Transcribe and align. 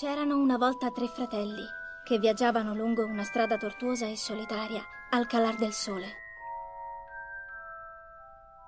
C'erano 0.00 0.38
una 0.38 0.56
volta 0.56 0.88
tre 0.88 1.08
fratelli 1.08 1.62
che 2.02 2.18
viaggiavano 2.18 2.72
lungo 2.72 3.04
una 3.04 3.22
strada 3.22 3.58
tortuosa 3.58 4.06
e 4.06 4.16
solitaria 4.16 4.82
al 5.10 5.26
calar 5.26 5.56
del 5.56 5.74
sole. 5.74 6.06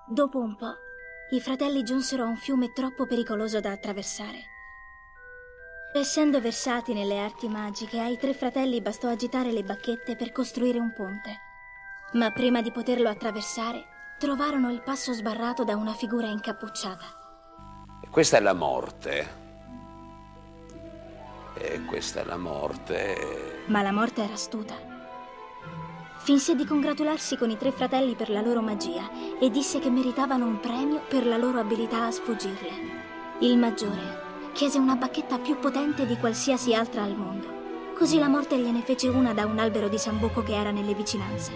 Dopo 0.06 0.40
un 0.40 0.54
po', 0.56 0.74
i 1.30 1.40
fratelli 1.40 1.84
giunsero 1.84 2.24
a 2.24 2.26
un 2.26 2.36
fiume 2.36 2.74
troppo 2.74 3.06
pericoloso 3.06 3.60
da 3.60 3.70
attraversare. 3.70 4.44
Essendo 5.94 6.38
versati 6.38 6.92
nelle 6.92 7.18
arti 7.18 7.48
magiche, 7.48 7.98
ai 7.98 8.18
tre 8.18 8.34
fratelli 8.34 8.82
bastò 8.82 9.08
agitare 9.08 9.52
le 9.52 9.62
bacchette 9.62 10.16
per 10.16 10.32
costruire 10.32 10.78
un 10.80 10.92
ponte. 10.92 11.38
Ma 12.12 12.30
prima 12.30 12.60
di 12.60 12.70
poterlo 12.70 13.08
attraversare, 13.08 13.86
trovarono 14.18 14.70
il 14.70 14.82
passo 14.82 15.14
sbarrato 15.14 15.64
da 15.64 15.76
una 15.76 15.94
figura 15.94 16.26
incappucciata. 16.26 17.06
Questa 18.10 18.36
è 18.36 18.40
la 18.40 18.52
morte. 18.52 19.41
E 21.54 21.84
questa 21.84 22.20
è 22.20 22.24
la 22.24 22.36
morte. 22.36 23.64
Ma 23.66 23.82
la 23.82 23.92
morte 23.92 24.22
era 24.22 24.32
astuta. 24.32 24.74
Finse 26.18 26.54
di 26.54 26.64
congratularsi 26.64 27.36
con 27.36 27.50
i 27.50 27.56
tre 27.56 27.72
fratelli 27.72 28.14
per 28.14 28.30
la 28.30 28.40
loro 28.40 28.62
magia 28.62 29.10
e 29.40 29.50
disse 29.50 29.80
che 29.80 29.90
meritavano 29.90 30.46
un 30.46 30.60
premio 30.60 31.00
per 31.08 31.26
la 31.26 31.36
loro 31.36 31.58
abilità 31.58 32.06
a 32.06 32.10
sfuggirle. 32.10 32.70
Il 33.40 33.58
maggiore 33.58 34.30
chiese 34.52 34.78
una 34.78 34.94
bacchetta 34.94 35.38
più 35.38 35.58
potente 35.58 36.06
di 36.06 36.16
qualsiasi 36.16 36.74
altra 36.74 37.02
al 37.02 37.16
mondo. 37.16 37.60
Così 37.96 38.18
la 38.18 38.28
morte 38.28 38.56
gliene 38.56 38.82
fece 38.82 39.08
una 39.08 39.32
da 39.32 39.46
un 39.46 39.58
albero 39.58 39.88
di 39.88 39.98
sambuco 39.98 40.42
che 40.42 40.54
era 40.54 40.70
nelle 40.70 40.94
vicinanze. 40.94 41.52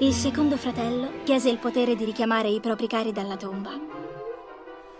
Il 0.00 0.12
secondo 0.12 0.56
fratello 0.56 1.22
chiese 1.24 1.48
il 1.48 1.58
potere 1.58 1.94
di 1.94 2.04
richiamare 2.04 2.48
i 2.48 2.60
propri 2.60 2.86
cari 2.86 3.12
dalla 3.12 3.36
tomba. 3.36 3.70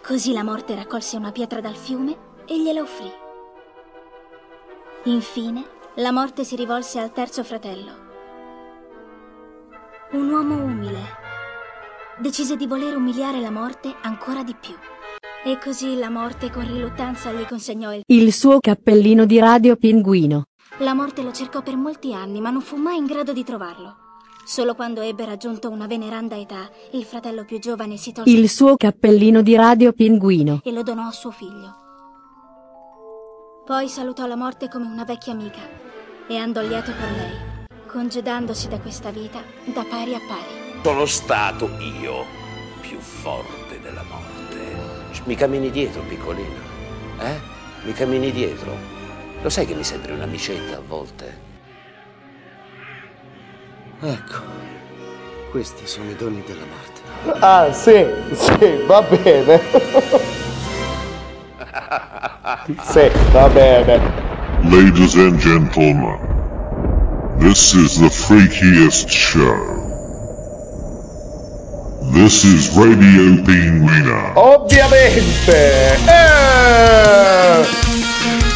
Così 0.03 0.33
la 0.33 0.43
morte 0.43 0.75
raccolse 0.75 1.17
una 1.17 1.33
pietra 1.33 1.61
dal 1.61 1.77
fiume 1.77 2.17
e 2.47 2.61
gliela 2.61 2.81
offrì. 2.81 3.22
Infine, 5.05 5.65
la 5.97 6.13
morte 6.13 6.45
si 6.45 6.55
rivolse 6.57 7.01
al 7.01 7.13
terzo 7.13 7.43
fratello. 7.43 7.91
Un 10.13 10.31
uomo 10.31 10.63
umile. 10.63 11.01
Decise 12.21 12.57
di 12.57 12.67
voler 12.67 12.95
umiliare 12.95 13.41
la 13.41 13.51
morte 13.51 13.95
ancora 14.03 14.45
di 14.45 14.55
più. 14.59 14.75
E 15.45 15.59
così 15.59 15.97
la 15.97 16.09
morte 16.09 16.51
con 16.51 16.65
riluttanza 16.65 17.33
gli 17.33 17.45
consegnò 17.47 17.93
il... 17.93 18.03
Il 18.07 18.33
suo 18.33 18.61
cappellino 18.61 19.25
di 19.25 19.41
radio 19.41 19.75
pinguino. 19.75 20.45
La 20.79 20.95
morte 20.95 21.23
lo 21.23 21.33
cercò 21.33 21.63
per 21.63 21.77
molti 21.77 22.15
anni, 22.15 22.41
ma 22.41 22.51
non 22.51 22.61
fu 22.61 22.77
mai 22.77 22.99
in 22.99 23.07
grado 23.07 23.33
di 23.33 23.43
trovarlo. 23.43 23.97
Solo 24.45 24.75
quando 24.75 25.01
ebbe 25.01 25.25
raggiunto 25.25 25.69
una 25.69 25.87
veneranda 25.87 26.37
età, 26.37 26.69
il 26.93 27.05
fratello 27.05 27.45
più 27.45 27.59
giovane 27.59 27.97
si 27.97 28.13
tolse 28.13 28.31
Il 28.31 28.49
suo 28.49 28.77
cappellino 28.77 29.43
di 29.43 29.57
radio 29.57 29.93
pinguino. 29.93 30.61
e 30.63 30.71
lo 30.71 30.83
donò 30.83 31.07
a 31.09 31.13
suo 31.13 31.31
figlio. 31.33 31.82
Poi 33.65 33.89
salutò 33.89 34.27
la 34.27 34.35
morte 34.35 34.69
come 34.69 34.87
una 34.87 35.05
vecchia 35.05 35.33
amica 35.33 35.61
e 36.27 36.37
andò 36.37 36.61
lieto 36.63 36.91
con 36.99 37.13
lei, 37.13 37.67
congedandosi 37.87 38.67
da 38.67 38.81
questa 38.81 39.11
vita 39.11 39.41
da 39.67 39.85
pari 39.89 40.17
a 40.17 40.21
pari. 40.27 40.81
Sono 40.83 41.07
stato 41.07 41.71
io 41.79 42.25
più 42.81 42.99
forte 42.99 43.81
della 43.81 44.03
morte. 44.03 45.13
Mi 45.27 45.37
cammini 45.37 45.71
dietro, 45.71 46.03
piccolina? 46.03 46.59
Eh? 47.21 47.41
Mi 47.85 47.93
cammini 47.93 48.33
dietro? 48.33 48.77
Lo 49.41 49.49
sai 49.49 49.65
che 49.65 49.75
mi 49.75 49.85
sembri 49.85 50.11
un'amicetta 50.11 50.79
a 50.79 50.83
volte? 50.85 51.39
Ecco, 54.01 54.41
questi 55.53 55.87
sono 55.87 56.11
i 56.11 56.17
doni 56.17 56.43
della 56.45 56.65
morte. 56.65 57.39
Ah, 57.39 57.73
sì, 57.73 58.05
sì, 58.33 58.83
va 58.87 59.03
bene. 59.03 60.41
sì, 62.91 63.11
va 63.31 63.49
bene. 63.49 64.01
Ladies 64.65 65.15
and 65.15 65.39
gentlemen, 65.39 66.19
this 67.39 67.75
is 67.75 67.99
the 67.99 68.09
freakiest 68.09 69.09
show. 69.09 69.83
This 72.13 72.45
is 72.45 72.77
Radio 72.77 73.43
Pinguina. 73.43 74.33
Ovviamente. 74.35 75.97
Eh, 76.07 77.67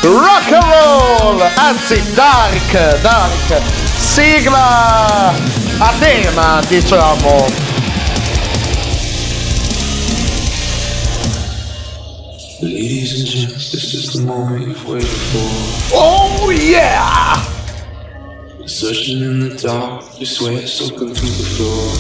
rock 0.03 0.53
and 0.53 0.65
roll, 0.65 1.43
anzi 1.57 2.03
dark, 2.15 3.01
dark. 3.03 3.63
Sigla 3.97 5.33
a 5.79 5.93
tema, 5.99 6.61
diciamo. 6.69 7.76
Ladies 12.63 13.21
and 13.21 13.29
gents, 13.29 13.71
this 13.71 13.93
is 13.93 14.15
the 14.15 14.23
moment 14.27 14.67
you've 14.67 14.89
waited 14.89 15.07
for. 15.07 15.93
Oh 15.95 16.49
yeah! 16.51 17.37
Searching 18.67 19.21
in 19.21 19.41
the 19.41 19.55
dark, 19.57 20.19
your 20.19 20.25
sweat 20.25 20.67
soaking 20.67 21.15
through 21.15 21.37
the 21.37 21.45
floor. 21.53 21.93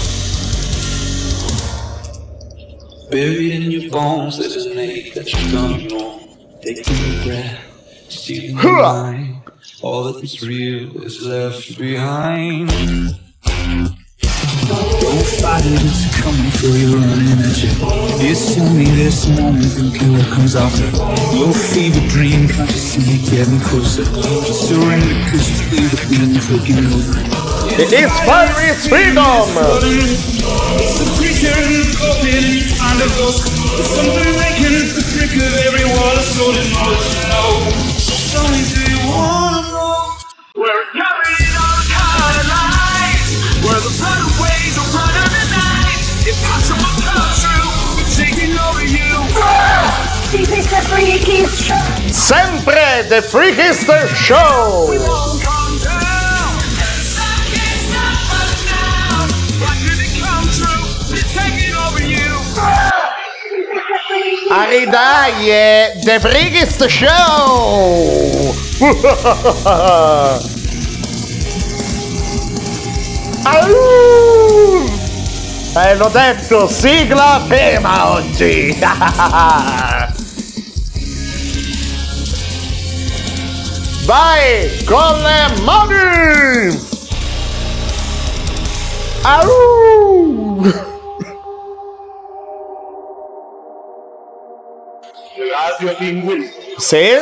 Buried 3.10 3.52
in 3.52 3.70
your 3.70 3.90
bones, 3.90 4.38
there's 4.38 4.64
an 4.64 4.78
ache 4.78 5.12
that 5.12 5.30
you've 5.30 5.52
done 5.52 5.88
wrong. 5.88 6.20
Taking 6.62 6.94
a 6.94 7.24
breath, 7.26 7.60
stealing 8.08 8.56
your 8.56 8.82
mind. 8.82 9.42
All 9.82 10.04
that 10.04 10.24
is 10.24 10.40
real 10.42 11.02
is 11.02 11.20
left 11.26 11.76
behind. 11.78 12.72
Don't 14.66 15.26
fight 15.38 15.62
it, 15.62 15.78
it's 15.78 16.10
coming 16.18 16.50
for 16.58 16.74
you, 16.74 16.98
running 16.98 17.38
at 17.38 17.54
you. 17.62 17.70
It's 18.18 18.58
only 18.58 18.90
this 18.98 19.28
moment, 19.30 19.70
thinking 19.70 20.12
what 20.18 20.26
comes 20.26 20.56
after. 20.56 20.90
Your 21.38 21.54
fever 21.54 22.02
dream, 22.10 22.48
can't 22.48 22.66
you 22.66 22.82
see 22.82 23.14
it 23.14 23.30
getting 23.30 23.60
closer? 23.62 24.02
Surrender, 24.50 25.14
cause 25.30 25.46
you 25.46 25.56
feel 25.70 25.86
the 25.86 26.00
feeling 26.10 26.34
taking 26.42 26.82
over. 26.82 27.14
It 27.78 27.94
is 27.94 28.10
fire 28.26 28.50
is 28.66 28.86
freedom! 28.90 29.54
It's 30.82 30.98
a 30.98 31.06
creature 31.14 31.54
in 31.62 31.70
the 31.70 31.94
coffin, 31.94 32.34
and 32.34 32.50
you 32.50 32.66
a 32.66 33.08
ghost. 33.22 33.46
It's 33.78 33.90
something 33.94 34.34
making 34.34 34.74
it 34.82 34.98
the 34.98 35.04
trick 35.14 35.30
of 35.30 35.52
every 35.62 35.86
wall, 35.94 36.18
so 36.26 36.50
to 36.50 36.62
know 36.74 36.90
that 36.90 37.06
you 37.14 37.26
know. 37.30 37.70
So 38.02 38.14
tell 38.34 38.46
me, 38.50 38.66
do 38.66 38.82
you 38.82 38.98
wanna 39.14 39.62
know? 39.70 40.10
We're 40.58 40.84
Sempre 52.12 53.04
The 53.08 53.22
Freakiest 53.22 54.14
Show! 54.14 54.92
Down. 55.84 56.56
The 66.04 66.18
Freakiest 66.20 66.88
Show! 66.88 68.54
Au! 73.46 74.95
Eh, 75.78 75.94
l'ho 75.94 76.08
detto, 76.08 76.66
sigla 76.68 77.44
tema 77.46 78.12
oggi! 78.12 78.74
Vai 84.06 84.82
con 84.86 85.20
le 85.20 85.52
mani! 85.60 86.80
Au! 89.20 90.62
Radio 95.52 95.94
Pinguino. 95.96 96.44
Sì? 96.78 97.18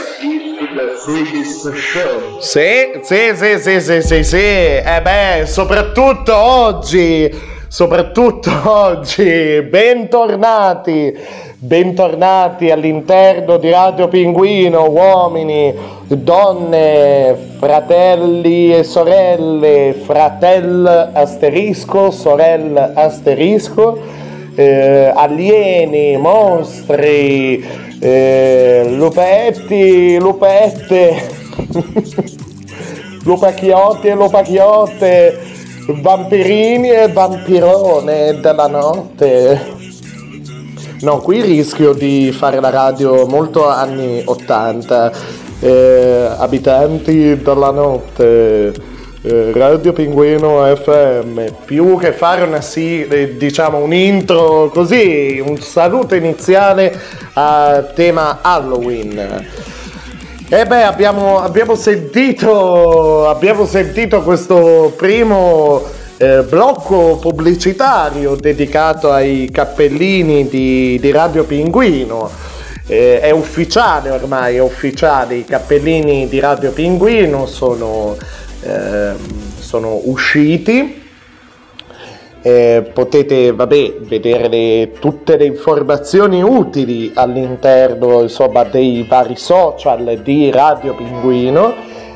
Sì, 2.38 3.00
sì, 3.02 3.34
sì, 3.34 3.58
sì, 3.58 3.80
sì, 3.80 4.00
sì, 4.00 4.22
sì. 4.22 4.36
Eh 4.36 5.00
beh, 5.02 5.44
soprattutto 5.46 6.36
oggi, 6.36 7.52
soprattutto 7.74 8.52
oggi, 8.70 9.60
bentornati, 9.62 11.12
bentornati 11.58 12.70
all'interno 12.70 13.56
di 13.56 13.68
Radio 13.68 14.06
Pinguino, 14.06 14.88
uomini, 14.88 15.74
donne, 16.06 17.36
fratelli 17.58 18.72
e 18.72 18.84
sorelle, 18.84 19.92
fratel 20.04 21.10
asterisco, 21.14 22.12
sorelle 22.12 22.92
asterisco, 22.94 23.98
eh, 24.54 25.10
alieni, 25.12 26.16
mostri, 26.16 27.60
eh, 27.98 28.84
lupetti, 28.86 30.16
lupette, 30.20 31.28
lupacchiotti 33.24 34.06
e 34.06 34.14
lupacchiotte, 34.14 35.53
vampirini 35.86 36.90
e 36.90 37.08
vampirone 37.12 38.40
della 38.40 38.66
notte. 38.66 39.72
No, 41.00 41.18
qui 41.18 41.40
rischio 41.40 41.92
di 41.92 42.32
fare 42.32 42.60
la 42.60 42.70
radio 42.70 43.26
molto 43.26 43.68
anni 43.68 44.22
80. 44.24 45.42
eh, 45.64 46.28
abitanti 46.36 47.40
della 47.40 47.70
notte, 47.70 48.72
eh, 49.22 49.52
Radio 49.52 49.94
Pinguino 49.94 50.64
FM, 50.76 51.40
più 51.64 51.96
che 51.96 52.12
fare 52.12 52.42
una 52.42 52.60
sì, 52.60 53.06
diciamo 53.36 53.78
un 53.78 53.94
intro 53.94 54.70
così, 54.72 55.42
un 55.44 55.58
saluto 55.58 56.14
iniziale 56.14 56.94
a 57.32 57.82
tema 57.94 58.40
Halloween. 58.42 59.46
E 60.54 60.66
beh, 60.66 60.84
abbiamo, 60.84 61.40
abbiamo 61.40 61.74
sentito, 61.74 63.28
abbiamo 63.28 63.66
sentito 63.66 64.22
questo 64.22 64.92
primo 64.96 65.82
eh, 66.16 66.44
blocco 66.44 67.18
pubblicitario 67.20 68.36
dedicato 68.36 69.10
ai 69.10 69.48
cappellini 69.50 70.46
di, 70.46 70.96
di 71.00 71.10
Radio 71.10 71.42
Pinguino. 71.42 72.30
Eh, 72.86 73.18
è 73.18 73.32
ufficiale 73.32 74.10
ormai, 74.10 74.54
è 74.54 74.60
ufficiale, 74.60 75.34
i 75.34 75.44
cappellini 75.44 76.28
di 76.28 76.38
Radio 76.38 76.70
Pinguino 76.70 77.46
sono, 77.46 78.16
eh, 78.62 79.10
sono 79.58 80.02
usciti. 80.04 81.03
Eh, 82.46 82.90
potete 82.92 83.52
vabbè, 83.52 84.00
vedere 84.00 84.48
le- 84.48 84.92
tutte 85.00 85.38
le 85.38 85.46
informazioni 85.46 86.42
utili 86.42 87.10
all'interno 87.14 88.20
insomma, 88.20 88.64
dei 88.64 89.02
vari 89.08 89.34
social 89.34 90.20
di 90.22 90.50
Radio 90.50 90.94
Pinguino, 90.94 91.72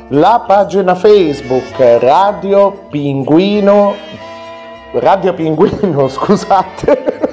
la 0.09 0.43
pagina 0.45 0.93
Facebook 0.93 1.73
Radio 1.99 2.85
Pinguino, 2.91 3.95
Radio 4.91 5.33
Pinguino 5.33 6.07
scusate, 6.09 7.28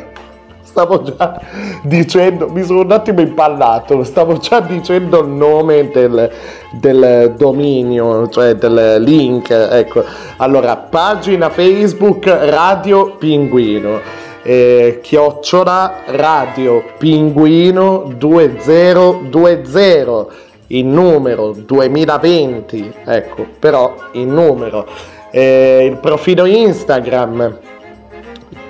stavo 0.77 1.01
già 1.01 1.41
dicendo, 1.85 2.51
mi 2.51 2.63
sono 2.63 2.81
un 2.81 2.93
attimo 2.93 3.23
impallato, 3.23 4.05
stavo 4.05 4.37
già 4.37 4.61
dicendo 4.61 5.21
il 5.21 5.29
nome 5.29 5.89
del, 5.89 6.31
del 6.73 7.33
dominio, 7.35 8.29
cioè 8.29 8.57
del 8.57 9.03
link, 9.03 9.49
ecco. 9.51 10.05
Allora, 10.37 10.77
pagina 10.77 11.49
Facebook 11.49 12.27
Radio 12.27 13.17
Pinguino, 13.17 14.01
eh, 14.43 15.01
chiocciola 15.03 16.01
Radio 16.09 16.83
Pinguino 16.99 18.13
2020, 18.15 20.45
in 20.69 20.93
numero 20.93 21.53
2020, 21.53 22.93
ecco, 23.07 23.47
però 23.59 23.95
in 24.13 24.35
numero. 24.35 24.87
Eh, 25.31 25.87
il 25.91 25.97
profilo 25.97 26.45
Instagram 26.45 27.61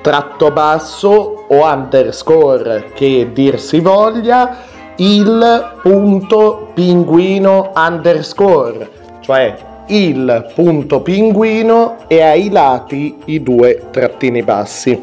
tratto 0.07 0.53
basso 0.53 1.47
o 1.49 1.65
underscore 1.65 2.93
che 2.95 3.31
dir 3.33 3.59
si 3.59 3.81
voglia 3.81 4.57
il 4.99 5.73
punto 5.83 6.69
pinguino 6.75 7.73
underscore 7.75 8.89
cioè 9.21 9.57
il 9.87 10.53
punto 10.55 11.01
pinguino 11.01 11.97
e 12.07 12.23
ai 12.23 12.51
lati 12.51 13.19
i 13.25 13.43
due 13.43 13.87
trattini 13.91 14.43
bassi. 14.43 15.01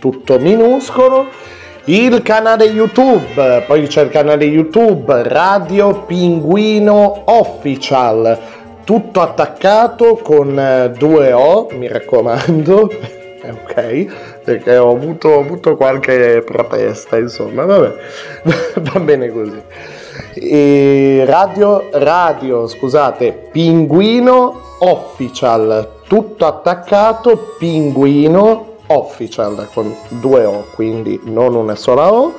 Tutto 0.00 0.38
minuscolo. 0.40 1.26
Il 1.84 2.22
canale 2.22 2.64
youtube 2.64 3.62
poi 3.66 3.86
c'è 3.86 4.02
il 4.02 4.10
canale 4.10 4.44
youtube 4.44 5.22
radio 5.22 6.02
pinguino 6.02 7.22
official. 7.26 8.38
Tutto 8.82 9.20
attaccato 9.20 10.16
con 10.16 10.58
eh, 10.58 10.90
due 10.90 11.32
O 11.32 11.68
mi 11.70 11.86
raccomando 11.86 13.18
ok. 13.42 14.40
Perché 14.44 14.76
ho 14.76 14.90
avuto, 14.90 15.28
ho 15.28 15.40
avuto 15.40 15.76
qualche 15.76 16.42
protesta 16.44 17.18
insomma 17.18 17.64
vabbè. 17.64 17.94
Va 18.80 19.00
bene 19.00 19.30
così. 19.30 19.62
E 20.34 21.24
radio 21.26 21.88
radio 21.92 22.66
scusate 22.66 23.48
pinguino 23.50 24.76
official. 24.80 25.98
Tutto 26.06 26.46
attaccato 26.46 27.54
pinguino 27.58 28.76
official 28.88 29.68
con 29.72 29.94
due 30.08 30.44
O 30.44 30.66
quindi 30.74 31.20
non 31.24 31.54
una 31.54 31.76
sola 31.76 32.12
O. 32.12 32.34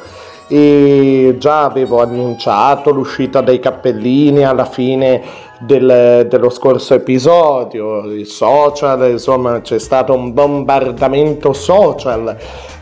E 0.47 1.35
già 1.37 1.63
avevo 1.63 2.01
annunciato 2.01 2.91
l'uscita 2.91 3.39
dei 3.39 3.59
cappellini 3.59 4.43
alla 4.43 4.65
fine 4.65 5.21
del- 5.61 6.25
dello 6.29 6.49
scorso 6.49 6.93
episodio, 6.95 8.11
i 8.11 8.25
social, 8.25 9.09
insomma 9.11 9.61
c'è 9.61 9.79
stato 9.79 10.13
un 10.13 10.33
bombardamento 10.33 11.53
social 11.53 12.35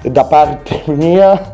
da 0.03 0.23
parte 0.25 0.83
mia 0.85 1.53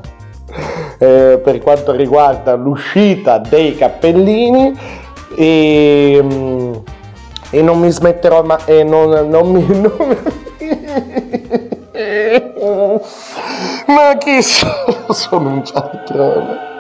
eh, 1.00 1.40
per 1.44 1.60
quanto 1.60 1.92
riguarda 1.92 2.56
l'uscita 2.56 3.40
dei 3.40 3.76
cappellini 3.76 4.74
e, 5.36 6.20
mm, 6.22 6.74
e 7.50 7.62
non 7.62 7.80
mi 7.80 7.90
smetterò 7.90 8.44
ma 8.44 8.64
e 8.66 8.84
non, 8.84 9.28
non 9.30 9.52
mi 9.52 9.66
non- 9.68 10.20
ma 13.88 14.18
chi 14.18 14.42
sono? 14.42 15.12
Sono 15.14 15.50
un 15.50 15.64
cialtrone. 15.66 16.75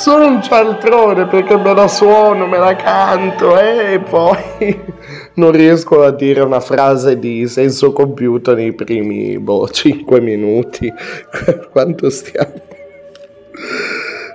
Sono 0.00 0.28
un 0.28 0.42
cialtrone 0.42 1.26
perché 1.26 1.58
me 1.58 1.74
la 1.74 1.86
suono, 1.86 2.46
me 2.46 2.56
la 2.56 2.74
canto 2.74 3.60
eh, 3.60 3.92
e 3.92 3.98
poi 3.98 4.80
non 5.36 5.50
riesco 5.50 6.02
a 6.02 6.10
dire 6.10 6.40
una 6.40 6.60
frase 6.60 7.18
di 7.18 7.46
senso 7.46 7.92
compiuto 7.92 8.54
nei 8.54 8.72
primi 8.72 9.38
boh, 9.38 9.68
5 9.68 10.22
minuti. 10.22 10.90
Quanto 11.70 12.08
stiamo? 12.08 12.54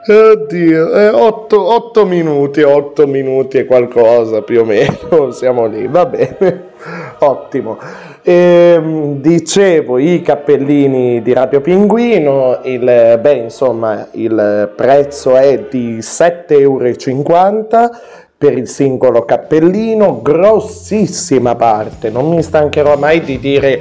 Oddio, 0.08 1.18
8, 1.18 2.06
minuti, 2.06 2.62
8 2.62 3.08
minuti 3.08 3.58
e 3.58 3.66
qualcosa 3.66 4.44
più 4.44 4.62
o 4.62 4.66
meno, 4.66 5.32
siamo 5.34 5.66
lì, 5.66 5.88
va 5.88 6.06
bene, 6.06 6.66
ottimo. 7.18 7.80
Ehm, 8.27 9.22
dicevo, 9.22 10.00
i 10.00 10.24
cappellini 10.24 11.22
di 11.22 11.31
Radio 11.31 11.62
Pinguino, 11.62 12.60
il, 12.63 13.19
beh, 13.22 13.36
insomma, 13.36 14.07
il 14.13 14.74
prezzo 14.75 15.36
è 15.36 15.68
di 15.69 16.00
7,50 16.00 16.60
euro 16.60 16.92
per 18.36 18.57
il 18.57 18.68
singolo 18.68 19.25
cappellino, 19.25 20.24
grossissima 20.24 21.54
parte, 21.54 22.10
non 22.10 22.30
mi 22.30 22.42
stancherò 22.42 22.98
mai 22.98 23.22
di 23.22 23.38
dire 23.38 23.80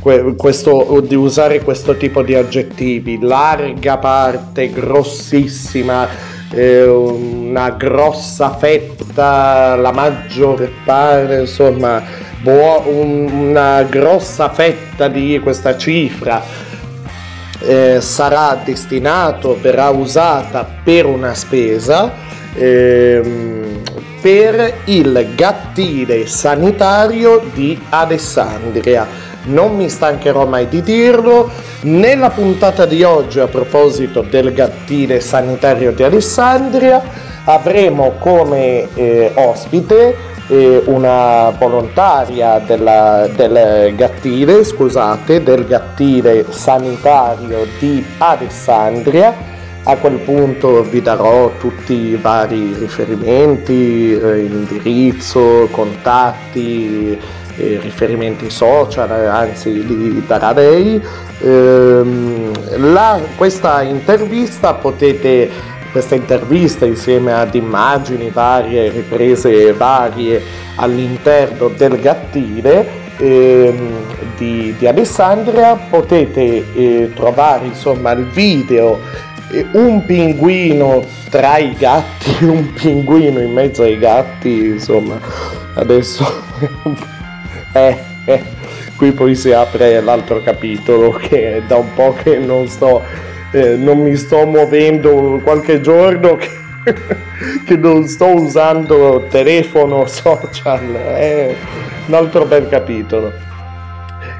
que- 0.00 0.36
questo, 0.36 1.04
di 1.06 1.14
usare 1.14 1.60
questo 1.60 1.94
tipo 1.98 2.22
di 2.22 2.34
aggettivi, 2.34 3.18
larga 3.20 3.98
parte, 3.98 4.70
grossissima, 4.70 6.08
eh, 6.50 6.86
una 6.86 7.68
grossa 7.72 8.56
fetta, 8.56 9.76
la 9.76 9.92
maggior 9.92 10.66
parte, 10.82 11.40
insomma, 11.40 12.30
un- 12.44 13.30
una 13.32 13.82
grossa 13.84 14.48
fetta 14.50 15.08
di 15.08 15.38
questa 15.42 15.76
cifra 15.76 16.42
eh, 17.64 18.00
sarà 18.00 18.60
destinato, 18.64 19.56
verrà 19.60 19.88
usata 19.90 20.66
per 20.82 21.06
una 21.06 21.32
spesa 21.34 22.10
ehm, 22.54 23.80
per 24.20 24.74
il 24.84 25.28
gattile 25.36 26.26
sanitario 26.26 27.40
di 27.52 27.80
Alessandria. 27.88 29.06
Non 29.44 29.74
mi 29.76 29.88
stancherò 29.88 30.46
mai 30.46 30.68
di 30.68 30.82
dirlo. 30.82 31.50
Nella 31.82 32.30
puntata 32.30 32.86
di 32.86 33.02
oggi, 33.02 33.40
a 33.40 33.48
proposito 33.48 34.22
del 34.22 34.52
gattile 34.52 35.18
sanitario 35.18 35.90
di 35.92 36.04
Alessandria, 36.04 37.02
avremo 37.44 38.12
come 38.20 38.86
eh, 38.94 39.32
ospite 39.34 40.16
una 40.86 41.50
volontaria 41.50 42.58
della- 42.58 43.26
del 43.34 43.94
gattile, 43.94 44.64
scusate, 44.64 45.42
del 45.42 45.66
gattile 45.66 46.44
sanitario 46.50 47.66
di 47.78 48.04
Alessandria. 48.18 49.50
A 49.84 49.96
quel 49.96 50.18
punto 50.18 50.82
vi 50.82 51.02
darò 51.02 51.50
tutti 51.58 51.92
i 51.92 52.16
vari 52.16 52.72
riferimenti, 52.78 54.16
eh, 54.16 54.38
indirizzo, 54.44 55.68
contatti, 55.72 57.18
eh, 57.56 57.78
riferimenti 57.82 58.48
social, 58.48 59.10
anzi 59.10 59.84
li 59.84 60.24
darà 60.24 60.52
lei. 60.52 61.02
Ehm, 61.40 62.52
la- 62.92 63.18
questa 63.36 63.82
intervista 63.82 64.74
potete, 64.74 65.50
questa 65.92 66.14
intervista 66.14 66.86
insieme 66.86 67.32
ad 67.32 67.54
immagini 67.54 68.30
varie, 68.30 68.90
riprese 68.90 69.72
varie 69.74 70.42
all'interno 70.76 71.68
del 71.68 72.00
gattile 72.00 73.00
ehm, 73.18 74.34
di, 74.36 74.74
di 74.76 74.86
Alessandria, 74.86 75.76
potete 75.76 76.64
eh, 76.74 77.12
trovare 77.14 77.66
insomma 77.66 78.12
il 78.12 78.26
video 78.26 78.98
eh, 79.52 79.66
un 79.72 80.04
pinguino 80.04 81.04
tra 81.28 81.58
i 81.58 81.74
gatti, 81.74 82.42
un 82.44 82.72
pinguino 82.72 83.40
in 83.40 83.52
mezzo 83.52 83.82
ai 83.82 83.98
gatti, 83.98 84.64
insomma, 84.64 85.20
adesso 85.74 86.24
eh, 87.74 87.98
eh, 88.24 88.42
qui 88.96 89.12
poi 89.12 89.34
si 89.34 89.52
apre 89.52 90.00
l'altro 90.00 90.42
capitolo 90.42 91.10
che 91.10 91.56
è 91.56 91.62
da 91.62 91.76
un 91.76 91.92
po' 91.94 92.14
che 92.14 92.38
non 92.38 92.66
sto, 92.66 93.02
eh, 93.52 93.76
non 93.76 93.98
mi 93.98 94.16
sto 94.16 94.46
muovendo 94.46 95.40
qualche 95.44 95.80
giorno 95.80 96.36
che 96.36 96.60
che 97.64 97.76
non 97.76 98.06
sto 98.06 98.26
usando 98.26 99.24
telefono 99.28 100.06
social, 100.06 100.92
è 100.92 101.54
un 102.06 102.14
altro 102.14 102.44
bel 102.44 102.68
capitolo. 102.68 103.50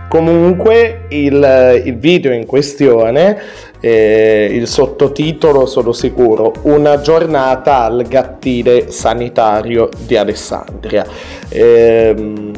Comunque 0.08 1.06
il, 1.08 1.82
il 1.84 1.96
video 1.96 2.32
in 2.32 2.44
questione, 2.44 3.40
eh, 3.80 4.46
il 4.52 4.66
sottotitolo 4.66 5.64
sono 5.64 5.92
sicuro, 5.92 6.52
Una 6.62 7.00
giornata 7.00 7.84
al 7.84 8.04
gattile 8.06 8.90
sanitario 8.90 9.88
di 10.04 10.16
Alessandria. 10.16 11.06
Eh, 11.48 12.14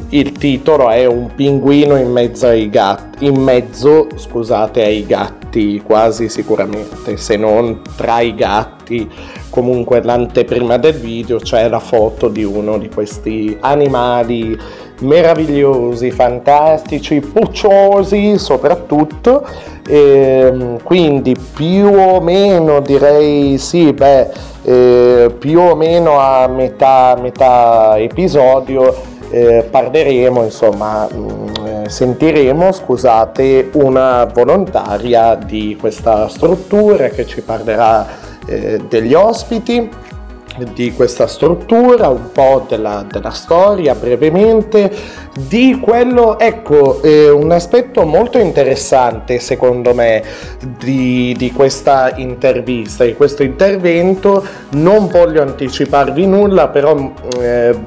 il 0.09 0.31
titolo 0.33 0.89
è 0.89 1.05
Un 1.05 1.33
pinguino 1.33 1.95
in 1.95 2.11
mezzo 2.11 2.47
ai 2.47 2.69
gatti, 2.69 3.25
in 3.25 3.41
mezzo, 3.41 4.07
scusate, 4.13 4.83
ai 4.83 5.05
gatti 5.05 5.44
quasi 5.85 6.29
sicuramente, 6.29 7.17
se 7.17 7.35
non 7.37 7.81
tra 7.95 8.19
i 8.19 8.33
gatti. 8.35 9.09
Comunque 9.49 10.03
l'anteprima 10.03 10.77
del 10.77 10.95
video 10.95 11.37
c'è 11.37 11.69
la 11.69 11.79
foto 11.79 12.27
di 12.27 12.43
uno 12.43 12.77
di 12.77 12.89
questi 12.89 13.57
animali 13.61 14.57
meravigliosi, 14.99 16.11
fantastici, 16.11 17.19
pucciosi 17.21 18.37
soprattutto, 18.37 19.47
e, 19.87 20.77
quindi 20.83 21.35
più 21.53 21.87
o 21.87 22.19
meno 22.21 22.81
direi 22.81 23.57
sì, 23.57 23.93
beh, 23.93 24.29
eh, 24.63 25.35
più 25.37 25.59
o 25.59 25.75
meno 25.75 26.19
a 26.19 26.47
metà, 26.47 27.17
metà 27.21 27.95
episodio 27.97 29.13
eh, 29.29 29.67
parleremo, 29.69 30.43
insomma, 30.43 31.07
mm, 31.13 31.64
sentiremo, 31.87 32.71
scusate, 32.71 33.69
una 33.73 34.25
volontaria 34.25 35.35
di 35.35 35.77
questa 35.79 36.27
struttura 36.27 37.09
che 37.09 37.25
ci 37.25 37.41
parlerà 37.41 38.07
eh, 38.45 38.81
degli 38.87 39.13
ospiti 39.13 39.89
di 40.73 40.93
questa 40.93 41.27
struttura, 41.27 42.07
un 42.07 42.31
po' 42.31 42.65
della, 42.67 43.05
della 43.09 43.31
storia 43.31 43.93
brevemente, 43.93 44.89
di 45.35 45.79
quello, 45.81 46.39
ecco, 46.39 47.01
eh, 47.01 47.29
un 47.29 47.51
aspetto 47.51 48.05
molto 48.05 48.37
interessante 48.37 49.39
secondo 49.39 49.93
me 49.93 50.23
di, 50.79 51.35
di, 51.37 51.51
questa 51.51 52.13
intervista, 52.15 53.03
di 53.03 53.15
questo 53.15 53.43
intervento, 53.43 54.45
non 54.71 55.07
voglio 55.07 55.41
anticiparvi 55.41 56.25
nulla, 56.25 56.69
però 56.69 57.11
eh, 57.39 57.77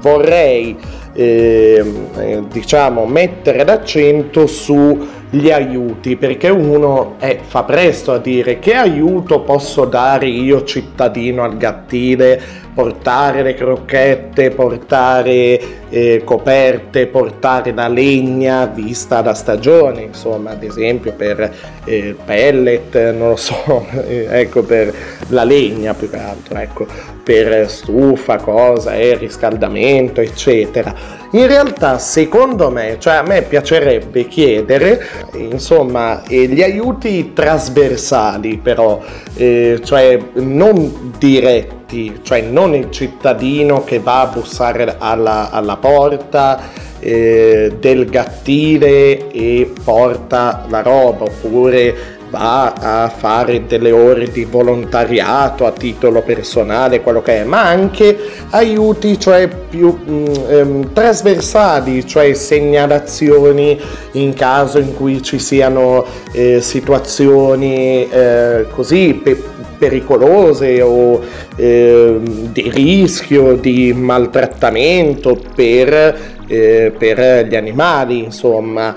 vorrei 0.00 0.76
eh, 1.16 2.42
diciamo 2.50 3.06
mettere 3.06 3.64
l'accento 3.64 4.46
su 4.46 5.08
gli 5.30 5.50
aiuti, 5.50 6.16
perché 6.16 6.48
uno 6.48 7.16
eh, 7.18 7.40
fa 7.42 7.64
presto 7.64 8.12
a 8.12 8.18
dire 8.18 8.58
che 8.58 8.74
aiuto 8.74 9.40
posso 9.40 9.84
dare 9.84 10.28
io 10.28 10.62
cittadino 10.62 11.42
al 11.42 11.56
gattile? 11.56 12.40
Portare 12.72 13.42
le 13.42 13.54
crocchette, 13.54 14.50
portare 14.50 15.60
eh, 15.88 16.22
coperte, 16.24 17.06
portare 17.06 17.72
la 17.72 17.88
legna 17.88 18.66
vista 18.66 19.22
la 19.22 19.34
stagione, 19.34 20.02
insomma, 20.02 20.50
ad 20.50 20.62
esempio 20.62 21.12
per 21.12 21.52
eh, 21.84 22.16
pellet, 22.24 23.12
non 23.12 23.30
lo 23.30 23.36
so, 23.36 23.86
ecco, 24.06 24.62
per 24.62 24.94
la 25.28 25.44
legna 25.44 25.94
più 25.94 26.10
che 26.10 26.18
altro, 26.18 26.58
ecco, 26.58 26.86
per 27.22 27.68
stufa, 27.68 28.36
cosa, 28.36 28.94
eh, 28.94 29.16
riscaldamento, 29.16 30.20
eccetera. 30.20 30.94
In 31.32 31.46
realtà, 31.46 31.98
secondo 31.98 32.70
me, 32.70 32.96
cioè 32.98 33.14
a 33.14 33.22
me 33.22 33.42
piacerebbe 33.42 34.26
chiedere, 34.26 35.04
insomma, 35.34 36.22
eh, 36.24 36.46
gli 36.46 36.62
aiuti 36.62 37.32
trasversali, 37.32 38.58
però, 38.58 39.02
eh, 39.34 39.80
cioè 39.84 40.18
non 40.34 41.14
diretti 41.18 41.76
diretti, 41.86 42.20
cioè 42.22 42.42
non 42.42 42.74
il 42.74 42.90
cittadino 42.90 43.84
che 43.84 44.00
va 44.00 44.22
a 44.22 44.26
bussare 44.26 44.96
alla, 44.98 45.50
alla 45.50 45.76
porta 45.76 46.60
eh, 46.98 47.76
del 47.78 48.06
gattile 48.06 49.30
e 49.30 49.72
porta 49.82 50.66
la 50.68 50.82
roba, 50.82 51.24
oppure 51.24 52.14
va 52.28 52.72
a 52.72 53.08
fare 53.08 53.66
delle 53.66 53.92
ore 53.92 54.30
di 54.30 54.44
volontariato 54.44 55.64
a 55.64 55.70
titolo 55.70 56.22
personale, 56.22 57.00
quello 57.00 57.22
che 57.22 57.42
è, 57.42 57.44
ma 57.44 57.62
anche 57.62 58.18
aiuti 58.50 59.18
cioè 59.18 59.48
più 59.48 59.96
mm, 59.96 60.26
ehm, 60.48 60.92
trasversali, 60.92 62.04
cioè 62.04 62.34
segnalazioni 62.34 63.80
in 64.12 64.34
caso 64.34 64.78
in 64.78 64.94
cui 64.96 65.22
ci 65.22 65.38
siano 65.38 66.04
eh, 66.32 66.60
situazioni 66.60 68.08
eh, 68.10 68.66
così 68.72 69.20
pe- 69.22 69.54
pericolose 69.78 70.80
o 70.82 71.20
eh, 71.56 72.18
di 72.22 72.70
rischio 72.70 73.56
di 73.56 73.92
maltrattamento 73.92 75.38
per, 75.54 76.18
eh, 76.46 76.92
per 76.96 77.46
gli 77.46 77.56
animali, 77.56 78.24
insomma, 78.24 78.94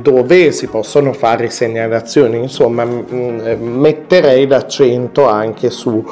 dove 0.00 0.52
si 0.52 0.68
possono 0.68 1.12
fare 1.12 1.50
segnalazioni, 1.50 2.38
insomma, 2.38 2.86
mm, 2.86 3.60
metterei 3.60 4.46
l'accento 4.46 5.26
anche 5.26 5.68
su 5.68 6.02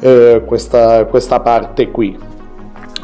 eh, 0.00 0.42
questa, 0.44 1.04
questa 1.06 1.40
parte 1.40 1.90
qui. 1.90 2.36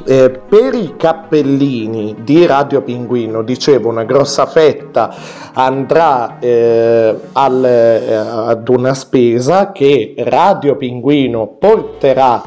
Eh, 0.07 0.31
per 0.31 0.75
i 0.75 0.97
cappellini 0.99 2.17
di 2.25 2.45
Radio 2.45 2.83
Pinguino, 2.83 3.43
dicevo, 3.43 3.89
una 3.89 4.05
grossa 4.05 4.45
fetta 4.45 5.15
andrà 5.55 6.39
eh, 6.41 7.15
al, 7.33 7.65
eh, 7.65 8.15
ad 8.15 8.69
una 8.69 8.93
spesa 8.93 9.73
che 9.73 10.15
Radio 10.19 10.77
Pinguino 10.77 11.57
porterà 11.59 12.43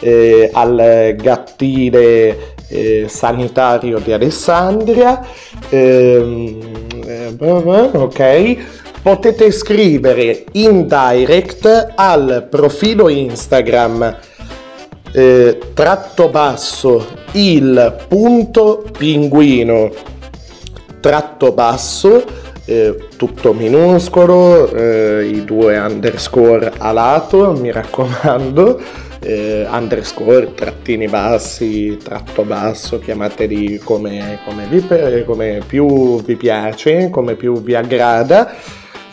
eh, 0.00 0.48
al 0.52 1.14
gattile 1.18 2.54
eh, 2.68 3.04
sanitario 3.08 3.98
di 3.98 4.12
Alessandria. 4.12 5.20
Ehm, 5.68 6.60
eh, 7.04 7.90
ok 7.92 8.56
potete 9.02 9.50
scrivere 9.50 10.44
in 10.52 10.86
direct 10.86 11.92
al 11.96 12.46
profilo 12.48 13.08
Instagram 13.08 14.16
eh, 15.12 15.58
tratto 15.74 16.28
basso 16.28 17.06
il 17.32 18.04
punto 18.08 18.84
pinguino. 18.96 19.90
Tratto 21.00 21.52
basso 21.52 22.24
eh, 22.64 23.08
tutto 23.16 23.52
minuscolo 23.52 24.72
eh, 24.72 25.26
i 25.26 25.44
due 25.44 25.78
underscore 25.78 26.72
a 26.78 26.92
lato 26.92 27.52
mi 27.52 27.70
raccomando. 27.70 28.80
Eh, 29.24 29.64
underscore 29.70 30.52
trattini 30.52 31.06
bassi 31.06 31.96
tratto 32.02 32.42
basso 32.42 32.98
chiamateli 32.98 33.78
come, 33.78 34.40
come, 34.44 34.66
vi, 34.68 34.84
come 35.24 35.60
più 35.64 36.20
vi 36.22 36.34
piace 36.34 37.08
come 37.08 37.36
più 37.36 37.62
vi 37.62 37.76
aggrada 37.76 38.52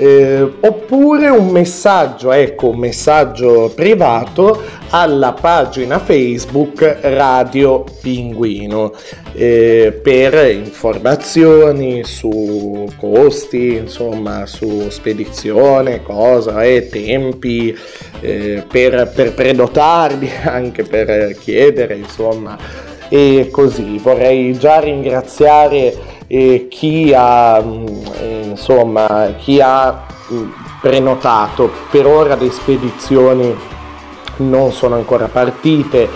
eh, 0.02 0.50
oppure 0.62 1.28
un 1.28 1.50
messaggio, 1.50 2.32
ecco, 2.32 2.70
un 2.70 2.78
messaggio 2.78 3.70
privato 3.76 4.62
alla 4.92 5.34
pagina 5.34 6.00
Facebook 6.00 7.00
Radio 7.02 7.84
Pinguino 8.02 8.94
eh, 9.34 10.00
per 10.02 10.52
informazioni 10.52 12.06
su 12.06 12.88
costi, 12.96 13.76
insomma, 13.76 14.46
su 14.46 14.90
spedizione, 14.90 16.02
cosa 16.02 16.64
e 16.64 16.88
tempi, 16.88 17.78
eh, 18.22 18.64
per, 18.66 19.12
per 19.14 19.34
prenotarli, 19.34 20.32
anche 20.48 20.84
per 20.84 21.38
chiedere, 21.38 21.96
insomma, 21.96 22.58
e 23.10 23.50
così. 23.52 23.98
Vorrei 23.98 24.58
già 24.58 24.80
ringraziare 24.80 26.19
e 26.32 26.68
chi 26.70 27.12
ha, 27.16 27.60
mm, 27.60 27.86
insomma, 28.44 29.34
chi 29.40 29.60
ha 29.60 30.06
mm, 30.32 30.50
prenotato. 30.80 31.72
Per 31.90 32.06
ora 32.06 32.36
le 32.36 32.52
spedizioni 32.52 33.58
non 34.38 34.72
sono 34.72 34.94
ancora 34.94 35.28
partite, 35.28 36.08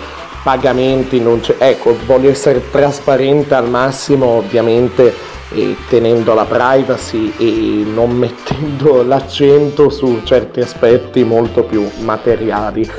pagamenti 0.44 1.20
non 1.20 1.40
c'è. 1.40 1.56
Ecco, 1.58 1.98
voglio 2.06 2.30
essere 2.30 2.70
trasparente 2.70 3.56
al 3.56 3.68
massimo, 3.70 4.28
ovviamente. 4.28 5.32
E 5.56 5.76
tenendo 5.88 6.34
la 6.34 6.46
privacy 6.46 7.32
e 7.38 7.84
non 7.86 8.12
mettendo 8.12 9.02
l'accento 9.06 9.90
su 9.90 10.22
certi 10.24 10.62
aspetti 10.62 11.24
molto 11.24 11.64
più 11.64 11.88
materiali 12.00 12.90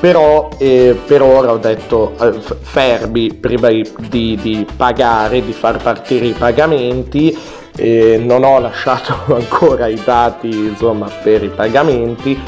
però 0.00 0.48
eh, 0.58 0.98
per 1.06 1.22
ora 1.22 1.52
ho 1.52 1.58
detto 1.58 2.14
eh, 2.18 2.32
fermi 2.60 3.34
prima 3.34 3.68
di, 3.68 4.38
di, 4.40 4.66
pagare, 4.76 5.44
di 5.44 5.52
far 5.52 5.80
partire 5.80 6.26
i 6.26 6.32
pagamenti, 6.32 7.36
eh, 7.76 8.20
non 8.24 8.42
ho 8.42 8.58
lasciato 8.58 9.14
ancora 9.34 9.86
i 9.86 10.00
dati 10.02 10.48
insomma, 10.48 11.08
per 11.22 11.44
i 11.44 11.48
pagamenti 11.48 12.38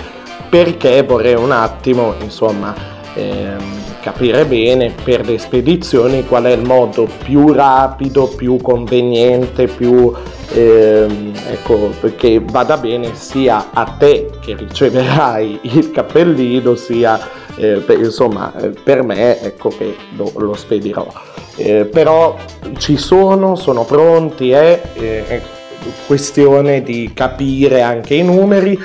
perché 0.49 1.03
vorrei 1.03 1.35
un 1.35 1.51
attimo 1.51 2.15
insomma 2.21 2.75
ehm, 3.15 3.82
capire 4.03 4.45
bene 4.45 4.93
per 5.05 5.25
le 5.25 5.39
spedizioni 5.39 6.27
qual 6.27 6.45
è 6.45 6.51
il 6.51 6.67
modo 6.67 7.09
più 7.23 7.53
rapido, 7.53 8.27
più 8.27 8.57
conveniente, 8.61 9.69
più 9.69 10.13
ehm, 10.53 11.33
ecco, 11.49 11.91
che 12.17 12.43
vada 12.45 12.77
bene 12.77 13.15
sia 13.15 13.71
a 13.73 13.85
te 13.85 14.29
che 14.41 14.57
riceverai 14.57 15.61
il 15.63 15.91
cappellino 15.93 16.75
sia 16.75 17.19
eh, 17.55 17.77
per, 17.77 17.99
insomma 18.01 18.53
eh, 18.57 18.71
per 18.71 19.03
me 19.03 19.41
ecco 19.41 19.69
che 19.69 19.95
lo, 20.17 20.33
lo 20.37 20.55
spedirò. 20.55 21.07
Eh, 21.57 21.85
però 21.85 22.37
ci 22.79 22.97
sono, 22.97 23.55
sono 23.55 23.85
pronti, 23.85 24.51
è 24.51 24.81
questione 26.07 26.83
di 26.83 27.13
capire 27.15 27.83
anche 27.83 28.15
i 28.15 28.23
numeri 28.23 28.79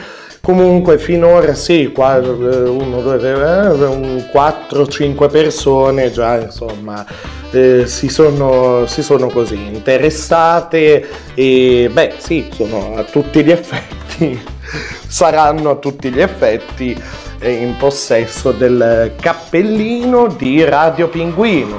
Comunque 0.48 0.98
finora 0.98 1.54
sì, 1.56 1.92
1, 1.94 2.22
2, 2.22 3.18
3, 3.18 4.30
4, 4.32 4.88
5 4.88 5.27
persone 5.27 6.10
già 6.10 6.39
insomma 6.39 7.06
eh, 7.51 7.86
si, 7.86 8.08
sono, 8.08 8.86
si, 8.86 9.04
sono, 9.04 9.27
così 9.27 9.56
interessate 9.56 11.06
e 11.34 11.89
beh 11.92 12.13
sì, 12.20 12.48
sono 12.54 12.96
a 12.96 13.04
tutti 13.04 13.44
gli 13.44 13.51
effetti, 13.51 14.42
saranno 15.06 15.72
a 15.72 15.75
tutti 15.75 16.10
gli 16.10 16.22
effetti 16.22 16.98
eh, 17.39 17.51
in 17.51 17.75
possesso 17.75 18.54
del 18.54 19.16
cappellino 19.20 20.27
di 20.27 20.63
Radio 20.63 21.10
Pinguino. 21.10 21.77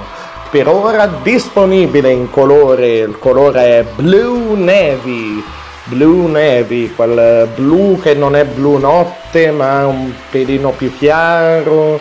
Per 0.51 0.69
ora 0.69 1.07
disponibile 1.23 2.11
in 2.11 2.29
colore, 2.29 2.99
il 2.99 3.19
colore 3.19 3.79
è 3.79 3.85
Blue 3.97 4.55
Navy 4.59 5.43
Blue 5.89 6.29
Navy, 6.29 6.93
quel 6.95 7.49
blu 7.55 7.99
che 8.01 8.15
non 8.15 8.37
è 8.37 8.45
blu 8.45 8.79
notte 8.79 9.51
ma 9.51 9.87
un 9.87 10.13
pelino 10.31 10.71
più 10.71 10.95
chiaro, 10.97 11.99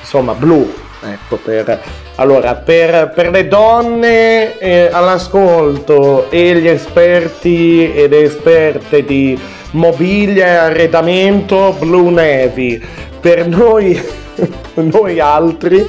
insomma 0.00 0.34
blu, 0.34 0.72
ecco 1.02 1.36
per... 1.36 1.80
Allora, 2.16 2.54
per, 2.54 3.12
per 3.14 3.30
le 3.30 3.48
donne 3.48 4.58
eh, 4.58 4.90
all'ascolto 4.92 6.30
e 6.30 6.54
gli 6.56 6.68
esperti 6.68 7.90
ed 7.94 8.12
esperte 8.12 9.02
di 9.06 9.40
mobilia 9.70 10.46
e 10.46 10.56
arredamento 10.56 11.74
Blue 11.78 12.10
Navy, 12.10 12.78
per 13.20 13.48
noi, 13.48 13.98
noi 14.74 15.18
altri, 15.18 15.88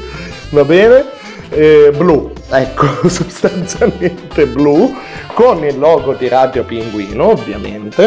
va 0.51 0.63
bene? 0.63 1.19
Eh, 1.53 1.91
blu, 1.97 2.31
ecco, 2.49 2.85
sostanzialmente 3.09 4.47
blu 4.47 4.95
con 5.33 5.61
il 5.65 5.77
logo 5.77 6.13
di 6.13 6.29
Radio 6.29 6.63
Pinguino 6.63 7.31
ovviamente, 7.31 8.03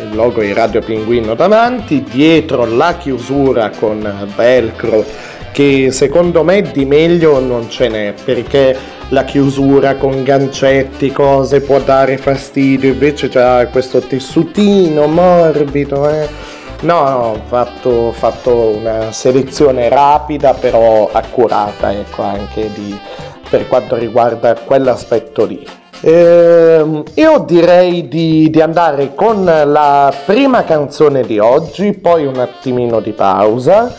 il 0.00 0.14
logo 0.14 0.40
di 0.40 0.54
Radio 0.54 0.80
Pinguino 0.80 1.34
davanti, 1.34 2.02
dietro 2.02 2.64
la 2.64 2.96
chiusura 2.96 3.70
con 3.78 4.30
velcro 4.34 5.04
che 5.52 5.90
secondo 5.90 6.42
me 6.44 6.62
di 6.62 6.86
meglio 6.86 7.40
non 7.40 7.68
ce 7.68 7.88
n'è 7.88 8.14
perché 8.24 8.74
la 9.08 9.24
chiusura 9.24 9.96
con 9.96 10.22
gancetti, 10.22 11.12
cose 11.12 11.60
può 11.60 11.80
dare 11.80 12.16
fastidio, 12.16 12.92
invece 12.92 13.28
c'è 13.28 13.68
questo 13.70 14.00
tessutino 14.00 15.06
morbido, 15.06 16.08
eh. 16.08 16.56
No, 16.80 17.08
no, 17.08 17.18
ho 17.32 17.40
fatto, 17.46 18.12
fatto, 18.12 18.76
una 18.76 19.10
selezione 19.10 19.88
rapida 19.88 20.54
però 20.54 21.10
accurata, 21.10 21.92
ecco, 21.92 22.22
anche 22.22 22.70
di, 22.72 22.96
per 23.50 23.66
quanto 23.66 23.96
riguarda 23.96 24.54
quell'aspetto 24.54 25.44
lì. 25.44 25.66
Eh, 26.00 27.02
io 27.14 27.38
direi 27.44 28.06
di, 28.06 28.48
di, 28.48 28.60
andare 28.60 29.16
con 29.16 29.44
la 29.44 30.14
prima 30.24 30.62
canzone 30.62 31.22
di 31.22 31.40
oggi, 31.40 31.94
poi 31.94 32.26
un 32.26 32.38
attimino 32.38 33.00
di 33.00 33.10
pausa. 33.10 33.92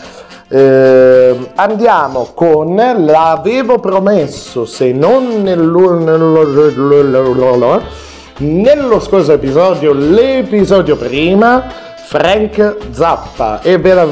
Eh, 0.48 1.38
andiamo 1.56 2.30
con 2.34 2.74
L'avevo 2.74 3.78
promesso, 3.78 4.64
se 4.64 4.90
non 4.92 5.42
nello, 8.38 9.00
scorso 9.00 9.32
episodio, 9.32 9.92
l'episodio 9.92 10.96
prima, 10.96 11.89
Frank 12.10 12.90
Zappa. 12.90 13.60
E 13.62 13.78
ve 13.78 13.94
la... 13.94 14.04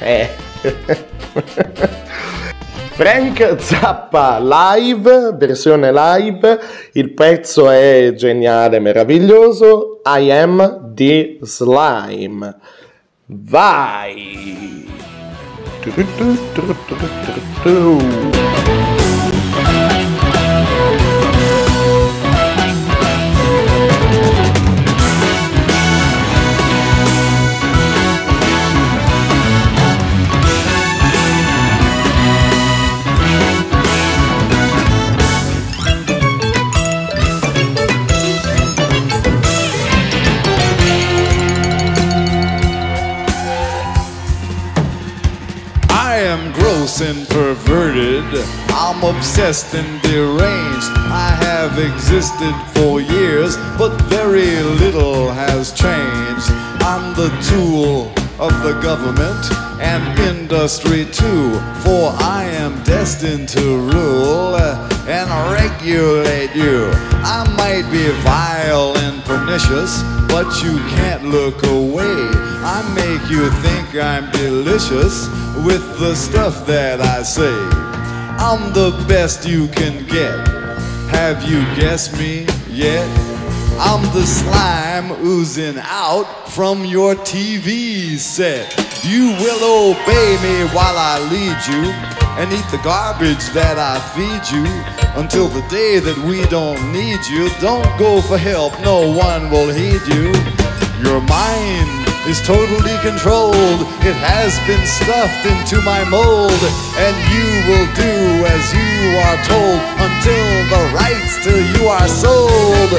Eh. 0.00 0.28
Frank 2.96 3.56
Zappa 3.60 4.38
live, 4.38 5.34
versione 5.36 5.92
live, 5.92 6.58
il 6.92 7.12
pezzo 7.12 7.68
è 7.68 8.14
geniale, 8.16 8.80
meraviglioso, 8.80 10.00
I 10.02 10.30
am 10.30 10.94
the 10.94 11.40
slime. 11.42 12.56
Vai! 13.26 14.88
And 47.00 47.28
perverted. 47.28 48.24
I'm 48.68 49.02
obsessed 49.02 49.74
and 49.74 50.00
deranged. 50.02 50.92
I 51.12 51.30
have 51.40 51.78
existed 51.78 52.54
for 52.74 53.00
years, 53.00 53.56
but 53.76 53.90
very 54.02 54.62
little 54.80 55.30
has 55.30 55.72
changed. 55.72 56.48
I'm 56.80 57.14
the 57.14 57.28
tool 57.50 58.12
of 58.38 58.52
the 58.62 58.78
government 58.80 59.44
and 59.80 60.18
industry 60.20 61.04
too, 61.04 61.52
for 61.84 62.12
I 62.18 62.48
am 62.52 62.82
destined 62.84 63.48
to 63.50 63.60
rule 63.60 64.56
and 64.56 65.28
regulate 65.52 66.54
you. 66.54 66.90
I 67.24 67.44
might 67.56 67.90
be 67.90 68.08
vile 68.22 68.96
and 68.98 69.22
pernicious, 69.24 70.02
but 70.28 70.46
you 70.62 70.78
can't 70.96 71.24
look 71.24 71.62
away. 71.64 72.55
I 72.68 72.82
make 72.96 73.30
you 73.30 73.48
think 73.62 73.94
I'm 73.94 74.28
delicious 74.32 75.28
with 75.64 76.00
the 76.00 76.16
stuff 76.16 76.66
that 76.66 77.00
I 77.00 77.22
say. 77.22 77.54
I'm 78.42 78.72
the 78.72 78.90
best 79.06 79.46
you 79.46 79.68
can 79.68 80.04
get. 80.08 80.34
Have 81.14 81.44
you 81.44 81.60
guessed 81.80 82.18
me 82.18 82.44
yet? 82.68 83.06
I'm 83.78 84.02
the 84.12 84.26
slime 84.26 85.12
oozing 85.24 85.78
out 85.78 86.26
from 86.50 86.84
your 86.84 87.14
TV 87.14 88.18
set. 88.18 88.74
You 89.04 89.26
will 89.38 89.92
obey 89.92 90.36
me 90.42 90.66
while 90.74 90.98
I 90.98 91.20
lead 91.30 91.58
you 91.70 91.92
and 92.34 92.52
eat 92.52 92.66
the 92.72 92.82
garbage 92.82 93.46
that 93.50 93.78
I 93.78 94.00
feed 94.10 94.42
you 94.52 94.66
until 95.14 95.46
the 95.46 95.62
day 95.68 96.00
that 96.00 96.18
we 96.26 96.44
don't 96.46 96.82
need 96.92 97.24
you. 97.30 97.48
Don't 97.60 97.86
go 97.96 98.20
for 98.20 98.36
help, 98.36 98.72
no 98.80 99.08
one 99.08 99.50
will 99.50 99.72
heed 99.72 100.02
you. 100.12 100.34
Your 101.08 101.20
mind 101.20 102.05
is 102.28 102.42
totally 102.42 102.96
controlled. 103.02 103.80
It 104.02 104.18
has 104.18 104.58
been 104.66 104.84
stuffed 104.86 105.46
into 105.46 105.80
my 105.82 106.02
mold, 106.10 106.60
and 106.98 107.14
you 107.30 107.46
will 107.70 107.88
do 107.94 108.14
as 108.50 108.64
you 108.74 109.18
are 109.22 109.38
told 109.46 109.80
until 110.02 110.46
the 110.74 110.82
rights 110.92 111.38
to 111.46 111.54
you 111.54 111.86
are 111.86 112.08
sold. 112.08 112.90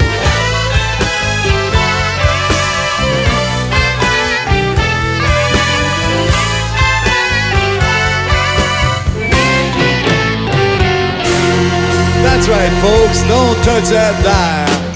That's 12.23 12.47
right, 12.47 12.73
folks, 12.81 13.21
don't 13.27 13.57
touch 13.63 13.89
that 13.89 14.15
dime. 14.23 14.86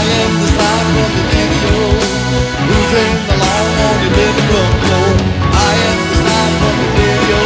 am 0.00 0.32
the 0.40 0.48
the 1.16 1.24
the 4.02 4.10
living 4.16 4.48
room 4.52 5.16
I 5.52 5.72
am 5.88 5.98
the 6.08 6.16
slime 6.20 6.56
of 6.68 6.74
the 6.80 6.88
video 6.96 7.42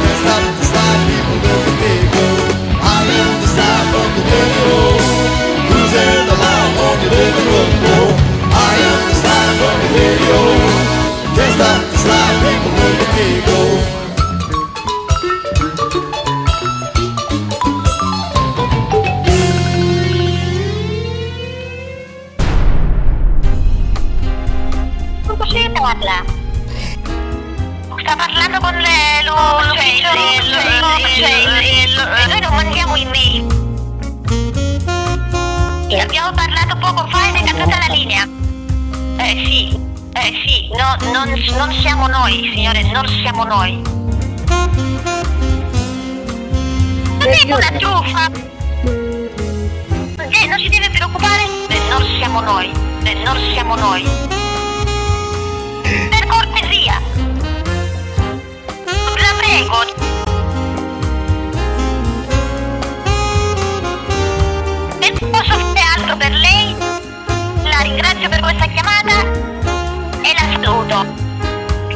Can't 0.00 0.18
stop 0.22 0.44
the 0.58 0.64
slime, 0.70 1.02
people 1.10 1.38
look 1.42 1.66
go 2.14 2.26
I 2.82 3.02
am 3.18 3.32
the 3.42 3.48
slime 3.54 3.92
the 4.16 4.22
video 4.30 4.76
the 7.02 7.10
living 7.18 7.48
room 7.50 8.14
I 8.52 8.74
am 8.90 9.00
the 9.10 9.16
the 9.82 9.88
video 9.96 10.40
Can't 11.36 11.54
stop 11.56 11.80
the 11.92 11.98
people 12.46 12.72
go 13.46 14.05
ed 37.08 37.36
è 37.36 37.44
caduta 37.44 37.78
la 37.78 37.94
linea. 37.94 38.24
Eh 39.18 39.42
sì, 39.44 39.78
eh 40.12 40.32
sì, 40.46 40.68
no, 40.76 40.96
non, 41.12 41.28
non 41.56 41.72
siamo 41.80 42.06
noi, 42.06 42.50
signore, 42.54 42.82
non 42.90 43.06
siamo 43.08 43.44
noi. 43.44 43.82
Non 47.18 47.28
è 47.28 47.44
una 47.44 47.70
truffa. 47.78 48.30
Eh, 50.30 50.46
non 50.46 50.58
si 50.58 50.68
deve 50.68 50.90
preoccupare, 50.90 51.44
eh, 51.68 51.80
non 51.88 52.04
siamo 52.18 52.40
noi, 52.40 52.70
eh, 53.04 53.14
non 53.14 53.36
siamo 53.52 53.74
noi. 53.76 54.35
Saluto. 70.66 71.06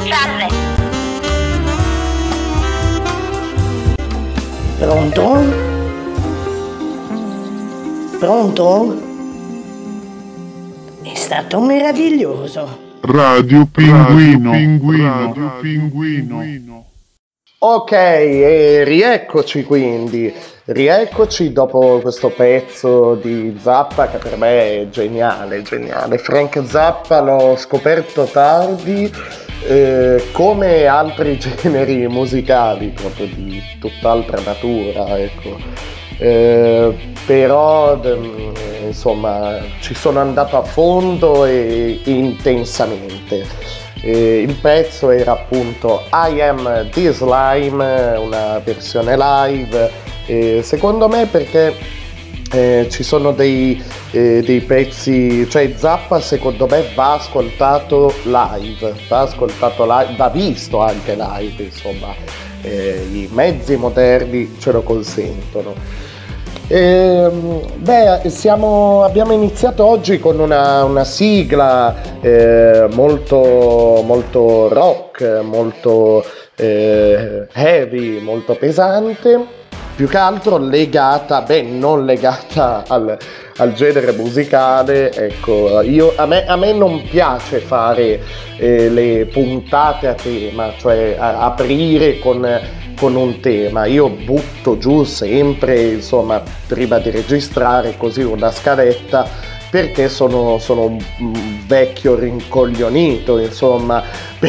Salve. 0.08 0.46
Pronto? 4.78 5.38
Pronto? 8.18 9.02
È 11.02 11.14
stato 11.14 11.60
meraviglioso. 11.60 12.88
Radio 13.00 13.66
Pinguino. 13.66 14.52
Radio 14.52 15.58
Pinguino. 15.60 16.84
Ok, 17.62 17.92
e 17.92 18.84
rieccoci 18.84 19.64
quindi, 19.64 20.32
rieccoci 20.72 21.52
dopo 21.52 21.98
questo 22.00 22.28
pezzo 22.28 23.16
di 23.16 23.58
Zappa 23.60 24.08
che 24.08 24.18
per 24.18 24.36
me 24.36 24.82
è 24.82 24.88
geniale, 24.88 25.62
geniale. 25.62 26.18
Frank 26.18 26.62
Zappa 26.64 27.20
l'ho 27.20 27.56
scoperto 27.56 28.24
tardi, 28.24 29.12
eh, 29.66 30.28
come 30.30 30.86
altri 30.86 31.38
generi 31.40 32.06
musicali, 32.06 32.88
proprio 32.88 33.26
di 33.26 33.60
tutt'altra 33.80 34.40
natura, 34.44 35.18
ecco. 35.18 35.58
Eh, 36.18 36.94
però 37.26 38.00
ehm, 38.00 38.52
insomma 38.86 39.58
ci 39.80 39.94
sono 39.94 40.20
andato 40.20 40.56
a 40.56 40.62
fondo 40.62 41.46
e 41.46 42.00
intensamente. 42.04 43.44
E 44.02 44.40
il 44.40 44.54
pezzo 44.54 45.10
era 45.10 45.32
appunto 45.32 46.04
I 46.12 46.40
Am 46.40 46.88
The 46.90 47.12
Slime, 47.12 48.16
una 48.16 48.58
versione 48.64 49.16
live, 49.16 50.09
e 50.30 50.62
secondo 50.62 51.08
me 51.08 51.26
perché 51.26 51.74
eh, 52.52 52.86
ci 52.88 53.02
sono 53.02 53.32
dei, 53.32 53.82
eh, 54.12 54.42
dei 54.44 54.60
pezzi, 54.60 55.48
cioè 55.50 55.72
Zappa 55.74 56.20
secondo 56.20 56.68
me 56.68 56.84
va 56.94 57.14
ascoltato 57.14 58.14
live, 58.22 58.94
va 59.08 59.20
ascoltato 59.22 59.84
live, 59.84 60.14
va 60.16 60.28
visto 60.28 60.78
anche 60.78 61.16
live, 61.16 61.64
insomma, 61.64 62.14
eh, 62.62 63.08
i 63.10 63.28
mezzi 63.32 63.74
moderni 63.74 64.56
ce 64.60 64.70
lo 64.70 64.82
consentono. 64.82 65.74
Ehm, 66.68 67.62
beh, 67.78 68.30
siamo, 68.30 69.02
abbiamo 69.02 69.32
iniziato 69.32 69.84
oggi 69.84 70.20
con 70.20 70.38
una, 70.38 70.84
una 70.84 71.02
sigla 71.02 72.20
eh, 72.20 72.86
molto, 72.92 74.00
molto 74.04 74.68
rock, 74.68 75.40
molto 75.42 76.24
eh, 76.54 77.48
heavy, 77.52 78.20
molto 78.20 78.54
pesante, 78.54 79.58
più 80.00 80.08
che 80.08 80.16
altro 80.16 80.56
legata, 80.56 81.42
beh, 81.42 81.60
non 81.60 82.06
legata 82.06 82.84
al, 82.88 83.18
al 83.58 83.74
genere 83.74 84.12
musicale, 84.12 85.12
ecco, 85.12 85.82
io, 85.82 86.14
a, 86.16 86.24
me, 86.24 86.46
a 86.46 86.56
me 86.56 86.72
non 86.72 87.02
piace 87.02 87.58
fare 87.58 88.18
eh, 88.56 88.88
le 88.88 89.26
puntate 89.26 90.06
a 90.06 90.14
tema, 90.14 90.72
cioè 90.78 91.16
a, 91.18 91.40
aprire 91.40 92.18
con 92.18 92.78
con 92.98 93.14
un 93.14 93.40
tema, 93.40 93.84
io 93.86 94.08
butto 94.08 94.78
giù 94.78 95.04
sempre, 95.04 95.82
insomma, 95.82 96.42
prima 96.66 96.98
di 96.98 97.10
registrare 97.10 97.96
così 97.98 98.22
una 98.22 98.50
scaletta 98.50 99.26
perché 99.70 100.08
sono, 100.08 100.58
sono 100.58 100.84
un 100.84 100.98
vecchio 101.66 102.14
rincoglionito, 102.14 103.38
insomma, 103.38 104.02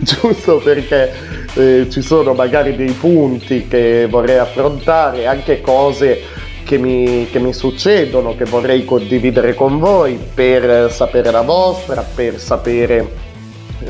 giusto 0.00 0.58
perché 0.58 1.45
eh, 1.56 1.86
ci 1.90 2.02
sono 2.02 2.34
magari 2.34 2.76
dei 2.76 2.92
punti 2.92 3.66
che 3.66 4.06
vorrei 4.08 4.38
affrontare, 4.38 5.26
anche 5.26 5.60
cose 5.60 6.20
che 6.64 6.78
mi, 6.78 7.28
che 7.30 7.38
mi, 7.38 7.52
succedono, 7.52 8.36
che 8.36 8.44
vorrei 8.44 8.84
condividere 8.84 9.54
con 9.54 9.78
voi 9.78 10.18
per 10.34 10.90
sapere 10.90 11.30
la 11.30 11.42
vostra, 11.42 12.04
per 12.14 12.38
sapere 12.38 13.24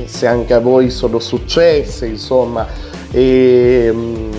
se 0.04 0.26
anche 0.26 0.54
a 0.54 0.60
voi 0.60 0.90
sono 0.90 1.18
successe, 1.18 2.06
insomma. 2.06 2.66
E, 3.10 3.90
mm, 3.92 4.32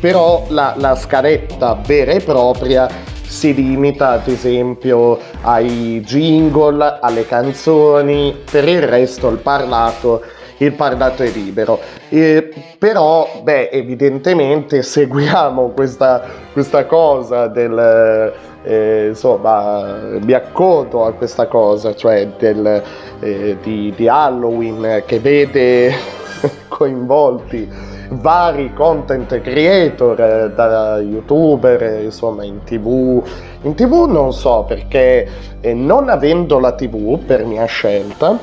però 0.00 0.44
la, 0.48 0.74
la 0.76 0.96
scaletta 0.96 1.80
vera 1.86 2.12
e 2.12 2.20
propria 2.20 2.88
si 3.26 3.54
limita 3.54 4.10
ad 4.10 4.28
esempio 4.28 5.18
ai 5.42 6.02
jingle, 6.04 6.98
alle 7.00 7.26
canzoni, 7.26 8.36
per 8.50 8.68
il 8.68 8.82
resto 8.82 9.28
il 9.28 9.38
parlato, 9.38 10.22
il 10.58 10.72
parlato 10.72 11.22
è 11.22 11.30
libero. 11.30 11.78
E, 12.08 12.50
però, 12.78 13.40
beh, 13.42 13.70
evidentemente 13.70 14.82
seguiamo 14.84 15.70
questa, 15.70 16.22
questa 16.52 16.86
cosa 16.86 17.46
del... 17.46 18.32
Eh, 18.66 19.08
insomma, 19.08 19.98
mi 20.22 20.32
accodo 20.32 21.04
a 21.04 21.12
questa 21.12 21.46
cosa, 21.48 21.94
cioè 21.94 22.28
del, 22.38 22.82
eh, 23.20 23.58
di, 23.62 23.92
di 23.94 24.08
Halloween 24.08 25.02
che 25.04 25.20
vede 25.20 25.92
coinvolti 26.68 27.92
vari 28.08 28.72
content 28.74 29.40
creator 29.40 30.20
eh, 30.20 30.52
da 30.54 30.98
youtuber 30.98 31.82
eh, 31.82 32.04
insomma 32.04 32.44
in 32.44 32.62
tv 32.64 33.22
in 33.62 33.74
tv 33.74 34.06
non 34.08 34.32
so 34.32 34.64
perché 34.66 35.26
eh, 35.60 35.74
non 35.74 36.08
avendo 36.08 36.58
la 36.58 36.72
tv 36.72 37.18
per 37.24 37.44
mia 37.44 37.64
scelta 37.64 38.38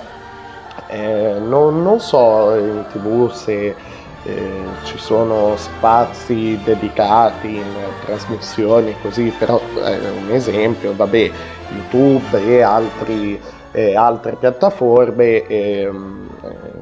eh, 0.91 1.39
non, 1.39 1.81
non, 1.81 1.99
so 1.99 2.53
in 2.55 2.85
tv 2.91 3.31
se 3.31 3.75
eh, 4.23 4.63
ci 4.83 4.97
sono 4.97 5.55
spazi 5.55 6.59
dedicati 6.63 7.55
in 7.55 7.73
trasmissioni 8.05 8.95
così 9.01 9.33
però 9.37 9.59
è 9.83 9.97
un 10.09 10.31
esempio 10.31 10.93
vabbè 10.95 11.31
youtube 11.69 12.45
e 12.45 12.61
altri 12.61 13.39
e 13.71 13.95
altre 13.95 14.35
piattaforme 14.35 15.47
e, 15.47 15.89
mm, 15.89 16.27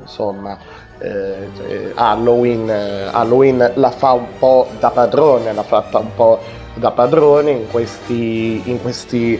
insomma 0.01 0.57
eh, 0.97 1.91
Halloween, 1.95 2.69
Halloween 2.69 3.71
la 3.75 3.91
fa 3.91 4.13
un 4.13 4.25
po' 4.37 4.67
da 4.79 4.89
padrone, 4.89 5.53
l'ha 5.53 5.63
fatta 5.63 5.99
un 5.99 6.13
po' 6.13 6.39
da 6.73 6.91
padrone 6.91 7.51
in 7.51 7.67
questi, 7.69 8.69
in 8.69 8.81
questi, 8.81 9.39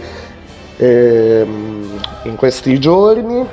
eh, 0.78 1.46
in 2.24 2.36
questi 2.36 2.80
giorni 2.80 3.46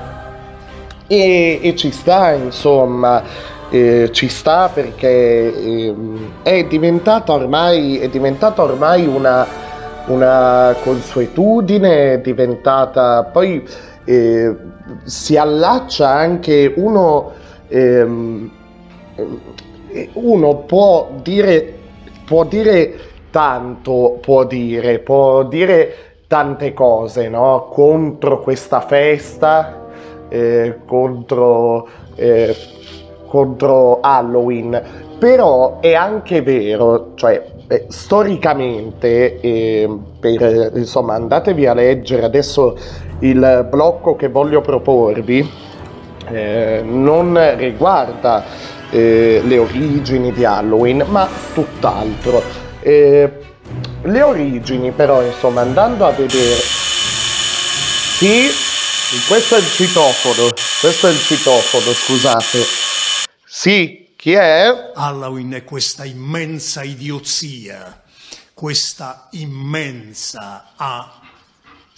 e, 1.06 1.60
e, 1.62 1.76
ci 1.76 1.90
sta 1.90 2.32
insomma 2.32 3.22
eh, 3.70 4.10
ci 4.12 4.28
sta 4.28 4.70
perché 4.72 5.08
eh, 5.08 5.94
è 6.42 6.64
diventata 6.64 7.32
ormai, 7.32 7.98
è 7.98 8.08
diventata 8.08 8.62
ormai 8.62 9.06
una, 9.06 9.46
una 10.06 10.76
consuetudine, 10.80 12.14
è 12.14 12.20
diventata 12.20 13.24
poi 13.24 13.66
eh, 14.04 14.54
si 15.04 15.36
allaccia 15.36 16.08
anche 16.08 16.72
uno, 16.76 17.32
ehm, 17.68 18.50
uno 20.12 20.56
può 20.58 21.10
dire, 21.22 21.74
può 22.24 22.44
dire 22.44 22.94
tanto, 23.30 24.18
può 24.20 24.44
dire, 24.44 25.00
può 25.00 25.42
dire 25.42 25.94
tante 26.28 26.72
cose 26.72 27.28
no? 27.28 27.68
contro 27.70 28.40
questa 28.40 28.80
festa, 28.80 29.85
eh, 30.36 30.78
contro, 30.86 31.88
eh, 32.14 32.54
contro 33.26 34.00
Halloween, 34.00 34.82
però 35.18 35.78
è 35.80 35.94
anche 35.94 36.42
vero, 36.42 37.12
cioè 37.14 37.42
eh, 37.68 37.86
storicamente, 37.88 39.40
eh, 39.40 39.88
per, 40.20 40.72
insomma, 40.74 41.14
andatevi 41.14 41.66
a 41.66 41.74
leggere 41.74 42.24
adesso 42.24 42.76
il 43.20 43.66
blocco 43.70 44.14
che 44.14 44.28
voglio 44.28 44.60
proporvi, 44.60 45.48
eh, 46.28 46.82
non 46.84 47.56
riguarda 47.56 48.44
eh, 48.90 49.40
le 49.44 49.58
origini 49.58 50.32
di 50.32 50.44
Halloween, 50.44 51.04
ma 51.08 51.26
tutt'altro. 51.54 52.42
Eh, 52.80 53.32
le 54.02 54.22
origini, 54.22 54.92
però, 54.92 55.22
insomma, 55.22 55.62
andando 55.62 56.04
a 56.04 56.10
vedere. 56.10 56.84
Sì, 58.18 58.48
questo 59.26 59.56
è 59.56 59.58
il 59.58 59.66
citofono, 59.66 60.50
questo 60.80 61.08
è 61.08 61.10
il 61.10 61.18
citofono, 61.20 61.92
scusate. 61.92 62.64
Sì, 63.44 64.08
chi 64.16 64.32
è? 64.32 64.92
Halloween 64.94 65.52
è 65.52 65.64
questa 65.64 66.04
immensa 66.04 66.82
idiozia, 66.82 68.02
questa 68.54 69.28
immensa 69.32 70.72
a 70.76 71.20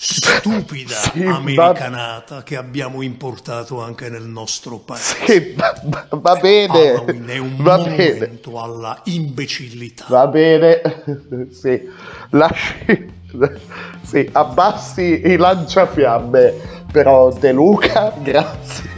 stupida 0.01 0.95
Sì, 1.13 1.25
americanata 1.25 2.45
che 2.45 2.57
abbiamo 2.57 3.03
importato 3.03 3.83
anche 3.83 4.09
nel 4.09 4.23
nostro 4.23 4.79
paese. 4.79 5.17
Sì, 5.27 5.55
va, 5.57 5.75
va- 5.85 6.07
va 6.11 6.37
bene, 6.37 6.91
Halloween 6.91 7.27
è 7.27 7.39
un 7.39 7.57
va 7.59 7.79
bene, 7.79 7.97
monumento 7.97 8.63
alla 8.63 9.01
imbecillità. 9.05 10.05
va 10.09 10.27
bene, 10.29 10.81
sì, 11.51 11.83
lasci, 12.31 13.13
sì, 14.03 14.29
abbassi 14.33 15.23
i 15.25 15.37
lanciafiamme, 15.37 16.78
però 16.91 17.31
De 17.33 17.53
Luca, 17.53 18.13
grazie, 18.21 18.91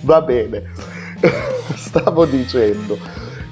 va 0.00 0.20
bene, 0.20 0.62
stavo 1.74 2.24
dicendo, 2.24 2.98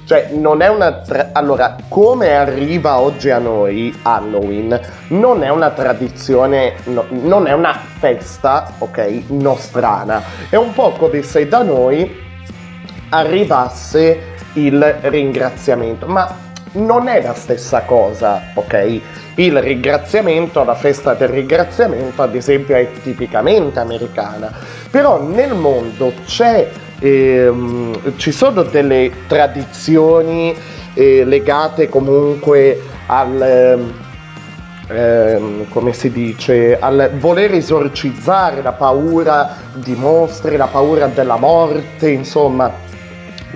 cioè 0.05 0.31
non 0.33 0.61
è 0.61 0.67
una, 0.67 1.01
tra- 1.01 1.29
allora, 1.33 1.77
come 1.87 2.35
arriva 2.35 2.99
oggi 2.99 3.29
a 3.29 3.37
noi 3.37 3.97
Halloween, 4.01 4.79
non 5.09 5.43
è 5.43 5.49
una 5.49 5.69
tradizione, 5.69 6.75
no- 6.85 7.05
non 7.09 7.47
è 7.47 7.53
una 7.53 7.79
festa, 7.99 8.73
ok, 8.79 9.23
nostrana, 9.27 10.21
è 10.49 10.55
un 10.55 10.73
po' 10.73 10.91
come 10.91 11.21
se 11.21 11.47
da 11.47 11.63
noi 11.63 12.27
arrivasse 13.09 14.35
il 14.53 14.81
ringraziamento, 15.01 16.07
ma 16.07 16.47
non 16.73 17.07
è 17.07 17.21
la 17.21 17.33
stessa 17.33 17.81
cosa, 17.81 18.51
ok? 18.53 19.01
Il 19.35 19.59
ringraziamento, 19.59 20.63
la 20.63 20.75
festa 20.75 21.13
del 21.13 21.29
ringraziamento, 21.29 22.21
ad 22.21 22.35
esempio, 22.35 22.75
è 22.75 22.87
tipicamente 23.01 23.79
americana, 23.79 24.51
però 24.91 25.21
nel 25.21 25.55
mondo 25.55 26.13
ehm, 26.99 28.17
ci 28.17 28.31
sono 28.31 28.63
delle 28.63 29.11
tradizioni 29.27 30.55
eh, 30.93 31.23
legate 31.23 31.89
comunque 31.89 32.81
al... 33.07 33.41
ehm, 33.41 33.93
ehm, 34.89 35.69
come 35.69 35.93
si 35.93 36.11
dice, 36.11 36.77
al 36.79 37.11
voler 37.19 37.53
esorcizzare 37.53 38.61
la 38.61 38.73
paura 38.73 39.55
di 39.73 39.93
mostri, 39.93 40.57
la 40.57 40.67
paura 40.67 41.07
della 41.07 41.37
morte, 41.37 42.09
insomma, 42.09 42.71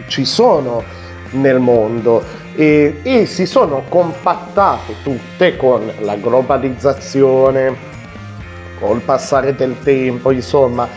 ci 0.08 0.26
sono 0.26 0.84
nel 1.32 1.60
mondo 1.60 2.42
e, 2.56 3.00
e 3.04 3.26
si 3.26 3.46
sono 3.46 3.84
compattate 3.88 4.96
tutte 5.04 5.56
con 5.58 5.92
la 6.00 6.16
globalizzazione, 6.16 7.76
col 8.80 9.02
passare 9.02 9.56
del 9.56 9.76
tempo, 9.84 10.32
insomma, 10.32 10.88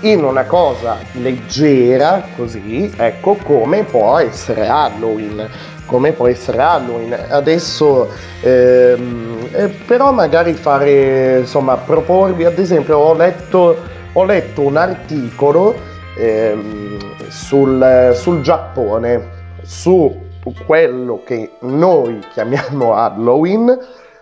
in 0.00 0.22
una 0.22 0.44
cosa 0.44 0.98
leggera, 1.12 2.24
così, 2.36 2.92
ecco, 2.96 3.34
come 3.42 3.84
può 3.84 4.18
essere 4.18 4.68
Halloween. 4.68 5.48
Come 5.86 6.12
può 6.12 6.28
essere 6.28 6.60
Halloween. 6.60 7.16
Adesso, 7.30 8.10
ehm, 8.42 9.48
eh, 9.52 9.68
però, 9.68 10.12
magari 10.12 10.52
fare, 10.52 11.38
insomma, 11.38 11.76
proporvi, 11.78 12.44
ad 12.44 12.58
esempio, 12.58 12.98
ho 12.98 13.14
letto, 13.14 13.74
ho 14.12 14.24
letto 14.24 14.60
un 14.60 14.76
articolo 14.76 15.74
ehm, 16.14 16.98
sul, 17.28 18.12
sul 18.14 18.42
Giappone, 18.42 19.30
su 19.62 20.27
quello 20.66 21.22
che 21.24 21.52
noi 21.60 22.20
chiamiamo 22.32 22.94
Halloween, 22.94 23.78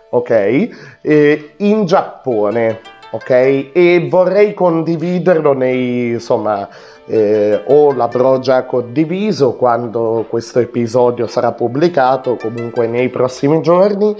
ok? 0.09 0.69
Eh, 1.01 1.53
in 1.57 1.85
Giappone, 1.85 2.79
ok? 3.11 3.29
E 3.73 4.07
vorrei 4.09 4.53
condividerlo 4.53 5.53
nei, 5.53 6.11
insomma, 6.11 6.67
eh, 7.05 7.61
o 7.67 7.93
l'avrò 7.93 8.39
già 8.39 8.63
condiviso 8.65 9.53
quando 9.53 10.25
questo 10.29 10.59
episodio 10.59 11.27
sarà 11.27 11.51
pubblicato, 11.51 12.35
comunque 12.35 12.87
nei 12.87 13.09
prossimi 13.09 13.61
giorni, 13.61 14.15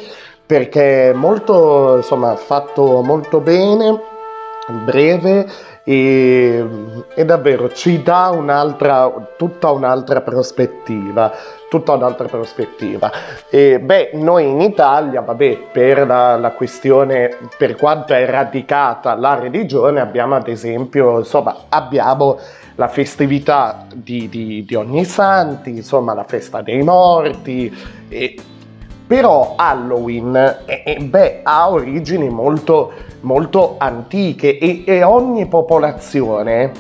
perché 0.46 1.10
è 1.10 1.14
molto, 1.14 1.98
insomma, 1.98 2.36
fatto 2.36 3.02
molto 3.02 3.40
bene, 3.42 4.00
breve 4.86 5.46
e, 5.84 6.66
e 7.16 7.26
davvero 7.26 7.72
ci 7.72 8.04
dà 8.04 8.30
un'altra, 8.34 9.10
tutta 9.38 9.72
un'altra 9.72 10.22
prospettiva, 10.22 11.32
tutta 11.70 11.94
un'altra 11.94 12.28
prospettiva. 12.28 13.12
E, 13.50 13.80
beh, 13.80 14.12
noi 14.14 14.48
in 14.50 14.62
Italia, 14.62 15.22
vabbè, 15.22 15.58
per 15.72 16.06
la, 16.06 16.38
la 16.38 16.52
questione, 16.52 17.36
per 17.58 17.76
quanto 17.76 18.14
è 18.14 18.26
radicata 18.26 19.16
la 19.16 19.36
religione, 19.36 20.00
abbiamo 20.00 20.36
ad 20.36 20.48
esempio, 20.48 21.20
insomma, 21.20 21.56
abbiamo 21.70 22.38
la 22.76 22.88
festività 22.88 23.86
di, 23.94 24.30
di, 24.30 24.64
di 24.66 24.76
ogni 24.76 25.04
santi, 25.04 25.72
insomma, 25.72 26.14
la 26.14 26.24
festa 26.24 26.62
dei 26.62 26.84
morti, 26.84 27.76
e, 28.08 28.36
però 29.08 29.54
Halloween 29.56 30.36
eh, 30.66 30.84
eh, 30.86 30.98
beh, 31.00 31.40
ha 31.44 31.72
origini 31.72 32.30
molto, 32.30 32.92
molto 33.22 33.76
antiche 33.78 34.58
e, 34.58 34.84
e 34.86 35.04
ogni 35.04 35.48
popolazione, 35.48 36.72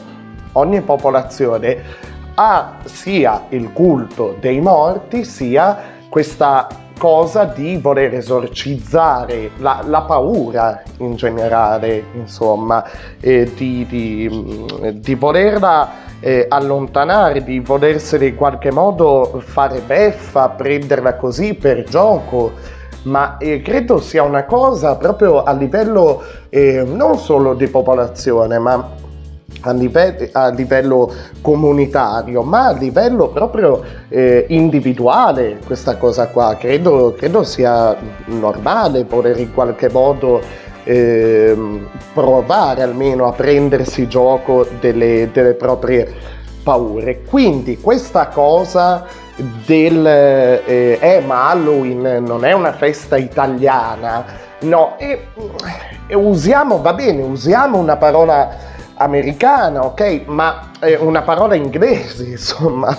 ogni 0.53 0.81
popolazione 0.81 2.05
ha 2.39 2.77
sia 2.83 3.45
il 3.49 3.71
culto 3.73 4.35
dei 4.39 4.61
morti 4.61 5.25
sia 5.25 5.95
questa 6.07 6.67
cosa 6.99 7.45
di 7.45 7.77
voler 7.77 8.13
esorcizzare 8.13 9.51
la, 9.57 9.83
la 9.85 10.01
paura 10.01 10.81
in 10.97 11.15
generale, 11.15 12.05
insomma, 12.13 12.83
eh, 13.19 13.51
di, 13.55 13.85
di, 13.87 14.65
di 14.95 15.15
volerla 15.15 15.89
eh, 16.19 16.45
allontanare, 16.47 17.43
di 17.43 17.59
volersene 17.59 18.27
in 18.27 18.35
qualche 18.35 18.71
modo 18.71 19.41
fare 19.43 19.79
beffa, 19.79 20.49
prenderla 20.49 21.15
così 21.15 21.53
per 21.55 21.83
gioco, 21.83 22.53
ma 23.03 23.37
eh, 23.37 23.61
credo 23.61 23.99
sia 23.99 24.23
una 24.23 24.45
cosa 24.45 24.95
proprio 24.95 25.43
a 25.43 25.53
livello 25.53 26.23
eh, 26.49 26.83
non 26.83 27.17
solo 27.17 27.53
di 27.53 27.67
popolazione, 27.67 28.57
ma 28.59 29.05
a 29.61 29.71
livello, 29.71 30.27
a 30.31 30.49
livello 30.49 31.13
comunitario, 31.41 32.41
ma 32.43 32.67
a 32.67 32.73
livello 32.73 33.29
proprio 33.29 33.83
eh, 34.09 34.45
individuale 34.49 35.59
questa 35.65 35.97
cosa 35.97 36.27
qua. 36.27 36.55
Credo, 36.57 37.15
credo 37.17 37.43
sia 37.43 37.95
normale 38.25 39.03
voler 39.03 39.39
in 39.39 39.53
qualche 39.53 39.89
modo 39.89 40.41
ehm, 40.83 41.87
provare 42.13 42.83
almeno 42.83 43.27
a 43.27 43.31
prendersi 43.31 44.07
gioco 44.07 44.65
delle, 44.79 45.29
delle 45.31 45.53
proprie 45.53 46.35
paure. 46.63 47.21
Quindi 47.23 47.79
questa 47.79 48.27
cosa 48.27 49.05
del 49.65 50.05
eh, 50.05 50.97
eh, 50.99 51.23
ma 51.25 51.49
Halloween 51.49 52.23
non 52.25 52.43
è 52.43 52.51
una 52.53 52.73
festa 52.73 53.17
italiana, 53.17 54.25
no, 54.61 54.95
e, 54.97 55.27
e 56.07 56.15
usiamo, 56.15 56.81
va 56.81 56.93
bene, 56.93 57.21
usiamo 57.21 57.77
una 57.77 57.97
parola 57.97 58.75
americana, 58.97 59.85
ok, 59.85 60.23
ma 60.27 60.71
è 60.79 60.95
una 60.95 61.21
parola 61.21 61.55
inglese, 61.55 62.25
insomma, 62.29 62.95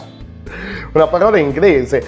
una 0.93 1.07
parola 1.07 1.39
inglese. 1.39 2.07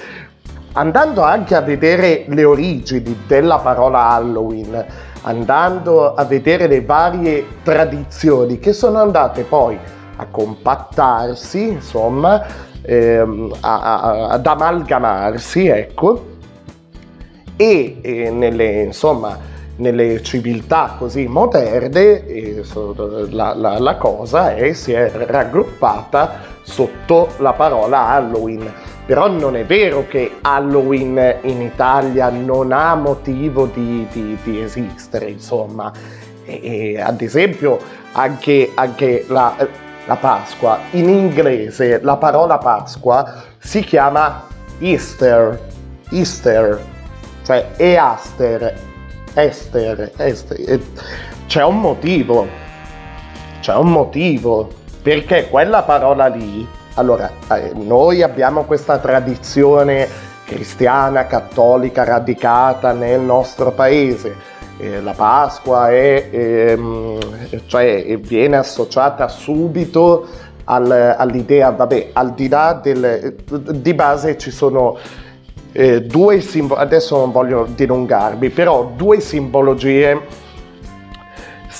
Andando 0.73 1.23
anche 1.23 1.55
a 1.57 1.61
vedere 1.63 2.25
le 2.29 2.45
origini 2.45 3.23
della 3.27 3.59
parola 3.59 4.11
Halloween, 4.11 4.85
andando 5.23 6.15
a 6.15 6.25
vedere 6.25 6.69
le 6.69 6.81
varie 6.85 7.45
tradizioni 7.65 8.61
che 8.61 8.73
sono 8.73 8.99
andate 9.01 9.43
poi 9.43 9.77
a 10.17 10.27
compattarsi, 10.31 11.69
insomma, 11.71 12.45
ehm, 12.83 13.53
a- 13.61 13.81
a- 13.81 14.29
ad 14.29 14.47
amalgamarsi, 14.47 15.67
ecco, 15.67 16.27
e, 17.57 17.99
e 18.01 18.31
nelle, 18.31 18.83
insomma, 18.83 19.37
nelle 19.81 20.23
civiltà 20.23 20.95
così 20.99 21.27
moderne 21.27 22.63
la, 23.31 23.55
la- 23.55 23.79
la 23.79 23.97
cosa 23.97 24.55
è, 24.55 24.73
si 24.73 24.93
è 24.93 25.11
raggruppata 25.27 26.41
sotto 26.63 27.29
la 27.39 27.53
parola 27.53 28.09
Halloween. 28.09 28.73
Però 29.07 29.29
non 29.29 29.57
è 29.57 29.65
vero 29.65 30.07
che 30.09 30.37
Halloween 30.43 31.39
in 31.43 31.63
Italia 31.63 32.29
non 32.29 32.71
ha 32.73 32.95
motivo 32.95 33.67
di, 33.67 34.07
di- 34.13 34.39
di 34.45 34.61
esistere, 34.61 35.31
insomma. 35.31 35.93
E- 36.45 36.61
e, 36.95 37.01
ad 37.01 37.21
esempio 37.21 37.79
anche, 38.13 38.71
anche 38.75 39.25
la, 39.29 39.55
la 40.07 40.17
Pasqua, 40.17 40.79
in 40.93 41.09
inglese 41.09 42.01
la 42.03 42.17
parola 42.17 42.59
Pasqua 42.59 43.43
si 43.59 43.81
chiama 43.83 44.47
Easter, 44.79 45.59
Easter, 46.11 46.81
cioè 47.45 47.67
Easter, 47.77 48.75
Esther, 49.35 50.13
eh, 50.17 50.81
C'è 51.47 51.65
un 51.65 51.81
motivo, 51.81 52.47
c'è 53.61 53.75
un 53.75 53.91
motivo, 53.91 54.69
perché 55.03 55.49
quella 55.49 55.83
parola 55.83 56.27
lì, 56.27 56.67
allora, 56.95 57.31
eh, 57.53 57.73
noi 57.75 58.23
abbiamo 58.23 58.65
questa 58.65 58.99
tradizione 58.99 60.07
cristiana, 60.45 61.27
cattolica, 61.27 62.05
radicata 62.05 62.93
nel 62.93 63.21
nostro 63.21 63.71
paese. 63.73 64.35
Eh, 64.79 65.01
la 65.01 65.13
Pasqua 65.13 65.91
è, 65.91 66.29
ehm, 66.31 67.19
cioè, 67.67 68.19
viene 68.19 68.57
associata 68.57 69.29
subito 69.29 70.27
al- 70.65 71.15
all'idea, 71.17 71.71
vabbè, 71.71 72.11
al 72.13 72.33
di 72.33 72.49
là 72.49 72.79
del... 72.83 73.37
di 73.45 73.95
base 73.95 74.39
ci 74.39 74.51
sono 74.51 74.99
eh, 75.73 76.03
due 76.03 76.41
simbologie, 76.41 76.83
adesso 76.83 77.17
non 77.17 77.31
voglio 77.31 77.67
dilungarmi, 77.75 78.51
però 78.51 78.93
due 78.97 79.21
simbologie 79.21 80.49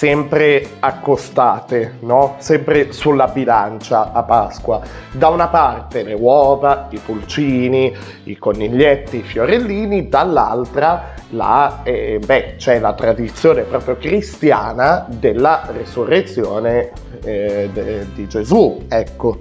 sempre 0.01 0.67
accostate, 0.79 1.97
no? 2.01 2.37
sempre 2.39 2.91
sulla 2.93 3.27
bilancia 3.27 4.13
a 4.13 4.23
Pasqua. 4.23 4.81
Da 5.13 5.29
una 5.29 5.49
parte 5.49 6.03
le 6.05 6.15
uova, 6.15 6.87
i 6.91 6.99
pulcini, 7.05 7.95
i 8.25 8.39
coniglietti, 8.39 9.19
i 9.19 9.23
fiorellini, 9.23 10.09
dall'altra 10.09 11.13
la, 11.31 11.81
eh, 11.83 12.19
beh, 12.25 12.55
c'è 12.57 12.79
la 12.79 12.95
tradizione 12.95 13.63
proprio 13.65 13.97
cristiana 13.97 15.05
della 15.07 15.69
resurrezione 15.71 16.93
eh, 17.23 17.69
de- 17.71 18.07
di 18.15 18.27
Gesù. 18.27 18.87
Ecco. 18.89 19.41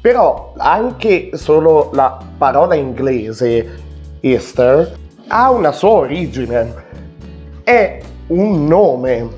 Però 0.00 0.54
anche 0.56 1.30
solo 1.34 1.90
la 1.92 2.18
parola 2.38 2.74
inglese 2.74 3.78
Easter 4.20 4.96
ha 5.28 5.50
una 5.50 5.72
sua 5.72 5.90
origine. 5.90 6.74
È 7.62 8.00
un 8.28 8.66
nome. 8.66 9.28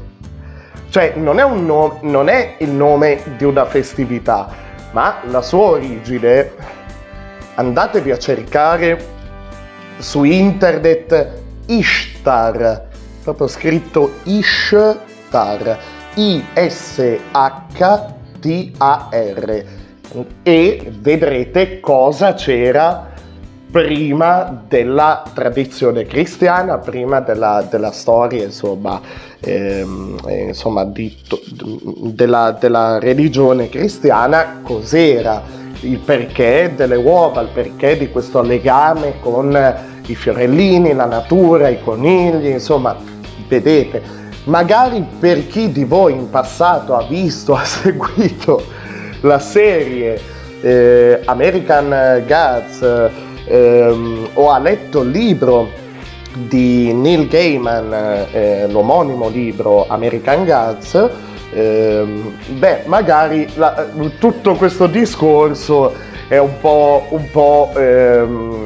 Cioè 0.88 1.14
non 1.16 1.40
è, 1.40 1.48
no- 1.48 1.98
non 2.02 2.28
è 2.28 2.56
il 2.58 2.70
nome 2.70 3.22
di 3.36 3.44
una 3.44 3.64
festività, 3.64 4.48
ma 4.92 5.16
la 5.24 5.40
sua 5.40 5.70
origine, 5.70 6.50
andatevi 7.54 8.10
a 8.10 8.18
cercare 8.18 9.04
su 9.98 10.24
internet 10.24 11.40
Ishtar, 11.66 12.88
proprio 13.22 13.46
scritto 13.48 14.12
Ishtar, 14.24 15.78
I-S-H-T-A-R, 16.14 17.00
e 20.42 20.92
vedrete 21.00 21.80
cosa 21.80 22.34
c'era 22.34 23.10
prima 23.70 24.64
della 24.68 25.22
tradizione 25.32 26.04
cristiana, 26.04 26.76
prima 26.76 27.20
della, 27.20 27.66
della 27.68 27.90
storia, 27.90 28.44
insomma, 28.44 29.00
ehm, 29.40 30.18
eh, 30.26 30.42
insomma 30.48 30.84
di, 30.84 31.16
della, 32.12 32.56
della 32.60 32.98
religione 32.98 33.70
cristiana, 33.70 34.60
cos'era 34.62 35.42
il 35.80 35.98
perché 35.98 36.74
delle 36.76 36.96
uova, 36.96 37.40
il 37.40 37.48
perché 37.48 37.96
di 37.96 38.10
questo 38.10 38.42
legame 38.42 39.14
con 39.20 39.74
i 40.06 40.14
fiorellini, 40.14 40.92
la 40.92 41.06
natura, 41.06 41.68
i 41.68 41.80
conigli, 41.82 42.48
insomma, 42.48 42.94
vedete. 43.48 44.20
Magari 44.44 45.04
per 45.18 45.46
chi 45.46 45.72
di 45.72 45.84
voi 45.84 46.12
in 46.12 46.28
passato 46.28 46.94
ha 46.94 47.06
visto, 47.06 47.54
ha 47.56 47.64
seguito 47.64 48.62
la 49.22 49.38
serie 49.38 50.20
eh, 50.60 51.20
American 51.24 52.24
Gods 52.26 53.10
ehm, 53.46 54.28
o 54.34 54.50
ha 54.50 54.58
letto 54.58 55.02
il 55.02 55.10
libro 55.10 55.70
di 56.32 56.92
Neil 56.92 57.28
Gaiman, 57.28 58.26
eh, 58.32 58.66
l'omonimo 58.68 59.28
libro 59.28 59.86
American 59.88 60.44
Gods, 60.44 61.10
ehm, 61.52 62.34
beh, 62.58 62.82
magari 62.86 63.48
la, 63.56 63.86
tutto 64.18 64.54
questo 64.54 64.86
discorso 64.86 65.92
è 66.28 66.38
un 66.38 66.58
po', 66.60 67.06
un 67.10 67.30
po' 67.30 67.72
ehm, 67.76 68.64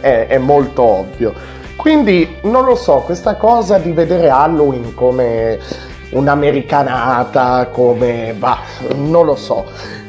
è, 0.00 0.26
è 0.28 0.38
molto 0.38 0.82
ovvio. 0.82 1.56
Quindi 1.76 2.36
non 2.42 2.64
lo 2.64 2.74
so, 2.74 2.96
questa 2.96 3.36
cosa 3.36 3.78
di 3.78 3.92
vedere 3.92 4.28
Halloween 4.28 4.94
come 4.94 5.58
un'americanata, 6.10 7.68
come... 7.72 8.34
bah, 8.36 8.60
non 8.94 9.26
lo 9.26 9.36
so. 9.36 9.64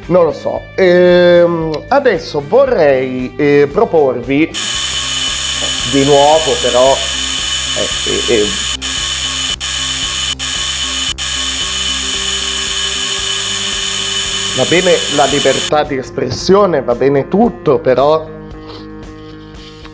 Non 0.06 0.24
lo 0.24 0.32
so. 0.32 0.60
Ehm, 0.74 1.84
adesso 1.88 2.42
vorrei 2.46 3.32
eh, 3.36 3.68
proporvi 3.70 4.50
di 5.92 6.04
nuovo 6.04 6.52
però 6.62 6.92
eh, 7.76 8.32
eh, 8.34 8.44
va 14.56 14.64
bene 14.68 14.92
la 15.16 15.24
libertà 15.24 15.84
di 15.84 15.96
espressione, 15.96 16.82
va 16.82 16.94
bene 16.94 17.28
tutto, 17.28 17.78
però 17.78 18.26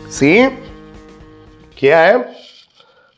sì? 0.07 0.65
Chi 1.73 1.87
è? 1.87 2.27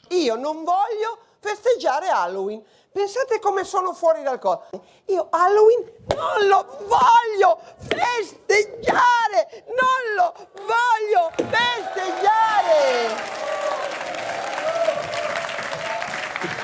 Io 0.10 0.36
non 0.36 0.64
voglio 0.64 1.18
festeggiare 1.40 2.08
Halloween. 2.08 2.62
Pensate 3.00 3.40
come 3.40 3.64
sono 3.64 3.94
fuori 3.94 4.24
dal 4.24 4.40
corpo. 4.40 4.78
Io 5.06 5.28
Halloween 5.30 5.90
non 6.18 6.48
lo 6.50 6.66
voglio 6.86 7.58
festeggiare! 7.78 9.64
Non 9.68 10.16
lo 10.18 10.34
voglio 10.68 11.32
festeggiare! 11.50 13.16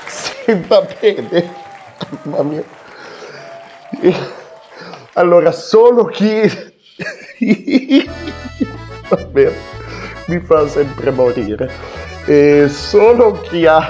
Sì, 0.08 0.54
va 0.66 0.82
bene. 0.82 1.54
Mamma 2.24 2.42
mia. 2.42 2.62
Allora, 5.14 5.52
solo 5.52 6.04
chi... 6.04 6.74
Vabbè, 9.08 9.52
mi 10.26 10.40
fa 10.40 10.68
sempre 10.68 11.10
morire. 11.12 11.72
Eh, 12.26 12.68
solo 12.68 13.40
chi 13.40 13.64
ha... 13.64 13.88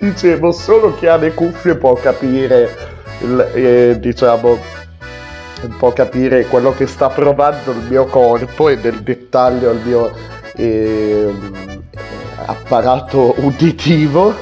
Dicevo, 0.00 0.52
solo 0.52 0.94
chi 0.94 1.08
ha 1.08 1.16
le 1.16 1.34
cuffie 1.34 1.74
può 1.74 1.94
capire, 1.94 2.70
il, 3.22 3.50
eh, 3.52 3.96
diciamo, 3.98 4.56
può 5.76 5.92
capire 5.92 6.46
quello 6.46 6.72
che 6.72 6.86
sta 6.86 7.08
provando 7.08 7.72
il 7.72 7.84
mio 7.88 8.04
corpo 8.04 8.68
e 8.68 8.76
nel 8.76 9.00
dettaglio 9.00 9.72
il 9.72 9.80
mio 9.84 10.12
eh, 10.54 11.34
apparato 12.46 13.34
uditivo. 13.38 14.32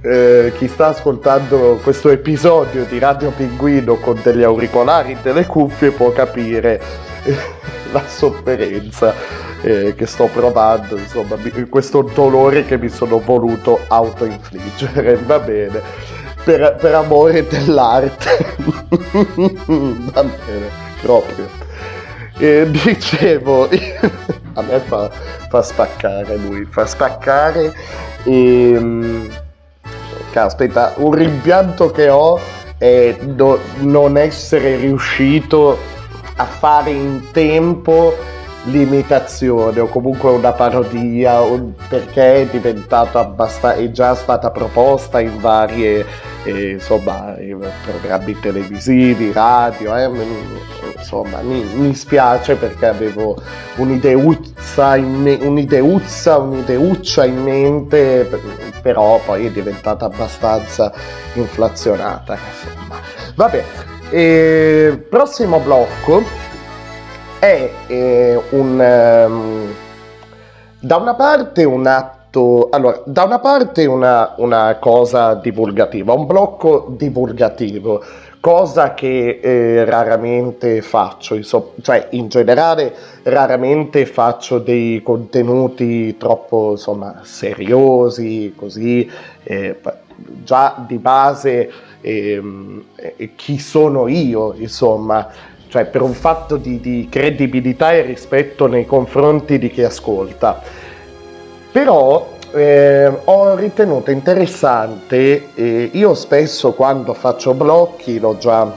Eh, 0.00 0.52
chi 0.58 0.66
sta 0.66 0.88
ascoltando 0.88 1.78
questo 1.80 2.08
episodio 2.10 2.84
di 2.84 2.98
Radio 2.98 3.30
Pinguino 3.30 3.94
con 3.98 4.18
degli 4.20 4.42
auricolari 4.42 5.12
e 5.12 5.18
delle 5.22 5.46
cuffie 5.46 5.92
può 5.92 6.10
capire 6.10 6.82
la 7.92 8.02
sofferenza 8.04 9.14
eh, 9.62 9.94
che 9.96 10.06
sto 10.06 10.26
provando, 10.26 10.96
insomma, 10.96 11.36
mi- 11.36 11.68
questo 11.68 12.02
dolore 12.02 12.64
che 12.64 12.76
mi 12.78 12.88
sono 12.88 13.18
voluto 13.18 13.80
autoinfliggere, 13.88 15.16
va 15.24 15.38
bene, 15.38 15.80
per, 16.44 16.76
per 16.80 16.94
amore 16.94 17.46
dell'arte, 17.46 18.54
va 20.12 20.22
bene, 20.24 20.68
proprio. 21.00 21.48
E 22.38 22.68
dicevo, 22.70 23.68
a 24.54 24.62
me 24.62 24.78
fa, 24.80 25.10
fa 25.48 25.62
spaccare 25.62 26.36
lui, 26.36 26.64
fa 26.64 26.86
spaccare 26.86 27.72
e... 28.24 29.30
Caspita, 30.32 30.94
un 30.96 31.12
rimpianto 31.12 31.90
che 31.90 32.08
ho 32.08 32.40
è 32.78 33.14
no- 33.20 33.58
non 33.80 34.16
essere 34.16 34.76
riuscito 34.76 35.78
a 36.36 36.44
fare 36.46 36.90
in 36.90 37.30
tempo 37.32 38.16
l'imitazione 38.64 39.80
o 39.80 39.86
comunque 39.86 40.30
una 40.30 40.52
parodia 40.52 41.40
perché 41.88 42.42
è 42.42 42.46
diventato 42.46 43.18
abbastanza 43.18 43.74
è 43.74 43.90
già 43.90 44.14
stata 44.14 44.50
proposta 44.50 45.18
in 45.20 45.40
varie 45.40 46.06
eh, 46.44 46.70
insomma 46.70 47.34
in 47.40 47.58
programmi 47.84 48.38
televisivi 48.38 49.32
radio 49.32 49.96
eh, 49.96 50.10
insomma 50.96 51.40
mi, 51.40 51.64
mi 51.74 51.94
spiace 51.94 52.54
perché 52.54 52.86
avevo 52.86 53.40
un'ideuzza 53.76 54.96
in 54.96 55.12
me- 55.22 55.38
un'ideuzza 55.40 56.38
un'ideuccia 56.38 57.24
in 57.24 57.42
mente 57.42 58.26
per- 58.30 58.40
però 58.80 59.20
poi 59.24 59.46
è 59.46 59.50
diventata 59.50 60.04
abbastanza 60.06 60.92
inflazionata 61.34 62.36
insomma. 62.36 63.00
Vabbè 63.34 63.64
eh, 64.10 65.06
prossimo 65.08 65.58
blocco 65.58 66.22
è 67.42 67.68
eh, 67.88 68.40
un 68.50 68.80
ehm, 68.80 69.74
da 70.78 70.96
una 70.96 71.14
parte 71.14 71.64
un 71.64 71.88
atto 71.88 72.68
allora 72.70 73.02
da 73.04 73.24
una 73.24 73.40
parte 73.40 73.84
una, 73.84 74.34
una 74.36 74.76
cosa 74.78 75.34
divulgativa 75.34 76.12
un 76.12 76.26
blocco 76.26 76.94
divulgativo 76.96 78.00
cosa 78.38 78.94
che 78.94 79.40
eh, 79.42 79.84
raramente 79.84 80.82
faccio 80.82 81.34
insomma, 81.34 81.70
cioè 81.82 82.06
in 82.12 82.28
generale 82.28 82.94
raramente 83.24 84.06
faccio 84.06 84.60
dei 84.60 85.02
contenuti 85.02 86.16
troppo 86.16 86.70
insomma 86.72 87.22
seriosi 87.24 88.54
così 88.56 89.10
eh, 89.42 89.80
già 90.44 90.84
di 90.86 90.98
base 90.98 91.72
ehm, 92.02 92.84
eh, 92.94 93.34
chi 93.34 93.58
sono 93.58 94.06
io 94.06 94.54
insomma 94.56 95.50
cioè 95.72 95.86
per 95.86 96.02
un 96.02 96.12
fatto 96.12 96.58
di, 96.58 96.80
di 96.80 97.06
credibilità 97.10 97.92
e 97.92 98.02
rispetto 98.02 98.66
nei 98.66 98.84
confronti 98.84 99.58
di 99.58 99.70
chi 99.70 99.82
ascolta. 99.82 100.60
Però 101.72 102.28
eh, 102.52 103.10
ho 103.24 103.54
ritenuto 103.54 104.10
interessante, 104.10 105.54
eh, 105.54 105.88
io 105.94 106.12
spesso 106.12 106.74
quando 106.74 107.14
faccio 107.14 107.54
blocchi, 107.54 108.20
l'ho 108.20 108.36
già 108.36 108.70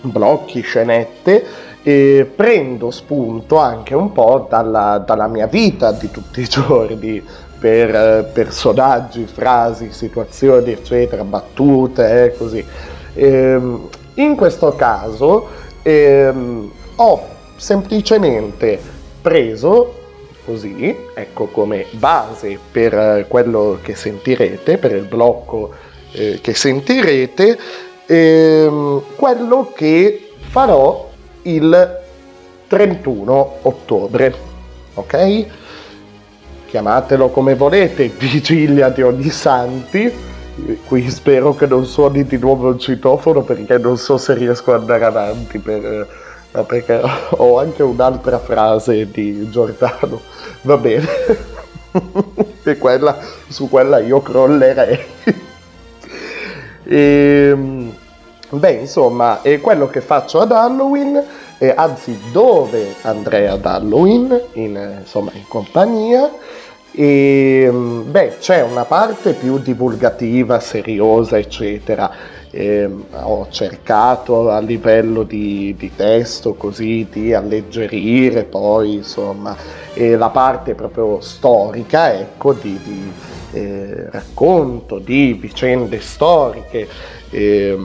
blocchi, 0.00 0.62
scenette, 0.62 1.44
eh, 1.82 2.30
prendo 2.34 2.90
spunto 2.90 3.58
anche 3.58 3.94
un 3.94 4.10
po' 4.12 4.46
dalla, 4.48 4.96
dalla, 4.96 5.26
mia 5.26 5.46
vita 5.46 5.92
di 5.92 6.10
tutti 6.10 6.40
i 6.40 6.48
giorni 6.48 7.22
per 7.58 8.30
personaggi, 8.32 9.26
frasi, 9.26 9.92
situazioni, 9.92 10.72
eccetera, 10.72 11.22
battute, 11.22 12.24
eh, 12.24 12.34
così. 12.34 12.64
Ehm, 13.12 13.88
in 14.14 14.36
questo 14.36 14.74
caso 14.74 15.68
ehm, 15.82 16.70
ho 16.96 17.26
semplicemente 17.56 18.80
preso 19.20 19.94
così, 20.44 20.96
ecco 21.14 21.46
come 21.46 21.86
base 21.92 22.58
per 22.70 22.94
eh, 22.94 23.26
quello 23.28 23.78
che 23.82 23.94
sentirete, 23.94 24.78
per 24.78 24.92
il 24.92 25.04
blocco 25.04 25.72
eh, 26.12 26.40
che 26.40 26.54
sentirete, 26.54 27.58
ehm, 28.06 29.02
quello 29.16 29.72
che 29.74 30.32
farò 30.48 31.08
il 31.42 31.98
31 32.66 33.58
ottobre, 33.62 34.34
ok? 34.94 35.46
Chiamatelo 36.66 37.28
come 37.30 37.54
volete, 37.54 38.08
vigilia 38.18 38.88
di 38.88 39.02
ogni 39.02 39.30
santi. 39.30 40.29
Qui 40.86 41.10
spero 41.10 41.54
che 41.54 41.66
non 41.66 41.84
suoni 41.84 42.24
di 42.24 42.38
nuovo 42.38 42.70
il 42.70 42.78
citofono 42.78 43.42
perché 43.42 43.78
non 43.78 43.96
so 43.96 44.16
se 44.16 44.34
riesco 44.34 44.72
ad 44.72 44.80
andare 44.80 45.04
avanti 45.04 45.58
per, 45.58 46.08
eh, 46.52 46.62
perché 46.64 47.00
ho 47.30 47.58
anche 47.58 47.82
un'altra 47.82 48.38
frase 48.38 49.10
di 49.10 49.48
Giordano. 49.50 50.20
Va 50.62 50.76
bene. 50.76 51.06
e 52.62 52.78
quella, 52.78 53.18
su 53.48 53.68
quella 53.68 53.98
io 53.98 54.20
crollerei. 54.20 54.98
e, 56.84 57.48
ehm, 57.50 57.94
beh, 58.50 58.72
insomma, 58.72 59.42
è 59.42 59.60
quello 59.60 59.88
che 59.88 60.00
faccio 60.00 60.40
ad 60.40 60.52
Halloween, 60.52 61.22
eh, 61.58 61.72
anzi 61.76 62.18
dove 62.32 62.94
andrei 63.02 63.46
ad 63.46 63.64
Halloween, 63.64 64.40
in, 64.52 64.98
insomma, 65.00 65.30
in 65.34 65.46
compagnia. 65.48 66.30
E 66.92 67.62
ehm, 67.66 68.10
beh, 68.10 68.38
c'è 68.38 68.62
una 68.62 68.84
parte 68.84 69.32
più 69.34 69.58
divulgativa, 69.58 70.58
seriosa, 70.58 71.38
eccetera. 71.38 72.38
Eh, 72.52 72.90
ho 73.12 73.46
cercato 73.48 74.50
a 74.50 74.58
livello 74.58 75.22
di, 75.22 75.72
di, 75.78 75.94
testo 75.94 76.54
così 76.54 77.06
di 77.08 77.32
alleggerire 77.32 78.42
poi 78.42 78.94
insomma 78.94 79.56
eh, 79.94 80.16
la 80.16 80.30
parte 80.30 80.74
proprio 80.74 81.20
storica 81.20 82.12
ecco 82.12 82.52
di, 82.54 82.76
di 82.82 83.12
eh, 83.52 84.10
racconto 84.10 84.98
di 84.98 85.38
vicende 85.40 86.00
storiche 86.00 86.88
eh, 87.30 87.78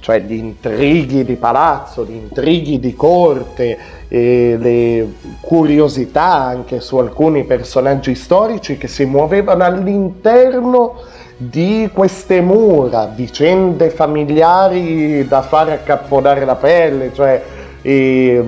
cioè 0.00 0.20
gli 0.20 0.34
intrighi 0.34 1.24
di 1.24 1.36
palazzo, 1.36 2.04
gli 2.04 2.14
intrighi 2.14 2.80
di 2.80 2.94
corte, 2.94 3.78
eh, 4.08 4.56
le 4.58 5.12
curiosità 5.40 6.34
anche 6.34 6.80
su 6.80 6.96
alcuni 6.96 7.44
personaggi 7.44 8.14
storici 8.14 8.76
che 8.76 8.88
si 8.88 9.04
muovevano 9.04 9.64
all'interno 9.64 10.96
di 11.36 11.88
queste 11.92 12.40
mura, 12.40 13.06
vicende 13.14 13.90
familiari 13.90 15.26
da 15.28 15.42
fare 15.42 15.72
accapponare 15.72 16.44
la 16.44 16.56
pelle, 16.56 17.12
cioè 17.14 17.42
e, 17.80 18.42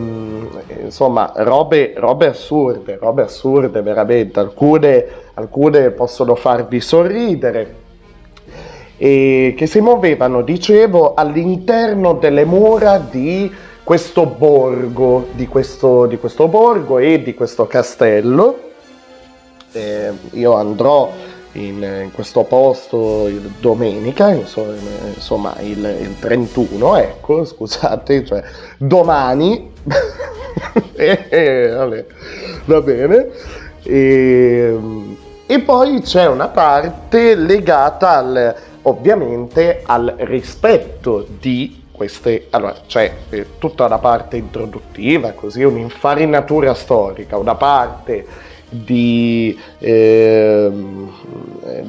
insomma 0.83 1.33
robe, 1.37 1.95
robe, 1.97 2.27
assurde, 2.27 2.99
robe 3.01 3.23
assurde 3.23 3.81
veramente, 3.81 4.41
alcune, 4.41 5.07
alcune 5.35 5.91
possono 5.91 6.35
farvi 6.35 6.81
sorridere 6.81 7.75
e 9.03 9.55
che 9.57 9.67
si 9.67 9.81
muovevano, 9.81 10.43
dicevo, 10.43 11.15
all'interno 11.15 12.13
delle 12.13 12.45
mura 12.45 12.99
di 12.99 13.51
questo 13.83 14.27
borgo, 14.27 15.29
di 15.33 15.47
questo, 15.47 16.05
di 16.05 16.19
questo 16.19 16.49
borgo 16.49 16.99
e 16.99 17.23
di 17.23 17.33
questo 17.33 17.67
castello. 17.67 18.59
Eh, 19.73 20.11
io 20.33 20.53
andrò 20.53 21.11
in, 21.53 21.83
in, 21.83 22.11
questo 22.13 22.43
posto 22.43 23.27
il 23.27 23.41
domenica, 23.59 24.33
insomma, 24.33 24.75
insomma 25.15 25.55
il, 25.61 25.79
il, 25.79 26.19
31, 26.19 26.97
ecco, 26.97 27.47
scusate, 27.47 28.27
cioè 28.27 28.43
domani. 28.77 29.73
eh, 30.93 31.25
eh, 31.31 31.69
vabbè, 31.69 32.07
va 32.67 32.81
bene. 32.83 33.29
E, 33.83 34.79
e 35.47 35.61
poi 35.61 36.03
c'è 36.03 36.27
una 36.27 36.49
parte 36.49 37.35
legata 37.35 38.19
al 38.19 38.69
ovviamente 38.83 39.83
al 39.85 40.15
rispetto 40.19 41.27
di 41.39 41.85
queste, 41.91 42.47
allora 42.51 42.77
c'è 42.87 43.13
eh, 43.29 43.47
tutta 43.59 43.87
la 43.87 43.99
parte 43.99 44.37
introduttiva, 44.39 45.33
così 45.33 45.63
un'infarinatura 45.63 46.73
storica, 46.73 47.37
una 47.37 47.57
parte 47.57 48.27
di, 48.71 49.59
eh, 49.79 50.71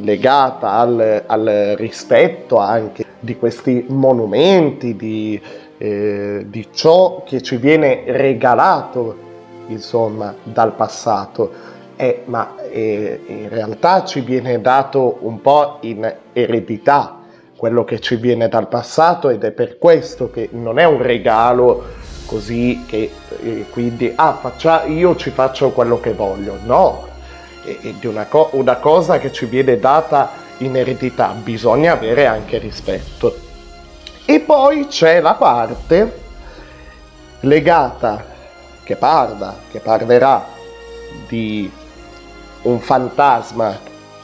legata 0.01 0.71
al, 0.71 1.23
al, 1.25 1.75
rispetto 1.77 2.57
anche 2.57 3.05
di 3.19 3.37
questi 3.37 3.85
monumenti, 3.87 4.95
di, 4.95 5.39
eh, 5.77 6.45
di 6.45 6.67
ciò 6.73 7.23
che 7.23 7.41
ci 7.41 7.55
viene 7.57 8.03
regalato 8.07 9.29
insomma 9.67 10.35
dal 10.43 10.73
passato 10.73 11.70
eh, 12.01 12.23
ma 12.25 12.55
eh, 12.71 13.21
in 13.27 13.49
realtà 13.49 14.03
ci 14.05 14.21
viene 14.21 14.59
dato 14.59 15.19
un 15.21 15.39
po' 15.39 15.77
in 15.81 16.11
eredità 16.33 17.19
quello 17.55 17.83
che 17.83 17.99
ci 17.99 18.15
viene 18.15 18.49
dal 18.49 18.67
passato 18.67 19.29
ed 19.29 19.43
è 19.43 19.51
per 19.51 19.77
questo 19.77 20.31
che 20.31 20.49
non 20.51 20.79
è 20.79 20.83
un 20.83 20.99
regalo 20.99 21.85
così 22.25 22.85
che 22.87 23.11
eh, 23.43 23.65
quindi 23.69 24.11
ah, 24.15 24.33
faccia, 24.33 24.85
io 24.85 25.15
ci 25.15 25.29
faccio 25.29 25.69
quello 25.69 25.99
che 25.99 26.13
voglio, 26.13 26.57
no, 26.63 27.07
è, 27.63 27.77
di 27.99 28.07
una, 28.07 28.25
co- 28.25 28.49
una 28.53 28.77
cosa 28.77 29.19
che 29.19 29.31
ci 29.31 29.45
viene 29.45 29.77
data 29.77 30.31
in 30.57 30.75
eredità, 30.75 31.35
bisogna 31.35 31.91
avere 31.91 32.25
anche 32.25 32.57
rispetto. 32.57 33.37
E 34.25 34.39
poi 34.39 34.87
c'è 34.87 35.21
la 35.21 35.35
parte 35.35 36.19
legata, 37.41 38.25
che 38.83 38.95
parla, 38.95 39.55
che 39.69 39.79
parlerà 39.79 40.47
di 41.27 41.71
un 42.63 42.79
fantasma 42.79 43.77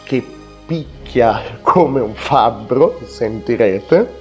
che 0.03 0.25
picchia 0.65 1.41
come 1.61 1.99
un 2.01 2.13
fabbro, 2.13 2.99
sentirete, 3.05 4.15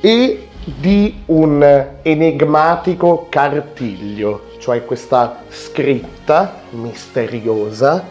e 0.00 0.48
di 0.64 1.22
un 1.26 1.86
enigmatico 2.02 3.26
cartiglio, 3.28 4.50
cioè 4.58 4.84
questa 4.84 5.42
scritta 5.48 6.60
misteriosa 6.70 8.04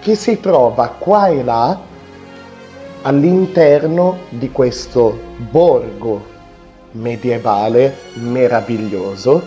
che 0.00 0.14
si 0.14 0.40
trova 0.40 0.88
qua 0.98 1.28
e 1.28 1.42
là 1.42 1.78
all'interno 3.02 4.20
di 4.28 4.50
questo 4.50 5.18
borgo 5.36 6.38
medievale 6.92 7.96
meraviglioso 8.14 9.42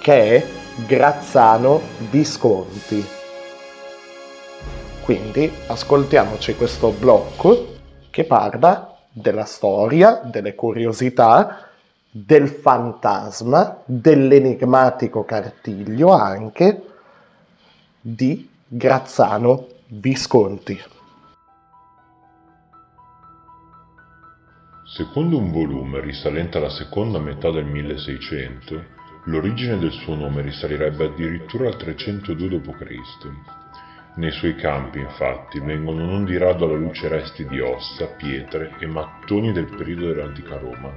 che 0.00 0.36
è 0.36 0.46
Grazzano 0.86 1.80
Visconti. 2.10 3.19
Quindi 5.10 5.50
ascoltiamoci 5.66 6.54
questo 6.54 6.92
blocco 6.92 7.78
che 8.10 8.22
parla 8.22 8.96
della 9.10 9.44
storia, 9.44 10.20
delle 10.22 10.54
curiosità, 10.54 11.68
del 12.08 12.46
fantasma, 12.46 13.78
dell'enigmatico 13.84 15.24
cartiglio 15.24 16.12
anche 16.12 16.82
di 18.00 18.48
Grazzano 18.68 19.66
Visconti. 19.88 20.80
Secondo 24.84 25.38
un 25.38 25.50
volume 25.50 26.00
risalente 26.02 26.58
alla 26.58 26.70
seconda 26.70 27.18
metà 27.18 27.50
del 27.50 27.64
1600, 27.64 28.84
l'origine 29.24 29.76
del 29.76 29.90
suo 29.90 30.14
nome 30.14 30.40
risalirebbe 30.42 31.06
addirittura 31.06 31.66
al 31.66 31.76
302 31.76 32.48
d.C. 32.60 33.59
Nei 34.16 34.32
suoi 34.32 34.56
campi, 34.56 34.98
infatti, 34.98 35.60
vengono 35.60 36.04
non 36.04 36.24
di 36.24 36.36
rado 36.36 36.64
alla 36.64 36.74
luce 36.74 37.06
resti 37.06 37.46
di 37.46 37.60
ossa, 37.60 38.06
pietre 38.16 38.74
e 38.80 38.86
mattoni 38.86 39.52
del 39.52 39.72
periodo 39.74 40.06
dell'antica 40.06 40.58
Roma. 40.58 40.92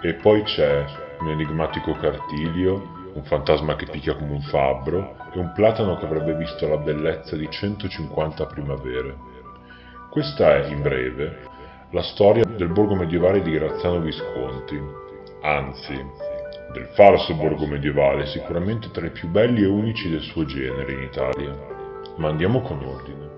E 0.00 0.14
poi 0.14 0.42
c'è 0.44 0.84
un 1.18 1.30
enigmatico 1.30 1.92
cartilio, 1.92 3.10
un 3.14 3.24
fantasma 3.24 3.74
che 3.74 3.86
picchia 3.86 4.14
come 4.14 4.32
un 4.32 4.42
fabbro 4.42 5.16
e 5.32 5.38
un 5.38 5.52
platano 5.52 5.96
che 5.98 6.04
avrebbe 6.04 6.34
visto 6.34 6.68
la 6.68 6.78
bellezza 6.78 7.36
di 7.36 7.50
150 7.50 8.46
primavere. 8.46 9.16
Questa 10.08 10.56
è, 10.56 10.66
in 10.68 10.82
breve, 10.82 11.38
la 11.90 12.02
storia 12.02 12.44
del 12.44 12.68
borgo 12.68 12.94
medievale 12.94 13.42
di 13.42 13.50
Graziano 13.50 14.00
Visconti, 14.00 14.80
anzi, 15.42 15.94
del 16.72 16.88
falso 16.94 17.34
borgo 17.34 17.66
medievale, 17.66 18.26
sicuramente 18.26 18.90
tra 18.90 19.04
i 19.04 19.10
più 19.10 19.28
belli 19.28 19.62
e 19.62 19.66
unici 19.66 20.08
del 20.08 20.22
suo 20.22 20.44
genere 20.44 20.92
in 20.92 21.02
Italia. 21.02 21.71
Ma 22.16 22.28
andiamo 22.28 22.60
con 22.60 22.84
ordine. 22.84 23.30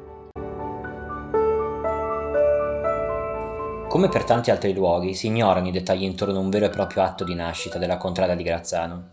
Come 3.89 4.09
per 4.09 4.25
tanti 4.25 4.51
altri 4.51 4.75
luoghi, 4.75 5.15
si 5.15 5.29
ignorano 5.29 5.69
i 5.69 5.71
dettagli 5.71 6.03
intorno 6.03 6.39
a 6.39 6.41
un 6.41 6.51
vero 6.51 6.67
e 6.67 6.71
proprio 6.71 7.05
atto 7.05 7.23
di 7.23 7.35
nascita 7.35 7.79
della 7.79 7.97
contrada 7.97 8.35
di 8.35 8.43
Grazzano. 8.43 9.09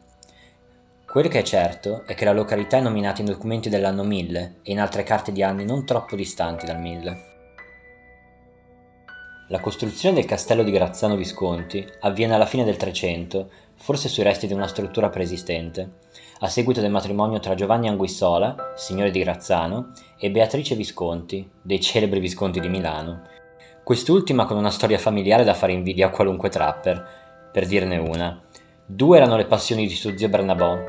Quel 1.05 1.27
che 1.27 1.39
è 1.39 1.43
certo 1.43 2.03
è 2.07 2.15
che 2.15 2.25
la 2.25 2.33
località 2.33 2.77
è 2.77 2.81
nominata 2.81 3.21
in 3.21 3.27
documenti 3.27 3.69
dell'anno 3.69 4.03
1000 4.03 4.55
e 4.63 4.71
in 4.71 4.79
altre 4.79 5.03
carte 5.03 5.31
di 5.31 5.43
anni 5.43 5.65
non 5.65 5.85
troppo 5.85 6.15
distanti 6.15 6.65
dal 6.65 6.79
1000. 6.79 7.29
La 9.49 9.59
costruzione 9.59 10.15
del 10.15 10.25
castello 10.25 10.63
di 10.63 10.71
Grazzano 10.71 11.15
Visconti 11.15 11.85
avviene 11.99 12.33
alla 12.33 12.45
fine 12.45 12.63
del 12.63 12.77
Trecento, 12.77 13.51
forse 13.75 14.07
sui 14.07 14.23
resti 14.23 14.47
di 14.47 14.53
una 14.53 14.67
struttura 14.67 15.09
preesistente, 15.09 15.97
a 16.43 16.47
seguito 16.47 16.81
del 16.81 16.89
matrimonio 16.89 17.39
tra 17.39 17.53
Giovanni 17.53 17.87
Anguissola, 17.87 18.73
signore 18.75 19.11
di 19.11 19.19
Grazzano, 19.19 19.91
e 20.17 20.31
Beatrice 20.31 20.73
Visconti, 20.73 21.47
dei 21.61 21.79
celebri 21.79 22.19
Visconti 22.19 22.59
di 22.59 22.67
Milano, 22.67 23.21
quest'ultima 23.83 24.45
con 24.45 24.57
una 24.57 24.71
storia 24.71 24.97
familiare 24.97 25.43
da 25.43 25.53
fare 25.53 25.71
invidia 25.71 26.07
a 26.07 26.09
qualunque 26.09 26.49
trapper, 26.49 27.49
per 27.51 27.67
dirne 27.67 27.97
una. 27.97 28.41
Due 28.83 29.17
erano 29.17 29.35
le 29.35 29.45
passioni 29.45 29.85
di 29.85 29.93
suo 29.93 30.17
zio 30.17 30.29
Bernabò, 30.29 30.79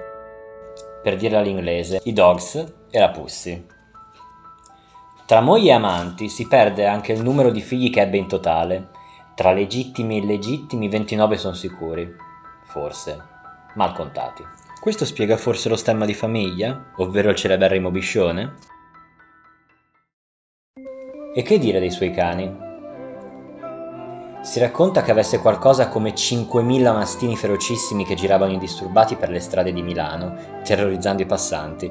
per 1.02 1.16
dirla 1.16 1.40
all'inglese, 1.40 2.00
i 2.04 2.14
Dogs 2.14 2.74
e 2.88 2.98
la 2.98 3.10
Pussy. 3.10 3.66
Tra 5.26 5.42
moglie 5.42 5.68
e 5.68 5.74
amanti 5.74 6.30
si 6.30 6.48
perde 6.48 6.86
anche 6.86 7.12
il 7.12 7.22
numero 7.22 7.50
di 7.50 7.60
figli 7.60 7.90
che 7.90 8.00
ebbe 8.00 8.16
in 8.16 8.26
totale. 8.26 8.88
Tra 9.34 9.52
legittimi 9.52 10.16
e 10.16 10.20
illegittimi 10.20 10.88
29 10.88 11.36
sono 11.36 11.54
sicuri. 11.54 12.10
Forse. 12.64 13.22
Mal 13.74 13.92
contati. 13.92 14.61
Questo 14.82 15.04
spiega 15.04 15.36
forse 15.36 15.68
lo 15.68 15.76
stemma 15.76 16.06
di 16.06 16.12
famiglia, 16.12 16.90
ovvero 16.96 17.30
il 17.30 17.36
celeberrimo 17.36 17.92
biscione? 17.92 18.54
E 21.32 21.42
che 21.42 21.58
dire 21.60 21.78
dei 21.78 21.92
suoi 21.92 22.10
cani? 22.10 22.52
Si 24.40 24.58
racconta 24.58 25.02
che 25.02 25.12
avesse 25.12 25.38
qualcosa 25.38 25.86
come 25.86 26.14
5.000 26.14 26.82
mastini 26.92 27.36
ferocissimi 27.36 28.04
che 28.04 28.16
giravano 28.16 28.50
indisturbati 28.50 29.14
per 29.14 29.30
le 29.30 29.38
strade 29.38 29.72
di 29.72 29.82
Milano, 29.82 30.34
terrorizzando 30.64 31.22
i 31.22 31.26
passanti. 31.26 31.88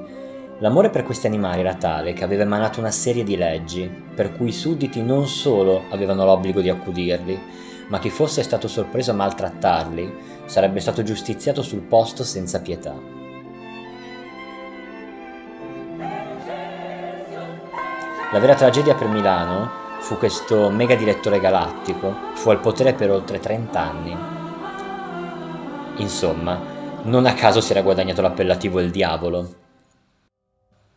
L'amore 0.59 0.89
per 0.89 1.03
questi 1.03 1.27
animali 1.27 1.61
era 1.61 1.75
tale 1.75 2.11
che 2.11 2.25
aveva 2.25 2.43
emanato 2.43 2.81
una 2.81 2.91
serie 2.91 3.23
di 3.23 3.37
leggi, 3.37 3.89
per 4.13 4.35
cui 4.35 4.49
i 4.49 4.51
sudditi 4.51 5.01
non 5.01 5.27
solo 5.27 5.83
avevano 5.91 6.25
l'obbligo 6.25 6.59
di 6.59 6.67
accudirli, 6.67 7.39
ma 7.87 7.99
chi 7.99 8.09
fosse 8.09 8.43
stato 8.43 8.67
sorpreso 8.67 9.11
a 9.11 9.15
maltrattarli 9.15 10.30
sarebbe 10.51 10.81
stato 10.81 11.01
giustiziato 11.01 11.61
sul 11.61 11.79
posto 11.79 12.25
senza 12.25 12.59
pietà. 12.59 12.93
La 18.33 18.39
vera 18.39 18.55
tragedia 18.55 18.93
per 18.93 19.07
Milano 19.07 19.69
fu 20.01 20.17
questo 20.17 20.69
mega 20.69 20.95
direttore 20.95 21.39
galattico, 21.39 22.13
fu 22.33 22.49
al 22.49 22.59
potere 22.59 22.93
per 22.93 23.11
oltre 23.11 23.39
30 23.39 23.79
anni. 23.79 24.17
Insomma, 26.01 26.59
non 27.03 27.25
a 27.27 27.33
caso 27.33 27.61
si 27.61 27.71
era 27.71 27.81
guadagnato 27.81 28.21
l'appellativo 28.21 28.81
Il 28.81 28.91
Diavolo. 28.91 29.55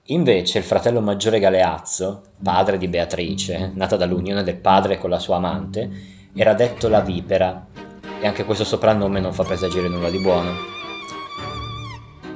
Invece 0.07 0.59
il 0.59 0.65
fratello 0.65 1.01
maggiore 1.01 1.39
Galeazzo, 1.39 2.23
padre 2.43 2.77
di 2.77 2.89
Beatrice, 2.89 3.71
nata 3.73 3.97
dall'unione 3.97 4.43
del 4.43 4.57
padre 4.57 4.99
con 4.99 5.11
la 5.11 5.21
sua 5.21 5.37
amante, 5.37 5.89
era 6.35 6.55
detto 6.55 6.89
la 6.89 7.01
Vipera, 7.01 7.84
e 8.25 8.27
anche 8.27 8.47
questo 8.47 8.65
soprannome 8.65 9.21
non 9.21 9.35
fa 9.35 9.43
presagire 9.43 9.87
nulla 9.87 10.09
di 10.09 10.19
buono. 10.19 10.55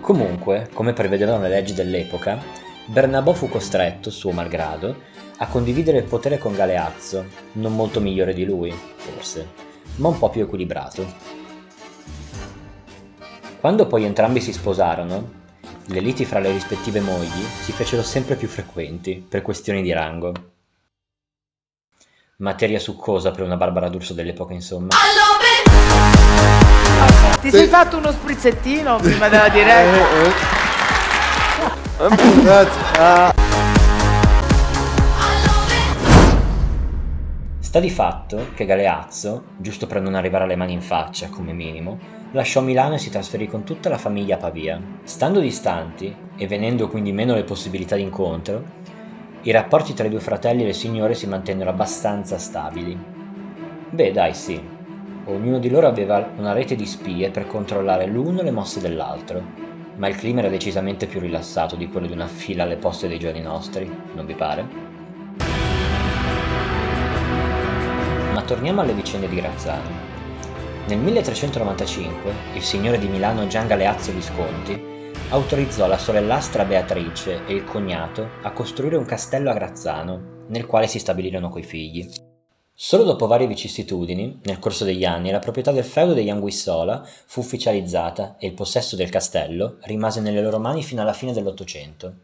Comunque, 0.02 0.68
come 0.74 0.92
prevedevano 0.92 1.40
le 1.40 1.48
leggi 1.48 1.72
dell'epoca, 1.72 2.38
Bernabò 2.84 3.32
fu 3.32 3.48
costretto, 3.48 4.10
suo 4.10 4.32
malgrado, 4.32 4.94
a 5.38 5.46
condividere 5.46 5.96
il 5.96 6.04
potere 6.04 6.36
con 6.36 6.54
Galeazzo, 6.54 7.24
non 7.52 7.74
molto 7.74 8.00
migliore 8.00 8.34
di 8.34 8.44
lui, 8.44 8.70
forse, 8.70 9.48
ma 9.96 10.08
un 10.08 10.18
po' 10.18 10.28
più 10.28 10.42
equilibrato. 10.42 11.06
Quando 13.58 13.86
poi 13.86 14.04
entrambi 14.04 14.42
si 14.42 14.52
sposarono, 14.52 15.36
le 15.86 16.00
liti 16.00 16.26
fra 16.26 16.38
le 16.38 16.52
rispettive 16.52 17.00
mogli 17.00 17.42
si 17.62 17.72
fecero 17.72 18.02
sempre 18.02 18.36
più 18.36 18.46
frequenti 18.46 19.24
per 19.26 19.40
questioni 19.40 19.80
di 19.80 19.92
rango. 19.92 20.34
Materia 22.40 22.78
succosa 22.78 23.30
per 23.30 23.42
una 23.42 23.56
Barbara 23.56 23.88
D'Urso 23.88 24.12
dell'epoca, 24.12 24.52
insomma. 24.52 24.88
Ti 27.40 27.50
sei 27.50 27.68
fatto 27.68 27.98
uno 27.98 28.10
sprizzettino 28.10 28.96
prima 28.96 29.28
della 29.28 29.48
diretta? 29.48 30.06
Grazie. 32.42 33.32
Sta 37.60 37.78
di 37.78 37.90
fatto 37.90 38.46
che 38.54 38.64
Galeazzo, 38.64 39.44
giusto 39.56 39.86
per 39.86 40.00
non 40.00 40.16
arrivare 40.16 40.44
alle 40.44 40.56
mani 40.56 40.72
in 40.72 40.80
faccia 40.80 41.28
come 41.28 41.52
minimo, 41.52 41.98
lasciò 42.32 42.60
Milano 42.60 42.94
e 42.94 42.98
si 42.98 43.10
trasferì 43.10 43.46
con 43.46 43.62
tutta 43.62 43.88
la 43.88 43.98
famiglia 43.98 44.34
a 44.34 44.38
Pavia. 44.38 44.80
Stando 45.04 45.38
distanti, 45.38 46.12
e 46.36 46.46
venendo 46.48 46.88
quindi 46.88 47.12
meno 47.12 47.34
le 47.34 47.44
possibilità 47.44 47.94
di 47.94 48.02
incontro, 48.02 48.64
i 49.42 49.52
rapporti 49.52 49.94
tra 49.94 50.06
i 50.06 50.10
due 50.10 50.18
fratelli 50.18 50.64
e 50.64 50.66
le 50.66 50.72
signore 50.72 51.14
si 51.14 51.28
mantennero 51.28 51.70
abbastanza 51.70 52.36
stabili. 52.36 52.98
Beh, 53.90 54.10
dai 54.10 54.34
sì, 54.34 54.76
ognuno 55.28 55.58
di 55.58 55.68
loro 55.68 55.86
aveva 55.86 56.30
una 56.36 56.52
rete 56.52 56.74
di 56.74 56.86
spie 56.86 57.30
per 57.30 57.46
controllare 57.46 58.06
l'uno 58.06 58.42
le 58.42 58.50
mosse 58.50 58.80
dell'altro, 58.80 59.42
ma 59.96 60.08
il 60.08 60.16
clima 60.16 60.40
era 60.40 60.48
decisamente 60.48 61.06
più 61.06 61.20
rilassato 61.20 61.76
di 61.76 61.88
quello 61.88 62.06
di 62.06 62.12
una 62.12 62.26
fila 62.26 62.62
alle 62.62 62.76
poste 62.76 63.08
dei 63.08 63.18
giorni 63.18 63.42
nostri, 63.42 63.90
non 64.14 64.24
vi 64.24 64.34
pare? 64.34 64.66
Ma 68.32 68.42
torniamo 68.42 68.80
alle 68.80 68.94
vicende 68.94 69.28
di 69.28 69.36
Grazzano. 69.36 70.16
Nel 70.86 70.98
1395 70.98 72.32
il 72.54 72.62
signore 72.62 72.98
di 72.98 73.08
Milano 73.08 73.46
Gian 73.46 73.66
Galeazzo 73.66 74.12
Visconti 74.12 74.96
autorizzò 75.30 75.86
la 75.86 75.98
sorellastra 75.98 76.64
Beatrice 76.64 77.44
e 77.46 77.52
il 77.52 77.64
cognato 77.64 78.30
a 78.42 78.52
costruire 78.52 78.96
un 78.96 79.04
castello 79.04 79.50
a 79.50 79.54
Grazzano, 79.54 80.36
nel 80.46 80.64
quale 80.64 80.86
si 80.86 80.98
stabilirono 80.98 81.50
coi 81.50 81.62
figli. 81.62 82.17
Solo 82.80 83.02
dopo 83.02 83.26
varie 83.26 83.48
vicissitudini, 83.48 84.38
nel 84.44 84.60
corso 84.60 84.84
degli 84.84 85.04
anni, 85.04 85.32
la 85.32 85.40
proprietà 85.40 85.72
del 85.72 85.82
feudo 85.82 86.12
degli 86.14 86.30
Anguissola 86.30 87.04
fu 87.26 87.40
ufficializzata 87.40 88.36
e 88.38 88.46
il 88.46 88.54
possesso 88.54 88.94
del 88.94 89.08
castello 89.08 89.78
rimase 89.80 90.20
nelle 90.20 90.40
loro 90.40 90.60
mani 90.60 90.84
fino 90.84 91.02
alla 91.02 91.12
fine 91.12 91.32
dell'Ottocento. 91.32 92.14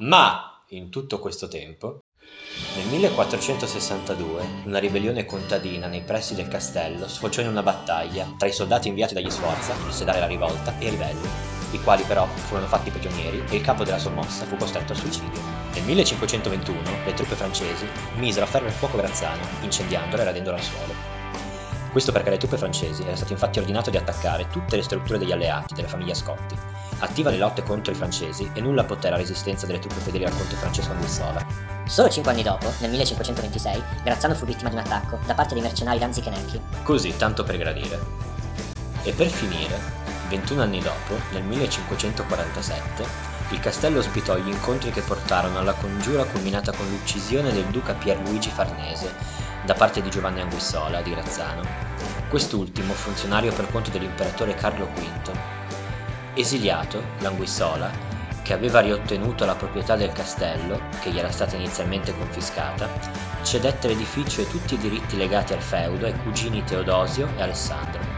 Ma, 0.00 0.62
in 0.68 0.90
tutto 0.90 1.18
questo 1.18 1.48
tempo, 1.48 2.00
nel 2.76 2.86
1462 2.88 4.42
una 4.66 4.78
ribellione 4.78 5.24
contadina 5.24 5.86
nei 5.86 6.02
pressi 6.02 6.34
del 6.34 6.48
castello 6.48 7.08
sfociò 7.08 7.40
in 7.40 7.48
una 7.48 7.62
battaglia 7.62 8.34
tra 8.36 8.48
i 8.48 8.52
soldati 8.52 8.88
inviati 8.88 9.14
dagli 9.14 9.30
Sforza 9.30 9.72
per 9.82 9.94
sedare 9.94 10.20
la 10.20 10.26
rivolta 10.26 10.78
e 10.78 10.88
i 10.88 10.90
ribelli, 10.90 11.51
i 11.72 11.82
quali 11.82 12.02
però 12.04 12.26
furono 12.26 12.66
fatti 12.66 12.90
prigionieri 12.90 13.42
e 13.48 13.56
il 13.56 13.62
capo 13.62 13.84
della 13.84 13.98
sommossa 13.98 14.44
fu 14.44 14.56
costretto 14.56 14.92
al 14.92 14.98
suicidio. 14.98 15.40
Nel 15.74 15.84
1521 15.84 16.80
le 17.04 17.14
truppe 17.14 17.34
francesi 17.34 17.88
misero 18.16 18.44
a 18.44 18.48
ferro 18.48 18.66
il 18.66 18.72
fuoco 18.72 18.96
Grazzano, 18.96 19.42
incendiandola 19.62 20.22
e 20.22 20.24
radendola 20.26 20.56
al 20.56 20.62
suolo. 20.62 20.94
Questo 21.90 22.10
perché 22.10 22.28
alle 22.28 22.38
truppe 22.38 22.56
francesi 22.56 23.02
era 23.02 23.16
stato 23.16 23.32
infatti 23.32 23.58
ordinato 23.58 23.90
di 23.90 23.98
attaccare 23.98 24.48
tutte 24.48 24.76
le 24.76 24.82
strutture 24.82 25.18
degli 25.18 25.32
alleati 25.32 25.74
della 25.74 25.88
famiglia 25.88 26.14
Scotti, 26.14 26.56
attiva 27.00 27.30
le 27.30 27.36
lotte 27.36 27.62
contro 27.62 27.92
i 27.92 27.96
francesi 27.96 28.50
e 28.54 28.60
nulla 28.62 28.84
poté 28.84 29.10
la 29.10 29.16
resistenza 29.16 29.66
delle 29.66 29.78
truppe 29.78 30.00
fedeli 30.00 30.24
al 30.24 30.34
conte 30.34 30.56
Francesco 30.56 30.92
Anguissola. 30.92 31.44
Solo 31.84 32.08
cinque 32.08 32.32
anni 32.32 32.42
dopo, 32.42 32.72
nel 32.78 32.90
1526, 32.90 33.82
Grazzano 34.04 34.34
fu 34.34 34.46
vittima 34.46 34.70
di 34.70 34.76
un 34.76 34.82
attacco 34.82 35.18
da 35.26 35.34
parte 35.34 35.52
dei 35.52 35.62
mercenari 35.62 35.98
Danzichenecchi. 35.98 36.60
Così, 36.82 37.14
tanto 37.16 37.44
per 37.44 37.58
gradire. 37.58 37.98
E 39.02 39.12
per 39.12 39.26
finire, 39.26 40.01
21 40.32 40.62
anni 40.62 40.80
dopo, 40.80 41.20
nel 41.32 41.42
1547, 41.42 43.04
il 43.50 43.60
castello 43.60 43.98
ospitò 43.98 44.34
gli 44.38 44.48
incontri 44.48 44.90
che 44.90 45.02
portarono 45.02 45.58
alla 45.58 45.74
congiura 45.74 46.24
culminata 46.24 46.72
con 46.72 46.88
l'uccisione 46.88 47.52
del 47.52 47.66
duca 47.66 47.92
Pierluigi 47.92 48.48
Farnese 48.48 49.12
da 49.66 49.74
parte 49.74 50.00
di 50.00 50.08
Giovanni 50.08 50.40
Anguissola 50.40 51.02
di 51.02 51.10
Grazzano, 51.10 51.60
quest'ultimo 52.30 52.94
funzionario 52.94 53.52
per 53.52 53.70
conto 53.70 53.90
dell'imperatore 53.90 54.54
Carlo 54.54 54.86
V. 54.86 55.30
Esiliato, 56.32 57.02
l'Anguissola, 57.18 57.90
che 58.42 58.54
aveva 58.54 58.80
riottenuto 58.80 59.44
la 59.44 59.54
proprietà 59.54 59.96
del 59.96 60.12
castello, 60.12 60.80
che 61.02 61.10
gli 61.10 61.18
era 61.18 61.30
stata 61.30 61.56
inizialmente 61.56 62.16
confiscata, 62.16 62.88
cedette 63.42 63.86
l'edificio 63.86 64.40
e 64.40 64.48
tutti 64.48 64.74
i 64.74 64.78
diritti 64.78 65.18
legati 65.18 65.52
al 65.52 65.60
feudo 65.60 66.06
ai 66.06 66.18
cugini 66.22 66.64
Teodosio 66.64 67.28
e 67.36 67.42
Alessandro. 67.42 68.11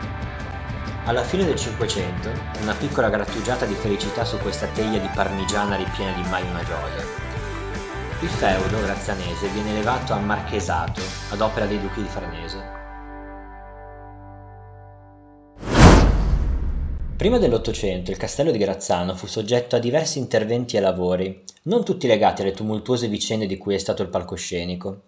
Alla 1.06 1.22
fine 1.22 1.44
del 1.44 1.56
Cinquecento, 1.56 2.30
una 2.62 2.72
piccola 2.72 3.10
grattugiata 3.10 3.66
di 3.66 3.74
felicità 3.74 4.24
su 4.24 4.38
questa 4.38 4.66
teglia 4.68 4.98
di 4.98 5.10
parmigiana 5.14 5.76
ripiena 5.76 6.12
di 6.12 6.26
mai 6.30 6.42
una 6.48 6.64
gioia. 6.64 7.02
Il 8.22 8.28
feudo 8.28 8.80
grazianese 8.80 9.48
viene 9.48 9.72
elevato 9.72 10.14
a 10.14 10.18
marchesato 10.18 11.02
ad 11.28 11.42
opera 11.42 11.66
dei 11.66 11.78
duchi 11.78 12.00
di 12.00 12.08
Farnese. 12.08 12.62
Prima 17.18 17.36
dell'Ottocento 17.36 18.10
il 18.10 18.16
castello 18.16 18.50
di 18.50 18.56
Grazzano 18.56 19.14
fu 19.14 19.26
soggetto 19.26 19.76
a 19.76 19.80
diversi 19.80 20.18
interventi 20.18 20.78
e 20.78 20.80
lavori, 20.80 21.44
non 21.64 21.84
tutti 21.84 22.06
legati 22.06 22.40
alle 22.40 22.52
tumultuose 22.52 23.08
vicende 23.08 23.44
di 23.44 23.58
cui 23.58 23.74
è 23.74 23.78
stato 23.78 24.00
il 24.00 24.08
palcoscenico. 24.08 25.02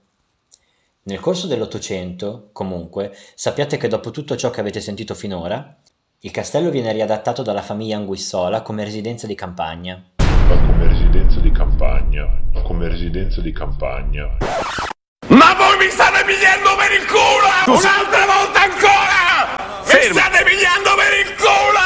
Nel 1.07 1.21
corso 1.21 1.47
dell'Ottocento, 1.47 2.49
comunque, 2.53 3.17
sappiate 3.37 3.77
che 3.77 3.87
dopo 3.87 4.11
tutto 4.11 4.35
ciò 4.35 4.51
che 4.51 4.59
avete 4.59 4.81
sentito 4.81 5.15
finora, 5.15 5.79
il 6.21 6.31
castello 6.31 6.71
viene 6.71 6.93
riadattato 6.93 7.43
dalla 7.43 7.61
famiglia 7.61 7.99
Anguissola 7.99 8.63
come 8.63 8.85
residenza 8.85 9.27
di 9.27 9.35
campagna. 9.35 10.03
Ma 10.17 10.57
come 10.67 10.89
residenza 10.89 11.41
di 11.41 11.51
campagna, 11.51 12.27
come 12.63 12.89
residenza 12.89 13.43
di 13.43 13.53
campagna. 13.53 14.39
Ma 15.27 15.55
voi 15.55 15.77
mi 15.79 15.91
state 15.91 16.25
pigliando 16.25 16.71
per 16.79 16.93
il 16.99 17.05
culo! 17.07 17.77
Un'altra 17.77 18.25
volta 18.25 18.63
ancora! 18.63 19.85
Mi 19.85 20.15
state 20.15 20.45
pigliando 20.45 20.95
per 20.97 21.13
il 21.21 21.35
culo! 21.37 21.85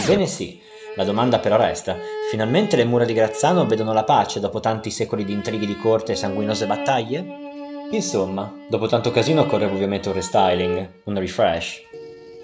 Ebbene 0.00 0.26
sì, 0.26 0.60
la 0.94 1.04
domanda 1.04 1.40
però 1.40 1.56
resta. 1.56 1.96
Finalmente 2.30 2.76
le 2.76 2.84
mura 2.84 3.04
di 3.04 3.12
Grazzano 3.12 3.66
vedono 3.66 3.92
la 3.92 4.04
pace 4.04 4.38
dopo 4.38 4.60
tanti 4.60 4.90
secoli 4.90 5.24
di 5.24 5.32
intrighi 5.32 5.66
di 5.66 5.76
corte 5.76 6.12
e 6.12 6.16
sanguinose 6.16 6.66
battaglie? 6.66 7.42
Insomma, 7.90 8.52
dopo 8.68 8.86
tanto 8.86 9.10
casino 9.10 9.42
occorre 9.42 9.64
ovviamente 9.66 10.08
un 10.08 10.14
restyling, 10.14 11.00
un 11.04 11.18
refresh. 11.18 11.82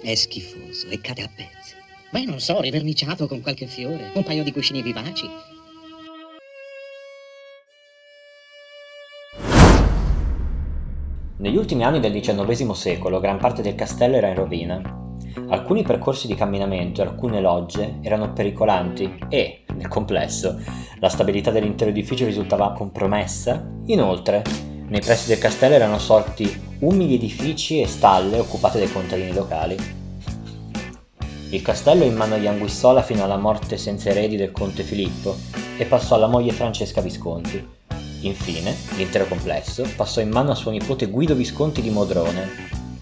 È 0.03 0.15
schifoso 0.15 0.87
e 0.89 0.99
cade 0.99 1.21
a 1.21 1.29
pezzi. 1.33 1.75
Beh, 2.09 2.25
non 2.25 2.39
so, 2.39 2.59
riverniciato 2.59 3.27
con 3.27 3.39
qualche 3.39 3.67
fiore, 3.67 4.09
un 4.15 4.23
paio 4.23 4.43
di 4.43 4.51
cuscini 4.51 4.81
vivaci. 4.81 5.29
Negli 11.37 11.55
ultimi 11.55 11.83
anni 11.83 11.99
del 11.99 12.19
XIX 12.19 12.71
secolo 12.71 13.19
gran 13.19 13.37
parte 13.37 13.61
del 13.61 13.75
castello 13.75 14.15
era 14.15 14.29
in 14.29 14.35
rovina. 14.35 14.81
Alcuni 15.49 15.83
percorsi 15.83 16.25
di 16.25 16.33
camminamento 16.33 17.01
e 17.01 17.05
alcune 17.05 17.39
logge 17.39 17.99
erano 18.01 18.33
pericolanti 18.33 19.19
e, 19.29 19.65
nel 19.75 19.87
complesso, 19.87 20.59
la 20.99 21.09
stabilità 21.09 21.51
dell'intero 21.51 21.91
edificio 21.91 22.25
risultava 22.25 22.73
compromessa. 22.73 23.69
Inoltre, 23.85 24.41
nei 24.91 24.99
pressi 24.99 25.29
del 25.29 25.37
castello 25.37 25.75
erano 25.75 25.97
sorti 25.99 26.75
umili 26.79 27.15
edifici 27.15 27.79
e 27.79 27.87
stalle 27.87 28.39
occupate 28.39 28.77
dai 28.77 28.91
contadini 28.91 29.33
locali. 29.33 29.77
Il 31.49 31.61
castello 31.61 32.03
è 32.03 32.07
in 32.07 32.15
mano 32.15 32.35
agli 32.35 32.47
Anguissola 32.47 33.01
fino 33.01 33.23
alla 33.23 33.37
morte 33.37 33.77
senza 33.77 34.09
eredi 34.09 34.35
del 34.35 34.51
conte 34.51 34.83
Filippo 34.83 35.37
e 35.77 35.85
passò 35.85 36.15
alla 36.15 36.27
moglie 36.27 36.51
Francesca 36.51 36.99
Visconti. 36.99 37.65
Infine, 38.21 38.75
l'intero 38.97 39.25
complesso 39.27 39.85
passò 39.95 40.19
in 40.19 40.29
mano 40.29 40.51
a 40.51 40.55
suo 40.55 40.71
nipote 40.71 41.05
Guido 41.05 41.35
Visconti 41.35 41.81
di 41.81 41.89
Modrone, 41.89 42.49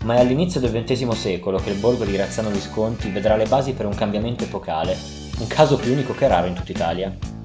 ma 0.03 0.15
è 0.15 0.19
all'inizio 0.19 0.59
del 0.59 0.71
XX 0.71 1.09
secolo 1.09 1.57
che 1.57 1.71
il 1.71 1.79
borgo 1.79 2.05
di 2.05 2.11
Graziano 2.11 2.51
Visconti 2.51 3.09
vedrà 3.09 3.35
le 3.35 3.47
basi 3.47 3.73
per 3.73 3.87
un 3.87 3.95
cambiamento 3.95 4.43
epocale, 4.43 4.95
un 5.39 5.47
caso 5.47 5.75
più 5.75 5.91
unico 5.91 6.13
che 6.13 6.27
raro 6.27 6.45
in 6.45 6.53
tutta 6.53 6.71
Italia. 6.71 7.38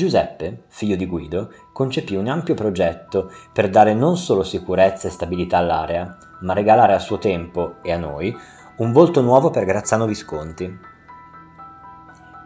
Giuseppe, 0.00 0.62
figlio 0.68 0.96
di 0.96 1.04
Guido, 1.04 1.52
concepì 1.74 2.16
un 2.16 2.26
ampio 2.26 2.54
progetto 2.54 3.30
per 3.52 3.68
dare 3.68 3.92
non 3.92 4.16
solo 4.16 4.42
sicurezza 4.42 5.08
e 5.08 5.10
stabilità 5.10 5.58
all'area, 5.58 6.16
ma 6.40 6.54
regalare 6.54 6.94
a 6.94 6.98
suo 6.98 7.18
tempo 7.18 7.74
e 7.82 7.92
a 7.92 7.98
noi 7.98 8.34
un 8.78 8.92
volto 8.92 9.20
nuovo 9.20 9.50
per 9.50 9.66
Grazzano 9.66 10.06
Visconti. 10.06 10.74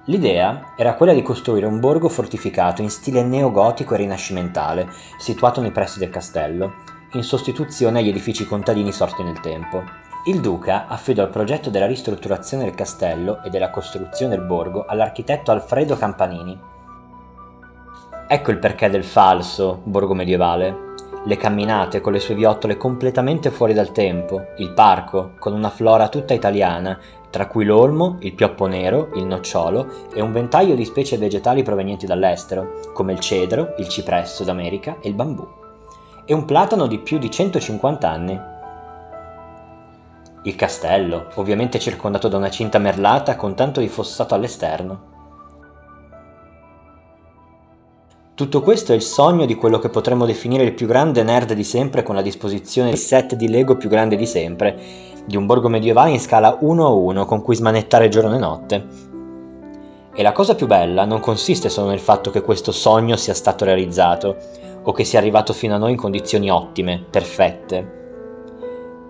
L'idea 0.07 0.73
era 0.77 0.95
quella 0.95 1.13
di 1.13 1.23
costruire 1.23 1.67
un 1.67 1.79
borgo 1.79 2.09
fortificato 2.09 2.83
in 2.83 2.91
stile 2.91 3.23
neogotico 3.23 3.95
e 3.95 3.99
rinascimentale, 3.99 4.89
situato 5.19 5.61
nei 5.61 5.71
pressi 5.71 6.01
del 6.01 6.11
castello, 6.11 6.73
in 7.13 7.23
sostituzione 7.23 8.01
agli 8.01 8.09
edifici 8.09 8.49
contadini 8.49 8.91
sorti 8.91 9.23
nel 9.23 9.39
tempo. 9.39 9.81
Il 10.25 10.41
duca 10.41 10.89
affidò 10.89 11.23
il 11.23 11.31
progetto 11.31 11.71
della 11.71 11.87
ristrutturazione 11.87 12.65
del 12.65 12.75
castello 12.75 13.45
e 13.45 13.51
della 13.51 13.71
costruzione 13.71 14.35
del 14.35 14.45
borgo 14.45 14.87
all'architetto 14.87 15.53
Alfredo 15.53 15.97
Campanini. 15.97 16.73
Ecco 18.27 18.51
il 18.51 18.59
perché 18.59 18.89
del 18.89 19.05
falso 19.05 19.81
borgo 19.85 20.15
medievale. 20.15 20.93
Le 21.27 21.37
camminate 21.37 22.01
con 22.01 22.13
le 22.13 22.21
sue 22.21 22.35
viottole 22.35 22.77
completamente 22.77 23.51
fuori 23.51 23.73
dal 23.73 23.93
tempo, 23.93 24.47
il 24.59 24.73
parco 24.73 25.33
con 25.39 25.53
una 25.53 25.71
flora 25.71 26.09
tutta 26.09 26.35
italiana 26.35 26.99
tra 27.35 27.49
cui 27.49 27.65
l'olmo, 27.65 28.19
il 28.21 28.33
pioppo 28.33 28.67
nero, 28.67 29.11
il 29.17 29.27
nocciolo 29.27 30.09
e 30.15 30.21
un 30.21 30.31
ventaglio 30.31 30.77
di 30.77 30.85
specie 30.85 31.19
vegetali 31.19 31.65
provenienti 31.65 32.07
dall'estero, 32.07 32.93
come 32.93 33.13
il 33.13 33.19
cedro, 33.19 33.75
il 33.79 33.89
cipresso 33.89 34.45
d'America 34.45 34.99
e 35.01 35.09
il 35.09 35.15
bambù, 35.15 35.45
e 36.25 36.33
un 36.33 36.45
platano 36.45 36.87
di 36.87 37.01
più 37.01 37.19
di 37.19 37.29
150 37.29 38.09
anni. 38.09 38.41
Il 40.45 40.55
castello, 40.55 41.27
ovviamente 41.35 41.81
circondato 41.81 42.29
da 42.29 42.37
una 42.37 42.51
cinta 42.51 42.79
merlata 42.79 43.35
con 43.35 43.57
tanto 43.57 43.81
di 43.81 43.89
fossato 43.89 44.37
all'esterno. 44.37 45.14
Tutto 48.35 48.63
questo 48.63 48.91
è 48.91 48.97
il 48.97 49.03
sogno 49.03 49.47
di 49.47 49.55
quello 49.55 49.79
che 49.79 49.91
potremmo 49.91 50.27
definire 50.27 50.65
il 50.65 50.75
più 50.75 50.89
grande 50.89 51.23
nerd 51.23 51.53
di 51.53 51.63
sempre 51.63 52.03
con 52.03 52.17
la 52.17 52.21
disposizione 52.21 52.91
di 52.91 52.97
set 52.97 53.37
di 53.37 53.49
Lego 53.49 53.77
più 53.77 53.89
grande 53.89 54.17
di 54.17 54.27
sempre, 54.27 54.77
di 55.25 55.37
un 55.37 55.47
borgo 55.47 55.69
medievale 55.69 56.11
in 56.11 56.19
scala 56.19 56.59
1 56.61 56.85
a 56.85 56.91
1 56.91 57.27
con 57.27 57.43
cui 57.43 57.55
smanettare 57.55 58.09
giorno 58.09 58.35
e 58.35 58.39
notte. 58.39 58.87
E 60.13 60.21
la 60.21 60.33
cosa 60.33 60.57
più 60.57 60.67
bella 60.67 61.05
non 61.05 61.21
consiste 61.21 61.69
solo 61.69 61.91
nel 61.91 62.01
fatto 62.01 62.33
che 62.33 62.43
questo 62.43 62.73
sogno 62.73 63.15
sia 63.15 63.35
stato 63.35 63.65
realizzato 63.65 64.37
o 64.83 64.91
che 64.91 65.05
sia 65.05 65.21
arrivato 65.21 65.53
fino 65.53 65.77
a 65.77 65.79
noi 65.79 65.93
in 65.93 65.97
condizioni 65.97 66.51
ottime, 66.51 67.05
perfette. 67.09 68.03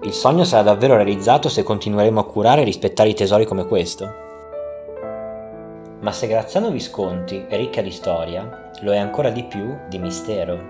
Il 0.03 0.13
sogno 0.13 0.45
sarà 0.45 0.65
davvero 0.65 0.97
realizzato 0.97 1.49
se 1.49 1.63
continueremo 1.63 2.21
a 2.21 2.27
curare 2.27 2.61
e 2.61 2.65
rispettare 2.65 3.09
i 3.09 3.15
tesori 3.15 3.47
come 3.47 3.65
questo. 3.65 4.24
Ma 6.05 6.13
se 6.13 6.27
Graziano 6.27 6.71
Visconti 6.71 7.47
è 7.49 7.57
ricca 7.57 7.81
di 7.81 7.91
storia, 7.91 8.71
lo 8.83 8.93
è 8.93 8.99
ancora 8.99 9.31
di 9.31 9.43
più 9.45 9.75
di 9.89 9.99
mistero. 9.99 10.63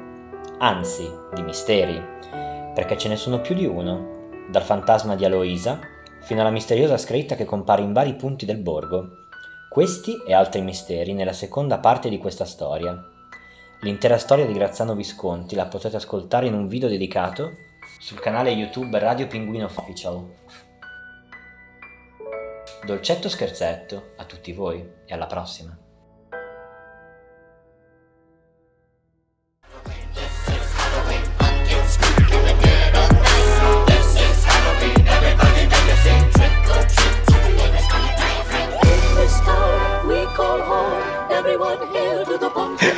Anzi, 0.59 1.11
di 1.35 1.43
misteri, 1.43 2.01
perché 2.73 2.97
ce 2.97 3.09
ne 3.09 3.17
sono 3.17 3.41
più 3.41 3.57
di 3.57 3.67
uno 3.67 4.29
dal 4.49 4.63
fantasma 4.63 5.17
di 5.17 5.25
Aloisa 5.25 5.81
fino 6.21 6.41
alla 6.41 6.51
misteriosa 6.51 6.97
scritta 6.97 7.35
che 7.35 7.45
compare 7.45 7.83
in 7.83 7.93
vari 7.93 8.15
punti 8.15 8.47
del 8.47 8.59
borgo. 8.59 9.09
Questi 9.69 10.23
e 10.25 10.33
altri 10.33 10.61
misteri 10.61 11.15
nella 11.15 11.33
seconda 11.33 11.79
parte 11.79 12.09
di 12.09 12.19
questa 12.19 12.45
storia. 12.45 12.97
L'intera 13.81 14.19
storia 14.19 14.47
di 14.47 14.53
Graziano 14.53 14.95
Visconti 14.95 15.57
la 15.57 15.67
potete 15.67 15.97
ascoltare 15.97 16.47
in 16.47 16.55
un 16.55 16.69
video 16.69 16.89
dedicato 16.89 17.51
sul 17.99 18.21
canale 18.21 18.51
YouTube 18.51 18.97
Radio 19.01 19.27
Pinguino 19.27 19.65
Official. 19.65 20.44
Dolcetto 22.85 23.31
scherzetto 23.31 24.13
a 24.19 24.27
tutti 24.27 24.53
voi 24.53 24.87
e 25.07 25.15
alla 25.15 25.27
prossima. 25.27 25.75
Everyone 41.31 41.87
hail 41.89 42.39
to 42.39 42.51
pumpkin. 42.51 42.95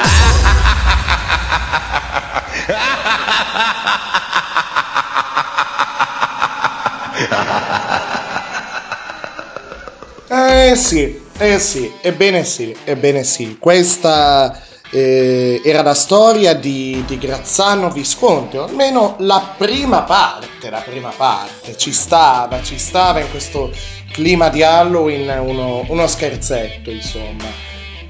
Eh 10.39 10.76
sì, 10.76 11.18
eh 11.39 11.59
sì, 11.59 11.91
ebbene 12.03 12.45
sì, 12.45 12.76
ebbene 12.84 13.24
sì. 13.24 13.57
Questa 13.59 14.61
eh, 14.91 15.62
era 15.64 15.80
la 15.80 15.95
storia 15.95 16.53
di, 16.53 17.03
di 17.07 17.16
Grazzano 17.16 17.89
Visconti, 17.89 18.59
o 18.59 18.64
almeno 18.64 19.16
la 19.20 19.55
prima 19.57 20.03
parte, 20.03 20.68
la 20.68 20.82
prima 20.82 21.11
parte. 21.16 21.74
Ci 21.78 21.91
stava, 21.91 22.62
ci 22.62 22.78
stava 22.78 23.20
in 23.20 23.30
questo 23.30 23.72
clima 24.12 24.51
di 24.51 24.62
Halloween 24.62 25.39
uno, 25.41 25.87
uno 25.89 26.07
scherzetto, 26.07 26.91
insomma. 26.91 27.47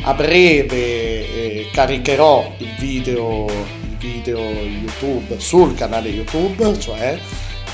A 0.03 0.13
breve 0.13 0.77
eh, 0.77 1.69
caricherò 1.73 2.55
il 2.59 2.75
video, 2.77 3.47
il 3.47 3.97
video 3.99 4.41
YouTube 4.41 5.39
sul 5.39 5.77
canale 5.77 6.09
YouTube, 6.09 6.77
cioè 6.81 7.17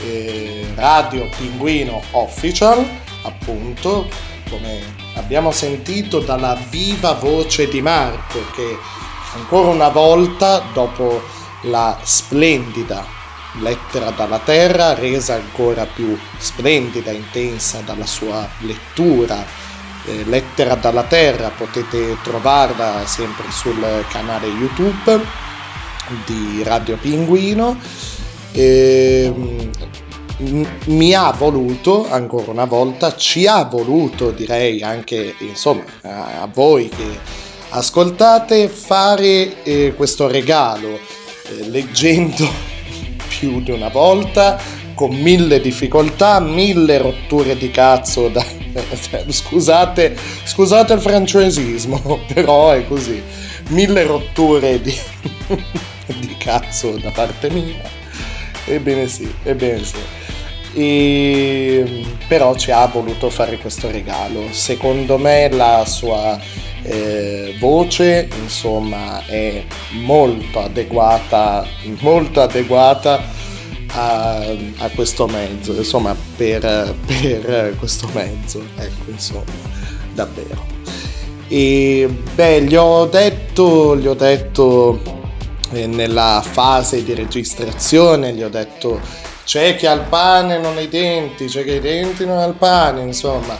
eh, 0.05 0.66
Radio 0.74 1.26
Pinguino 1.38 2.03
Official, 2.11 2.86
appunto, 3.22 4.30
come 4.53 4.80
abbiamo 5.14 5.50
sentito 5.50 6.20
dalla 6.20 6.59
viva 6.68 7.12
voce 7.12 7.68
di 7.68 7.80
Marco, 7.80 8.38
che 8.55 8.76
ancora 9.34 9.68
una 9.68 9.88
volta, 9.88 10.62
dopo 10.74 11.22
la 11.62 11.98
splendida 12.03 13.03
lettera 13.61 14.11
dalla 14.11 14.38
terra, 14.38 14.94
resa 14.94 15.34
ancora 15.34 15.86
più 15.86 16.16
splendida, 16.36 17.11
intensa 17.11 17.80
dalla 17.80 18.07
sua 18.07 18.46
lettura, 18.59 19.44
eh, 20.05 20.24
Lettera 20.24 20.74
dalla 20.74 21.05
Terra, 21.05 21.50
potete 21.50 22.16
trovarla 22.22 23.07
sempre 23.07 23.50
sul 23.50 24.05
canale 24.09 24.46
YouTube. 24.48 25.40
di 26.26 26.62
Radio 26.64 26.96
Pinguino. 26.96 27.78
Ehm, 28.53 29.32
m- 29.34 29.70
mi 30.86 31.14
ha 31.14 31.30
voluto, 31.32 32.09
ancora 32.09 32.51
una 32.51 32.64
volta, 32.64 33.16
ci 33.16 33.47
ha 33.47 33.64
voluto, 33.64 34.30
direi 34.30 34.82
anche 34.82 35.34
insomma 35.38 35.84
a, 36.03 36.43
a 36.43 36.51
voi 36.53 36.88
che 36.88 37.40
ascoltate, 37.70 38.68
fare 38.68 39.62
eh, 39.62 39.95
questo 39.97 40.28
regalo 40.28 40.95
eh, 40.95 41.68
leggendo 41.68 42.47
più 43.28 43.62
di 43.62 43.70
una 43.70 43.88
volta 43.88 44.61
con 44.95 45.14
mille 45.14 45.61
difficoltà, 45.61 46.38
mille 46.40 46.99
rotture 46.99 47.57
di 47.57 47.70
cazzo 47.70 48.28
da... 48.28 48.45
scusate, 49.28 50.16
scusate 50.45 50.93
il 50.93 51.01
francesismo, 51.01 52.20
però 52.32 52.70
è 52.70 52.86
così. 52.86 53.20
Mille 53.68 54.05
rotture 54.05 54.80
di, 54.80 54.97
di 56.07 56.36
cazzo 56.38 56.97
da 56.99 57.11
parte 57.11 57.51
mia. 57.51 57.82
Ebbene 58.64 59.09
sì, 59.09 59.32
ebbene 59.43 59.82
sì. 59.84 59.97
E, 60.74 62.04
però 62.28 62.54
ci 62.56 62.70
ha 62.70 62.86
voluto 62.86 63.28
fare 63.30 63.58
questo 63.58 63.90
regalo. 63.90 64.46
Secondo 64.50 65.18
me 65.18 65.50
la 65.50 65.84
sua 65.86 66.38
eh, 66.82 67.56
voce, 67.58 68.28
insomma, 68.40 69.24
è 69.26 69.64
molto 70.00 70.60
adeguata, 70.60 71.66
molto 72.00 72.40
adeguata 72.40 73.22
a, 73.94 74.38
a 74.78 74.88
questo 74.94 75.26
mezzo, 75.26 75.72
insomma, 75.72 76.16
per, 76.36 76.94
per 77.06 77.76
questo 77.78 78.08
mezzo, 78.12 78.62
ecco, 78.76 79.10
insomma, 79.10 79.44
davvero. 80.14 80.64
E 81.48 82.08
beh, 82.34 82.62
gli 82.62 82.76
ho 82.76 83.04
detto, 83.04 83.96
gli 83.96 84.06
ho 84.06 84.14
detto 84.14 85.00
eh, 85.72 85.86
nella 85.86 86.42
fase 86.42 87.04
di 87.04 87.12
registrazione, 87.12 88.32
gli 88.32 88.42
ho 88.42 88.48
detto 88.48 89.00
c'è 89.45 89.76
chi 89.76 89.86
ha 89.86 89.93
il 89.93 90.07
pane 90.09 90.59
non 90.59 90.76
ha 90.76 90.80
i 90.80 90.88
denti, 90.88 91.47
c'è 91.47 91.64
chi 91.64 91.70
ha 91.70 91.74
i 91.74 91.80
denti 91.80 92.24
non 92.24 92.38
ha 92.38 92.45
il 92.45 92.55
pane, 92.55 93.03
insomma. 93.03 93.59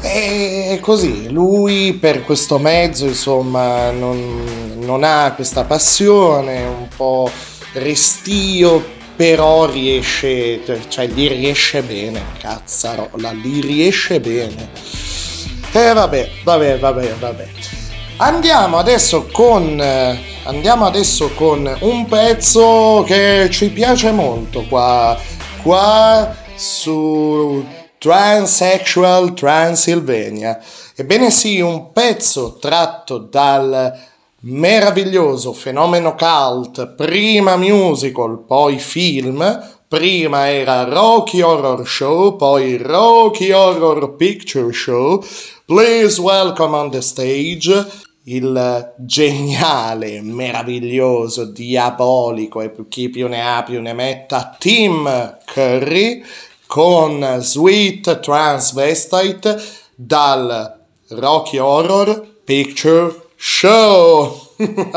E 0.00 0.78
così, 0.80 1.30
lui 1.30 1.94
per 1.94 2.22
questo 2.22 2.58
mezzo, 2.58 3.06
insomma, 3.06 3.90
non, 3.90 4.76
non 4.78 5.02
ha 5.02 5.32
questa 5.34 5.64
passione, 5.64 6.64
un 6.64 6.88
po' 6.96 7.30
restio, 7.72 8.96
però 9.16 9.66
riesce, 9.66 10.60
cioè 10.88 11.08
gli 11.08 11.26
riesce 11.28 11.82
bene, 11.82 12.22
cazzarola, 12.38 13.32
gli 13.32 13.60
riesce 13.60 14.20
bene. 14.20 14.70
E 15.72 15.92
vabbè, 15.92 16.30
vabbè, 16.44 16.78
vabbè, 16.78 17.14
vabbè. 17.18 17.48
Andiamo 18.18 18.78
adesso 18.78 19.26
con 19.32 19.76
andiamo 20.48 20.86
adesso 20.86 21.30
con 21.34 21.76
un 21.80 22.06
pezzo 22.06 23.04
che 23.06 23.48
ci 23.50 23.68
piace 23.68 24.10
molto 24.12 24.64
qua 24.66 25.14
qua 25.62 26.34
su 26.54 27.62
Transsexual 27.98 29.34
Transylvania. 29.34 30.58
Ebbene 30.96 31.30
sì, 31.30 31.60
un 31.60 31.92
pezzo 31.92 32.56
tratto 32.58 33.18
dal 33.18 33.92
meraviglioso 34.40 35.52
fenomeno 35.52 36.14
cult, 36.14 36.94
prima 36.94 37.56
musical, 37.56 38.42
poi 38.46 38.78
film, 38.78 39.60
prima 39.86 40.48
era 40.48 40.84
Rocky 40.84 41.42
Horror 41.42 41.86
Show, 41.86 42.36
poi 42.36 42.78
Rocky 42.78 43.50
Horror 43.50 44.14
Picture 44.16 44.72
Show. 44.72 45.22
Please 45.66 46.18
welcome 46.18 46.74
on 46.74 46.90
the 46.90 47.02
stage 47.02 48.06
il 48.34 48.94
geniale, 48.98 50.20
meraviglioso, 50.22 51.44
diabolico 51.44 52.60
e 52.60 52.72
chi 52.88 53.08
più 53.08 53.28
ne 53.28 53.40
ha 53.40 53.62
più 53.62 53.80
ne 53.80 53.92
metta 53.92 54.56
Tim 54.58 55.38
Curry 55.44 56.22
con 56.66 57.38
Sweet 57.40 58.20
Transvestite 58.20 59.60
dal 59.94 60.78
Rocky 61.08 61.58
Horror 61.58 62.26
Picture 62.44 63.14
Show. 63.36 64.54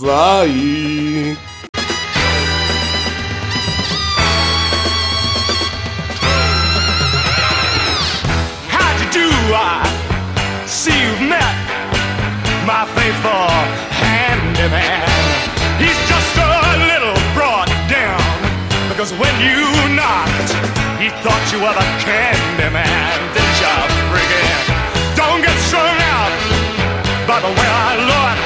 Vai! 0.00 1.36
Were 21.60 21.74
the 21.74 21.88
candy 22.00 22.68
man. 22.72 23.16
Didn't 23.34 23.58
you, 23.60 23.76
friggin'? 24.08 24.64
Don't 25.14 25.42
get 25.44 25.56
strung 25.68 25.98
out 26.16 26.32
by 27.28 27.38
the 27.44 27.52
way 27.58 27.68
I 27.86 27.92
look. 28.10 28.38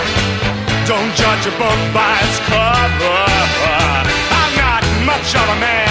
Don't 0.91 1.13
judge 1.15 1.47
a 1.47 1.55
book 1.63 1.81
by 1.95 2.15
its 2.27 2.39
cover. 2.51 3.23
I'm 4.41 4.53
not 4.59 4.83
much 5.07 5.31
of 5.35 5.47
a 5.57 5.59
man 5.61 5.84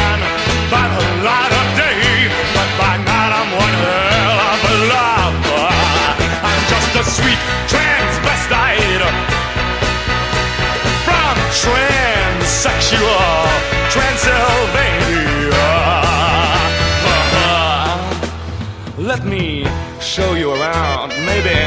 show 20.14 20.36
you 20.36 20.52
around, 20.54 21.10
maybe 21.26 21.58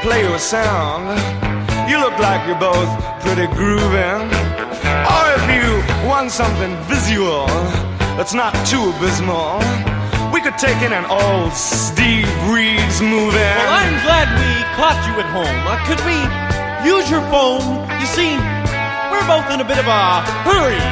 play 0.00 0.22
you 0.22 0.32
a 0.32 0.38
song. 0.38 1.10
You 1.90 1.98
look 1.98 2.14
like 2.22 2.46
you're 2.46 2.54
both 2.54 2.86
pretty 3.18 3.50
grooving. 3.58 4.30
Or 5.10 5.22
if 5.34 5.44
you 5.50 5.66
want 6.06 6.30
something 6.30 6.70
visual 6.86 7.50
that's 8.14 8.32
not 8.32 8.54
too 8.62 8.94
abysmal, 8.94 9.58
we 10.30 10.38
could 10.38 10.54
take 10.54 10.78
in 10.86 10.94
an 10.94 11.02
old 11.10 11.50
Steve 11.50 12.30
Reeves 12.46 13.02
movie. 13.02 13.34
Well, 13.58 13.74
I'm 13.82 13.98
glad 14.06 14.30
we 14.38 14.50
caught 14.78 15.02
you 15.10 15.18
at 15.18 15.26
home. 15.34 15.60
Uh, 15.66 15.74
could 15.90 15.98
we 16.06 16.14
use 16.86 17.10
your 17.10 17.26
phone? 17.26 17.90
You 17.98 18.06
see, 18.06 18.38
we're 19.10 19.26
both 19.26 19.50
in 19.50 19.58
a 19.58 19.66
bit 19.66 19.82
of 19.82 19.90
a 19.90 20.22
hurry. 20.46 20.86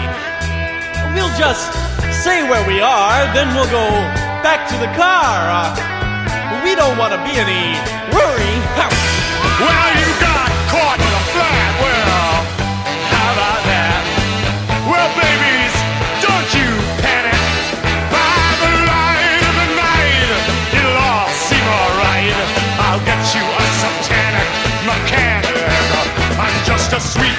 We'll 1.14 1.30
just 1.38 1.62
say 2.26 2.42
where 2.51 2.66
we 2.66 2.82
are, 2.82 3.22
then 3.38 3.55
we'll 3.55 3.70
go 3.70 3.86
back 4.42 4.66
to 4.70 4.76
the 4.82 4.90
car. 4.99 5.46
Uh, 5.46 5.97
we 6.64 6.74
don't 6.74 6.96
want 6.98 7.12
to 7.12 7.20
be 7.24 7.34
any 7.36 7.76
worry. 8.14 8.54
Well, 9.59 9.90
you 9.98 10.09
got 10.22 10.50
caught 10.70 10.98
in 11.02 11.12
a 11.12 11.22
flat. 11.34 11.70
Well, 11.82 12.30
how 13.11 13.28
about 13.34 13.62
that? 13.66 14.02
Well, 14.86 15.11
babies, 15.18 15.74
don't 16.22 16.48
you 16.54 16.68
panic. 17.02 17.42
By 18.11 18.44
the 18.62 18.72
light 18.86 19.42
of 19.50 19.54
the 19.59 19.68
night, 19.74 20.30
it'll 20.78 20.98
all 20.98 21.30
seem 21.46 21.66
alright. 21.66 22.34
I'll 22.86 23.02
get 23.02 23.22
you 23.34 23.44
a 23.44 23.64
satanic 23.82 24.48
mechanic. 24.86 25.59
I'm 26.38 26.56
just 26.64 26.92
a 26.92 27.00
sweet 27.00 27.38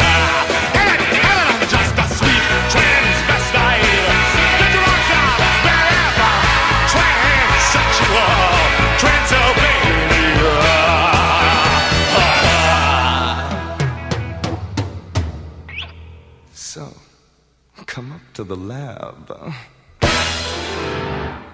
So, 16.73 16.93
come 17.85 18.11
up 18.13 18.21
to 18.35 18.43
the 18.43 18.55
lab. 18.55 19.53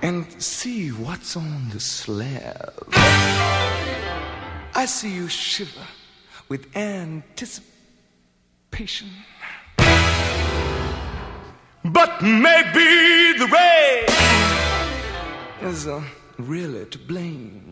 and 0.01 0.25
see 0.41 0.89
what's 0.89 1.35
on 1.35 1.69
the 1.73 1.79
slab. 1.79 2.73
I 4.75 4.85
see 4.85 5.13
you 5.15 5.27
shiver 5.27 5.87
with 6.49 6.67
anticipation. 6.77 7.65
But 11.83 12.21
maybe 12.21 13.33
the 13.41 13.47
rain 13.57 14.05
is 15.69 15.87
uh, 15.87 16.03
really 16.37 16.85
to 16.85 16.99
blame. 16.99 17.66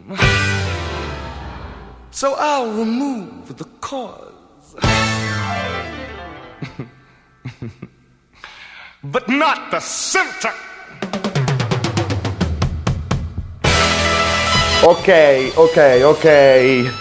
So 2.11 2.35
I'll 2.37 2.71
remove 2.71 3.57
the 3.57 3.65
cause. 3.79 4.75
but 9.03 9.27
not 9.27 9.71
the 9.71 9.79
symptom. 9.79 10.51
Ok, 14.83 15.51
ok, 15.55 16.01
ok. 16.03 16.91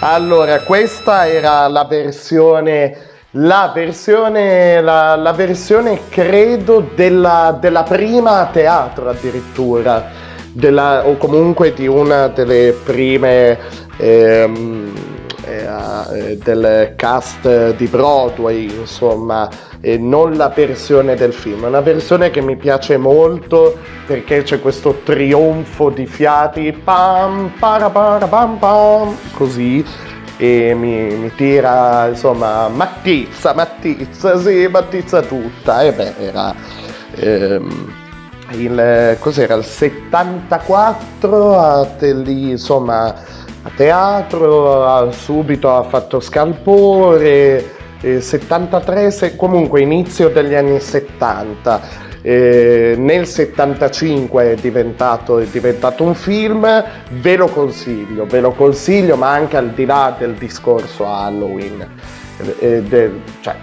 Allora, 0.00 0.60
questa 0.60 1.26
era 1.26 1.66
la 1.66 1.84
versione. 1.84 3.06
La 3.32 3.72
versione, 3.74 4.80
la, 4.80 5.16
la 5.16 5.32
versione 5.32 6.08
credo 6.08 6.88
della, 6.94 7.58
della 7.60 7.82
prima 7.82 8.38
a 8.38 8.46
teatro 8.46 9.10
addirittura, 9.10 10.27
della- 10.52 11.06
o 11.06 11.16
comunque 11.16 11.72
di 11.72 11.86
una 11.86 12.28
delle 12.28 12.74
prime 12.84 13.58
ehm, 14.00 14.92
eh, 15.44 16.38
del 16.42 16.92
cast 16.96 17.74
di 17.76 17.86
Broadway, 17.86 18.64
insomma, 18.78 19.48
e 19.80 19.96
non 19.98 20.36
la 20.36 20.52
versione 20.54 21.14
del 21.14 21.32
film. 21.32 21.64
Una 21.64 21.80
versione 21.80 22.30
che 22.30 22.40
mi 22.40 22.56
piace 22.56 22.96
molto 22.96 23.76
perché 24.06 24.42
c'è 24.42 24.60
questo 24.60 25.00
trionfo 25.04 25.90
di 25.90 26.06
fiati, 26.06 26.72
pam, 26.72 27.52
pam, 27.58 28.58
pam, 28.58 29.16
così. 29.32 29.84
E 30.40 30.72
mi, 30.74 31.14
mi 31.16 31.32
tira, 31.34 32.06
insomma, 32.08 32.68
mattizza, 32.68 33.54
mattizza, 33.54 34.38
sì, 34.38 34.68
mattizza 34.70 35.20
tutta. 35.22 35.82
E 35.82 35.92
beh, 35.92 36.14
era 36.18 36.54
ehm, 37.16 37.92
il, 38.52 39.16
cos'era, 39.20 39.54
il 39.54 39.64
74, 39.64 41.58
a 41.58 41.84
te- 41.98 42.14
lì, 42.14 42.50
insomma, 42.50 43.06
a 43.62 43.70
teatro, 43.74 44.86
ha- 44.86 45.10
subito 45.12 45.74
ha 45.74 45.82
fatto 45.82 46.20
scalpore, 46.20 47.64
eh, 48.00 48.20
73, 48.20 49.10
se- 49.10 49.36
comunque 49.36 49.80
inizio 49.80 50.28
degli 50.28 50.54
anni 50.54 50.80
70. 50.80 52.06
Eh, 52.20 52.94
nel 52.98 53.26
75 53.26 54.52
è 54.52 54.54
diventato, 54.56 55.38
è 55.38 55.44
diventato 55.46 56.02
un 56.02 56.14
film, 56.14 56.66
ve 57.10 57.36
lo 57.36 57.46
consiglio, 57.46 58.26
ve 58.26 58.40
lo 58.40 58.50
consiglio, 58.52 59.16
ma 59.16 59.30
anche 59.30 59.56
al 59.56 59.70
di 59.70 59.84
là 59.86 60.14
del 60.18 60.34
discorso 60.34 61.06
Halloween. 61.06 61.86
Eh, 62.58 62.82
del- 62.82 63.20
cioè, 63.40 63.54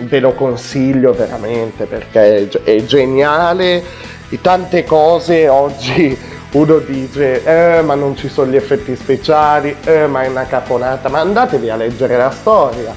ve 0.00 0.20
lo 0.20 0.32
consiglio 0.34 1.12
veramente 1.12 1.86
perché 1.86 2.48
è, 2.48 2.62
è 2.62 2.84
geniale. 2.84 3.82
Di 4.28 4.40
tante 4.40 4.84
cose 4.84 5.48
oggi 5.48 6.16
uno 6.52 6.78
dice 6.78 7.44
eh, 7.44 7.82
ma 7.82 7.94
non 7.94 8.16
ci 8.16 8.28
sono 8.28 8.50
gli 8.50 8.56
effetti 8.56 8.96
speciali 8.96 9.76
eh, 9.84 10.06
ma 10.06 10.22
è 10.22 10.28
una 10.28 10.46
caponata. 10.46 11.08
Ma 11.08 11.20
andatevi 11.20 11.70
a 11.70 11.76
leggere 11.76 12.16
la 12.16 12.30
storia. 12.30 12.94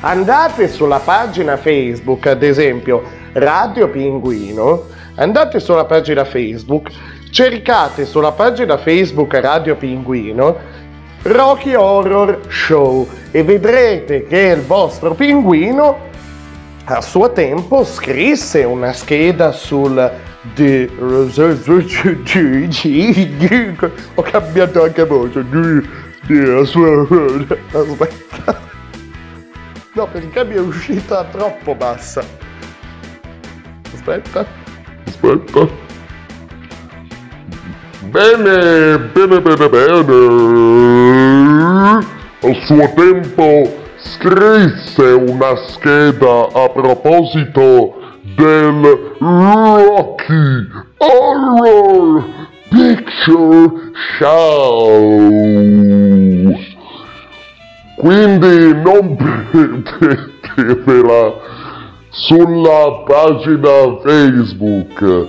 Andate 0.00 0.68
sulla 0.68 1.00
pagina 1.00 1.56
Facebook 1.56 2.26
ad 2.26 2.42
esempio 2.42 3.02
Radio 3.32 3.88
Pinguino. 3.88 4.84
Andate 5.16 5.58
sulla 5.58 5.84
pagina 5.84 6.24
Facebook 6.24 6.90
cercate 7.30 8.06
sulla 8.06 8.32
pagina 8.32 8.78
Facebook 8.78 9.34
Radio 9.34 9.76
Pinguino 9.76 10.56
Rocky 11.22 11.74
Horror 11.74 12.40
Show 12.48 13.06
e 13.30 13.42
vedrete 13.42 14.26
che 14.26 14.54
il 14.56 14.62
vostro 14.62 15.14
pinguino 15.14 16.06
a 16.90 17.00
suo 17.02 17.30
tempo 17.32 17.84
scrisse 17.84 18.64
una 18.64 18.92
scheda 18.94 19.52
sul 19.52 20.10
di- 20.54 20.88
ho 24.14 24.22
cambiato 24.22 24.82
anche 24.82 25.04
voce. 25.04 25.44
La 26.28 26.64
sua- 26.64 27.06
aspetta. 27.72 28.60
No 29.92 30.06
perché 30.06 30.44
mi 30.44 30.54
è 30.54 30.60
uscita 30.60 31.24
troppo 31.24 31.74
bassa. 31.74 32.22
Aspetta. 33.92 34.46
Aspetta. 35.06 35.68
Bene, 38.04 38.98
bene, 38.98 39.40
bene, 39.40 39.68
bene. 39.68 40.04
Al 42.40 42.54
suo 42.64 42.92
tempo 42.94 43.77
scrisse 44.08 45.02
una 45.02 45.54
scheda 45.66 46.48
a 46.52 46.68
proposito 46.70 47.94
del 48.36 49.16
Rocky 49.18 50.66
Horror 50.96 52.24
Picture 52.70 53.70
Show. 54.18 55.28
Quindi 57.96 58.74
non 58.82 59.16
perdetevela 60.56 61.34
sulla 62.10 63.04
pagina 63.06 63.98
Facebook 64.02 65.26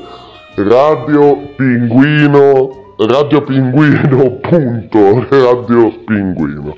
Radio 0.56 1.38
Pinguino 1.56 2.70
Radio 2.98 3.42
Pinguino 3.44 4.40
punto 4.42 5.26
Radio 5.30 5.92
Pinguino 6.06 6.76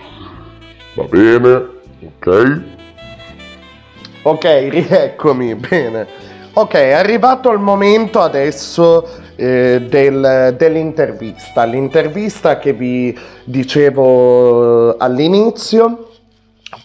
va 0.95 1.03
bene 1.09 1.79
ok 2.19 2.61
Ok, 4.23 4.43
rieccomi, 4.69 5.55
bene. 5.55 6.07
Ok, 6.53 6.73
è 6.73 6.91
arrivato 6.91 7.51
il 7.51 7.59
momento 7.59 8.19
adesso 8.19 9.07
eh, 9.35 9.81
del- 9.87 10.53
dell'intervista. 10.57 11.63
L'intervista 11.63 12.59
che 12.59 12.73
vi 12.73 13.17
dicevo 13.45 14.95
all'inizio. 14.97 16.09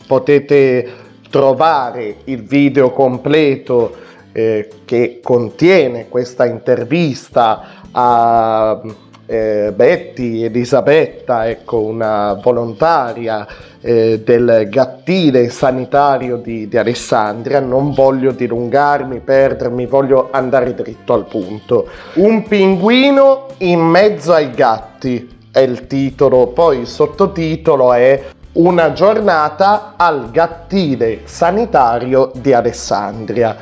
Potete 0.06 0.90
trovare 1.28 2.16
il 2.24 2.42
video 2.42 2.90
completo 2.92 3.94
eh, 4.32 4.68
che 4.84 5.20
contiene 5.22 6.08
questa 6.08 6.46
intervista 6.46 7.82
a 7.90 8.80
eh, 9.26 9.72
Betty 9.74 10.44
Elisabetta, 10.44 11.48
ecco, 11.48 11.80
una 11.80 12.34
volontaria 12.34 13.46
eh, 13.80 14.22
del 14.24 14.68
gattile 14.70 15.48
sanitario 15.48 16.36
di, 16.36 16.68
di 16.68 16.78
Alessandria. 16.78 17.60
Non 17.60 17.92
voglio 17.92 18.32
dilungarmi, 18.32 19.20
perdermi, 19.20 19.86
voglio 19.86 20.28
andare 20.30 20.74
dritto 20.74 21.12
al 21.12 21.26
punto. 21.26 21.88
Un 22.14 22.44
pinguino 22.44 23.48
in 23.58 23.80
mezzo 23.80 24.32
ai 24.32 24.50
gatti 24.50 25.34
è 25.50 25.60
il 25.60 25.86
titolo, 25.86 26.48
poi 26.48 26.80
il 26.80 26.86
sottotitolo 26.86 27.92
è 27.92 28.22
una 28.52 28.92
giornata 28.92 29.94
al 29.96 30.30
gattile 30.30 31.20
sanitario 31.24 32.30
di 32.34 32.52
Alessandria. 32.52 33.56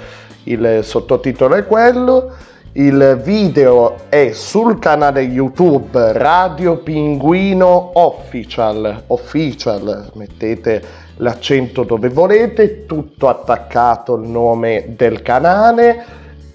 Il 0.45 0.81
sottotitolo 0.83 1.55
è 1.55 1.67
quello. 1.67 2.33
Il 2.77 3.21
video 3.23 3.95
è 4.09 4.33
sul 4.33 4.81
canale 4.81 5.21
YouTube 5.21 6.13
Radio 6.13 6.79
Pinguino 6.79 7.93
Official. 7.95 9.05
Official, 9.07 10.11
mettete 10.15 10.83
l'accento 11.19 11.85
dove 11.85 12.09
volete, 12.09 12.85
tutto 12.85 13.29
attaccato 13.29 14.17
il 14.17 14.29
nome 14.29 14.87
del 14.97 15.23
canale. 15.23 16.05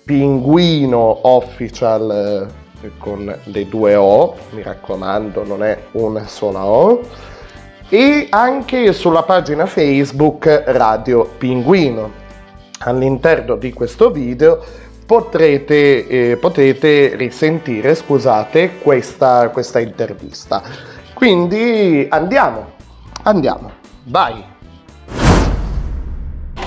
Pinguino 0.04 1.20
Official 1.22 2.50
eh, 2.82 2.92
con 2.98 3.34
le 3.42 3.70
due 3.70 3.96
O, 3.96 4.36
mi 4.50 4.62
raccomando, 4.62 5.46
non 5.46 5.64
è 5.64 5.78
una 5.94 6.28
sola 6.28 6.66
O 6.66 7.00
e 7.88 8.28
anche 8.30 8.92
sulla 8.92 9.24
pagina 9.24 9.66
Facebook 9.66 10.64
Radio 10.66 11.30
Pinguino. 11.38 12.12
All'interno 12.80 13.56
di 13.56 13.72
questo 13.72 14.12
video 14.12 14.62
potrete, 15.10 16.06
eh, 16.08 16.38
potete 16.38 17.16
risentire, 17.16 17.96
scusate, 17.96 18.78
questa, 18.80 19.50
questa 19.50 19.80
intervista. 19.80 20.62
Quindi 21.16 22.06
andiamo, 22.08 22.74
andiamo, 23.24 23.72
vai. 24.04 24.44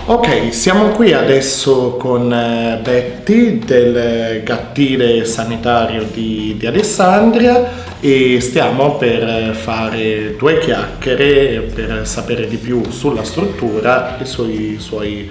Ok, 0.07 0.53
siamo 0.53 0.88
qui 0.88 1.12
adesso 1.12 1.97
con 1.97 2.32
eh, 2.32 2.80
Betty 2.82 3.61
del 3.61 4.43
gattile 4.43 5.24
sanitario 5.24 6.03
di, 6.03 6.57
di 6.59 6.66
Alessandria 6.66 7.70
e 8.01 8.40
stiamo 8.40 8.97
per 8.97 9.22
eh, 9.22 9.53
fare 9.55 10.34
due 10.36 10.59
chiacchiere 10.59 11.61
per 11.72 12.09
sapere 12.09 12.49
di 12.49 12.57
più 12.57 12.82
sulla 12.90 13.22
struttura 13.22 14.18
e 14.18 14.24
sui 14.24 14.80
suoi, 14.80 15.30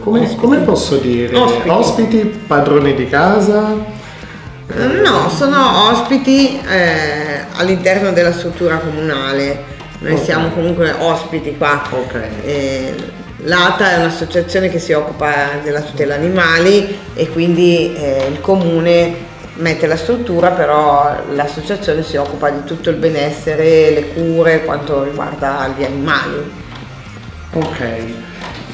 come, 0.00 0.34
come 0.36 0.58
posso 0.58 0.96
dire, 0.96 1.36
Ospiti. 1.36 1.68
ospiti, 1.68 2.18
padroni 2.46 2.94
di 2.94 3.08
casa. 3.08 3.74
No, 5.02 5.30
sono 5.30 5.88
ospiti 5.90 6.60
eh, 6.60 7.44
all'interno 7.56 8.12
della 8.12 8.32
struttura 8.32 8.76
comunale. 8.78 9.76
Noi 10.00 10.12
Ok. 10.12 10.22
siamo 10.24 10.48
comunque 10.50 10.92
ospiti 10.98 11.56
qua. 11.56 11.82
Eh, 12.44 12.94
L'ATA 13.42 13.92
è 13.92 13.98
un'associazione 13.98 14.68
che 14.68 14.80
si 14.80 14.92
occupa 14.92 15.32
della 15.62 15.80
tutela 15.80 16.16
animali 16.16 16.98
e 17.14 17.28
quindi 17.28 17.94
eh, 17.94 18.26
il 18.30 18.40
comune 18.40 19.14
mette 19.54 19.86
la 19.86 19.96
struttura, 19.96 20.50
però 20.50 21.14
l'associazione 21.34 22.02
si 22.02 22.16
occupa 22.16 22.50
di 22.50 22.64
tutto 22.64 22.90
il 22.90 22.96
benessere, 22.96 23.90
le 23.90 24.08
cure, 24.12 24.64
quanto 24.64 25.04
riguarda 25.04 25.72
gli 25.76 25.84
animali. 25.84 26.50
Ok. 27.54 27.82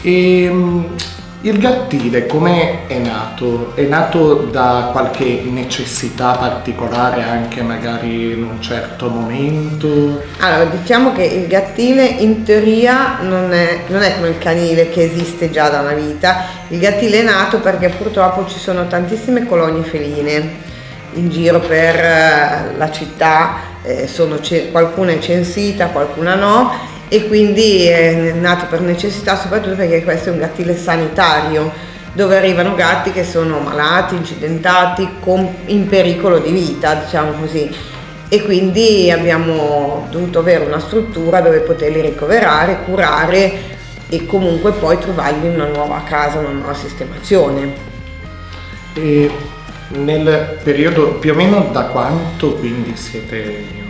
Ehm, 0.07 0.94
il 1.40 1.59
gattile 1.59 2.26
come 2.26 2.86
è 2.86 2.98
nato? 2.98 3.72
È 3.74 3.82
nato 3.82 4.48
da 4.50 4.90
qualche 4.92 5.42
necessità 5.44 6.32
particolare 6.32 7.22
anche 7.22 7.62
magari 7.62 8.32
in 8.32 8.42
un 8.42 8.61
certo 8.61 9.09
momento? 9.09 10.22
Allora, 10.40 10.64
diciamo 10.64 11.12
che 11.12 11.24
il 11.24 11.46
gattile 11.46 12.05
in 12.05 12.42
teoria 12.44 13.18
non 13.22 13.52
è, 13.52 13.84
non 13.86 14.02
è 14.02 14.14
come 14.14 14.28
il 14.28 14.38
canile 14.38 14.90
che 14.90 15.05
esiste 15.05 15.50
già 15.50 15.70
da 15.70 15.80
una 15.80 15.94
vita, 15.94 16.44
il 16.68 16.78
gattile 16.78 17.20
è 17.20 17.22
nato 17.22 17.61
perché 17.61 17.88
purtroppo 17.88 18.46
ci 18.46 18.59
sono 18.59 18.86
tantissime 18.86 19.46
colonie 19.46 19.84
feline 19.84 20.72
in 21.14 21.30
giro 21.30 21.61
per 21.61 21.96
eh, 21.96 22.76
la 22.76 22.90
città, 22.90 23.57
eh, 23.82 24.07
sono 24.07 24.38
qualcuna 24.70 25.12
è 25.12 25.18
censita, 25.18 25.86
qualcuna 25.86 26.34
no 26.34 26.92
e 27.09 27.26
quindi 27.26 27.86
è 27.86 28.32
nato 28.32 28.66
per 28.66 28.80
necessità 28.80 29.36
soprattutto 29.36 29.76
perché 29.76 30.02
questo 30.02 30.30
è 30.30 30.32
un 30.32 30.38
gattile 30.38 30.76
sanitario 30.76 31.92
dove 32.14 32.36
arrivano 32.36 32.74
gatti 32.74 33.11
che 33.11 33.24
sono 33.24 33.59
malati, 33.59 34.14
incidentati, 34.14 35.09
con- 35.20 35.52
in 35.66 35.86
pericolo 35.88 36.38
di 36.38 36.52
vita, 36.52 36.94
diciamo 36.94 37.32
così. 37.32 37.68
E 38.28 38.42
quindi 38.42 39.11
abbiamo 39.11 40.07
dovuto 40.11 40.38
avere 40.38 40.64
una 40.64 40.78
struttura 40.78 41.40
dove 41.40 41.59
poterli 41.59 42.00
ricoverare, 42.00 42.78
curare 42.84 43.52
e 44.09 44.26
comunque 44.26 44.72
poi 44.72 44.98
trovargli 44.98 45.46
una 45.46 45.66
nuova 45.66 46.02
casa, 46.05 46.38
una 46.38 46.50
nuova 46.50 46.74
sistemazione. 46.74 47.72
E 48.94 49.30
nel 49.88 50.59
periodo 50.62 51.14
più 51.14 51.32
o 51.32 51.34
meno 51.34 51.68
da 51.72 51.86
quanto 51.86 52.55
quindi 52.55 52.96
siete 52.96 53.84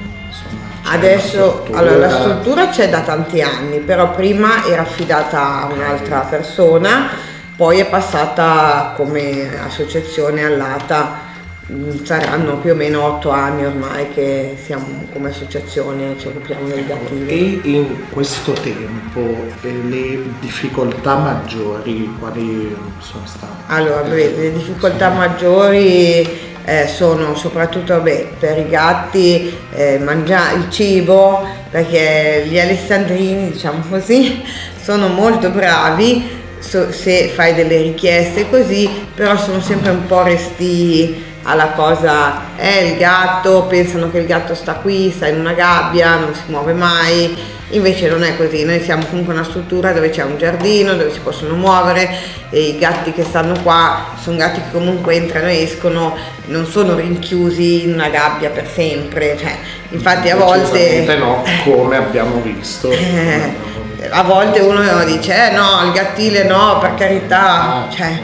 Adesso, 0.87 1.37
una 1.37 1.47
struttura? 1.47 1.79
allora 1.79 1.97
la 1.97 2.11
struttura 2.11 2.69
c'è 2.69 2.89
da 2.89 3.01
tanti 3.01 3.43
anni, 3.43 3.79
però 3.81 4.11
prima 4.13 4.65
era 4.67 4.83
affidata 4.83 5.63
a 5.63 5.67
un'altra 5.73 6.21
persona, 6.21 7.09
poi 7.57 7.79
è 7.81 7.87
passata 7.87 8.93
come 8.97 9.51
associazione 9.65 10.45
all'ATA, 10.45 11.33
Mm, 11.73 12.05
saranno 12.05 12.59
più 12.59 12.73
o 12.73 12.75
meno 12.75 13.03
otto 13.03 13.31
anni 13.31 13.65
ormai 13.65 14.11
che 14.13 14.55
siamo 14.63 15.07
come 15.11 15.31
associazione, 15.31 16.15
ci 16.19 16.27
occupiamo 16.27 16.69
del 16.69 16.85
gattino. 16.85 17.27
E 17.27 17.61
in 17.63 18.11
questo 18.11 18.53
tempo 18.53 19.21
eh, 19.63 19.73
le 19.89 20.25
difficoltà 20.41 21.17
maggiori 21.17 22.15
quali 22.19 22.77
sono 22.99 23.25
state? 23.25 23.63
Allora, 23.69 24.03
le 24.03 24.53
difficoltà 24.53 25.09
maggiori 25.09 26.53
eh, 26.65 26.87
sono 26.89 27.35
soprattutto 27.35 28.01
beh, 28.01 28.33
per 28.39 28.59
i 28.59 28.69
gatti 28.69 29.57
eh, 29.73 29.99
mangiare 29.99 30.57
il 30.57 30.71
cibo, 30.71 31.47
perché 31.71 32.47
gli 32.49 32.59
alessandrini, 32.59 33.53
diciamo 33.53 33.85
così, 33.89 34.43
sono 34.81 35.09
molto 35.09 35.51
bravi 35.51 36.43
so- 36.59 36.91
se 36.91 37.29
fai 37.29 37.55
delle 37.55 37.83
richieste 37.83 38.49
così, 38.49 38.89
però 39.15 39.37
sono 39.37 39.61
sempre 39.61 39.91
un 39.91 40.07
po' 40.07 40.23
resti 40.23 41.23
alla 41.43 41.73
cosa, 41.73 42.57
eh 42.57 42.89
il 42.89 42.97
gatto, 42.97 43.65
pensano 43.65 44.11
che 44.11 44.19
il 44.19 44.27
gatto 44.27 44.55
sta 44.55 44.75
qui, 44.75 45.13
sta 45.15 45.29
in 45.29 45.39
una 45.39 45.53
gabbia, 45.53 46.17
non 46.17 46.35
si 46.35 46.43
muove 46.47 46.73
mai, 46.73 47.37
invece 47.71 48.09
non 48.09 48.23
è 48.23 48.37
così, 48.37 48.65
noi 48.65 48.81
siamo 48.83 49.05
comunque 49.07 49.33
una 49.33 49.45
struttura 49.45 49.93
dove 49.93 50.11
c'è 50.11 50.23
un 50.23 50.37
giardino, 50.37 50.95
dove 50.95 51.13
si 51.13 51.21
possono 51.21 51.55
muovere 51.55 52.09
e 52.51 52.61
i 52.61 52.79
gatti 52.79 53.13
che 53.13 53.25
stanno 53.25 53.55
qua 53.63 54.13
sono 54.21 54.37
gatti 54.37 54.61
che 54.61 54.71
comunque 54.71 55.15
entrano 55.15 55.49
e 55.49 55.63
escono, 55.63 56.17
non 56.47 56.67
sono 56.67 56.95
rinchiusi 56.95 57.85
in 57.85 57.95
una 57.95 58.09
gabbia 58.09 58.51
per 58.51 58.69
sempre, 58.69 59.37
cioè, 59.39 59.57
infatti 59.91 60.31
a 60.31 60.37
volte... 60.37 61.17
No, 61.19 61.43
come 61.65 61.97
abbiamo 61.97 62.41
visto. 62.41 62.91
Eh, 62.91 63.73
a 64.11 64.23
volte 64.23 64.61
uno 64.61 65.05
dice, 65.05 65.49
eh 65.49 65.55
no, 65.55 65.85
il 65.87 65.93
gattile 65.93 66.45
no, 66.45 66.79
per 66.79 66.95
carità, 66.95 67.89
cioè, 67.91 68.21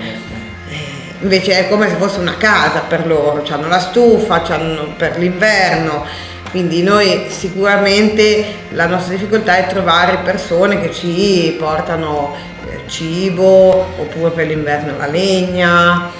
eh, 0.68 0.74
invece 1.20 1.60
è 1.60 1.68
come 1.68 1.88
se 1.88 1.94
fosse 1.96 2.18
una 2.18 2.36
casa 2.36 2.80
per 2.80 3.06
loro, 3.06 3.42
hanno 3.48 3.68
la 3.68 3.80
stufa, 3.80 4.42
c'hanno 4.42 4.92
per 4.96 5.16
l'inverno, 5.18 6.04
quindi 6.50 6.82
noi 6.82 7.26
sicuramente 7.28 8.44
la 8.70 8.86
nostra 8.86 9.14
difficoltà 9.14 9.56
è 9.56 9.66
trovare 9.68 10.18
persone 10.24 10.80
che 10.80 10.92
ci 10.92 11.54
portano 11.58 12.34
eh, 12.68 12.88
cibo 12.88 13.86
oppure 13.98 14.30
per 14.30 14.46
l'inverno 14.46 14.96
la 14.96 15.06
legna, 15.06 16.10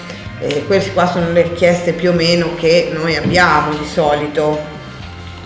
e 0.40 0.64
queste 0.66 0.92
qua 0.92 1.06
sono 1.06 1.30
le 1.32 1.42
richieste 1.42 1.92
più 1.92 2.10
o 2.10 2.12
meno 2.14 2.54
che 2.56 2.90
noi 2.92 3.16
abbiamo 3.16 3.74
di 3.74 3.84
solito 3.84 4.78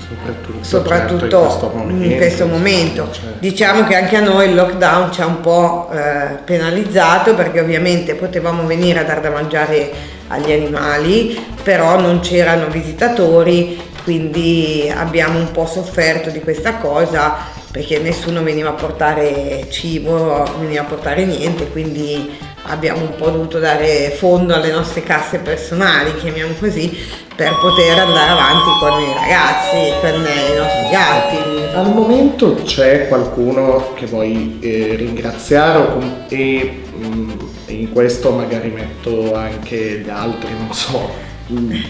Soprattutto, 0.06 0.64
soprattutto 0.64 1.20
certo, 1.20 1.36
in 1.36 1.46
questo 1.46 1.72
momento. 1.74 2.04
in 2.04 2.16
questo 2.16 2.46
momento. 2.46 3.08
Certo. 3.10 3.36
Diciamo 3.38 3.84
che 3.84 3.96
anche 3.96 4.16
a 4.16 4.20
noi 4.20 4.48
il 4.48 4.54
lockdown 4.54 5.12
ci 5.12 5.20
ha 5.22 5.26
un 5.26 5.40
po' 5.40 5.90
eh, 5.92 6.38
penalizzato 6.44 7.34
perché 7.34 7.60
ovviamente 7.60 8.14
potevamo 8.14 8.66
venire 8.66 9.00
a 9.00 9.04
dar 9.04 9.20
da 9.20 9.30
mangiare 9.30 9.90
agli 10.28 10.52
animali, 10.52 11.42
però 11.62 11.98
non 11.98 12.20
c'erano 12.20 12.66
visitatori, 12.68 13.80
quindi 14.04 14.92
abbiamo 14.94 15.38
un 15.38 15.50
po' 15.50 15.66
sofferto 15.66 16.30
di 16.30 16.40
questa 16.40 16.76
cosa 16.76 17.62
perché 17.74 17.98
nessuno 17.98 18.40
veniva 18.44 18.68
a 18.68 18.74
portare 18.74 19.66
cibo, 19.68 20.44
veniva 20.60 20.82
a 20.82 20.84
portare 20.84 21.24
niente, 21.24 21.68
quindi 21.70 22.30
abbiamo 22.66 23.00
un 23.00 23.16
po' 23.16 23.30
dovuto 23.30 23.58
dare 23.58 24.10
fondo 24.16 24.54
alle 24.54 24.70
nostre 24.70 25.02
casse 25.02 25.38
personali, 25.38 26.14
chiamiamo 26.14 26.54
così, 26.60 26.96
per 27.34 27.52
poter 27.60 27.98
andare 27.98 28.30
avanti 28.30 28.68
con 28.78 29.00
i 29.00 29.12
ragazzi, 29.12 29.92
con 30.00 30.20
i 30.20 30.56
nostri 30.56 30.88
gatti. 30.92 31.74
Al 31.74 31.92
momento 31.92 32.54
c'è 32.62 33.08
qualcuno 33.08 33.92
che 33.94 34.06
vuoi 34.06 34.58
eh, 34.60 34.94
ringraziare 34.96 35.84
e 36.28 36.82
mm, 36.96 37.30
in 37.66 37.90
questo 37.92 38.30
magari 38.30 38.68
metto 38.68 39.34
anche 39.34 40.00
gli 40.04 40.08
altri, 40.08 40.50
non 40.56 40.72
so, 40.72 41.10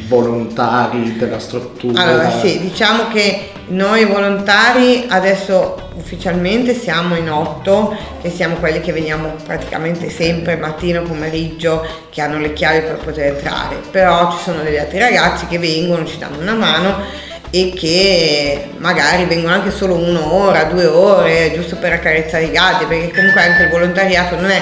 volontari 0.08 1.16
della 1.16 1.38
struttura. 1.38 2.02
Allora 2.02 2.30
sì, 2.40 2.60
diciamo 2.60 3.08
che 3.08 3.50
noi 3.68 4.04
volontari 4.04 5.06
adesso 5.08 5.90
ufficialmente 5.94 6.74
siamo 6.74 7.14
in 7.14 7.30
otto, 7.30 7.96
che 8.20 8.30
siamo 8.30 8.56
quelli 8.56 8.80
che 8.80 8.92
veniamo 8.92 9.34
praticamente 9.44 10.10
sempre 10.10 10.56
mattino, 10.56 11.02
pomeriggio, 11.02 11.86
che 12.10 12.20
hanno 12.20 12.38
le 12.38 12.52
chiavi 12.52 12.80
per 12.80 12.96
poter 12.96 13.34
entrare, 13.34 13.76
però 13.90 14.32
ci 14.32 14.42
sono 14.42 14.62
degli 14.62 14.76
altri 14.76 14.98
ragazzi 14.98 15.46
che 15.46 15.58
vengono, 15.58 16.04
ci 16.04 16.18
danno 16.18 16.38
una 16.40 16.54
mano 16.54 17.22
e 17.50 17.72
che 17.74 18.70
magari 18.78 19.26
vengono 19.26 19.54
anche 19.54 19.70
solo 19.70 19.94
un'ora, 19.94 20.64
due 20.64 20.86
ore, 20.86 21.52
giusto 21.54 21.76
per 21.76 21.92
accarezzare 21.92 22.44
i 22.44 22.50
gatti, 22.50 22.84
perché 22.86 23.12
comunque 23.14 23.40
anche 23.40 23.62
il 23.62 23.70
volontariato 23.70 24.34
non 24.34 24.50
è 24.50 24.60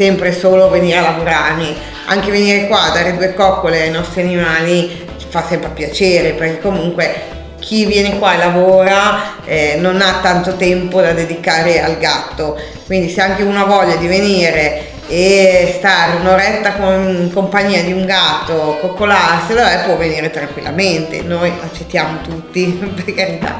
sempre 0.00 0.32
solo 0.32 0.70
venire 0.70 0.96
a 0.96 1.02
lavorare, 1.02 1.74
anche 2.06 2.30
venire 2.30 2.66
qua 2.68 2.84
a 2.84 2.90
dare 2.90 3.18
due 3.18 3.34
coccole 3.34 3.82
ai 3.82 3.90
nostri 3.90 4.22
animali 4.22 5.06
fa 5.28 5.44
sempre 5.46 5.68
piacere, 5.74 6.30
perché 6.30 6.58
comunque 6.58 7.14
chi 7.58 7.84
viene 7.84 8.18
qua 8.18 8.32
e 8.32 8.38
lavora 8.38 9.44
eh, 9.44 9.76
non 9.78 10.00
ha 10.00 10.20
tanto 10.22 10.56
tempo 10.56 11.02
da 11.02 11.12
dedicare 11.12 11.82
al 11.82 11.98
gatto, 11.98 12.58
quindi 12.86 13.10
se 13.10 13.20
anche 13.20 13.42
uno 13.42 13.60
ha 13.60 13.66
voglia 13.66 13.96
di 13.96 14.06
venire 14.06 14.86
e 15.06 15.74
stare 15.76 16.16
un'oretta 16.16 16.76
con 16.76 17.18
in 17.20 17.30
compagnia 17.30 17.82
di 17.82 17.92
un 17.92 18.06
gatto, 18.06 18.78
coccolarselo, 18.80 19.60
eh, 19.60 19.78
può 19.84 19.98
venire 19.98 20.30
tranquillamente, 20.30 21.20
noi 21.20 21.52
accettiamo 21.62 22.22
tutti, 22.22 22.64
per 23.04 23.14
carità. 23.14 23.58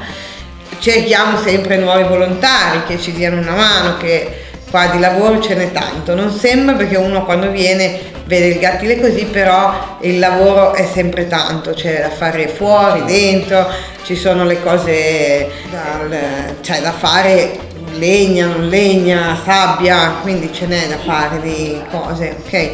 Cerchiamo 0.79 1.37
sempre 1.37 1.77
nuovi 1.77 2.05
volontari 2.05 2.85
che 2.87 2.99
ci 2.99 3.13
diano 3.13 3.39
una 3.39 3.53
mano, 3.53 3.99
che 3.99 4.49
qua 4.71 4.87
di 4.87 4.99
lavoro 4.99 5.41
ce 5.41 5.55
n'è 5.55 5.73
tanto, 5.73 6.15
non 6.15 6.31
sembra 6.31 6.77
perché 6.77 6.97
uno 6.97 7.25
quando 7.25 7.51
viene 7.51 8.19
vede 8.25 8.47
il 8.47 8.59
gattile 8.61 9.01
così, 9.01 9.25
però 9.25 9.99
il 10.03 10.21
lavoro 10.21 10.73
è 10.75 10.87
sempre 10.87 11.27
tanto, 11.27 11.73
c'è 11.73 12.01
da 12.01 12.11
fare 12.11 12.47
fuori, 12.47 13.05
dentro, 13.05 13.67
ci 14.05 14.15
sono 14.15 14.45
le 14.45 14.63
cose 14.63 15.51
da, 15.71 16.55
cioè, 16.61 16.81
da 16.81 16.93
fare, 16.93 17.59
legna, 17.95 18.47
non 18.47 18.69
legna, 18.69 19.37
sabbia, 19.45 20.15
quindi 20.23 20.53
ce 20.53 20.67
n'è 20.67 20.87
da 20.87 20.99
fare 20.99 21.41
di 21.41 21.81
cose, 21.91 22.37
ok? 22.47 22.71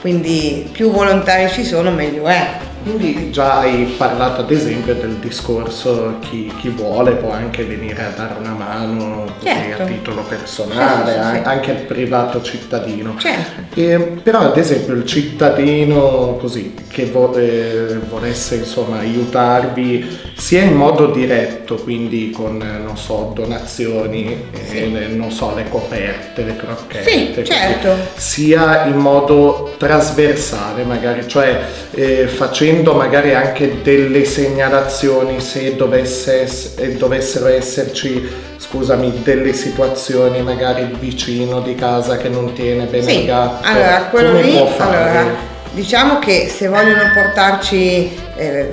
Quindi 0.00 0.68
più 0.72 0.90
volontari 0.90 1.48
ci 1.48 1.64
sono 1.64 1.90
meglio 1.90 2.26
è. 2.26 2.66
Quindi 2.82 3.30
già 3.30 3.58
hai 3.58 3.94
parlato 3.96 4.40
ad 4.42 4.50
esempio 4.50 4.94
del 4.94 5.14
discorso 5.16 6.14
chi, 6.20 6.50
chi 6.58 6.68
vuole 6.68 7.12
può 7.12 7.32
anche 7.32 7.64
venire 7.64 8.02
a 8.04 8.10
dare 8.16 8.34
una 8.40 8.52
mano 8.52 9.26
Certo. 9.42 9.82
a 9.82 9.86
titolo 9.86 10.22
personale, 10.22 11.12
Sì, 11.12 11.12
sì, 11.12 11.14
sì, 11.14 11.18
an- 11.20 11.34
sì. 11.42 11.48
anche 11.48 11.70
il 11.72 11.76
privato 11.82 12.42
cittadino. 12.42 13.14
Certo. 13.18 13.80
E, 13.80 13.98
però 14.22 14.40
ad 14.40 14.56
esempio 14.56 14.94
il 14.94 15.04
cittadino 15.04 16.36
così 16.40 16.74
che 16.88 17.06
vo- 17.06 17.34
eh, 17.36 17.98
volesse 18.08 18.56
insomma 18.56 18.98
aiutarvi 18.98 20.18
sia 20.36 20.62
in 20.62 20.74
modo 20.74 21.06
diretto, 21.10 21.74
quindi 21.76 22.30
con 22.30 22.56
non 22.56 22.96
so, 22.96 23.32
donazioni, 23.34 24.44
eh, 24.70 25.06
non 25.08 25.30
so, 25.30 25.52
le 25.54 25.64
coperte, 25.68 26.42
le 26.44 26.56
crocchette, 26.56 27.10
Sì, 27.10 27.32
così, 27.34 27.44
certo. 27.46 27.94
sia 28.14 28.84
in 28.86 28.96
modo 28.96 29.74
trasversale 29.76 30.84
magari, 30.84 31.26
cioè 31.28 31.60
eh, 31.92 32.26
facendo 32.28 32.66
magari 32.94 33.34
anche 33.34 33.82
delle 33.82 34.24
segnalazioni 34.24 35.40
se 35.40 35.76
dovesse 35.76 36.42
ess- 36.42 36.80
dovessero 36.96 37.48
esserci 37.48 38.46
scusami 38.56 39.20
delle 39.22 39.52
situazioni 39.52 40.42
magari 40.42 40.90
vicino 40.98 41.60
di 41.60 41.74
casa 41.74 42.16
che 42.16 42.28
non 42.28 42.52
tiene 42.52 42.84
bene 42.84 43.12
il 43.12 43.18
Sì, 43.20 43.24
gatto 43.26 43.66
allora 43.66 44.06
quello 44.10 44.30
come 44.30 44.42
lì, 44.42 44.58
allora, 44.58 45.24
diciamo 45.72 46.18
che 46.18 46.48
se 46.48 46.68
vogliono 46.68 47.10
portarci 47.14 48.10
eh, 48.36 48.68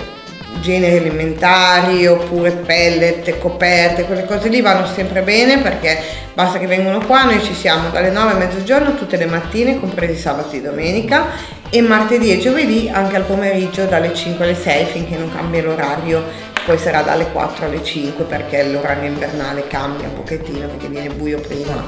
generi 0.61 0.97
alimentari 0.97 2.07
oppure 2.07 2.51
pellet, 2.51 3.37
coperte, 3.37 4.05
quelle 4.05 4.25
cose 4.25 4.49
lì 4.49 4.61
vanno 4.61 4.87
sempre 4.87 5.21
bene 5.21 5.59
perché 5.59 6.01
basta 6.33 6.57
che 6.57 6.67
vengano 6.67 7.05
qua, 7.05 7.23
noi 7.23 7.41
ci 7.41 7.53
siamo 7.53 7.89
dalle 7.89 8.09
9 8.09 8.31
a 8.31 8.35
mezzogiorno 8.35 8.95
tutte 8.95 9.17
le 9.17 9.25
mattine, 9.25 9.79
compresi 9.79 10.19
sabato 10.19 10.55
e 10.55 10.61
domenica 10.61 11.27
e 11.69 11.81
martedì 11.81 12.31
e 12.31 12.39
giovedì 12.39 12.89
anche 12.91 13.15
al 13.15 13.23
pomeriggio 13.23 13.85
dalle 13.85 14.13
5 14.13 14.43
alle 14.43 14.55
6 14.55 14.85
finché 14.85 15.17
non 15.17 15.31
cambia 15.33 15.63
l'orario, 15.63 16.23
poi 16.65 16.77
sarà 16.77 17.01
dalle 17.01 17.31
4 17.31 17.65
alle 17.65 17.83
5 17.83 18.25
perché 18.25 18.63
l'orario 18.63 19.09
invernale 19.09 19.67
cambia 19.67 20.07
un 20.07 20.15
pochettino 20.15 20.67
perché 20.67 20.87
viene 20.87 21.09
buio 21.09 21.39
prima 21.39 21.83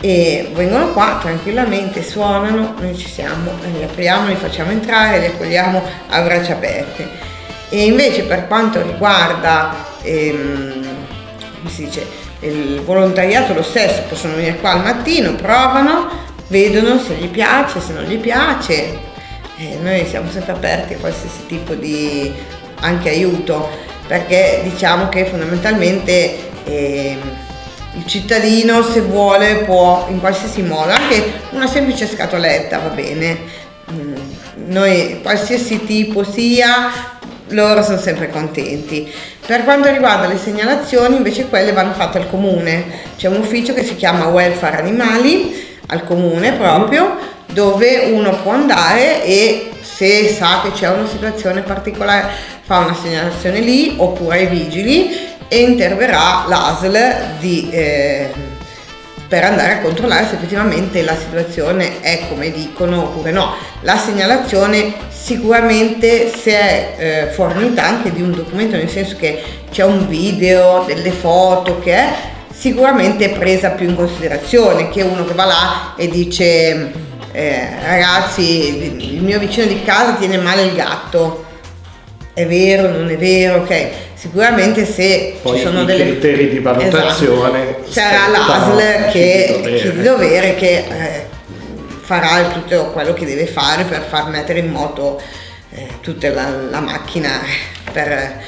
e 0.00 0.50
vengono 0.54 0.92
qua 0.92 1.18
tranquillamente, 1.20 2.04
suonano, 2.04 2.74
noi 2.78 2.96
ci 2.96 3.08
siamo, 3.08 3.50
li 3.76 3.82
apriamo, 3.82 4.28
li 4.28 4.36
facciamo 4.36 4.70
entrare, 4.70 5.18
li 5.18 5.26
accogliamo 5.26 5.82
a 6.08 6.20
braccia 6.22 6.52
aperte. 6.52 7.08
E 7.68 7.84
invece 7.84 8.22
per 8.22 8.46
quanto 8.46 8.80
riguarda 8.80 9.74
ehm, 10.02 10.86
dice, 11.62 12.06
il 12.40 12.80
volontariato 12.82 13.54
lo 13.54 13.62
stesso, 13.62 14.02
possono 14.08 14.34
venire 14.36 14.56
qua 14.58 14.72
al 14.72 14.82
mattino, 14.82 15.34
provano, 15.34 16.26
vedono 16.48 16.98
se 16.98 17.14
gli 17.14 17.28
piace, 17.28 17.80
se 17.80 17.92
non 17.92 18.04
gli 18.04 18.18
piace. 18.18 19.06
E 19.56 19.78
noi 19.80 20.06
siamo 20.06 20.30
sempre 20.30 20.52
aperti 20.52 20.94
a 20.94 20.98
qualsiasi 20.98 21.46
tipo 21.46 21.74
di 21.74 22.32
anche 22.80 23.08
aiuto, 23.08 23.68
perché 24.06 24.60
diciamo 24.62 25.08
che 25.08 25.24
fondamentalmente 25.24 26.36
ehm, 26.64 27.18
il 27.94 28.06
cittadino 28.06 28.82
se 28.82 29.00
vuole 29.00 29.64
può 29.64 30.06
in 30.10 30.20
qualsiasi 30.20 30.62
modo, 30.62 30.92
anche 30.92 31.40
una 31.50 31.66
semplice 31.66 32.06
scatoletta 32.06 32.78
va 32.78 32.88
bene, 32.90 33.66
Mm, 33.90 34.14
noi 34.66 35.20
qualsiasi 35.22 35.84
tipo 35.86 36.22
sia, 36.22 36.90
loro 37.48 37.82
sono 37.82 37.96
sempre 37.96 38.28
contenti. 38.28 39.10
Per 39.46 39.64
quanto 39.64 39.90
riguarda 39.90 40.26
le 40.26 40.36
segnalazioni, 40.36 41.16
invece 41.16 41.48
quelle 41.48 41.72
vanno 41.72 41.94
fatte 41.94 42.18
al 42.18 42.28
comune, 42.28 42.84
c'è 43.16 43.28
un 43.28 43.36
ufficio 43.36 43.72
che 43.72 43.84
si 43.84 43.96
chiama 43.96 44.26
Welfare 44.26 44.76
Animali, 44.76 45.67
al 45.88 46.04
comune 46.04 46.52
proprio, 46.52 47.16
dove 47.46 48.10
uno 48.12 48.30
può 48.42 48.52
andare 48.52 49.24
e 49.24 49.70
se 49.80 50.28
sa 50.28 50.60
che 50.62 50.72
c'è 50.72 50.88
una 50.88 51.08
situazione 51.08 51.62
particolare 51.62 52.28
fa 52.62 52.78
una 52.78 52.94
segnalazione 52.94 53.60
lì 53.60 53.94
oppure 53.96 54.38
ai 54.38 54.46
vigili 54.46 55.10
e 55.48 55.62
interverrà 55.62 56.44
l'ASL 56.46 57.38
di, 57.38 57.70
eh, 57.70 58.30
per 59.26 59.44
andare 59.44 59.72
a 59.72 59.78
controllare 59.80 60.26
se 60.26 60.34
effettivamente 60.34 61.02
la 61.02 61.16
situazione 61.16 62.00
è 62.00 62.26
come 62.28 62.50
dicono 62.50 63.04
oppure 63.04 63.30
no. 63.30 63.54
La 63.80 63.96
segnalazione 63.96 64.92
sicuramente 65.08 66.30
se 66.34 66.52
è 66.52 66.94
eh, 66.96 67.26
fornita 67.32 67.84
anche 67.84 68.12
di 68.12 68.22
un 68.22 68.32
documento, 68.32 68.76
nel 68.76 68.90
senso 68.90 69.16
che 69.16 69.42
c'è 69.70 69.84
un 69.84 70.06
video, 70.06 70.84
delle 70.86 71.10
foto 71.10 71.78
che 71.78 71.94
è 71.94 72.14
sicuramente 72.58 73.28
presa 73.30 73.70
più 73.70 73.88
in 73.88 73.94
considerazione 73.94 74.88
che 74.88 75.02
uno 75.02 75.24
che 75.24 75.34
va 75.34 75.44
là 75.44 75.94
e 75.96 76.08
dice 76.08 76.92
eh, 77.30 77.68
ragazzi 77.84 79.14
il 79.14 79.22
mio 79.22 79.38
vicino 79.38 79.66
di 79.66 79.80
casa 79.82 80.14
tiene 80.14 80.38
male 80.38 80.62
il 80.62 80.74
gatto 80.74 81.44
è 82.34 82.46
vero, 82.46 82.88
non 82.88 83.10
è 83.10 83.16
vero, 83.16 83.62
ok. 83.62 83.86
Sicuramente 84.14 84.84
se 84.84 85.38
Poi 85.42 85.56
ci 85.56 85.64
sono 85.64 85.82
i 85.82 85.84
delle 85.86 86.04
criteri 86.04 86.48
di 86.48 86.60
valutazione 86.60 87.78
Esatto. 87.80 87.90
sarà 87.90 88.28
l'ASL 88.28 88.78
a 88.78 89.06
chi 89.06 89.18
che 89.18 89.46
di 89.48 89.62
dovere. 89.62 89.78
chi 89.80 89.92
di 89.92 90.02
dovere 90.02 90.54
che 90.54 90.76
eh, 90.76 91.26
farà 92.00 92.48
tutto 92.48 92.90
quello 92.92 93.12
che 93.12 93.24
deve 93.26 93.46
fare 93.46 93.84
per 93.84 94.06
far 94.08 94.28
mettere 94.28 94.60
in 94.60 94.70
moto 94.70 95.20
eh, 95.70 95.86
tutta 96.00 96.30
la, 96.30 96.48
la 96.70 96.80
macchina 96.80 97.40
per 97.92 98.40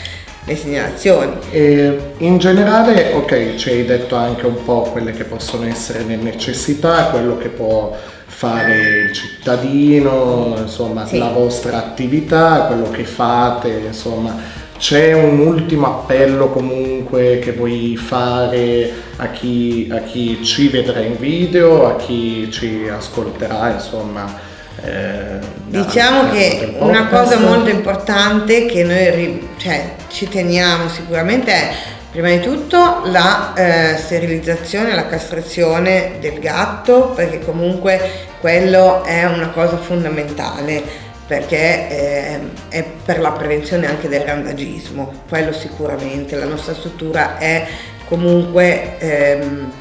le 0.45 0.57
segnalazioni. 0.57 1.33
E 1.51 1.99
in 2.19 2.39
generale, 2.39 3.13
ok, 3.15 3.55
ci 3.57 3.69
hai 3.71 3.85
detto 3.85 4.17
anche 4.17 4.47
un 4.47 4.63
po' 4.65 4.83
quelle 4.91 5.13
che 5.13 5.25
possono 5.25 5.67
essere 5.67 6.03
le 6.05 6.17
necessità, 6.17 7.05
quello 7.11 7.37
che 7.37 7.49
può 7.49 7.95
fare 8.27 8.75
il 9.09 9.13
cittadino, 9.13 10.55
insomma, 10.59 11.07
Sì. 11.07 11.19
la 11.19 11.29
vostra 11.29 11.77
attività, 11.79 12.65
quello 12.69 12.91
che 12.91 13.05
fate, 13.05 13.69
insomma. 13.87 14.59
C'è 14.79 15.13
un 15.13 15.41
ultimo 15.41 15.87
appello 15.87 16.49
comunque 16.49 17.39
che 17.39 17.53
vuoi 17.53 17.99
fare 17.99 18.91
a 19.17 19.27
chi, 19.29 19.91
a 19.93 19.99
chi 19.99 20.43
ci 20.43 20.69
vedrà 20.69 21.01
in 21.01 21.19
video, 21.19 21.87
a 21.87 21.97
chi 21.97 22.51
ci 22.51 22.89
ascolterà, 22.91 23.73
insomma. 23.75 24.49
eh, 24.83 25.39
Diciamo 25.67 26.31
che 26.31 26.77
una 26.79 27.09
cosa 27.09 27.39
molto 27.39 27.69
importante 27.69 28.65
che 28.65 28.83
noi 28.83 29.49
cioè, 29.59 29.97
ci 30.11 30.29
teniamo 30.29 30.89
sicuramente 30.89 31.53
è 31.53 31.75
prima 32.11 32.29
di 32.29 32.41
tutto 32.41 33.03
la 33.05 33.55
eh, 33.55 33.97
sterilizzazione, 33.97 34.95
la 34.95 35.07
castrazione 35.07 36.17
del 36.21 36.41
gatto, 36.41 37.11
perché 37.11 37.39
comunque 37.41 38.29
quello 38.41 39.05
è 39.05 39.25
una 39.25 39.51
cosa 39.51 39.77
fondamentale, 39.77 40.83
perché 41.27 41.89
eh, 41.89 42.41
è 42.69 42.85
per 43.05 43.21
la 43.21 43.31
prevenzione 43.31 43.87
anche 43.87 44.09
del 44.09 44.23
randagismo, 44.23 45.23
quello 45.29 45.53
sicuramente, 45.53 46.37
la 46.37 46.47
nostra 46.47 46.75
struttura 46.75 47.39
è 47.39 47.67
comunque 48.09 48.99
ehm, 48.99 49.73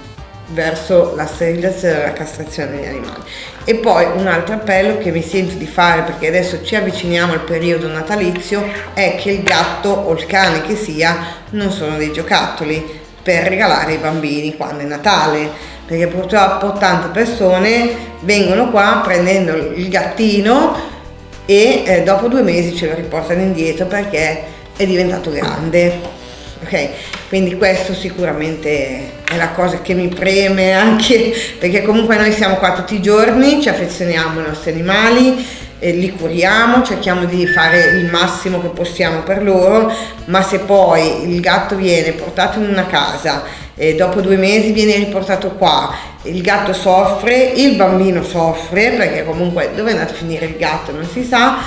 verso 0.51 1.13
la 1.15 1.25
sterilizzazione 1.25 1.99
e 1.99 2.05
la 2.05 2.13
castrazione 2.13 2.71
degli 2.71 2.85
animali. 2.85 3.21
E 3.63 3.75
poi 3.75 4.05
un 4.15 4.27
altro 4.27 4.55
appello 4.55 4.97
che 4.97 5.11
mi 5.11 5.21
sento 5.21 5.55
di 5.55 5.67
fare, 5.67 6.01
perché 6.01 6.27
adesso 6.27 6.63
ci 6.63 6.75
avviciniamo 6.75 7.33
al 7.33 7.43
periodo 7.43 7.87
natalizio, 7.87 8.63
è 8.93 9.15
che 9.15 9.31
il 9.31 9.43
gatto 9.43 9.89
o 9.89 10.13
il 10.13 10.25
cane 10.25 10.61
che 10.61 10.75
sia 10.75 11.17
non 11.51 11.71
sono 11.71 11.97
dei 11.97 12.11
giocattoli 12.11 12.99
per 13.21 13.47
regalare 13.47 13.93
ai 13.93 13.97
bambini 13.97 14.55
quando 14.55 14.83
è 14.83 14.85
Natale, 14.85 15.49
perché 15.85 16.07
purtroppo 16.07 16.73
tante 16.73 17.09
persone 17.09 18.07
vengono 18.21 18.69
qua 18.69 19.01
prendendo 19.03 19.55
il 19.55 19.89
gattino 19.89 20.97
e 21.45 21.83
eh, 21.85 22.03
dopo 22.03 22.27
due 22.27 22.43
mesi 22.43 22.75
ce 22.75 22.87
lo 22.87 22.95
riportano 22.95 23.41
indietro 23.41 23.85
perché 23.85 24.43
è 24.75 24.85
diventato 24.85 25.31
grande. 25.31 26.17
Ok, 26.61 26.89
quindi 27.29 27.55
questo 27.55 27.93
sicuramente 27.93 29.11
è 29.23 29.37
la 29.37 29.51
cosa 29.51 29.81
che 29.81 29.93
mi 29.93 30.09
preme 30.09 30.73
anche 30.73 31.33
perché 31.57 31.83
comunque 31.83 32.17
noi 32.17 32.33
siamo 32.33 32.55
qua 32.55 32.73
tutti 32.73 32.95
i 32.95 33.01
giorni, 33.01 33.61
ci 33.61 33.69
affezioniamo 33.69 34.41
ai 34.41 34.47
nostri 34.47 34.71
animali, 34.71 35.45
li 35.79 36.11
curiamo, 36.11 36.83
cerchiamo 36.83 37.23
di 37.23 37.47
fare 37.47 37.91
il 37.91 38.09
massimo 38.11 38.59
che 38.59 38.67
possiamo 38.67 39.21
per 39.21 39.41
loro, 39.41 39.89
ma 40.25 40.41
se 40.41 40.59
poi 40.59 41.31
il 41.31 41.39
gatto 41.39 41.77
viene 41.77 42.11
portato 42.11 42.59
in 42.59 42.67
una 42.67 42.87
casa 42.87 43.43
e 43.73 43.95
dopo 43.95 44.19
due 44.19 44.35
mesi 44.35 44.73
viene 44.73 44.97
riportato 44.97 45.51
qua, 45.51 45.95
il 46.23 46.41
gatto 46.41 46.73
soffre, 46.73 47.53
il 47.55 47.77
bambino 47.77 48.21
soffre 48.21 48.91
perché 48.97 49.23
comunque 49.23 49.71
dove 49.73 49.91
è 49.91 49.93
andato 49.93 50.11
a 50.11 50.17
finire 50.17 50.47
il 50.47 50.57
gatto 50.57 50.91
non 50.91 51.07
si 51.07 51.23
sa 51.23 51.59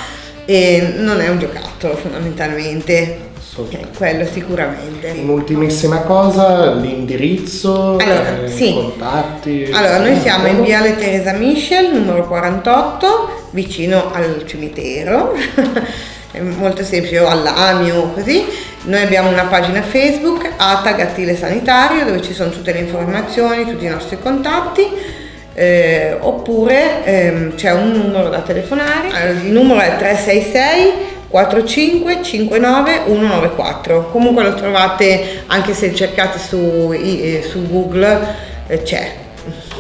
e 0.45 0.97
non 0.99 1.23
è 1.23 1.29
un 1.29 1.39
giocattolo 1.39 1.97
fondamentalmente. 1.97 3.31
Eh, 3.55 3.87
quello 3.95 4.25
sicuramente. 4.25 5.11
Un'ultimissima 5.19 5.99
cosa, 5.99 6.73
l'indirizzo, 6.73 7.99
Allora, 7.99 8.45
eh, 8.45 8.49
sì. 8.49 8.71
i 8.71 8.75
contatti. 8.75 9.69
Allora, 9.71 9.99
noi 9.99 10.19
siamo 10.21 10.47
in. 10.47 10.63
Viale 10.63 10.97
Teresa 10.97 11.33
Michel, 11.33 11.93
numero 11.93 12.27
48, 12.27 13.49
vicino 13.51 14.11
al 14.13 14.45
cimitero. 14.47 15.35
È 16.33 16.41
molto 16.41 16.83
semplice, 16.83 17.19
o 17.19 17.29
all'Amio, 17.29 18.13
così. 18.15 18.43
Noi 18.85 19.03
abbiamo 19.03 19.29
una 19.29 19.45
pagina 19.45 19.83
Facebook, 19.83 20.51
ATA 20.57 20.93
Gattile 20.93 21.37
Sanitario, 21.37 22.07
dove 22.07 22.23
ci 22.23 22.33
sono 22.33 22.49
tutte 22.49 22.73
le 22.73 22.79
informazioni, 22.79 23.67
tutti 23.67 23.85
i 23.85 23.89
nostri 23.89 24.19
contatti. 24.19 25.21
eh, 25.55 26.17
oppure 26.19 27.05
ehm, 27.05 27.55
c'è 27.57 27.73
un 27.73 27.91
numero 27.91 28.31
da 28.31 28.41
telefonare, 28.41 29.09
il 29.45 29.53
numero 29.53 29.81
è 29.81 29.97
366 29.99 31.12
4559 31.33 33.01
194. 33.07 34.09
Comunque 34.13 34.43
lo 34.43 34.55
trovate 34.55 35.43
anche 35.47 35.73
se 35.73 35.95
cercate 35.95 36.39
su, 36.39 36.93
eh, 36.93 37.43
su 37.49 37.67
Google, 37.69 38.21
eh, 38.67 38.83
c'è, 38.83 39.13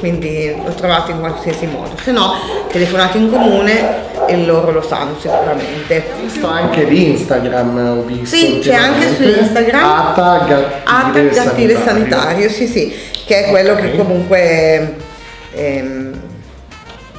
quindi 0.00 0.54
lo 0.64 0.72
trovate 0.72 1.12
in 1.12 1.20
qualsiasi 1.20 1.66
modo. 1.66 1.90
Se 2.02 2.10
no 2.10 2.32
telefonate 2.70 3.18
in 3.18 3.30
comune 3.30 4.10
e 4.26 4.36
loro 4.44 4.70
lo 4.72 4.80
sanno 4.82 5.14
sicuramente. 5.20 6.02
visto 6.22 6.46
anche 6.48 6.84
l'Instagram, 6.84 7.98
ho 7.98 8.02
visto. 8.02 8.34
Sì, 8.34 8.58
c'è 8.62 8.74
anche 8.74 9.14
su. 9.14 9.22
Instagram. 9.22 9.84
Ata 9.84 10.44
Gattile, 10.46 11.34
Sanitario. 11.34 11.78
Sanitario, 11.84 12.48
sì 12.48 12.66
sì, 12.66 12.94
che 13.26 13.44
è 13.44 13.50
quello 13.50 13.74
che 13.74 13.88
Ok. 13.88 13.96
comunque 13.96 14.94
ehm, 15.54 16.20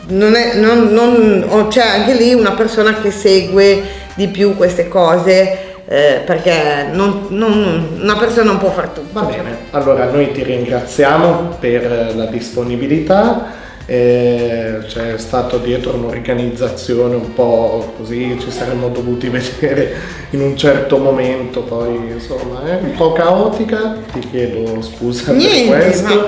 non 0.08 0.36
è, 0.36 0.56
non- 0.56 0.92
non- 0.92 1.68
c'è 1.70 1.82
anche 1.86 2.14
lì 2.16 2.34
una 2.34 2.52
persona 2.54 2.96
che 3.00 3.12
segue 3.12 4.02
di 4.16 4.28
più 4.28 4.56
queste 4.56 4.88
cose 4.88 5.72
eh, 5.86 6.22
perché 6.26 6.88
non- 6.92 7.26
non- 7.30 7.98
una 8.02 8.16
persona 8.16 8.46
non 8.46 8.58
può 8.58 8.72
fare 8.72 8.90
tutto. 8.94 9.10
Va 9.12 9.22
bene, 9.24 9.58
allora 9.72 10.06
noi 10.10 10.32
ti 10.32 10.42
ringraziamo 10.44 11.58
per 11.60 12.14
la 12.16 12.26
disponibilità. 12.26 13.62
eh, 13.86 14.78
c'è 14.88 15.18
stato 15.18 15.58
dietro 15.58 15.94
un'organizzazione 15.96 17.16
un 17.16 17.34
po' 17.34 17.94
così, 17.98 18.38
ci 18.40 18.50
saremmo 18.50 18.88
dovuti 18.88 19.28
vedere 19.30 19.94
in 20.30 20.40
un 20.42 20.56
certo 20.56 20.98
momento, 21.00 21.64
poi 21.64 21.94
insomma 22.14 22.64
è 22.66 22.80
un 22.82 22.94
po' 22.96 23.12
caotica, 23.12 23.98
ti 24.14 24.20
chiedo 24.32 24.82
scusa 24.82 25.34
Niente, 25.34 25.70
per 25.70 25.82
questo. 25.84 26.06
ma 26.16 26.26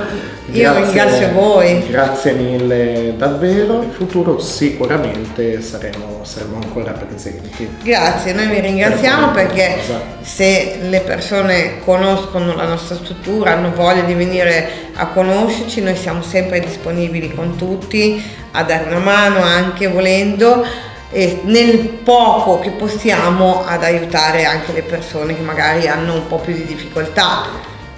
io 0.52 0.74
ringrazio 0.74 1.32
voi. 1.32 1.86
Grazie 1.88 2.34
mille 2.34 3.16
davvero, 3.18 3.82
in 3.82 3.92
futuro 3.92 4.40
sicuramente 4.40 5.62
saremo, 5.62 6.20
saremo 6.24 6.58
ancora 6.62 6.92
presenti. 6.92 7.68
Grazie, 7.84 8.34
noi 8.34 8.48
vi 8.48 8.60
ringraziamo 8.60 9.32
Per 9.32 9.48
perché 9.48 9.66
qualcosa. 9.86 10.02
se 10.22 10.78
le 10.82 11.00
persone 11.02 11.80
conoscono 11.84 12.56
la 12.56 12.66
nostra 12.68 12.96
struttura, 12.96 13.54
hanno 13.54 13.72
voglia 13.74 14.02
di 14.02 14.14
venire 14.14 14.70
a 14.94 15.08
conoscerci, 15.08 15.82
noi 15.82 15.96
siamo 15.96 16.22
sempre 16.22 16.60
disponibili 16.60 17.34
con 17.34 17.56
tutti 17.56 18.24
a 18.52 18.64
dare 18.64 18.86
una 18.86 19.00
mano 19.00 19.42
anche 19.42 19.88
volendo 19.88 20.64
e 21.12 21.42
nel 21.44 21.78
poco 22.04 22.60
che 22.60 22.72
possiamo 22.72 23.66
ad 23.66 23.84
aiutare 23.84 24.46
anche 24.46 24.74
le 24.74 24.84
persone 24.84 25.36
che 25.36 25.42
magari 25.42 25.88
hanno 25.88 26.14
un 26.14 26.28
po' 26.28 26.38
più 26.38 26.54
di 26.54 26.66
difficoltà. 26.66 27.44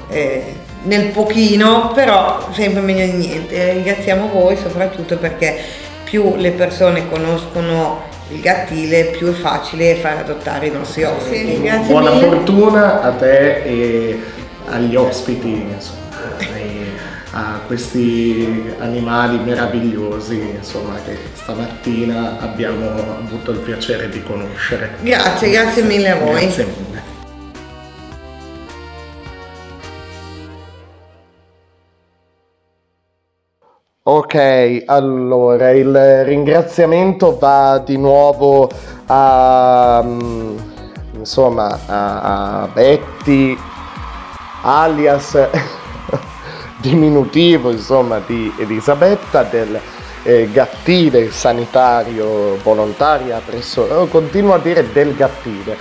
Eh, 0.09 0.65
nel 0.83 1.07
pochino, 1.07 1.91
però 1.93 2.47
sempre 2.51 2.81
meglio 2.81 3.05
di 3.05 3.17
niente. 3.27 3.73
Ringraziamo 3.73 4.29
voi 4.29 4.55
soprattutto 4.57 5.17
perché 5.17 5.57
più 6.03 6.35
le 6.37 6.51
persone 6.51 7.09
conoscono 7.09 8.03
il 8.29 8.39
gattile, 8.41 9.05
più 9.05 9.27
è 9.27 9.33
facile 9.33 9.95
far 9.95 10.17
adottare 10.17 10.67
i 10.67 10.71
nostri 10.71 11.03
ospiti. 11.03 11.61
Grazie 11.61 11.91
Buona 11.91 12.11
mille. 12.11 12.27
fortuna 12.27 13.01
a 13.01 13.11
te 13.11 13.63
e 13.63 14.23
agli 14.69 14.95
ospiti, 14.95 15.65
insomma, 15.69 16.37
e 16.55 16.91
a 17.31 17.59
questi 17.65 18.73
animali 18.79 19.37
meravigliosi, 19.37 20.55
insomma, 20.57 20.95
che 21.05 21.17
stamattina 21.33 22.37
abbiamo 22.39 22.89
avuto 23.23 23.51
il 23.51 23.59
piacere 23.59 24.09
di 24.09 24.21
conoscere. 24.23 24.95
Grazie, 25.01 25.49
grazie 25.49 25.83
mille 25.83 26.09
a 26.09 26.15
voi. 26.15 26.41
Grazie 26.41 26.65
mille. 26.65 27.06
Ok, 34.09 34.83
allora 34.85 35.71
il 35.71 36.23
ringraziamento 36.23 37.37
va 37.37 37.77
di 37.85 37.97
nuovo 37.97 38.69
a, 39.07 40.01
mm, 40.01 40.57
insomma, 41.17 41.77
a, 41.85 42.61
a 42.61 42.67
Betty, 42.67 43.57
alias 44.61 45.37
diminutivo, 46.79 47.69
insomma, 47.69 48.21
di 48.25 48.49
Elisabetta 48.57 49.43
del 49.43 49.77
eh, 50.23 50.49
gattile 50.53 51.29
sanitario 51.29 52.55
volontaria 52.63 53.41
presso, 53.45 53.81
oh, 53.81 54.07
continuo 54.07 54.53
a 54.53 54.59
dire 54.59 54.89
del 54.93 55.15
gattile. 55.15 55.75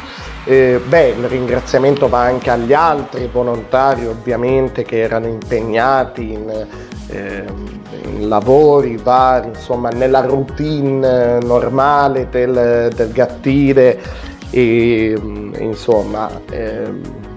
Eh, 0.48 0.81
beh, 0.86 1.09
il 1.09 1.24
ringraziamento 1.27 2.09
va 2.09 2.20
anche 2.20 2.51
agli 2.51 2.73
altri 2.73 3.28
volontari 3.32 4.06
ovviamente 4.06 4.85
che 4.85 5.01
erano 5.01 5.27
impegnati 5.27 6.31
in, 6.35 6.66
ehm, 7.09 7.81
in 8.05 8.28
lavori 8.28 8.97
vari, 8.97 9.48
insomma 9.48 9.89
nella 9.89 10.20
routine 10.20 11.40
normale 11.40 12.28
del, 12.31 12.93
del 12.94 13.10
gattile. 13.10 14.01
E 14.51 15.18
mm, 15.20 15.55
insomma 15.59 16.31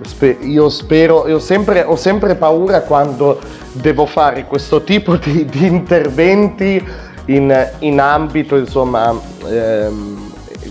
spe- 0.03 0.37
io 0.41 0.69
spero, 0.69 1.27
io 1.27 1.39
sempre, 1.39 1.81
ho 1.81 1.95
sempre 1.95 2.35
paura 2.35 2.81
quando 2.81 3.39
devo 3.71 4.05
fare 4.05 4.45
questo 4.45 4.83
tipo 4.83 5.15
di, 5.15 5.45
di 5.45 5.65
interventi 5.65 6.87
in, 7.25 7.71
in 7.79 7.99
ambito 7.99 8.55
insomma 8.55 9.19
ehm, 9.47 10.28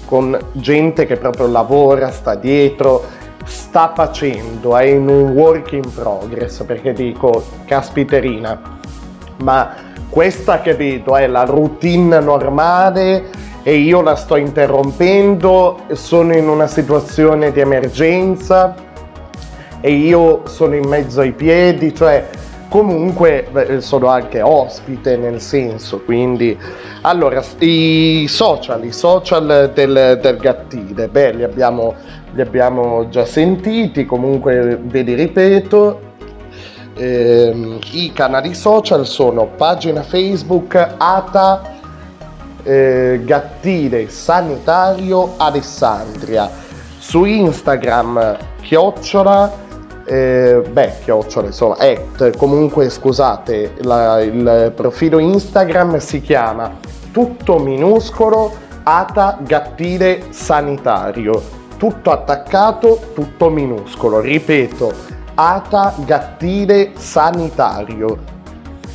con 0.08 0.38
gente 0.52 1.04
che 1.04 1.16
proprio 1.16 1.48
lavora, 1.48 2.10
sta 2.10 2.34
dietro, 2.34 3.04
sta 3.44 3.92
facendo, 3.94 4.74
è 4.74 4.84
in 4.84 5.06
un 5.06 5.32
work 5.32 5.72
in 5.72 5.92
progress, 5.94 6.62
perché 6.64 6.94
dico, 6.94 7.44
caspiterina, 7.66 8.58
ma 9.42 9.74
questa 10.08 10.62
che 10.62 10.74
vedo 10.74 11.14
è 11.14 11.26
la 11.26 11.44
routine 11.44 12.20
normale 12.20 13.26
e 13.62 13.74
io 13.74 14.00
la 14.00 14.14
sto 14.14 14.36
interrompendo, 14.36 15.80
sono 15.92 16.34
in 16.34 16.48
una 16.48 16.66
situazione 16.66 17.52
di 17.52 17.60
emergenza 17.60 18.74
e 19.80 19.90
io 19.90 20.40
sono 20.46 20.74
in 20.74 20.88
mezzo 20.88 21.20
ai 21.20 21.32
piedi, 21.32 21.94
cioè 21.94 22.26
comunque 22.68 23.78
sono 23.78 24.08
anche 24.08 24.40
ospite 24.42 25.16
nel 25.16 25.40
senso, 25.40 26.00
quindi 26.00 26.56
allora 27.02 27.42
i 27.60 28.26
social, 28.28 28.84
i 28.84 28.92
social 28.92 29.70
del, 29.74 30.18
del 30.20 30.36
gattile, 30.36 31.08
beh 31.08 31.32
li 31.32 31.42
abbiamo, 31.42 31.94
li 32.32 32.40
abbiamo 32.40 33.08
già 33.08 33.24
sentiti, 33.24 34.04
comunque 34.04 34.78
ve 34.82 35.02
li 35.02 35.14
ripeto, 35.14 36.06
Ehm, 37.00 37.78
i 37.92 38.12
canali 38.12 38.54
social 38.54 39.06
sono 39.06 39.46
pagina 39.46 40.02
Facebook 40.02 40.74
ATA 40.96 41.76
eh, 42.64 43.20
Gattile 43.24 44.08
Sanitario 44.08 45.34
Alessandria, 45.36 46.50
su 46.98 47.24
Instagram 47.24 48.36
chiocciola 48.62 49.66
eh, 50.08 50.62
beh, 50.70 50.92
chiocciola, 51.04 51.46
insomma, 51.46 51.76
at, 51.76 52.36
comunque 52.36 52.88
scusate, 52.88 53.74
la- 53.82 54.20
il 54.22 54.72
profilo 54.74 55.18
Instagram 55.18 55.98
si 55.98 56.20
chiama 56.20 56.76
tutto 57.12 57.58
minuscolo 57.58 58.66
Ata 58.84 59.38
Gattile 59.42 60.28
Sanitario, 60.30 61.42
tutto 61.76 62.10
attaccato, 62.10 62.98
tutto 63.14 63.50
minuscolo, 63.50 64.20
ripeto, 64.20 64.92
Ata 65.34 65.94
Gattile 65.98 66.92
Sanitario. 66.96 68.36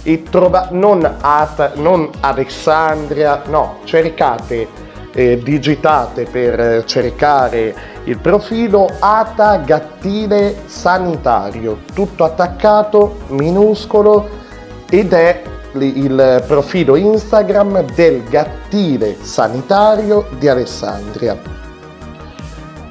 E 0.01 0.23
trova, 0.23 0.67
non, 0.71 1.09
Ata, 1.21 1.73
non 1.75 2.09
Alessandria, 2.21 3.43
no, 3.47 3.77
cercate, 3.83 4.67
eh, 5.13 5.39
digitate 5.41 6.25
per 6.25 6.59
eh, 6.59 6.85
cercare 6.85 7.91
il 8.05 8.17
profilo 8.17 8.89
Ata 8.99 9.57
Gattile 9.57 10.55
Sanitario, 10.65 11.79
tutto 11.93 12.23
attaccato, 12.23 13.19
minuscolo, 13.27 14.27
ed 14.89 15.13
è 15.13 15.41
il 15.79 16.43
profilo 16.45 16.95
Instagram 16.95 17.93
del 17.93 18.23
Gattile 18.29 19.15
Sanitario 19.21 20.27
di 20.37 20.47
Alessandria. 20.47 21.37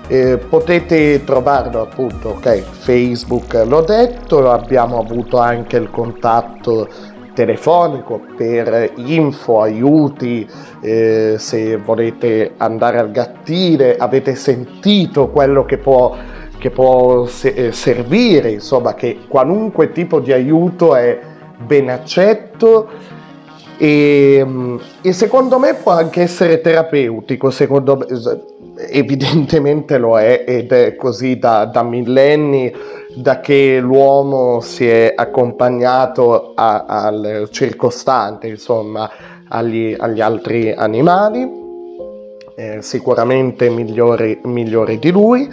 Eh, 0.08 0.36
potete 0.36 1.22
trovarlo 1.24 1.80
appunto, 1.80 2.30
ok, 2.30 2.60
Facebook 2.60 3.62
l'ho 3.66 3.82
detto, 3.82 4.50
abbiamo 4.50 4.98
avuto 4.98 5.38
anche 5.38 5.76
il 5.76 5.90
contatto 5.90 6.88
telefonico 7.34 8.20
per 8.36 8.92
info, 8.96 9.60
aiuti, 9.60 10.48
eh, 10.80 11.36
se 11.38 11.76
volete 11.76 12.52
andare 12.56 12.98
al 12.98 13.10
gattile, 13.10 13.96
avete 13.96 14.34
sentito 14.34 15.28
quello 15.28 15.64
che 15.64 15.78
può, 15.78 16.16
che 16.58 16.70
può 16.70 17.26
se- 17.26 17.54
eh, 17.54 17.72
servire, 17.72 18.50
insomma 18.50 18.94
che 18.94 19.20
qualunque 19.28 19.92
tipo 19.92 20.20
di 20.20 20.32
aiuto 20.32 20.94
è 20.94 21.18
ben 21.64 21.90
accetto. 21.90 22.88
E, 23.78 24.42
mm, 24.44 24.76
e 25.02 25.12
secondo 25.12 25.58
me 25.58 25.74
può 25.74 25.92
anche 25.92 26.22
essere 26.22 26.60
terapeutico, 26.60 27.50
secondo 27.50 27.96
me, 27.96 28.06
evidentemente 28.88 29.98
lo 29.98 30.18
è 30.18 30.44
ed 30.46 30.72
è 30.72 30.94
così 30.96 31.38
da, 31.38 31.66
da 31.66 31.82
millenni, 31.82 32.72
da 33.14 33.40
che 33.40 33.78
l'uomo 33.80 34.60
si 34.60 34.86
è 34.88 35.12
accompagnato 35.14 36.52
a- 36.54 36.84
al 36.86 37.48
circostante, 37.50 38.46
insomma, 38.48 39.10
agli, 39.48 39.94
agli 39.98 40.20
altri 40.20 40.72
animali. 40.72 41.60
eh, 42.54 42.82
sicuramente 42.82 43.70
migliori, 43.70 44.38
migliori 44.44 44.98
di 44.98 45.10
lui. 45.10 45.48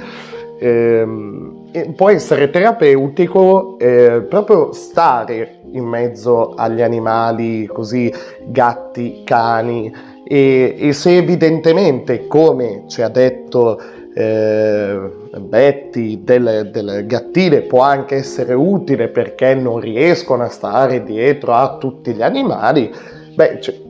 Ehm, 0.59 1.67
e 1.71 1.93
può 1.95 2.09
essere 2.09 2.49
terapeutico 2.49 3.77
eh, 3.79 4.25
proprio 4.27 4.73
stare 4.73 5.59
in 5.71 5.85
mezzo 5.85 6.53
agli 6.55 6.81
animali, 6.81 7.67
così 7.67 8.11
gatti, 8.47 9.21
cani, 9.23 9.91
e, 10.27 10.75
e 10.77 10.93
se 10.93 11.15
evidentemente, 11.17 12.27
come 12.27 12.83
ci 12.87 13.01
ha 13.01 13.07
detto 13.09 13.79
eh, 14.19 14.99
Betty, 15.37 16.25
del, 16.25 16.69
del 16.73 17.05
gattile 17.05 17.61
può 17.61 17.81
anche 17.83 18.15
essere 18.15 18.53
utile 18.53 19.07
perché 19.07 19.55
non 19.55 19.79
riescono 19.79 20.43
a 20.43 20.49
stare 20.49 21.03
dietro 21.03 21.53
a 21.53 21.77
tutti 21.77 22.11
gli 22.11 22.21
animali, 22.21 22.91
beh, 23.33 23.61
ci, 23.61 23.81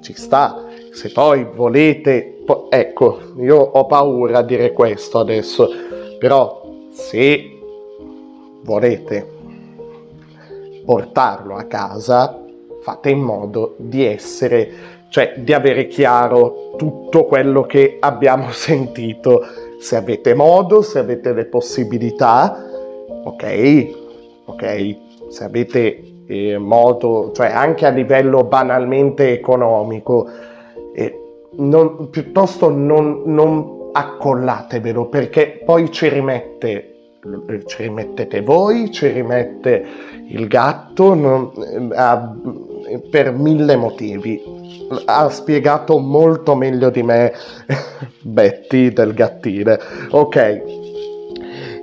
ci 0.00 0.14
sta. 0.14 0.64
Se 0.90 1.10
poi 1.12 1.46
volete, 1.54 2.40
po- 2.46 2.70
ecco, 2.70 3.18
io 3.38 3.58
ho 3.58 3.84
paura 3.84 4.38
a 4.38 4.42
dire 4.42 4.72
questo 4.72 5.18
adesso, 5.18 5.68
però 6.18 6.62
se 6.90 7.58
volete 8.62 9.32
portarlo 10.86 11.56
a 11.56 11.64
casa, 11.64 12.42
fate 12.80 13.10
in 13.10 13.20
modo 13.20 13.74
di 13.76 14.02
essere, 14.02 14.72
cioè 15.10 15.34
di 15.36 15.52
avere 15.52 15.88
chiaro 15.88 16.72
tutto 16.76 17.24
quello 17.24 17.62
che 17.64 17.98
abbiamo 18.00 18.50
sentito. 18.52 19.44
Se 19.84 19.96
avete 19.96 20.32
modo, 20.32 20.80
se 20.80 20.98
avete 20.98 21.34
le 21.34 21.44
possibilità, 21.44 22.56
ok, 23.22 23.88
ok, 24.46 24.96
se 25.28 25.44
avete 25.44 26.24
eh, 26.26 26.56
modo, 26.56 27.32
cioè 27.34 27.48
anche 27.48 27.84
a 27.84 27.90
livello 27.90 28.44
banalmente 28.44 29.30
economico, 29.30 30.26
eh, 30.94 31.20
non, 31.56 32.08
piuttosto 32.08 32.70
non, 32.70 33.24
non 33.26 33.90
accollatevelo 33.92 35.08
perché 35.08 35.60
poi 35.62 35.90
ci 35.90 36.08
rimette 36.08 36.88
ci 37.66 37.82
rimettete 37.82 38.40
voi, 38.40 38.90
ci 38.90 39.08
rimette 39.08 39.84
il 40.28 40.46
gatto 40.46 41.14
non, 41.14 41.52
a, 41.92 42.34
per 42.98 43.32
mille 43.32 43.76
motivi. 43.76 44.42
Ha 45.04 45.28
spiegato 45.28 45.98
molto 45.98 46.54
meglio 46.54 46.90
di 46.90 47.02
me 47.02 47.32
Betty 48.22 48.92
del 48.92 49.14
gattile. 49.14 49.80
Ok. 50.10 50.62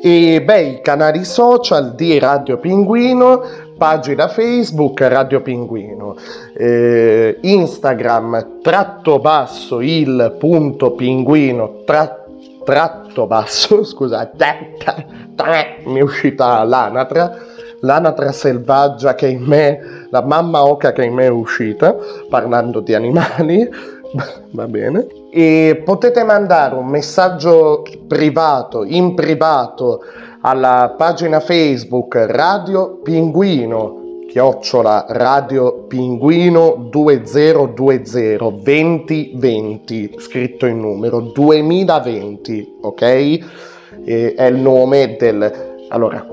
E 0.03 0.41
beh, 0.41 0.61
i 0.61 0.81
canali 0.81 1.23
social 1.23 1.93
di 1.93 2.17
Radio 2.17 2.57
Pinguino, 2.57 3.43
pagina 3.77 4.27
Facebook 4.27 4.99
Radio 5.01 5.41
Pinguino, 5.41 6.15
eh, 6.57 7.37
Instagram 7.41 8.61
tratto 8.63 9.19
basso 9.19 9.79
il 9.79 10.35
punto 10.39 10.93
pinguino 10.93 11.83
tratto 11.85 12.21
tratto 12.63 13.27
basso, 13.27 13.83
scusate, 13.85 14.75
mi 15.85 15.99
è 15.99 16.01
uscita 16.01 16.63
l'anatra, 16.63 17.37
l'anatra 17.81 18.31
selvaggia 18.31 19.15
che 19.15 19.27
in 19.27 19.43
me, 19.43 20.07
la 20.09 20.23
mamma 20.23 20.65
oca 20.65 20.91
che 20.91 21.05
in 21.05 21.13
me 21.13 21.25
è 21.25 21.29
uscita, 21.29 21.95
parlando 22.29 22.79
di 22.79 22.93
animali, 22.93 23.69
va 24.51 24.67
bene. 24.67 25.07
E 25.31 25.81
potete 25.85 26.23
mandare 26.23 26.75
un 26.75 26.87
messaggio 26.87 27.83
privato, 28.07 28.83
in 28.83 29.13
privato, 29.13 30.01
alla 30.41 30.95
pagina 30.97 31.39
Facebook 31.39 32.15
Radio 32.15 32.99
Pinguino 33.03 33.99
chiocciola 34.27 35.05
Radio 35.09 35.83
Pinguino 35.87 36.87
2020 36.89 38.37
2020 38.37 40.15
scritto 40.17 40.65
in 40.65 40.79
numero 40.79 41.19
2020 41.19 42.77
ok 42.81 43.01
e 43.01 44.33
è 44.33 44.45
il 44.45 44.55
nome 44.55 45.17
del 45.19 45.70
allora 45.91 46.25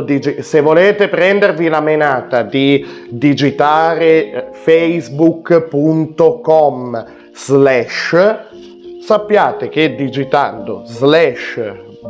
digi- 0.00 0.42
se 0.42 0.60
volete 0.60 1.08
prendervi 1.08 1.68
la 1.68 1.80
menata 1.80 2.42
di 2.42 3.06
digitare 3.10 4.48
facebook.com 4.52 7.06
slash 7.32 8.16
sappiate 9.02 9.68
che 9.68 9.94
digitando 9.94 10.82
slash 10.86 11.60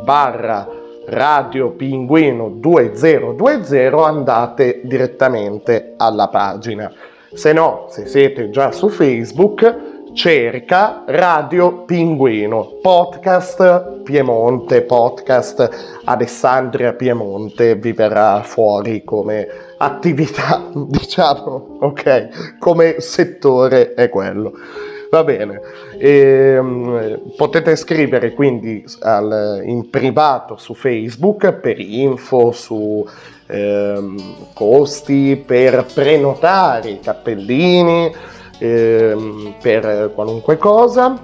barra 0.03 0.67
Radio 1.05 1.71
Pinguino 1.71 2.49
2020 2.49 3.95
andate 3.95 4.79
direttamente 4.83 5.95
alla 5.97 6.29
pagina. 6.29 6.89
Se 7.33 7.51
no, 7.51 7.87
se 7.89 8.05
siete 8.05 8.49
già 8.49 8.71
su 8.71 8.87
Facebook, 8.87 9.92
cerca 10.13 11.03
Radio 11.07 11.85
Pinguino, 11.85 12.77
podcast 12.81 14.01
Piemonte, 14.03 14.83
podcast 14.83 16.01
Alessandria 16.03 16.93
Piemonte 16.93 17.75
vi 17.75 17.93
verrà 17.93 18.43
fuori 18.43 19.03
come 19.03 19.47
attività, 19.77 20.69
diciamo, 20.71 21.77
ok, 21.79 22.57
come 22.59 22.99
settore 22.99 23.95
è 23.95 24.09
quello. 24.09 24.53
Va 25.09 25.23
bene, 25.23 25.61
e, 25.97 26.57
um, 26.57 27.33
potete 27.35 27.75
scrivere 27.75 28.33
quindi 28.33 28.83
al, 29.01 29.61
in 29.63 29.89
privato 29.89 30.57
su 30.57 30.73
Facebook 30.73 31.53
per 31.53 31.79
info 31.79 32.51
su 32.51 33.05
ehm, 33.47 34.17
costi, 34.53 35.43
per 35.45 35.85
prenotare 35.93 36.89
i 36.89 36.99
cappellini, 36.99 38.11
ehm, 38.63 39.55
per 39.61 40.11
qualunque 40.15 40.57
cosa. 40.57 41.17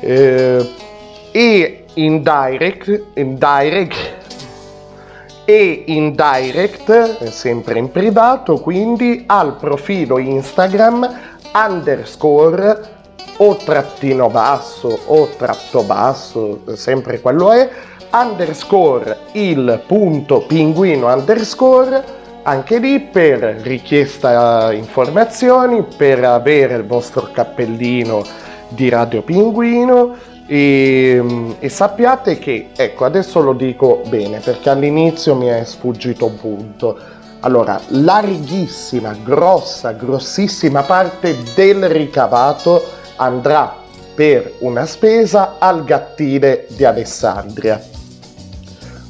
Eh, 0.00 0.70
e 1.30 1.84
in 1.94 2.22
direct, 2.22 3.02
in 3.14 3.36
direct 3.38 4.12
e 5.44 5.84
in 5.86 6.14
direct, 6.14 7.24
sempre 7.28 7.78
in 7.78 7.90
privato, 7.90 8.58
quindi 8.58 9.24
al 9.26 9.56
profilo 9.56 10.18
Instagram 10.18 11.20
underscore 11.52 12.92
o 13.36 13.56
trattino 13.56 14.28
basso 14.28 14.98
o 15.06 15.28
tratto 15.36 15.82
basso, 15.82 16.60
sempre 16.74 17.20
quello 17.20 17.52
è, 17.52 17.68
underscore 18.12 19.18
il 19.32 19.82
punto 19.86 20.44
pinguino 20.46 21.12
underscore, 21.12 22.22
anche 22.44 22.78
lì 22.78 23.00
per 23.00 23.40
richiesta 23.62 24.72
informazioni, 24.72 25.84
per 25.96 26.22
avere 26.24 26.76
il 26.76 26.84
vostro 26.84 27.30
cappellino 27.32 28.22
di 28.68 28.88
Radio 28.88 29.22
Pinguino 29.22 30.14
e, 30.46 31.56
e, 31.58 31.68
sappiate 31.68 32.38
che, 32.38 32.68
ecco, 32.76 33.04
adesso 33.06 33.40
lo 33.40 33.54
dico 33.54 34.02
bene 34.08 34.40
perché 34.40 34.70
all'inizio 34.70 35.34
mi 35.34 35.46
è 35.46 35.64
sfuggito 35.64 36.26
un 36.26 36.36
punto. 36.36 36.98
Allora, 37.40 37.80
larghissima, 37.88 39.14
grossa, 39.22 39.92
grossissima 39.92 40.82
parte 40.82 41.36
del 41.54 41.88
ricavato 41.88 42.82
andrà 43.16 43.74
per 44.14 44.54
una 44.60 44.86
spesa 44.86 45.56
al 45.58 45.84
gattile 45.84 46.66
di 46.70 46.84
Alessandria. 46.84 47.93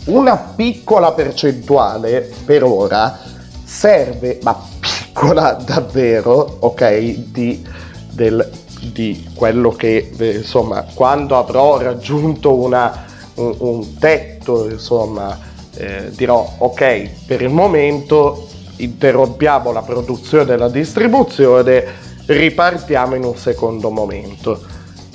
Una 0.07 0.37
piccola 0.37 1.13
percentuale 1.13 2.31
per 2.45 2.63
ora 2.63 3.19
serve, 3.65 4.39
ma 4.43 4.61
piccola 4.79 5.53
davvero, 5.53 6.59
ok, 6.61 6.99
di, 7.31 7.67
del, 8.11 8.51
di 8.93 9.29
quello 9.35 9.71
che 9.71 10.13
insomma 10.19 10.85
quando 10.95 11.37
avrò 11.37 11.79
raggiunto 11.79 12.55
una, 12.55 13.05
un, 13.35 13.55
un 13.59 13.99
tetto 13.99 14.69
insomma 14.69 15.39
eh, 15.77 16.11
dirò 16.11 16.49
ok 16.59 17.25
per 17.27 17.43
il 17.43 17.49
momento 17.49 18.47
interrompiamo 18.77 19.73
la 19.73 19.83
produzione 19.83 20.53
e 20.53 20.57
la 20.57 20.69
distribuzione 20.69 21.85
ripartiamo 22.27 23.15
in 23.15 23.25
un 23.25 23.37
secondo 23.37 23.91
momento. 23.91 24.61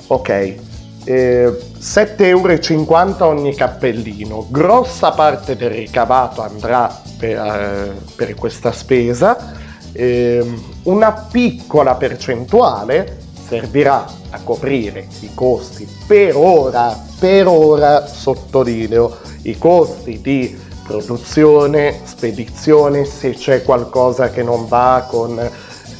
Ok, 0.08 0.56
eh, 1.04 1.58
7,50 1.80 2.24
euro 2.26 3.26
ogni 3.26 3.54
cappellino, 3.54 4.46
grossa 4.50 5.12
parte 5.12 5.56
del 5.56 5.70
ricavato 5.70 6.42
andrà 6.42 7.00
per, 7.16 7.38
eh, 7.38 7.92
per 8.14 8.34
questa 8.34 8.70
spesa, 8.70 9.54
eh, 9.92 10.44
una 10.82 11.12
piccola 11.12 11.94
percentuale 11.94 13.18
servirà 13.48 14.04
a 14.28 14.40
coprire 14.44 15.08
i 15.20 15.30
costi 15.32 15.88
per 16.06 16.36
ora, 16.36 16.94
per 17.18 17.46
ora 17.46 18.06
sottolineo, 18.06 19.16
i 19.42 19.56
costi 19.56 20.20
di 20.20 20.58
produzione, 20.86 22.00
spedizione, 22.04 23.06
se 23.06 23.30
c'è 23.30 23.62
qualcosa 23.62 24.28
che 24.28 24.42
non 24.42 24.68
va 24.68 25.06
con 25.08 25.50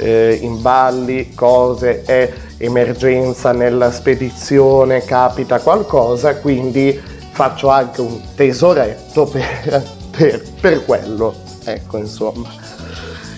eh, 0.01 0.39
imballi, 0.41 1.33
cose, 1.35 2.01
è 2.03 2.31
emergenza 2.57 3.51
nella 3.51 3.91
spedizione, 3.91 5.03
capita 5.03 5.59
qualcosa, 5.59 6.35
quindi 6.37 6.99
faccio 7.31 7.69
anche 7.69 8.01
un 8.01 8.19
tesoretto 8.35 9.25
per, 9.25 9.83
per, 10.09 10.41
per 10.59 10.85
quello. 10.85 11.35
Ecco, 11.63 11.97
insomma. 11.97 12.49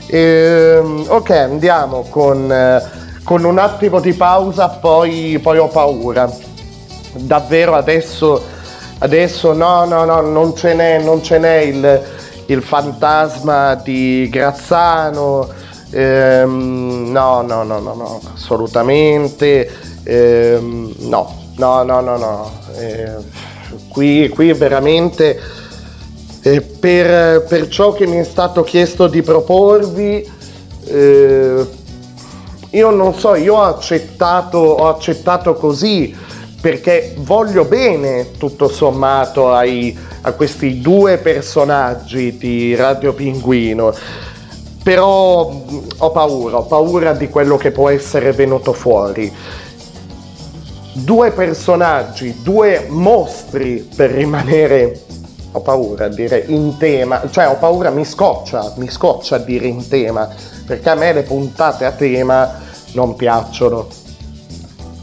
Ehm, 0.07 1.05
ok, 1.07 1.29
andiamo 1.31 2.05
con, 2.09 2.81
con 3.23 3.43
un 3.43 3.57
attimo 3.57 3.99
di 3.99 4.13
pausa 4.13 4.69
poi, 4.69 5.39
poi 5.41 5.57
ho 5.57 5.67
paura. 5.67 6.31
Davvero 7.13 7.75
adesso, 7.75 8.41
adesso 8.99 9.53
no, 9.53 9.85
no, 9.85 10.05
no, 10.05 10.21
non 10.21 10.55
ce 10.55 10.73
n'è, 10.73 10.99
non 10.99 11.21
ce 11.21 11.37
n'è 11.39 11.57
il, 11.57 12.01
il 12.47 12.61
fantasma 12.61 13.75
di 13.75 14.29
Grazzano. 14.31 15.61
Ehm, 15.93 17.11
no, 17.11 17.41
no, 17.43 17.63
no, 17.63 17.79
no, 17.79 17.93
no, 17.93 18.21
assolutamente. 18.33 19.69
Ehm, 20.03 20.93
no, 20.99 21.51
no, 21.57 21.83
no, 21.83 22.01
no, 22.01 22.17
no. 22.17 22.51
Eh, 22.75 23.11
qui, 23.89 24.27
qui 24.29 24.53
veramente 24.53 25.39
eh, 26.41 26.61
per, 26.61 27.43
per 27.43 27.67
ciò 27.67 27.93
che 27.93 28.07
mi 28.07 28.17
è 28.17 28.23
stato 28.23 28.63
chiesto 28.63 29.07
di 29.07 29.21
proporvi, 29.21 30.29
eh, 30.85 31.67
io 32.71 32.89
non 32.89 33.13
so, 33.13 33.35
io 33.35 33.55
ho 33.55 33.61
accettato, 33.61 34.57
ho 34.57 34.89
accettato 34.89 35.53
così 35.53 36.13
perché 36.59 37.13
voglio 37.17 37.65
bene 37.65 38.31
tutto 38.37 38.67
sommato 38.67 39.53
ai, 39.53 39.97
a 40.21 40.31
questi 40.31 40.79
due 40.81 41.17
personaggi 41.17 42.37
di 42.37 42.73
Radio 42.75 43.13
Pinguino. 43.13 43.93
Però 44.83 45.49
ho 45.97 46.11
paura, 46.11 46.57
ho 46.57 46.63
paura 46.63 47.13
di 47.13 47.29
quello 47.29 47.55
che 47.55 47.71
può 47.71 47.89
essere 47.89 48.33
venuto 48.33 48.73
fuori. 48.73 49.33
Due 50.95 51.31
personaggi, 51.31 52.41
due 52.43 52.85
mostri 52.89 53.89
per 53.95 54.11
rimanere 54.11 55.01
ho 55.53 55.61
paura 55.61 56.05
a 56.05 56.09
dire 56.09 56.43
in 56.47 56.77
tema, 56.77 57.21
cioè 57.29 57.47
ho 57.47 57.55
paura, 57.55 57.91
mi 57.91 58.05
scoccia, 58.05 58.73
mi 58.77 58.89
scoccia 58.89 59.35
a 59.35 59.39
dire 59.39 59.67
in 59.67 59.87
tema, 59.87 60.27
perché 60.65 60.89
a 60.89 60.95
me 60.95 61.13
le 61.13 61.21
puntate 61.23 61.85
a 61.85 61.91
tema 61.91 62.59
non 62.93 63.15
piacciono. 63.15 63.87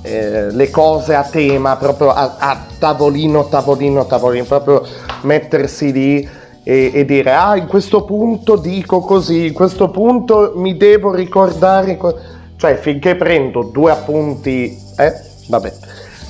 Eh, 0.02 0.50
le 0.50 0.70
cose 0.70 1.14
a 1.14 1.22
tema, 1.22 1.76
proprio 1.76 2.10
a, 2.10 2.36
a 2.38 2.64
tavolino, 2.78 3.48
tavolino, 3.48 4.06
tavolino, 4.06 4.44
proprio 4.44 4.82
mettersi 5.22 5.92
lì 5.92 6.28
e, 6.62 6.90
e 6.94 7.04
dire 7.04 7.32
ah 7.32 7.56
in 7.56 7.66
questo 7.66 8.04
punto 8.04 8.56
dico 8.56 9.00
così, 9.00 9.46
in 9.46 9.52
questo 9.52 9.90
punto 9.90 10.52
mi 10.56 10.76
devo 10.76 11.14
ricordare, 11.14 11.96
co-". 11.96 12.18
cioè 12.56 12.76
finché 12.76 13.16
prendo 13.16 13.62
due 13.62 13.90
appunti, 13.90 14.78
eh, 14.96 15.14
vabbè, 15.48 15.72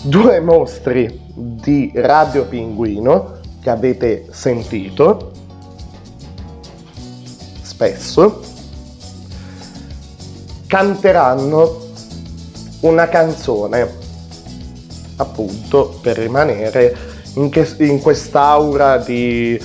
due 0.02 0.40
mostri 0.40 1.20
di 1.34 1.90
Radio 1.94 2.44
Pinguino, 2.44 3.38
che 3.60 3.70
avete 3.70 4.26
sentito 4.30 5.32
spesso 7.62 8.40
canteranno 10.66 11.88
una 12.80 13.08
canzone 13.08 13.98
appunto 15.16 15.98
per 16.00 16.16
rimanere 16.16 16.96
in, 17.34 17.50
che- 17.50 17.74
in 17.78 18.00
quest'aura 18.00 18.98
di 18.98 19.60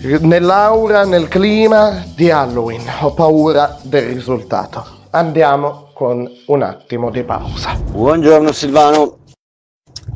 nell'aura, 0.00 1.04
nel 1.04 1.28
clima 1.28 2.04
di 2.14 2.30
Halloween. 2.30 2.82
Ho 3.00 3.12
paura 3.12 3.78
del 3.82 4.14
risultato. 4.14 4.84
Andiamo 5.10 5.90
con 5.94 6.28
un 6.46 6.62
attimo 6.62 7.10
di 7.10 7.22
pausa. 7.24 7.74
Buongiorno 7.74 8.52
Silvano. 8.52 9.18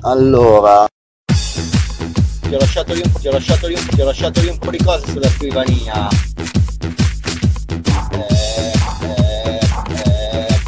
Allora, 0.02 0.86
ti 2.52 2.54
ho 2.54 2.58
lasciato 2.58 2.92
lì 2.92 3.00
un 3.04 3.10
po', 3.10 3.18
ti 3.18 3.28
ho 3.28 3.32
lasciato 3.32 3.66
lì 3.66 3.74
un 3.74 3.86
po', 3.86 3.94
ti 3.94 4.00
ho 4.00 4.04
lasciato 4.04 4.40
lì 4.40 4.48
un 4.48 4.58
po' 4.58 4.70
di 4.70 4.82
cose 4.82 5.06
sulla 5.06 5.28
scrivania. 5.28 6.08
Eh, 8.10 8.72
eh, 9.02 9.60
eh, 9.94 10.60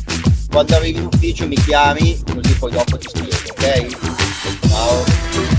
quando 0.50 0.76
arrivi 0.76 0.98
in 0.98 1.06
ufficio 1.06 1.46
mi 1.46 1.56
chiami, 1.56 2.22
così 2.32 2.54
poi 2.56 2.70
dopo 2.70 2.96
ti 2.96 3.08
spiego, 3.08 3.36
ok? 3.50 4.68
Ciao. 4.68 5.53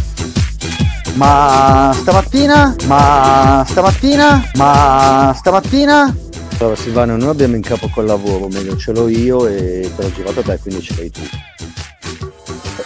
Ma 1.16 1.92
stamattina? 1.96 2.76
Ma 2.88 3.66
stamattina? 3.68 4.52
Ma 4.56 5.34
stamattina? 5.36 6.16
allora 6.60 6.76
Silvano, 6.76 7.18
noi 7.18 7.30
abbiamo 7.30 7.56
in 7.56 7.62
capo 7.62 7.90
col 7.90 8.06
lavoro, 8.06 8.48
meglio 8.48 8.78
ce 8.78 8.92
l'ho 8.92 9.08
io 9.08 9.46
e 9.48 9.92
te 9.96 10.02
l'ho 10.02 10.12
girato 10.12 10.42
te, 10.42 10.58
quindi 10.60 10.82
ce 10.82 10.96
l'hai 10.96 11.12
tu. 11.12 11.22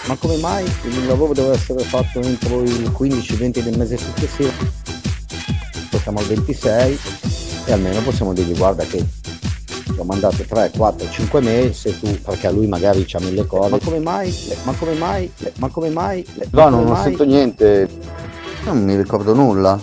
Ma 0.05 0.15
come 0.15 0.37
mai 0.37 0.65
il 0.83 1.05
lavoro 1.05 1.33
deve 1.33 1.51
essere 1.51 1.83
fatto 1.83 2.19
entro 2.21 2.61
il 2.61 2.91
15-20 2.97 3.59
del 3.59 3.77
mese 3.77 3.97
successivo? 3.97 4.51
Siamo 6.01 6.19
al 6.19 6.25
26 6.25 6.99
e 7.65 7.71
almeno 7.71 8.01
possiamo 8.01 8.33
dirgli 8.33 8.55
guarda 8.57 8.83
che 8.85 9.05
ho 9.97 10.03
mandato 10.03 10.43
3, 10.43 10.71
4, 10.75 11.09
5 11.09 11.41
mesi 11.41 11.89
e 11.89 11.99
tu, 11.99 12.19
perché 12.21 12.47
a 12.47 12.51
lui 12.51 12.67
magari 12.67 13.05
c'ha 13.05 13.19
mille 13.19 13.45
cose. 13.45 13.69
Ma 13.69 13.79
come 13.79 13.99
mai? 13.99 14.35
Ma 14.63 14.73
come 14.73 14.93
mai? 14.93 15.31
Ma 15.57 15.67
come 15.69 15.89
mai? 15.89 16.25
No, 16.51 16.69
non, 16.69 16.85
non 16.85 16.97
sento 17.01 17.25
niente. 17.25 17.87
Non 18.65 18.83
mi 18.83 18.95
ricordo 18.95 19.33
nulla. 19.33 19.79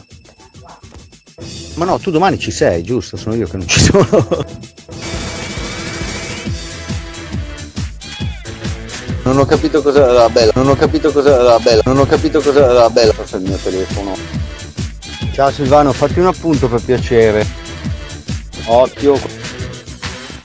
Ma 1.74 1.84
no, 1.84 1.98
tu 1.98 2.10
domani 2.10 2.38
ci 2.38 2.50
sei, 2.50 2.82
giusto? 2.82 3.16
Sono 3.16 3.34
io 3.34 3.46
che 3.46 3.56
non 3.56 3.66
ci 3.66 3.80
sono. 3.80 4.26
Non 9.24 9.38
ho 9.38 9.44
capito 9.44 9.82
cosa 9.82 10.04
era 10.04 10.12
la 10.12 10.28
bella, 10.28 10.52
non 10.54 10.68
ho 10.68 10.76
capito 10.76 11.10
cosa 11.10 11.34
era 11.34 11.42
la 11.42 11.58
bella, 11.58 11.82
non 11.84 11.98
ho 11.98 12.06
capito 12.06 12.40
cosa 12.40 12.62
era 12.62 12.72
la 12.72 12.90
bella, 12.90 13.12
forse 13.12 13.36
il 13.38 13.42
mio 13.42 13.56
telefono. 13.56 14.14
Ciao 15.32 15.50
Silvano, 15.50 15.92
fatti 15.92 16.20
un 16.20 16.26
appunto 16.26 16.68
per 16.68 16.80
piacere. 16.80 17.44
Occhio. 18.66 19.45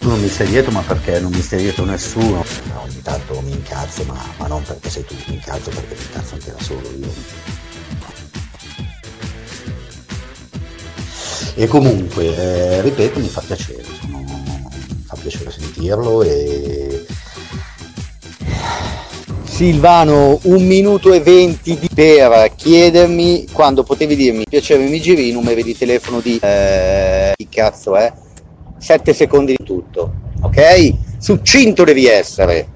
Tu 0.02 0.08
non 0.10 0.20
mi 0.20 0.30
stai 0.30 0.48
dietro, 0.48 0.72
ma 0.72 0.82
perché 0.82 1.20
non 1.20 1.30
mi 1.32 1.42
stai 1.42 1.62
dietro 1.62 1.86
nessuno? 1.86 2.44
ogni 2.82 3.02
tanto 3.04 3.40
mi 3.42 3.52
incazzo, 3.52 4.04
ma, 4.06 4.20
ma 4.38 4.48
non 4.48 4.64
perché 4.64 4.90
sei 4.90 5.06
tu, 5.06 5.14
mi 5.28 5.36
incazzo 5.36 5.70
perché 5.70 5.94
mi 5.94 6.02
incazzo 6.02 6.34
anche 6.34 6.52
da 6.52 6.60
solo 6.60 6.90
io. 6.98 7.14
E 11.54 11.68
comunque, 11.68 12.36
eh, 12.36 12.82
ripeto, 12.82 13.20
mi 13.20 13.28
fa 13.28 13.42
piacere, 13.46 13.84
sono- 14.00 14.24
mi 14.24 15.04
fa 15.06 15.16
piacere 15.22 15.52
sentirlo 15.52 16.24
e 16.24 17.06
Silvano, 19.44 20.40
un 20.44 20.66
minuto 20.66 21.14
e 21.14 21.20
venti 21.20 21.78
di- 21.78 21.90
per 21.94 22.54
chiedermi 22.56 23.46
quando 23.52 23.84
potevi 23.84 24.16
dirmi 24.16 24.46
piacere 24.50 24.88
mi 24.88 25.00
giri 25.00 25.30
i 25.30 25.32
numeri 25.32 25.62
di 25.62 25.78
telefono 25.78 26.20
di 26.22 26.40
eh, 26.42 27.34
chi 27.36 27.48
cazzo 27.48 27.96
è? 27.96 28.12
Sette 28.82 29.14
secondi 29.14 29.54
di 29.56 29.64
tutto, 29.64 30.12
ok? 30.42 30.94
Succinto 31.20 31.84
devi 31.84 32.08
essere. 32.08 32.68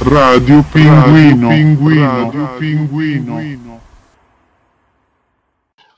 Radio 0.00 0.64
Pinguino. 0.72 1.48
Radio 1.48 2.48
Pinguino. 2.58 3.80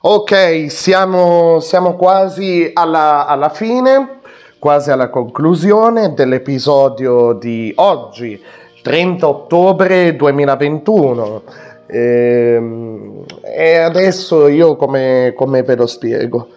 Ok, 0.01 0.67
siamo, 0.69 1.59
siamo 1.61 1.95
quasi 1.95 2.69
alla, 2.73 3.25
alla 3.25 3.49
fine, 3.49 4.19
quasi 4.59 4.91
alla 4.91 5.09
conclusione 5.09 6.13
dell'episodio 6.13 7.33
di 7.33 7.73
oggi, 7.77 8.39
30 8.83 9.27
ottobre 9.27 10.15
2021. 10.15 11.43
Ehm, 11.87 13.25
E 13.41 13.77
adesso 13.77 14.47
io 14.47 14.75
come, 14.75 15.33
come 15.35 15.63
ve 15.63 15.75
lo 15.75 15.87
spiego? 15.87 16.49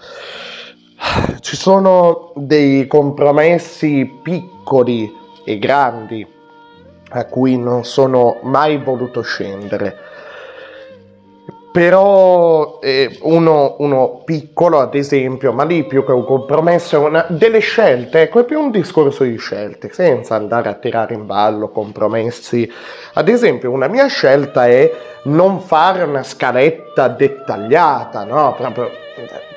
Ci 1.41 1.57
sono 1.57 2.33
dei 2.35 2.87
compromessi 2.87 4.11
piccoli 4.23 5.13
e 5.45 5.59
grandi 5.59 6.27
a 7.11 7.25
cui 7.27 7.57
non 7.59 7.85
sono 7.85 8.39
mai 8.43 8.79
voluto 8.79 9.23
scendere. 9.23 9.97
Però 11.71 12.79
eh, 12.81 13.19
uno, 13.23 13.77
uno 13.79 14.23
piccolo, 14.25 14.81
ad 14.81 14.95
esempio, 14.95 15.53
ma 15.53 15.63
lì 15.65 15.85
più 15.85 16.07
che 16.07 16.13
un 16.13 16.25
compromesso, 16.25 17.01
una, 17.01 17.27
delle 17.29 17.59
scelte, 17.59 18.23
ecco, 18.23 18.41
è 18.41 18.45
più 18.45 18.59
un 18.59 18.71
discorso 18.71 19.25
di 19.25 19.37
scelte, 19.37 19.93
senza 19.93 20.37
andare 20.37 20.71
a 20.71 20.75
tirare 20.75 21.13
in 21.13 21.27
ballo 21.27 21.69
compromessi. 21.69 22.71
Ad 23.13 23.29
esempio, 23.29 23.71
una 23.71 23.89
mia 23.89 24.07
scelta 24.07 24.67
è 24.67 24.91
non 25.25 25.61
fare 25.61 26.03
una 26.03 26.23
scaletta 26.23 27.09
dettagliata, 27.09 28.25
no? 28.25 28.55
Proprio 28.57 28.91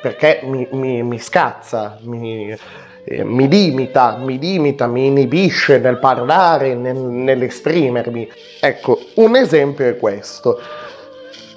perché 0.01 0.41
mi, 0.43 0.67
mi- 0.71 1.03
mi 1.03 1.19
scazza, 1.19 1.97
mi, 2.01 2.55
eh, 3.03 3.23
mi 3.23 3.47
limita, 3.47 4.17
mi 4.17 4.37
limita, 4.39 4.87
mi 4.87 5.07
inibisce 5.07 5.77
nel 5.79 5.99
parlare, 5.99 6.75
nel- 6.75 6.95
nell'esprimermi. 6.95 8.29
Ecco, 8.61 8.99
un 9.15 9.35
esempio 9.35 9.87
è 9.87 9.97
questo. 9.97 10.59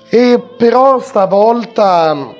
E 0.09 0.41
però 0.57 0.99
stavolta, 1.01 2.35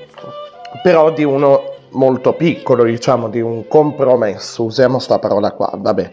però 0.83 1.11
di 1.13 1.25
uno 1.25 1.71
molto 1.91 2.33
piccolo, 2.35 2.85
diciamo, 2.85 3.29
di 3.29 3.41
un 3.41 3.67
compromesso, 3.69 4.65
usiamo 4.65 4.99
sta 4.99 5.19
parola 5.19 5.53
qua, 5.53 5.71
vabbè. 5.77 6.11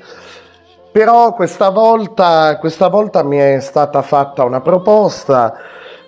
Però 0.92 1.34
questa 1.34 1.70
volta, 1.70 2.58
questa 2.58 2.88
volta 2.88 3.24
mi 3.24 3.38
è 3.38 3.60
stata 3.60 4.02
fatta 4.02 4.44
una 4.44 4.60
proposta, 4.62 5.56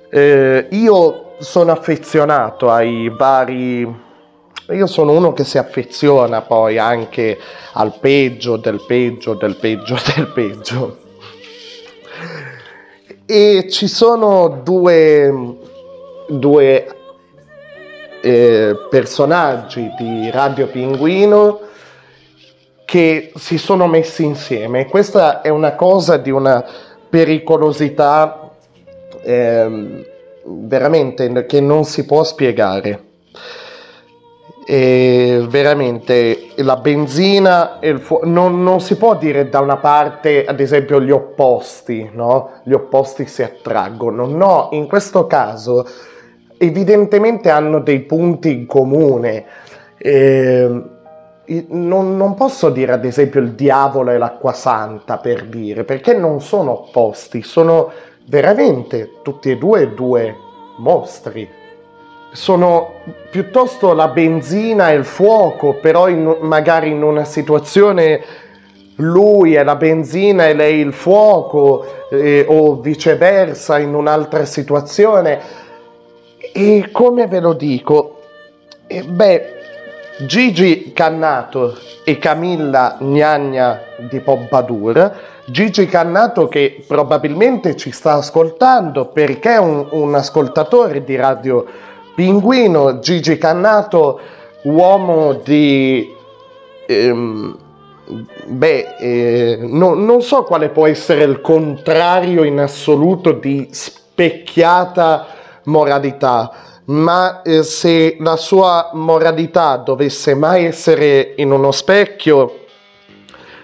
eh, 0.09 0.67
io 0.71 1.30
sono 1.41 1.71
affezionato 1.71 2.69
ai 2.69 3.09
vari 3.09 4.09
io 4.69 4.87
sono 4.87 5.11
uno 5.11 5.33
che 5.33 5.43
si 5.43 5.57
affeziona 5.57 6.41
poi 6.41 6.77
anche 6.77 7.37
al 7.73 7.97
peggio 7.99 8.55
del 8.55 8.83
peggio 8.85 9.33
del 9.33 9.55
peggio 9.55 9.97
del 10.15 10.27
peggio. 10.27 10.97
E 13.25 13.67
ci 13.69 13.87
sono 13.87 14.61
due, 14.63 15.57
due 16.27 16.87
eh, 18.21 18.75
personaggi 18.89 19.89
di 19.97 20.29
Radio 20.31 20.67
Pinguino 20.67 21.59
che 22.85 23.31
si 23.35 23.57
sono 23.57 23.87
messi 23.87 24.23
insieme. 24.23 24.87
Questa 24.87 25.41
è 25.41 25.49
una 25.49 25.75
cosa 25.75 26.17
di 26.17 26.29
una 26.29 26.63
pericolosità 27.09 28.51
ehm, 29.23 30.05
veramente 30.59 31.45
che 31.45 31.61
non 31.61 31.83
si 31.83 32.05
può 32.05 32.23
spiegare. 32.23 33.09
E 34.65 35.43
veramente 35.49 36.49
la 36.57 36.77
benzina 36.77 37.79
e 37.79 37.89
il 37.89 37.99
fuoco 37.99 38.27
non, 38.27 38.63
non 38.63 38.79
si 38.79 38.95
può 38.95 39.15
dire 39.15 39.49
da 39.49 39.59
una 39.59 39.77
parte 39.77 40.45
ad 40.45 40.59
esempio 40.59 41.01
gli 41.01 41.09
opposti 41.09 42.09
no? 42.13 42.61
Gli 42.63 42.73
opposti 42.73 43.25
si 43.25 43.41
attraggono. 43.41 44.27
No 44.27 44.69
in 44.71 44.87
questo 44.87 45.25
caso 45.25 45.85
evidentemente 46.57 47.49
hanno 47.49 47.79
dei 47.79 48.01
punti 48.01 48.51
in 48.51 48.65
comune. 48.67 49.45
Eh, 49.97 50.83
i- 51.45 51.65
non, 51.69 52.15
non 52.15 52.35
posso 52.35 52.69
dire 52.69 52.93
ad 52.93 53.03
esempio 53.03 53.41
il 53.41 53.53
diavolo 53.53 54.11
e 54.11 54.17
l'acqua 54.17 54.53
santa 54.53 55.17
per 55.17 55.45
dire 55.45 55.83
perché 55.83 56.13
non 56.13 56.39
sono 56.39 56.83
opposti 56.83 57.41
sono 57.41 57.91
veramente 58.25 59.17
tutti 59.21 59.51
e 59.51 59.57
due 59.57 59.93
due 59.93 60.35
mostri 60.77 61.59
sono 62.31 62.93
piuttosto 63.29 63.93
la 63.93 64.07
benzina 64.07 64.91
e 64.91 64.95
il 64.95 65.05
fuoco, 65.05 65.73
però 65.73 66.07
in- 66.07 66.37
magari 66.41 66.91
in 66.91 67.03
una 67.03 67.25
situazione 67.25 68.23
lui 68.95 69.55
è 69.55 69.63
la 69.63 69.75
benzina 69.75 70.47
e 70.47 70.53
lei 70.53 70.79
il 70.79 70.93
fuoco, 70.93 72.07
eh, 72.09 72.45
o 72.47 72.79
viceversa 72.79 73.79
in 73.79 73.93
un'altra 73.93 74.45
situazione. 74.45 75.39
E 76.53 76.89
come 76.91 77.27
ve 77.27 77.39
lo 77.39 77.53
dico? 77.53 78.19
Eh, 78.87 79.03
beh, 79.03 79.59
Gigi 80.25 80.91
Cannato 80.93 81.77
e 82.03 82.17
Camilla 82.17 82.97
Gnagna 82.99 83.81
di 84.09 84.19
Pompadour. 84.19 85.19
Gigi 85.51 85.85
Cannato 85.85 86.47
che 86.47 86.81
probabilmente 86.87 87.75
ci 87.75 87.91
sta 87.91 88.13
ascoltando 88.13 89.07
perché 89.07 89.55
è 89.55 89.59
un, 89.59 89.85
un 89.91 90.15
ascoltatore 90.15 91.03
di 91.03 91.17
Radio 91.17 91.65
Pinguino. 92.15 92.99
Gigi 92.99 93.37
Cannato, 93.37 94.19
uomo 94.63 95.33
di... 95.33 96.09
ehm, 96.87 97.57
beh, 98.45 98.95
eh, 98.97 99.59
no- 99.61 99.93
non 99.93 100.21
so 100.21 100.43
quale 100.43 100.69
può 100.69 100.87
essere 100.87 101.23
il 101.23 101.41
contrario 101.41 102.45
in 102.45 102.59
assoluto 102.59 103.33
di 103.33 103.67
specchiata 103.71 105.27
moralità, 105.65 106.49
ma 106.85 107.41
eh, 107.41 107.63
se 107.63 108.15
la 108.19 108.37
sua 108.37 108.91
moralità 108.93 109.75
dovesse 109.75 110.33
mai 110.33 110.63
essere 110.63 111.33
in 111.35 111.51
uno 111.51 111.71
specchio, 111.71 112.60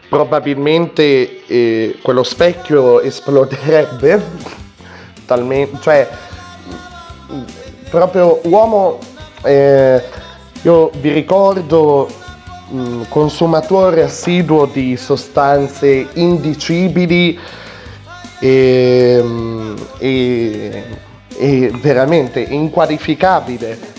probabilmente 0.09 1.45
eh, 1.45 1.97
quello 2.01 2.23
specchio 2.23 3.01
esploderebbe, 3.01 4.21
talmente, 5.25 5.77
cioè 5.81 6.09
proprio 7.89 8.39
uomo, 8.43 8.99
eh, 9.43 10.01
io 10.61 10.91
vi 10.99 11.11
ricordo 11.11 12.09
mh, 12.69 13.03
consumatore 13.09 14.03
assiduo 14.03 14.65
di 14.65 14.97
sostanze 14.97 16.07
indicibili 16.13 17.39
e, 18.39 19.23
e- 19.99 20.84
e 21.39 21.71
veramente 21.81 22.39
inqualificabile. 22.39 23.97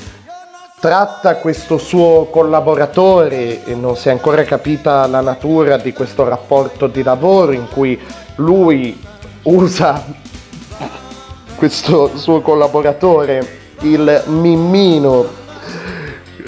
Tratta 0.80 1.38
questo 1.38 1.76
suo 1.76 2.26
collaboratore 2.30 3.64
e 3.64 3.74
non 3.74 3.96
si 3.96 4.06
è 4.08 4.12
ancora 4.12 4.44
capita 4.44 5.08
la 5.08 5.20
natura 5.20 5.76
di 5.76 5.92
questo 5.92 6.22
rapporto 6.22 6.86
di 6.86 7.02
lavoro 7.02 7.50
in 7.50 7.66
cui 7.68 8.00
lui 8.36 8.96
usa 9.42 10.04
questo 11.56 12.16
suo 12.16 12.40
collaboratore, 12.42 13.74
il 13.80 14.22
Mimmino, 14.26 15.26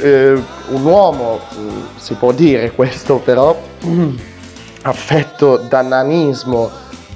eh, 0.01 0.41
un 0.69 0.85
uomo, 0.85 1.41
mm, 1.53 1.81
si 1.97 2.15
può 2.15 2.31
dire 2.31 2.71
questo 2.71 3.17
però, 3.17 3.61
mm, 3.85 4.17
affetto 4.83 5.57
da 5.57 5.83
nanismo 5.83 6.71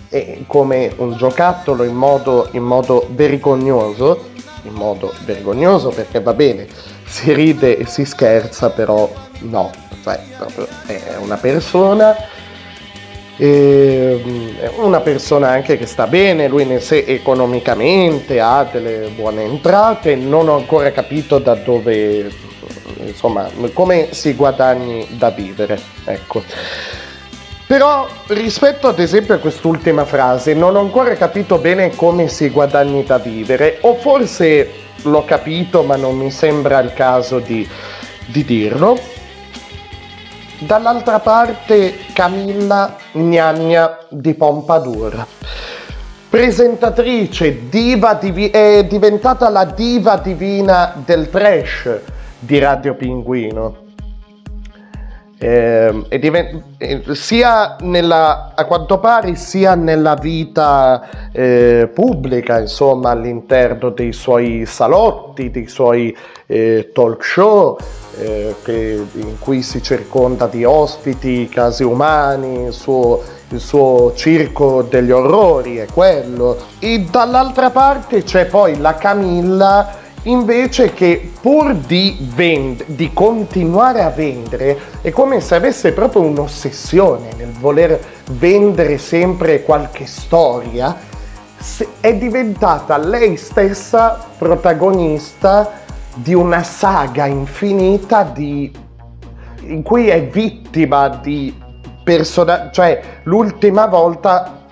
e 0.09 0.43
come 0.49 0.93
un 0.97 1.16
giocattolo 1.16 1.85
in 1.85 1.95
modo, 1.95 2.49
in 2.51 2.65
modo 2.65 3.07
vergognoso, 3.11 4.32
in 4.62 4.73
modo 4.73 5.12
vergognoso 5.24 5.91
perché 5.91 6.20
va 6.20 6.32
bene, 6.32 6.66
si 7.05 7.32
ride 7.32 7.78
e 7.78 7.86
si 7.86 8.05
scherza, 8.05 8.70
però 8.70 9.10
no, 9.40 9.70
cioè 10.02 10.20
proprio 10.36 10.66
è 10.86 11.16
una 11.18 11.36
persona 11.36 12.16
e, 13.36 14.55
è 14.60 14.70
una 14.76 15.01
persona 15.01 15.48
anche 15.48 15.76
che 15.76 15.86
sta 15.86 16.06
bene, 16.06 16.48
lui 16.48 16.64
ne 16.64 16.81
sé 16.81 17.05
economicamente 17.06 18.40
ha 18.40 18.68
delle 18.70 19.10
buone 19.14 19.43
entrate, 19.44 20.14
non 20.14 20.48
ho 20.48 20.56
ancora 20.56 20.93
capito 20.93 21.39
da 21.39 21.55
dove, 21.55 22.31
insomma, 22.98 23.48
come 23.72 24.09
si 24.12 24.35
guadagni 24.35 25.06
da 25.10 25.31
vivere, 25.31 25.81
ecco. 26.05 26.43
Però 27.66 28.07
rispetto 28.27 28.89
ad 28.89 28.99
esempio 28.99 29.35
a 29.35 29.39
quest'ultima 29.39 30.05
frase 30.05 30.53
non 30.53 30.77
ho 30.77 30.81
ancora 30.81 31.15
capito 31.15 31.57
bene 31.57 31.95
come 31.97 32.28
si 32.28 32.51
guadagni 32.51 33.05
da 33.05 33.19
vivere, 33.19 33.78
o 33.81 33.95
forse 33.95 34.70
l'ho 35.03 35.24
capito 35.24 35.82
ma 35.82 35.97
non 35.97 36.16
mi 36.16 36.31
sembra 36.31 36.78
il 36.81 36.93
caso 36.93 37.39
di, 37.39 37.66
di 38.27 38.45
dirlo. 38.45 38.99
Dall'altra 40.59 41.20
parte 41.20 41.97
Camilla 42.12 42.97
Gnagna 43.12 43.99
di 44.09 44.35
Pompadour. 44.35 45.27
Presentatrice, 46.28 47.69
diva 47.69 48.15
divi- 48.15 48.51
è 48.51 48.85
diventata 48.85 49.49
la 49.49 49.65
diva 49.65 50.16
divina 50.16 50.93
del 51.05 51.31
trash 51.31 51.89
di 52.39 52.59
Radio 52.59 52.95
Pinguino. 52.95 53.84
Eh, 55.44 56.04
è 56.08 56.18
diven- 56.18 56.76
eh, 56.78 57.02
sia 57.12 57.76
nella, 57.80 58.52
a 58.54 58.64
quanto 58.64 58.98
pare 58.98 59.34
sia 59.34 59.74
nella 59.74 60.14
vita 60.14 61.06
eh, 61.32 61.90
pubblica, 61.92 62.60
insomma, 62.60 63.10
all'interno 63.10 63.90
dei 63.90 64.14
suoi 64.14 64.64
salotti, 64.64 65.50
dei 65.50 65.66
suoi 65.66 66.16
eh, 66.46 66.92
talk 66.94 67.22
show, 67.22 67.76
eh, 68.18 68.54
che- 68.64 69.04
in 69.12 69.38
cui 69.38 69.60
si 69.60 69.82
circonda 69.82 70.46
di 70.46 70.64
ospiti, 70.64 71.46
casi 71.50 71.82
umani, 71.84 72.64
il 72.68 72.72
suo, 72.72 73.20
il 73.50 73.60
suo 73.60 74.14
circo 74.14 74.80
degli 74.80 75.10
orrori 75.10 75.76
è 75.76 75.86
quello. 75.92 76.56
E 76.78 77.04
dall'altra 77.10 77.68
parte 77.68 78.22
c'è 78.22 78.46
poi 78.46 78.78
la 78.78 78.94
Camilla 78.94 80.02
invece 80.24 80.92
che 80.92 81.32
pur 81.40 81.74
di, 81.74 82.16
vend- 82.34 82.84
di 82.86 83.12
continuare 83.12 84.02
a 84.02 84.10
vendere 84.10 84.78
è 85.02 85.10
come 85.10 85.40
se 85.40 85.55
avesse 85.55 85.92
proprio 85.92 86.22
un'ossessione 86.22 87.30
nel 87.36 87.52
voler 87.52 88.01
vendere 88.30 88.96
sempre 88.98 89.62
qualche 89.62 90.06
storia 90.06 90.96
è 92.01 92.14
diventata 92.14 92.96
lei 92.96 93.36
stessa 93.36 94.18
protagonista 94.38 95.82
di 96.14 96.34
una 96.34 96.62
saga 96.62 97.26
infinita 97.26 98.22
di 98.22 98.72
in 99.66 99.82
cui 99.82 100.09
è 100.09 100.26
vittima 100.26 101.09
di 101.09 101.55
personaggi 102.02 102.72
cioè 102.72 103.01
l'ultima 103.24 103.86
volta 103.86 104.64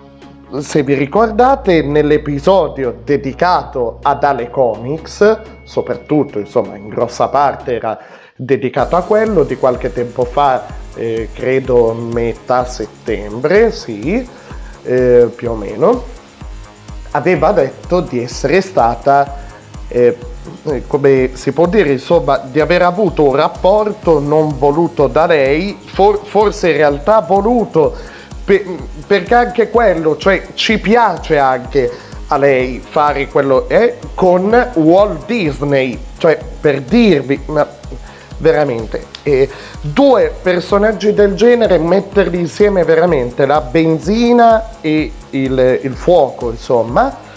se 0.61 0.83
vi 0.83 0.95
ricordate 0.95 1.83
nell'episodio 1.83 3.01
dedicato 3.05 3.99
ad 4.03 4.23
Ale 4.23 4.51
Comics, 4.51 5.41
soprattutto 5.65 6.39
insomma 6.39 6.77
in 6.77 6.89
grossa 6.89 7.29
parte 7.29 7.75
era 7.75 7.99
dedicato 8.37 8.97
a 8.97 9.03
quello 9.03 9.45
di 9.45 9.57
qualche 9.57 9.93
tempo 9.93 10.25
fa, 10.25 10.67
eh, 10.95 11.31
credo 11.33 11.95
metà 11.95 12.67
settembre, 12.67 13.71
sì, 13.73 14.29
eh, 14.83 15.31
più 15.35 15.53
o 15.53 15.55
meno, 15.55 16.05
aveva 17.13 17.53
detto 17.53 18.01
di 18.01 18.23
essere 18.23 18.61
stata, 18.61 19.37
eh, 19.89 20.17
come 20.87 21.31
si 21.35 21.53
può 21.53 21.67
dire, 21.67 21.93
insomma, 21.93 22.39
di 22.39 22.61
aver 22.61 22.83
avuto 22.83 23.27
un 23.27 23.37
rapporto 23.37 24.19
non 24.19 24.59
voluto 24.59 25.07
da 25.07 25.25
lei, 25.27 25.79
for- 25.83 26.21
forse 26.25 26.71
in 26.71 26.77
realtà 26.77 27.21
voluto, 27.21 27.95
pe- 28.53 28.65
perché 29.07 29.35
anche 29.35 29.71
quello, 29.71 30.19
cioè 30.19 30.49
ci 30.55 30.79
piace 30.79 31.39
anche 31.39 31.91
a 32.27 32.37
lei 32.37 32.83
fare 32.87 33.29
quello 33.29 33.69
è 33.69 33.97
con 34.15 34.71
Walt 34.75 35.27
Disney, 35.27 35.99
cioè 36.19 36.39
per 36.61 36.83
dirvi, 36.83 37.41
ma 37.47 37.67
veramente. 38.39 39.07
E 39.23 39.49
due 39.81 40.33
personaggi 40.43 41.15
del 41.15 41.35
genere, 41.35 41.79
metterli 41.79 42.39
insieme 42.39 42.85
veramente, 42.85 43.47
la 43.47 43.61
benzina 43.61 44.81
e 44.81 45.13
il, 45.31 45.81
il 45.83 45.95
fuoco, 45.95 46.51
insomma. 46.51 47.31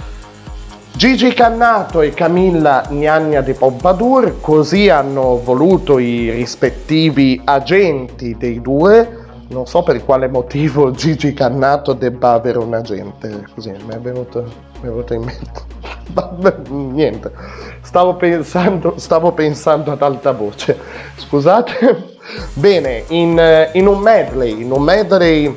Gigi 0.93 1.33
Cannato 1.33 2.01
e 2.01 2.11
Camilla 2.11 2.85
Gnagna 2.89 3.41
di 3.41 3.51
Pompadour, 3.51 4.39
così 4.39 4.87
hanno 4.87 5.41
voluto 5.43 5.99
i 5.99 6.29
rispettivi 6.31 7.41
agenti 7.43 8.35
dei 8.37 8.61
due. 8.61 9.23
Non 9.47 9.67
so 9.67 9.84
per 9.84 10.03
quale 10.03 10.27
motivo 10.27 10.91
Gigi 10.95 11.34
Cannato 11.34 11.93
debba 11.93 12.34
avere 12.34 12.57
un 12.57 12.73
agente, 12.73 13.45
così 13.53 13.72
mi 13.72 13.93
è 13.93 13.99
venuto, 13.99 14.43
mi 14.81 14.88
è 14.88 14.91
venuto 14.91 15.13
in 15.13 15.23
mente. 15.23 15.73
Vabbè, 16.13 16.69
niente, 16.69 17.31
stavo 17.81 18.15
pensando, 18.15 18.93
stavo 18.97 19.31
pensando 19.31 19.91
ad 19.91 20.01
alta 20.01 20.31
voce, 20.31 20.77
scusate. 21.15 22.13
Bene, 22.53 23.03
in, 23.09 23.69
in 23.73 23.88
un 23.88 23.99
medley, 23.99 24.61
in 24.61 24.72
un 24.72 24.81
medley 24.81 25.55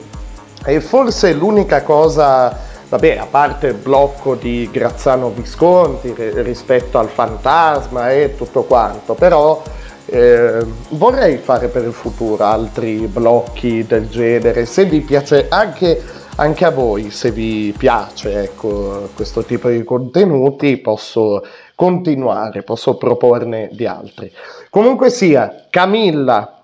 è 0.63 0.79
forse 0.81 1.33
l'unica 1.33 1.83
cosa 1.83 2.67
Vabbè, 2.89 3.19
a 3.19 3.27
parte 3.27 3.67
il 3.67 3.75
blocco 3.75 4.35
di 4.35 4.67
Grazzano 4.73 5.29
Visconti 5.29 6.11
ri- 6.17 6.41
rispetto 6.41 6.99
al 6.99 7.09
fantasma 7.09 8.11
e 8.13 8.35
tutto 8.35 8.63
quanto, 8.63 9.13
però 9.13 9.63
eh, 10.11 10.65
vorrei 10.91 11.37
fare 11.37 11.69
per 11.69 11.85
il 11.85 11.93
futuro 11.93 12.43
altri 12.43 13.07
blocchi 13.07 13.85
del 13.87 14.09
genere, 14.09 14.65
se 14.65 14.87
vi 14.87 15.03
piace 15.03 15.49
anche, 15.51 16.03
anche 16.37 16.65
a 16.65 16.71
voi, 16.71 17.11
se 17.11 17.31
vi 17.31 17.75
piace 17.77 18.45
ecco, 18.45 19.11
questo 19.15 19.45
tipo 19.45 19.69
di 19.69 19.85
contenuti, 19.85 20.79
posso 20.79 21.45
continuare, 21.75 22.63
posso 22.63 22.97
proporne 22.97 23.69
di 23.73 23.85
altri. 23.85 24.33
Comunque 24.71 25.11
sia, 25.11 25.67
Camilla 25.69 26.63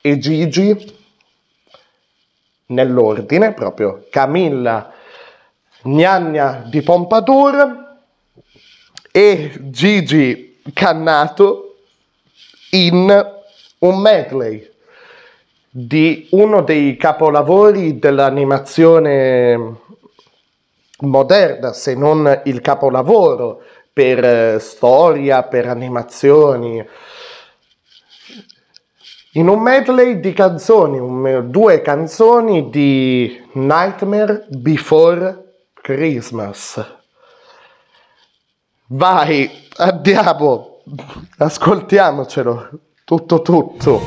e 0.00 0.16
Gigi, 0.16 0.98
nell'ordine 2.66 3.52
proprio, 3.52 4.06
Camilla 4.08 4.90
Gnagna 5.82 6.64
di 6.66 6.80
Pompadour 6.80 7.98
e 9.12 9.52
Gigi 9.64 10.60
Cannato 10.72 11.69
in 12.70 13.32
un 13.78 14.00
medley 14.00 14.68
di 15.70 16.28
uno 16.32 16.62
dei 16.62 16.96
capolavori 16.96 17.98
dell'animazione 17.98 19.76
moderna, 21.00 21.72
se 21.72 21.94
non 21.94 22.42
il 22.44 22.60
capolavoro 22.60 23.62
per 23.92 24.24
eh, 24.24 24.58
storia, 24.60 25.42
per 25.44 25.68
animazioni. 25.68 26.84
In 29.34 29.48
un 29.48 29.60
medley 29.60 30.18
di 30.20 30.32
canzoni, 30.32 30.98
un- 30.98 31.46
due 31.50 31.80
canzoni 31.82 32.68
di 32.68 33.40
Nightmare 33.52 34.46
Before 34.48 35.68
Christmas. 35.74 36.84
Vai, 38.88 39.48
andiamo, 39.78 40.69
ascoltiamocelo, 41.38 42.68
tutto 43.04 43.42
tutto. 43.42 44.00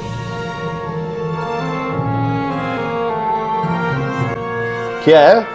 Chi 5.01 5.11
è? 5.11 5.45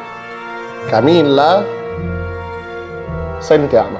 Camilla? 0.88 1.64
Sentiamo. 3.38 3.98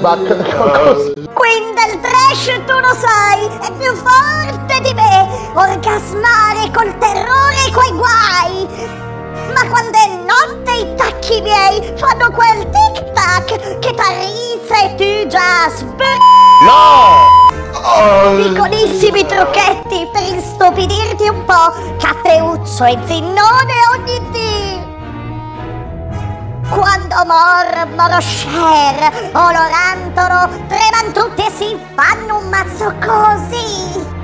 Ma 0.00 0.16
co- 0.16 0.36
co- 0.36 0.70
cos- 0.70 1.12
Quindi 1.32 1.80
il 1.92 2.00
trash, 2.00 2.60
tu 2.64 2.72
lo 2.78 2.94
sai, 2.94 3.46
è 3.60 3.72
più 3.78 3.92
forte 3.94 4.80
di 4.82 4.94
me. 4.94 5.28
Orgasmare 5.54 6.70
col 6.72 6.96
terrore 6.98 7.66
e 7.66 7.72
coi 7.72 7.90
guai. 7.92 9.05
Ma 9.52 9.68
quando 9.68 9.98
è 9.98 10.08
notte 10.24 10.72
i 10.72 10.94
tacchi 10.96 11.40
miei 11.40 11.92
fanno 11.96 12.30
quel 12.30 12.68
tic 12.70 13.12
tac 13.12 13.78
che 13.78 13.94
t'arrizza 13.94 14.82
e 14.82 14.94
tu 14.96 15.28
già 15.28 15.68
sbr... 15.74 16.16
Piccolissimi 18.36 19.24
trucchetti 19.26 20.08
per 20.12 20.22
istupidirti 20.36 21.28
un 21.28 21.44
po'. 21.44 21.72
Caffeuccio 21.98 22.84
e 22.84 22.98
zinnone 23.04 23.74
ogni 23.94 24.30
dì. 24.30 24.84
Quando 26.68 27.14
mormoro 27.24 28.20
share 28.20 29.30
o 29.32 29.50
l'orantolo, 29.50 30.48
tremano 30.66 31.12
tutti 31.12 31.42
e 31.42 31.50
si 31.56 31.78
fanno 31.94 32.38
un 32.38 32.48
mazzo 32.48 32.92
così. 33.04 34.15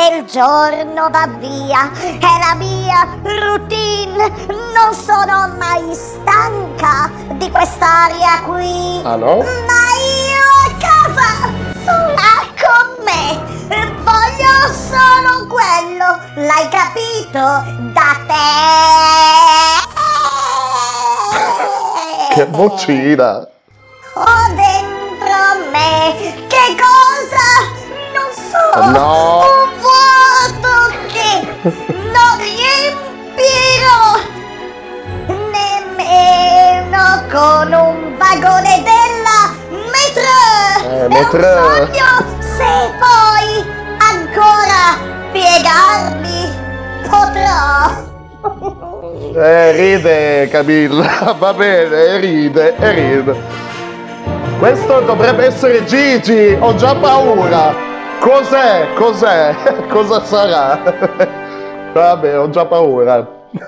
E 0.00 0.16
il 0.16 0.26
giorno 0.26 1.10
va 1.10 1.26
via, 1.38 1.90
è 1.92 2.38
la 2.38 2.54
mia 2.54 3.18
routine, 3.20 4.32
non 4.46 4.94
sono 4.94 5.48
mai 5.58 5.92
stanca 5.92 7.10
di 7.32 7.50
quest'aria 7.50 8.42
qui. 8.46 9.02
Ah 9.02 9.16
no? 9.16 9.38
Ma 9.38 9.90
io 9.98 10.46
a 10.66 10.70
casa, 10.78 11.50
sola 11.82 12.46
con 12.62 12.86
me, 13.04 13.42
voglio 14.04 14.72
solo 14.72 15.48
quello, 15.48 16.06
l'hai 16.46 16.68
capito? 16.68 17.42
Da 17.92 18.14
te! 18.28 18.46
Che 22.34 22.44
vocina! 22.50 23.48
Ho 24.14 24.46
dentro 24.54 25.38
me 25.72 26.14
che 26.46 26.76
cosa? 26.76 27.46
Non 28.14 28.30
so! 28.32 28.60
No. 28.92 29.57
Non 31.62 32.38
riempirò 32.38 34.00
nemmeno 35.26 37.02
con 37.30 37.72
un 37.72 38.16
vagone 38.16 38.82
della 38.84 39.40
metro! 39.90 40.30
Eh, 40.84 40.98
È 40.98 41.04
un 41.06 41.12
metro. 41.12 41.42
sogno 41.42 42.10
se 42.38 42.72
poi 42.98 43.48
ancora 43.98 44.96
piegarmi 45.32 46.40
potrò! 47.08 48.06
Eh, 49.42 49.72
ride 49.72 50.48
Camilla, 50.50 51.34
va 51.38 51.52
bene, 51.54 52.18
ride, 52.18 52.76
e 52.76 52.90
ride. 52.92 53.34
Questo 54.60 55.00
dovrebbe 55.00 55.46
essere 55.46 55.84
Gigi, 55.84 56.56
ho 56.58 56.74
già 56.76 56.94
paura. 56.94 57.74
Cos'è? 58.20 58.88
Cos'è? 58.94 59.54
Cosa 59.88 60.24
sarà? 60.24 61.36
Vabbè, 61.92 62.38
ho 62.38 62.50
già 62.50 62.64
paura. 62.66 63.26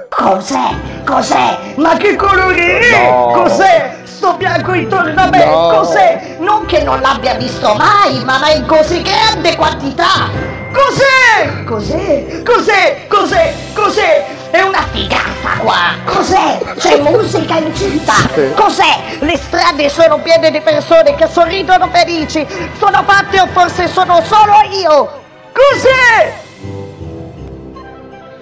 Cos'è? 0.08 0.74
Cos'è? 1.04 1.58
Ma 1.76 1.96
che 1.96 2.14
colore 2.16 2.78
è? 2.80 3.10
No. 3.10 3.42
Cos'è? 3.42 3.98
Sto 4.04 4.34
bianco 4.34 4.74
intorno 4.74 5.18
a 5.20 5.26
me? 5.28 5.44
No. 5.44 5.68
Cos'è? 5.76 6.36
Non 6.38 6.66
che 6.66 6.82
non 6.82 7.00
l'abbia 7.00 7.34
visto 7.34 7.74
mai, 7.74 8.22
ma 8.24 8.50
in 8.52 8.66
così 8.66 9.00
grande 9.02 9.56
quantità! 9.56 10.28
Cos'è? 10.72 11.64
Cos'è? 11.64 12.42
Cos'è? 12.44 13.06
Cos'è? 13.08 13.54
Cos'è? 13.72 14.26
È 14.50 14.60
una 14.60 14.82
figata 14.90 15.56
qua! 15.58 15.94
Cos'è? 16.04 16.58
C'è 16.76 17.00
musica 17.10 17.56
in 17.56 17.74
città! 17.74 18.28
Cos'è? 18.54 19.16
Le 19.20 19.36
strade 19.38 19.88
sono 19.88 20.18
piene 20.18 20.50
di 20.50 20.60
persone 20.60 21.14
che 21.14 21.26
sorridono 21.26 21.88
felici! 21.90 22.46
Sono 22.78 23.02
fatte 23.06 23.40
o 23.40 23.46
forse 23.46 23.88
sono 23.88 24.20
solo 24.22 24.52
io! 24.70 25.10
Cos'è? 25.52 26.48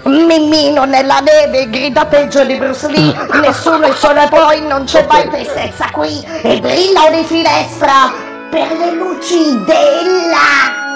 Mimmino 0.05 0.85
nella 0.85 1.21
neve 1.21 1.69
grida 1.69 2.07
peggio 2.07 2.45
di 2.45 2.55
Bruce 2.55 2.89
Lee 2.89 3.15
Nessuno 3.41 3.87
il 3.87 3.95
sole 3.95 4.29
poi 4.29 4.63
non 4.63 4.85
c'è 4.85 5.05
mai 5.09 5.29
tristezza 5.29 5.89
qui 5.93 6.25
E 6.43 6.61
brilla 6.61 7.05
ogni 7.05 7.25
finestra 7.25 8.13
Per 8.49 8.77
le 8.79 8.93
luci 8.93 9.65
della 9.65 10.87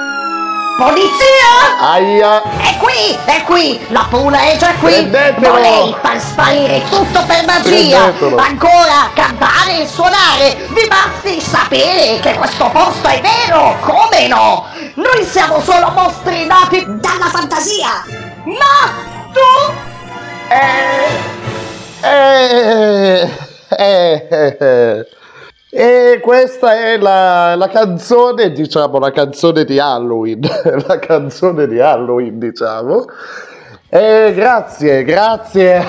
Polizia! 0.79 1.79
Aia! 1.81 2.43
È 2.43 2.79
qui, 2.79 3.16
è 3.27 3.43
qui, 3.43 3.79
la 3.89 4.07
pula 4.09 4.41
è 4.41 4.57
già 4.57 4.73
qui 4.81 4.91
Prendetelo! 4.91 5.53
Volei 5.53 5.95
far 6.01 6.19
sparire 6.19 6.83
tutto 6.89 7.23
per 7.27 7.45
magia 7.45 7.61
Prendetelo! 7.99 8.37
Ancora 8.37 9.11
cantare 9.15 9.81
e 9.81 9.87
suonare 9.87 10.57
Vi 10.69 10.89
basti 10.89 11.41
sapere 11.41 12.19
che 12.20 12.35
questo 12.35 12.70
posto 12.73 13.09
è 13.09 13.20
vero 13.20 13.77
Come 13.81 14.29
no? 14.29 14.66
Noi 14.95 15.24
siamo 15.24 15.61
solo 15.61 15.91
mostri 15.95 16.47
nati 16.47 16.85
dalla 16.87 17.27
fantasia 17.27 18.22
Ma 18.44 19.31
tu 19.32 19.73
Eh, 22.02 23.28
eh, 23.78 24.27
eh, 24.28 24.56
eh. 24.59 25.06
E 25.74 26.20
questa 26.20 26.74
è 26.74 26.98
la, 26.98 27.55
la 27.55 27.69
canzone, 27.69 28.51
diciamo, 28.51 28.98
la 28.98 29.12
canzone 29.12 29.64
di 29.64 29.78
Halloween. 29.78 30.40
la 30.86 30.98
canzone 30.98 31.69
di 31.69 31.78
Halloween, 31.78 32.39
diciamo. 32.40 33.05
E 33.89 34.32
grazie, 34.35 35.05
grazie 35.05 35.77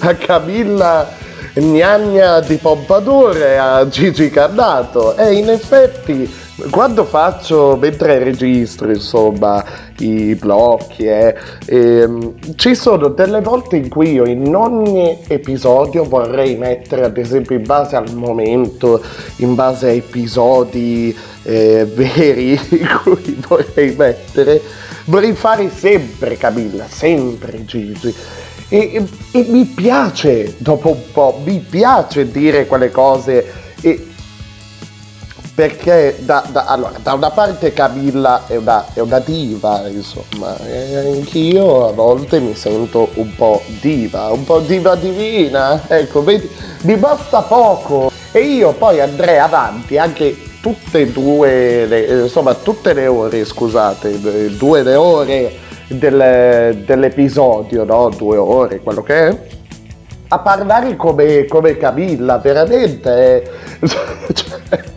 a 0.00 0.14
Camilla 0.14 1.08
gnagna 1.54 2.40
di 2.40 2.56
Pompadour 2.56 3.36
a 3.58 3.88
Gigi 3.88 4.28
Cardato 4.30 5.16
e 5.16 5.32
in 5.32 5.48
effetti 5.48 6.46
quando 6.70 7.04
faccio, 7.04 7.76
mentre 7.80 8.18
registro 8.18 8.90
insomma 8.90 9.64
i 9.98 10.34
blocchi, 10.34 11.04
eh, 11.04 11.34
ehm, 11.66 12.34
ci 12.56 12.74
sono 12.74 13.08
delle 13.08 13.40
volte 13.40 13.76
in 13.76 13.88
cui 13.88 14.12
io 14.12 14.26
in 14.26 14.54
ogni 14.54 15.18
episodio 15.28 16.02
vorrei 16.04 16.56
mettere 16.56 17.04
ad 17.04 17.16
esempio 17.16 17.56
in 17.56 17.64
base 17.64 17.94
al 17.94 18.12
momento, 18.12 19.00
in 19.36 19.54
base 19.54 19.86
a 19.86 19.92
episodi 19.92 21.16
eh, 21.44 21.86
veri 21.94 22.58
in 22.70 23.00
cui 23.04 23.40
vorrei 23.46 23.94
mettere, 23.96 24.60
vorrei 25.04 25.34
fare 25.34 25.70
sempre 25.70 26.36
Camilla, 26.36 26.86
sempre 26.88 27.64
Gigi. 27.64 28.12
E, 28.70 28.78
e- 28.78 29.08
e 29.38 29.46
mi 29.48 29.64
piace 29.64 30.56
dopo 30.58 30.90
un 30.90 31.12
po', 31.12 31.40
mi 31.44 31.58
piace 31.60 32.30
dire 32.30 32.66
quelle 32.66 32.90
cose 32.90 33.67
perché 35.58 36.14
da, 36.20 36.44
da- 36.52 36.66
allora, 36.66 36.92
da 37.02 37.14
una 37.14 37.30
parte 37.30 37.72
Camilla 37.72 38.44
è 38.46 38.54
una, 38.54 38.84
è 38.94 39.00
una 39.00 39.18
diva, 39.18 39.88
insomma, 39.88 40.56
e 40.64 40.94
anch'io 40.94 41.88
a 41.88 41.90
volte 41.90 42.38
mi 42.38 42.54
sento 42.54 43.08
un 43.14 43.34
po' 43.34 43.60
diva, 43.80 44.28
un 44.30 44.44
po' 44.44 44.60
diva 44.60 44.94
divina, 44.94 45.82
ecco, 45.88 46.22
vedi, 46.22 46.48
mi 46.82 46.94
basta 46.94 47.40
poco 47.40 48.08
e 48.30 48.38
io 48.38 48.70
poi 48.70 49.00
andrei 49.00 49.38
avanti 49.38 49.98
anche 49.98 50.36
tutte 50.60 51.00
e 51.00 51.06
due, 51.08 51.86
le, 51.86 52.22
insomma, 52.22 52.54
tutte 52.54 52.92
le 52.92 53.08
ore, 53.08 53.44
scusate, 53.44 54.56
due 54.56 54.84
le 54.84 54.94
ore 54.94 55.58
del- 55.88 56.84
dell'episodio, 56.86 57.82
no? 57.82 58.10
Due 58.10 58.36
ore, 58.36 58.78
quello 58.78 59.02
che 59.02 59.26
è 59.26 59.38
a 60.28 60.38
parlare 60.38 60.94
come, 60.94 61.46
come 61.46 61.76
Camilla, 61.76 62.38
veramente. 62.38 63.42
eh, 63.42 63.50
cioè, 64.34 64.96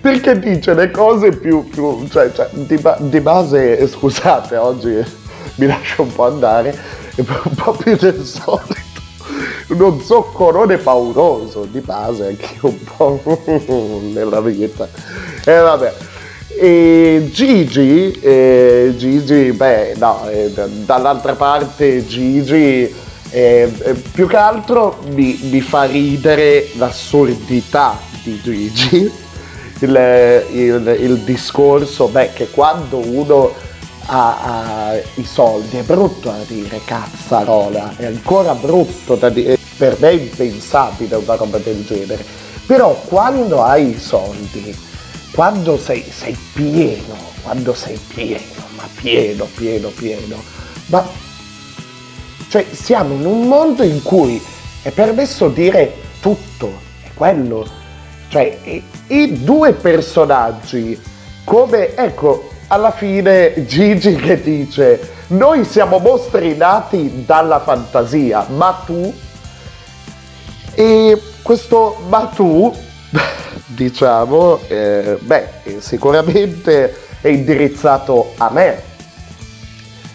perché 0.00 0.38
dice 0.38 0.74
le 0.74 0.90
cose 0.90 1.30
più, 1.30 1.68
più 1.68 2.06
cioè, 2.08 2.32
cioè, 2.32 2.48
di, 2.52 2.76
ba- 2.76 2.96
di 3.00 3.20
base, 3.20 3.78
eh, 3.78 3.86
scusate, 3.86 4.56
oggi 4.56 5.02
mi 5.56 5.66
lascio 5.66 6.02
un 6.02 6.12
po' 6.12 6.26
andare, 6.26 6.70
è 7.14 7.20
un 7.20 7.54
po' 7.54 7.72
più 7.72 7.96
del 7.96 8.24
solito. 8.24 8.86
Uno 9.68 10.00
zoccolone 10.00 10.78
pauroso, 10.78 11.66
di 11.70 11.80
base 11.80 12.26
anche 12.28 12.56
un 12.62 12.78
po' 12.96 13.20
nella 14.12 14.40
vita. 14.40 14.88
E 15.44 15.58
vabbè. 15.58 15.94
E 16.60 17.28
Gigi, 17.30 18.10
eh, 18.20 18.94
Gigi, 18.96 19.52
beh, 19.52 19.94
no, 19.98 20.28
eh, 20.28 20.50
dall'altra 20.84 21.34
parte 21.34 22.04
Gigi 22.06 23.06
eh, 23.30 23.70
eh, 23.78 23.92
più 23.94 24.26
che 24.26 24.36
altro 24.36 24.98
mi, 25.10 25.38
mi 25.50 25.60
fa 25.60 25.84
ridere 25.84 26.68
l'assurdità 26.76 27.98
di 28.22 28.40
Gigi, 28.42 29.10
il, 29.80 30.46
il- 30.52 30.96
il 31.00 31.18
discorso, 31.20 32.08
beh, 32.08 32.32
che 32.32 32.50
quando 32.50 32.98
uno 32.98 33.54
ha, 34.06 34.88
ha 34.90 34.94
i 35.14 35.24
soldi 35.24 35.78
è 35.78 35.82
brutto 35.82 36.30
da 36.30 36.42
dire 36.46 36.80
cazzarola, 36.84 37.94
è 37.96 38.06
ancora 38.06 38.54
brutto 38.54 39.14
da 39.16 39.28
dire, 39.28 39.58
per 39.76 39.96
me 40.00 40.08
è 40.10 40.12
impensabile 40.12 41.16
una 41.16 41.34
roba 41.34 41.58
del 41.58 41.84
genere, 41.84 42.24
però 42.66 42.94
quando 43.06 43.62
hai 43.62 43.90
i 43.90 43.98
soldi, 43.98 44.76
quando 45.32 45.78
sei, 45.78 46.04
sei 46.10 46.36
pieno, 46.52 47.16
quando 47.42 47.74
sei 47.74 47.98
pieno, 48.14 48.66
ma 48.76 48.88
pieno, 48.94 49.46
pieno, 49.54 49.88
pieno, 49.90 50.42
ma 50.86 51.06
cioè 52.48 52.66
siamo 52.72 53.14
in 53.14 53.26
un 53.26 53.46
mondo 53.46 53.82
in 53.82 54.02
cui 54.02 54.42
è 54.82 54.90
permesso 54.90 55.48
dire 55.48 55.94
tutto, 56.20 56.80
è 57.02 57.08
quello. 57.14 57.86
Cioè 58.28 58.58
i, 58.64 58.84
i 59.08 59.42
due 59.42 59.72
personaggi, 59.72 61.00
come 61.44 61.94
ecco, 61.94 62.50
alla 62.68 62.92
fine 62.92 63.64
Gigi 63.66 64.14
che 64.16 64.40
dice 64.42 65.16
noi 65.28 65.64
siamo 65.64 65.98
mostri 65.98 66.56
nati 66.56 67.24
dalla 67.24 67.60
fantasia, 67.60 68.46
ma 68.48 68.82
tu 68.84 69.12
e 70.74 71.20
questo 71.42 71.96
ma 72.08 72.30
tu, 72.34 72.72
diciamo, 73.66 74.60
eh, 74.68 75.18
beh, 75.20 75.48
eh, 75.64 75.80
sicuramente 75.80 76.94
è 77.20 77.28
indirizzato 77.28 78.34
a 78.36 78.48
me, 78.50 78.82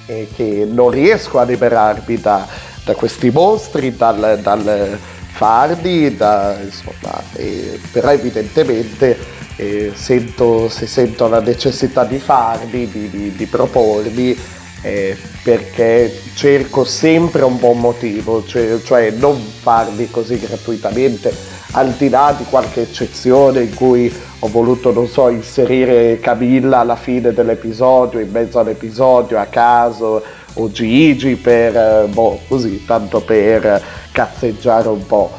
e 0.06 0.30
che 0.34 0.68
non 0.70 0.90
riesco 0.90 1.40
a 1.40 1.44
liberarmi 1.44 2.18
da, 2.18 2.48
da 2.86 2.96
questi 2.96 3.30
mostri, 3.30 3.96
dal, 3.96 4.40
dal 4.42 4.98
fardi, 5.34 6.16
da, 6.16 6.62
insomma, 6.62 7.30
eh, 7.34 7.82
però 7.90 8.12
evidentemente 8.12 9.20
eh, 9.56 9.92
sento, 9.96 10.68
se 10.70 10.86
sento 10.88 11.28
la 11.28 11.42
necessità 11.42 12.06
di 12.06 12.20
farli, 12.20 12.90
di, 12.90 13.10
di- 13.10 13.36
di 13.36 13.48
proporli, 13.48 14.40
eh, 14.86 15.18
perché 15.42 16.24
cerco 16.34 16.84
sempre 16.84 17.44
un 17.44 17.58
buon 17.58 17.80
motivo, 17.80 18.44
cioè, 18.44 18.82
cioè 18.82 19.12
non 19.12 19.54
farli 19.54 20.10
così 20.10 20.38
gratuitamente, 20.40 21.38
al 21.72 21.96
di 21.96 22.10
là 22.10 22.34
di 22.38 22.46
qualche 22.46 22.82
eccezione 22.82 23.62
in 23.64 23.74
cui 23.74 24.14
ho 24.40 24.50
voluto, 24.50 24.92
non 24.94 25.08
so, 25.08 25.30
inserire 25.30 26.20
Camilla 26.20 26.80
alla 26.80 26.96
fine 26.96 27.34
dell'episodio, 27.34 28.20
in 28.20 28.30
mezzo 28.30 28.60
all'episodio, 28.60 29.40
a 29.40 29.46
caso, 29.48 30.24
o 30.56 30.72
Gigi 30.72 31.36
per, 31.36 31.76
eh, 31.76 32.08
boh, 32.08 32.40
così, 32.48 32.86
tanto 32.86 33.22
per 33.22 33.82
cazzeggiare 34.12 34.88
un 34.88 35.06
po'. 35.06 35.32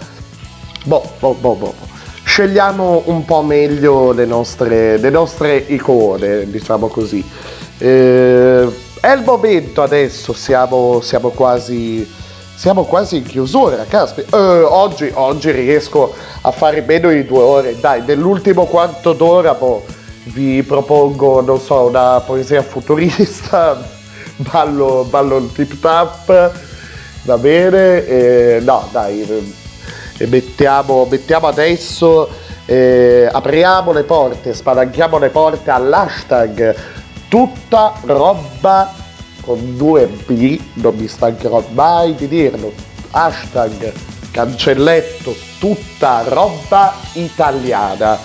Boh, 0.84 1.02
boh, 1.18 1.34
boh, 1.34 1.54
boh. 1.54 1.74
Scegliamo 2.24 3.02
un 3.06 3.24
po' 3.24 3.42
meglio 3.42 4.12
le 4.12 4.24
nostre, 4.24 4.96
le 4.98 5.10
nostre 5.10 5.56
icone, 5.56 6.50
diciamo 6.50 6.88
così. 6.88 7.24
Eh, 7.78 8.68
è 9.00 9.12
il 9.12 9.22
momento 9.24 9.82
adesso, 9.82 10.32
siamo, 10.32 11.00
siamo 11.00 11.28
quasi 11.28 12.22
siamo 12.56 12.84
quasi 12.84 13.16
in 13.16 13.24
chiusura, 13.24 13.84
caspita. 13.84 14.36
Eh, 14.36 14.62
oggi, 14.62 15.10
oggi 15.12 15.50
riesco 15.50 16.14
a 16.40 16.50
fare 16.50 16.82
meno 16.82 17.10
di 17.10 17.24
due 17.26 17.42
ore. 17.42 17.78
Dai, 17.78 18.02
nell'ultimo 18.06 18.64
quarto 18.64 19.12
d'ora 19.12 19.54
boh, 19.54 19.84
vi 20.24 20.62
propongo, 20.62 21.40
non 21.42 21.60
so, 21.60 21.86
una 21.86 22.20
poesia 22.20 22.62
futurista. 22.62 24.02
Ballo, 24.36 25.06
ballo 25.09 25.39
il 25.39 25.52
tip 25.52 25.78
tap. 25.81 26.52
Va 27.23 27.39
bene? 27.39 28.06
Eh, 28.06 28.61
no, 28.62 28.89
dai. 28.90 29.23
eh, 30.19 30.27
mettiamo, 30.27 31.06
mettiamo 31.11 31.47
adesso. 31.47 32.28
eh, 32.66 33.28
apriamo 33.31 33.93
le 33.93 34.05
porte, 34.05 34.55
spalanchiamo 34.55 35.19
le 35.19 35.28
porte 35.28 35.70
all'hashtag 35.70 36.74
tutta 37.28 37.94
roba 38.05 38.93
con 39.43 39.77
due 39.77 40.06
B, 40.06 40.59
non 40.74 40.94
mi 40.94 41.06
stancherò 41.06 41.62
mai 41.73 42.15
di 42.15 42.27
dirlo, 42.28 42.73
hashtag 43.11 43.93
cancelletto 44.31 45.35
tutta 45.59 46.24
roba 46.27 46.94
italiana 47.12 48.19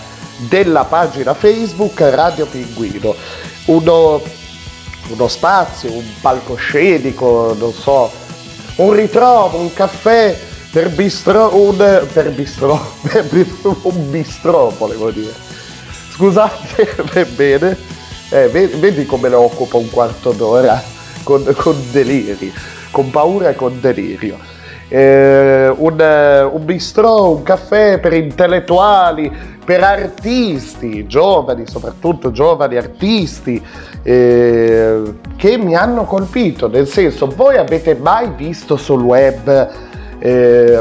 della 0.48 0.86
pagina 0.86 1.34
Facebook 1.34 2.00
Radio 2.00 2.46
Pinguino, 2.46 3.14
uno, 3.66 4.22
uno 5.08 5.28
spazio, 5.28 5.92
un 5.92 6.06
palcoscenico, 6.22 7.56
non 7.58 7.74
so, 7.74 8.12
un 8.76 8.94
ritrovo, 8.94 9.58
un 9.58 9.74
caffè 9.74 10.38
per 10.72 10.90
bistro, 10.90 11.56
un, 11.56 11.76
per 12.14 12.32
bistro, 12.32 12.94
per 13.02 13.28
un 13.84 14.12
bistro 14.12 14.74
volevo 14.78 15.10
dire. 15.12 15.34
Scusate, 16.12 17.26
bene, 17.36 17.78
eh, 18.30 18.48
ve- 18.50 18.68
vedi 18.68 19.06
come 19.06 19.30
lo 19.30 19.40
occupa 19.40 19.78
un 19.78 19.90
quarto 19.90 20.32
d'ora 20.32 20.82
con, 21.24 21.44
con 21.58 21.76
deliri, 21.92 22.54
con 22.92 23.10
paura 23.10 23.50
e 23.50 23.56
con 23.56 23.80
delirio. 23.80 24.38
Eh, 24.90 25.72
un, 25.78 26.02
eh, 26.02 26.42
un 26.42 26.66
bistrò, 26.66 27.30
un 27.30 27.44
caffè 27.44 28.00
per 28.00 28.14
intellettuali, 28.14 29.32
per 29.64 29.84
artisti, 29.84 31.06
giovani, 31.06 31.68
soprattutto 31.68 32.32
giovani 32.32 32.76
artisti, 32.76 33.64
eh, 34.02 35.02
che 35.36 35.58
mi 35.58 35.76
hanno 35.76 36.06
colpito. 36.06 36.68
Nel 36.68 36.88
senso, 36.88 37.28
voi 37.28 37.58
avete 37.58 37.96
mai 37.96 38.32
visto 38.36 38.78
sul 38.78 39.04
web, 39.04 39.70
eh, 40.18 40.80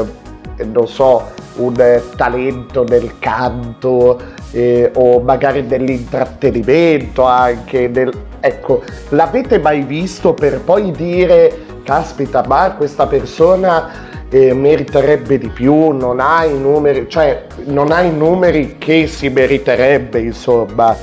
non 0.63 0.87
so, 0.87 1.37
un 1.57 1.75
eh, 1.79 2.01
talento 2.15 2.83
nel 2.85 3.19
canto 3.19 4.19
eh, 4.51 4.91
o 4.95 5.19
magari 5.19 5.61
nell'intrattenimento 5.61 7.23
anche, 7.25 7.87
nel- 7.87 8.27
ecco, 8.39 8.83
l'avete 9.09 9.59
mai 9.59 9.81
visto 9.81 10.33
per 10.33 10.61
poi 10.61 10.91
dire, 10.91 11.65
caspita, 11.83 12.43
ma 12.47 12.73
questa 12.77 13.07
persona 13.07 13.89
eh, 14.29 14.53
meriterebbe 14.53 15.37
di 15.37 15.49
più, 15.49 15.89
non 15.89 16.19
ha 16.19 16.45
i 16.45 16.57
numeri, 16.57 17.09
cioè 17.09 17.45
non 17.65 17.91
ha 17.91 18.01
i 18.01 18.11
numeri 18.11 18.77
che 18.77 19.07
si 19.07 19.29
meriterebbe, 19.29 20.19
insomma. 20.19 20.95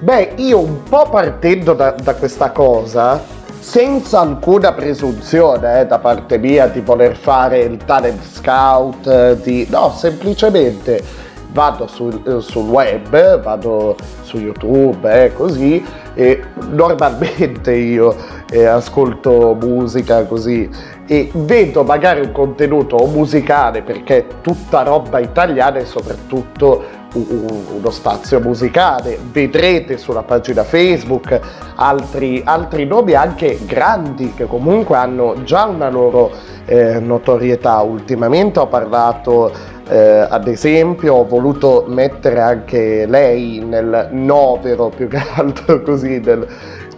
Beh, 0.00 0.32
io 0.36 0.58
un 0.60 0.82
po' 0.84 1.08
partendo 1.10 1.74
da, 1.74 1.90
da 1.90 2.14
questa 2.14 2.50
cosa, 2.50 3.22
senza 3.58 4.20
alcuna 4.20 4.72
presunzione 4.72 5.80
eh, 5.80 5.86
da 5.86 5.98
parte 5.98 6.38
mia 6.38 6.66
di 6.66 6.80
voler 6.80 7.14
fare 7.14 7.58
il 7.60 7.76
talent 7.84 8.22
scout, 8.24 9.06
eh, 9.06 9.38
di... 9.42 9.66
no, 9.68 9.92
semplicemente 9.94 11.28
vado 11.52 11.86
sul, 11.86 12.20
eh, 12.26 12.40
sul 12.40 12.68
web, 12.68 13.40
vado 13.42 13.96
su 14.22 14.38
YouTube, 14.38 15.24
eh, 15.24 15.32
così, 15.32 15.84
e 16.14 16.42
normalmente 16.70 17.74
io 17.74 18.14
eh, 18.50 18.64
ascolto 18.64 19.56
musica 19.60 20.24
così 20.24 20.68
e 21.06 21.30
vedo 21.32 21.82
magari 21.82 22.20
un 22.20 22.32
contenuto 22.32 22.96
musicale 23.06 23.82
perché 23.82 24.16
è 24.18 24.26
tutta 24.40 24.82
roba 24.82 25.18
italiana 25.18 25.78
e 25.78 25.84
soprattutto 25.84 26.98
uno 27.14 27.90
spazio 27.90 28.40
musicale. 28.40 29.18
Vedrete 29.32 29.98
sulla 29.98 30.22
pagina 30.22 30.64
Facebook 30.64 31.38
altri, 31.76 32.42
altri 32.44 32.86
nomi 32.86 33.14
anche 33.14 33.58
grandi 33.64 34.32
che 34.34 34.46
comunque 34.46 34.96
hanno 34.96 35.42
già 35.44 35.64
una 35.64 35.88
loro 35.88 36.30
eh, 36.66 37.00
notorietà. 37.00 37.80
Ultimamente 37.80 38.58
ho 38.58 38.66
parlato 38.66 39.52
eh, 39.90 40.24
ad 40.28 40.46
esempio 40.46 41.14
ho 41.14 41.26
voluto 41.26 41.84
mettere 41.88 42.40
anche 42.40 43.06
lei 43.06 43.58
nel 43.58 44.08
novero 44.12 44.88
più 44.88 45.08
che 45.08 45.20
altro 45.34 45.82
così 45.82 46.20
del, 46.20 46.46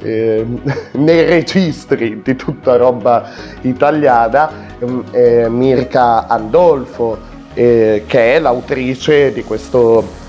eh, 0.02 0.46
nei 0.92 1.24
registri 1.24 2.20
di 2.22 2.36
tutta 2.36 2.76
roba 2.76 3.30
italiana 3.62 4.50
mm, 4.84 5.00
eh, 5.10 5.48
Mirka 5.48 6.26
Andolfo 6.28 7.30
eh, 7.54 8.04
che 8.06 8.34
è 8.34 8.38
l'autrice 8.38 9.32
di 9.32 9.42
questo 9.44 10.20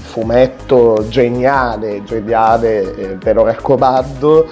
fumetto 0.00 1.06
geniale, 1.08 2.02
geniale, 2.04 2.94
eh, 2.94 3.16
ve 3.16 3.32
lo 3.32 3.44
raccomando, 3.44 4.46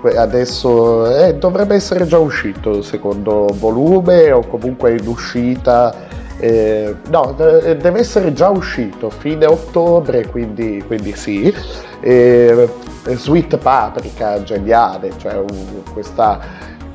que- 0.00 0.16
adesso 0.16 1.10
eh, 1.16 1.34
dovrebbe 1.34 1.74
essere 1.74 2.06
già 2.06 2.18
uscito 2.18 2.70
il 2.70 2.84
secondo 2.84 3.48
volume 3.54 4.30
o 4.30 4.46
comunque 4.46 4.92
in 4.96 5.06
uscita, 5.08 5.92
eh, 6.38 6.94
no, 7.08 7.34
de- 7.36 7.76
deve 7.76 7.98
essere 7.98 8.32
già 8.32 8.50
uscito, 8.50 9.10
fine 9.10 9.46
ottobre, 9.46 10.26
quindi, 10.26 10.82
quindi 10.86 11.14
sì. 11.16 11.52
Eh, 12.00 12.68
Sweet 13.14 13.56
Paprika, 13.56 14.42
geniale, 14.42 15.12
cioè 15.16 15.34
un- 15.34 15.82
questa- 15.92 16.38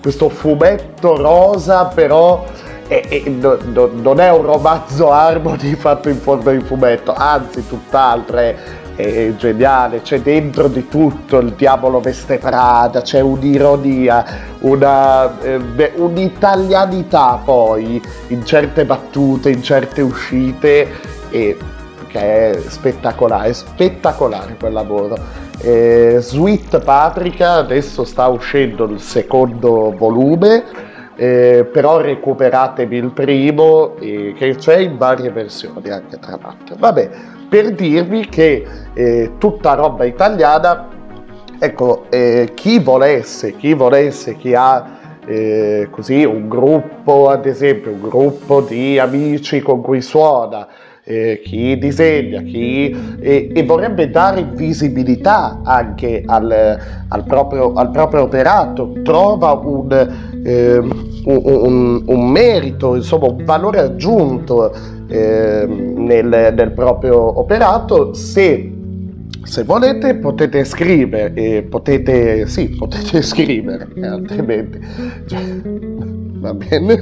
questo 0.02 0.30
fumetto 0.30 1.15
rosa 1.18 1.86
però 1.86 2.45
e, 2.88 3.24
e 3.26 3.30
no- 3.30 3.57
no- 3.72 3.90
non 3.94 4.20
è 4.20 4.32
un 4.32 4.44
romanzo 4.44 5.12
Harmony 5.12 5.76
fatto 5.76 6.10
in 6.10 6.20
forma 6.20 6.52
di 6.52 6.62
fumetto, 6.62 7.14
anzi 7.14 7.66
tutt'altro, 7.68 8.38
è, 8.38 8.56
è 8.95 9.34
geniale, 9.36 10.02
c'è 10.02 10.22
dentro 10.22 10.68
di 10.68 10.88
tutto, 10.88 11.40
il 11.40 11.53
diavolo 11.53 11.99
veste 11.99 12.38
Prada, 12.38 13.02
c'è 13.02 13.22
un'ironia, 13.22 14.26
una, 14.60 15.41
eh, 15.41 15.91
un'italianità 15.95 17.41
poi 17.44 18.02
in 18.28 18.45
certe 18.45 18.86
battute, 18.86 19.49
in 19.49 19.64
certe 19.64 20.02
uscite, 20.02 20.88
e, 21.30 21.57
che 22.07 22.52
è 22.52 22.62
spettacolare, 22.68 23.49
è 23.49 23.53
spettacolare 23.53 24.56
quel 24.60 24.74
lavoro. 24.74 25.18
Eh, 25.57 26.18
Sweet 26.20 26.84
Paprika 26.84 27.53
adesso 27.53 28.03
sta 28.03 28.28
uscendo 28.28 28.84
il 28.86 28.99
secondo 28.99 29.94
volume 29.98 30.94
eh, 31.16 31.68
però 31.72 32.00
recuperatevi 32.02 32.98
il 32.98 33.12
primo 33.12 33.96
eh, 33.98 34.34
che 34.36 34.56
c'è 34.56 34.78
in 34.78 34.98
varie 34.98 35.32
versioni 35.32 35.90
anche 35.90 36.20
tra 36.20 36.38
l'altro. 36.42 36.76
Vabbè, 36.78 37.10
per 37.48 37.72
dirvi 37.74 38.28
che 38.28 38.66
eh, 38.94 39.32
tutta 39.38 39.74
roba 39.74 40.04
italiana, 40.06 40.88
ecco, 41.60 42.06
eh, 42.10 42.52
chi 42.54 42.80
volesse, 42.80 43.56
chi 43.56 43.74
volesse, 43.74 44.36
chi 44.36 44.54
ha 44.54 44.96
eh, 45.26 45.88
così 45.90 46.24
un 46.24 46.48
gruppo, 46.48 47.30
ad 47.30 47.46
esempio, 47.46 47.92
un 47.92 48.02
gruppo 48.02 48.62
di 48.62 49.00
amici 49.00 49.60
con 49.62 49.82
cui 49.82 50.02
suona, 50.02 50.68
eh, 51.06 51.41
chi 51.44 51.77
disegna, 51.77 52.41
chi 52.41 52.90
e, 53.19 53.52
e 53.53 53.64
vorrebbe 53.64 54.10
dare 54.10 54.44
visibilità 54.53 55.61
anche 55.64 56.23
al, 56.26 56.80
al 57.07 57.23
proprio, 57.26 57.73
al 57.73 57.91
proprio 57.91 58.23
operato, 58.23 58.91
trova 59.03 59.52
un, 59.53 59.91
ehm, 60.44 61.22
un, 61.26 61.41
un- 61.45 62.03
un 62.07 62.30
merito, 62.32 62.95
insomma 62.95 63.27
un 63.27 63.44
valore 63.45 63.80
aggiunto 63.80 64.73
ehm, 65.07 65.94
nel, 66.06 66.53
nel 66.56 66.72
proprio 66.73 67.40
operato, 67.40 68.14
se 68.14 68.72
se 69.44 69.64
volete 69.64 70.15
potete 70.15 70.64
scrivere, 70.64 71.34
eh, 71.36 71.64
potete, 71.64 72.48
sì, 72.48 72.69
potete 72.69 73.22
scrivere, 73.22 73.88
eh, 73.95 74.07
altrimenti, 74.07 74.80
cioè, 75.27 75.40
va 75.64 76.53
bene, 76.53 76.95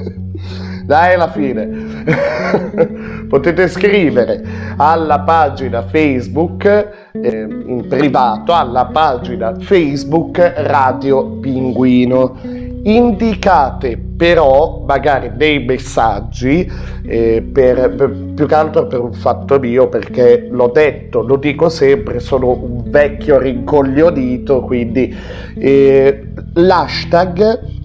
dai 0.86 1.14
alla 1.14 1.30
fine, 1.32 1.68
potete 3.34 3.68
scrivere 3.68 4.44
alla 4.78 5.22
pagina 5.22 5.82
Facebook, 5.88 6.66
eh, 7.14 7.48
in 7.66 7.88
privato, 7.90 8.54
alla 8.54 8.86
pagina 8.86 9.56
Facebook 9.60 10.38
Radio 10.58 11.40
Pinguino, 11.40 12.38
indicate 12.84 13.98
però 13.98 14.84
magari 14.86 15.32
dei 15.34 15.66
messaggi 15.66 16.72
eh, 17.08 17.44
per, 17.52 17.96
per- 17.96 18.16
più 18.36 18.46
che 18.46 18.54
altro 18.54 18.86
per 18.86 19.00
un 19.00 19.14
fatto 19.14 19.58
mio 19.58 19.90
perché 19.90 20.48
l'ho 20.52 20.70
detto, 20.72 21.24
lo 21.24 21.38
dico 21.38 21.70
sempre, 21.70 22.20
sono 22.20 22.52
un 22.52 22.84
vecchio 22.86 23.40
rincoglionito 23.40 24.62
quindi 24.62 25.12
eh, 25.58 26.28
l'hashtag 26.54 27.82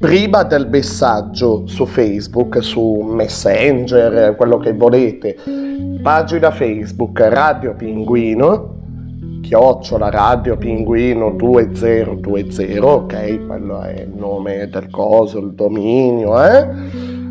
prima 0.00 0.44
del 0.44 0.66
messaggio 0.66 1.66
su 1.66 1.84
Facebook, 1.84 2.62
su 2.62 3.02
Messenger, 3.02 4.34
quello 4.34 4.56
che 4.56 4.72
volete, 4.72 5.36
pagina 6.00 6.50
Facebook 6.50 7.20
Radio 7.20 7.74
Pinguino, 7.74 8.76
chiocciola 9.42 10.08
Radio 10.08 10.56
Pinguino 10.56 11.32
2020, 11.32 12.78
ok, 12.78 13.46
quello 13.46 13.82
è 13.82 14.00
il 14.00 14.14
nome 14.16 14.70
del 14.70 14.88
coso, 14.88 15.38
il 15.38 15.52
dominio, 15.52 16.42
eh? 16.42 16.66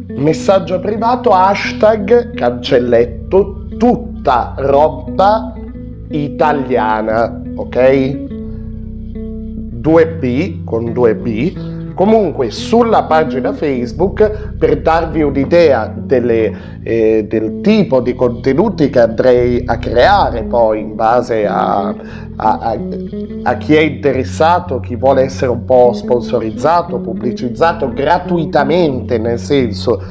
Messaggio 0.09 0.79
privato, 0.79 1.31
hashtag 1.31 2.35
cancelletto, 2.35 3.65
tutta 3.79 4.53
roba 4.57 5.55
italiana, 6.09 7.41
ok? 7.55 8.27
2B 9.81 10.63
con 10.65 10.85
2B 10.91 11.77
comunque 11.99 12.49
sulla 12.49 13.03
pagina 13.03 13.51
Facebook 13.51 14.53
per 14.57 14.81
darvi 14.81 15.21
un'idea 15.21 15.93
delle, 15.93 16.79
eh, 16.81 17.25
del 17.27 17.59
tipo 17.59 17.99
di 17.99 18.15
contenuti 18.15 18.89
che 18.89 19.01
andrei 19.01 19.63
a 19.65 19.77
creare 19.79 20.43
poi 20.43 20.79
in 20.79 20.95
base 20.95 21.45
a, 21.45 21.87
a- 21.89 21.93
a- 22.37 22.77
a 23.43 23.57
chi 23.57 23.75
è 23.75 23.81
interessato, 23.81 24.79
chi 24.79 24.95
vuole 24.95 25.23
essere 25.23 25.51
un 25.51 25.65
po' 25.65 25.91
sponsorizzato, 25.91 26.99
pubblicizzato 26.99 27.91
gratuitamente, 27.91 29.17
nel 29.17 29.37
senso 29.37 30.01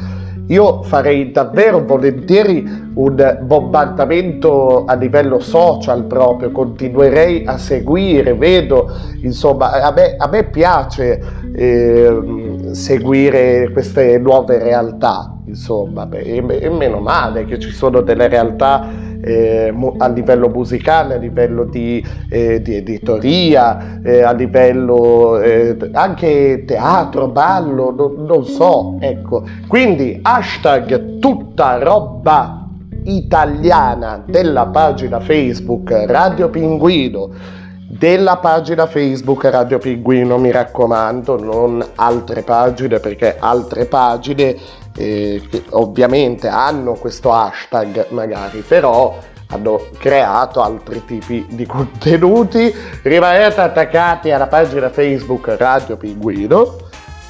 io 0.49 0.83
farei 0.83 1.31
davvero 1.31 1.85
volentieri 1.87 2.88
un 2.99 3.39
bombardamento 3.43 4.85
a 4.85 4.95
livello 4.95 5.39
social 5.39 6.05
proprio, 6.05 6.51
continuerei 6.51 7.45
a 7.47 7.57
seguire, 7.57 8.35
vedo, 8.35 8.91
insomma, 9.23 9.71
a 9.83 9.93
me, 9.93 10.17
a 10.17 10.29
me 10.29 10.45
piace 10.45 11.21
ehm, 11.55 12.73
seguire 12.73 13.71
queste 13.73 14.19
nuove 14.19 14.59
realtà, 14.59 15.33
insomma, 15.47 16.09
e, 16.11 16.45
e 16.49 16.71
meno 16.71 16.99
male 16.99 17.45
che 17.45 17.61
ci 17.61 17.71
sono 17.71 18.01
delle 18.01 18.27
realtà 18.27 19.07
eh, 19.21 19.73
a 19.99 20.09
livello 20.09 20.49
musicale, 20.49 21.15
a 21.15 21.19
livello 21.19 21.65
di, 21.65 22.05
eh, 22.29 22.61
di 22.61 22.77
editoria, 22.77 24.01
eh, 24.03 24.23
a 24.23 24.33
livello 24.33 25.39
eh, 25.41 25.77
anche 25.93 26.65
teatro, 26.67 27.29
ballo, 27.29 27.95
non, 27.97 28.25
non 28.27 28.45
so, 28.45 28.97
ecco. 28.99 29.45
Quindi 29.69 30.19
hashtag 30.21 31.19
tutta 31.21 31.79
roba 31.79 32.68
italiana 33.05 34.23
della 34.27 34.67
pagina 34.67 35.21
Facebook 35.21 35.91
Radio 36.07 36.49
Pinguino 36.49 37.57
della 37.91 38.37
pagina 38.37 38.87
Facebook 38.87 39.45
Radio 39.45 39.79
Pinguino, 39.79 40.37
mi 40.37 40.51
raccomando, 40.51 41.43
non 41.43 41.85
altre 41.95 42.43
pagine 42.43 43.01
perché 43.01 43.37
altre 43.39 43.87
pagine 43.87 44.55
eh, 44.95 45.43
ovviamente 45.71 46.49
hanno 46.49 46.93
questo 46.93 47.33
hashtag 47.33 48.09
magari, 48.11 48.61
però 48.61 49.17
hanno 49.49 49.87
creato 49.99 50.61
altri 50.61 51.03
tipi 51.07 51.47
di 51.49 51.65
contenuti. 51.65 52.73
Rimanete 53.03 53.61
attaccati 53.61 54.31
alla 54.31 54.49
pagina 54.49 54.91
Facebook 54.91 55.55
Radio 55.59 55.97
Pinguino. 55.97 56.77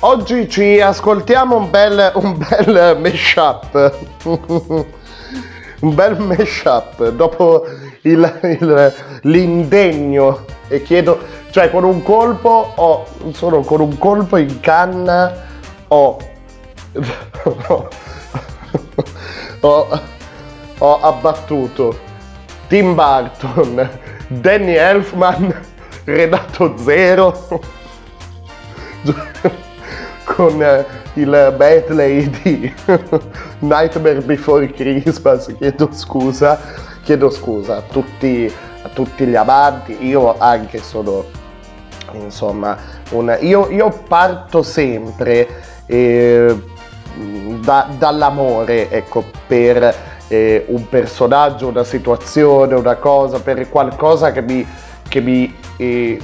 Oggi 0.00 0.48
ci 0.48 0.80
ascoltiamo 0.80 1.56
un 1.56 1.70
bel, 1.70 2.12
un 2.14 2.36
bel 2.36 2.98
mashup. 3.00 4.86
un 5.80 5.94
bel 5.94 6.18
mashup 6.20 7.08
dopo 7.10 7.64
il- 8.02 8.40
il- 8.60 8.94
l'indegno. 9.22 10.44
E 10.68 10.82
chiedo, 10.82 11.36
Cioè 11.50 11.70
con 11.70 11.82
un 11.82 12.02
colpo 12.02 12.72
ho, 12.76 13.06
solo 13.32 13.60
con 13.60 13.80
un 13.80 13.96
colpo 13.96 14.36
in 14.36 14.60
canna 14.60 15.32
ho, 15.88 16.18
ho, 19.60 19.88
ho 20.78 21.00
abbattuto 21.00 21.98
Tim 22.68 22.94
Burton, 22.94 23.88
Danny 24.28 24.74
Elfman, 24.74 25.54
Renato 26.04 26.76
Zero 26.76 27.48
con 30.34 30.62
eh, 30.62 30.84
il 31.14 31.54
medley 31.58 32.28
di 32.42 32.74
Nightmare 33.60 34.20
Before 34.20 34.66
Christmas, 34.70 35.52
chiedo 35.58 35.88
scusa, 35.92 36.60
chiedo 37.02 37.30
scusa 37.30 37.76
a 37.76 37.82
tutti, 37.82 38.52
a 38.82 38.88
tutti 38.90 39.24
gli 39.26 39.34
amanti, 39.34 40.06
io 40.06 40.36
anche 40.38 40.78
sono 40.78 41.24
insomma 42.12 42.76
un, 43.10 43.36
io, 43.40 43.68
io 43.70 43.90
parto 44.08 44.62
sempre 44.62 45.46
eh, 45.86 46.56
da- 47.60 47.88
dall'amore 47.98 48.90
ecco 48.90 49.24
per 49.46 49.94
eh, 50.28 50.64
un 50.68 50.88
personaggio 50.88 51.68
una 51.68 51.84
situazione 51.84 52.74
una 52.74 52.96
cosa 52.96 53.40
per 53.40 53.68
qualcosa 53.68 54.32
che 54.32 54.40
mi, 54.40 54.66
che 55.06 55.20
mi 55.20 55.54
eh, 55.76 56.18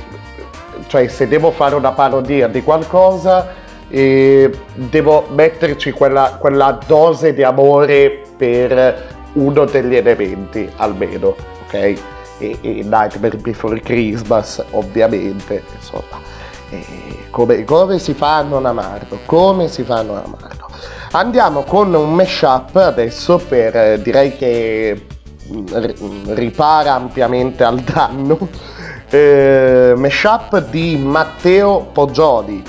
cioè 0.86 1.06
se 1.08 1.28
devo 1.28 1.50
fare 1.50 1.74
una 1.74 1.92
parodia 1.92 2.48
di 2.48 2.62
qualcosa 2.62 3.62
eh, 3.94 4.50
devo 4.74 5.28
metterci 5.30 5.92
quella, 5.92 6.36
quella 6.40 6.76
dose 6.84 7.32
di 7.32 7.44
amore 7.44 8.22
per 8.36 9.12
uno 9.34 9.64
degli 9.66 9.94
elementi 9.94 10.68
almeno 10.78 11.36
ok? 11.66 11.74
E, 11.74 11.98
e 12.38 12.58
Nightmare 12.60 13.36
Before 13.36 13.78
Christmas 13.80 14.60
ovviamente 14.70 15.62
insomma. 15.76 16.20
Come, 17.30 17.62
come 17.62 18.00
si 18.00 18.14
fa 18.14 18.38
a 18.38 18.42
non 18.42 18.66
amarlo? 18.66 19.20
Come 19.26 19.68
si 19.68 19.84
fa 19.84 19.98
a 19.98 20.02
non 20.02 20.16
amarlo? 20.16 20.68
Andiamo 21.12 21.62
con 21.62 21.94
un 21.94 22.14
mashup 22.14 22.74
adesso 22.74 23.38
per 23.38 23.76
eh, 23.76 24.02
direi 24.02 24.36
che 24.36 25.06
mm, 25.52 25.66
ri- 25.72 25.96
ripara 26.34 26.94
ampiamente 26.94 27.62
al 27.62 27.78
danno. 27.78 28.48
Eh, 29.10 29.92
mashup 29.96 30.70
di 30.70 30.96
Matteo 30.96 31.90
Poggioli 31.92 32.64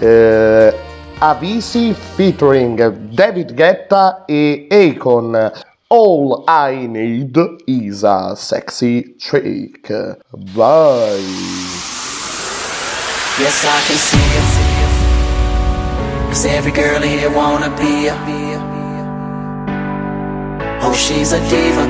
Eh, 0.00 0.74
Avisi 1.18 1.94
featuring 1.94 2.90
David 3.14 3.54
Guetta 3.54 4.24
e 4.26 4.66
Akon 4.68 5.52
All 5.88 6.44
I 6.48 6.86
need 6.86 7.38
is 7.66 8.02
a 8.02 8.34
sexy 8.34 9.14
chick 9.16 9.88
Vai 10.32 11.20
Yes, 13.36 13.64
I 13.64 13.80
can 13.86 13.96
see 13.96 14.18
it. 14.38 14.74
Cause 16.28 16.46
every 16.46 16.70
girl 16.70 17.02
here 17.02 17.30
wanna 17.30 17.68
be 17.76 18.06
a. 18.06 18.14
Oh, 20.82 20.94
she's 20.94 21.32
a 21.32 21.40
diva. 21.48 21.84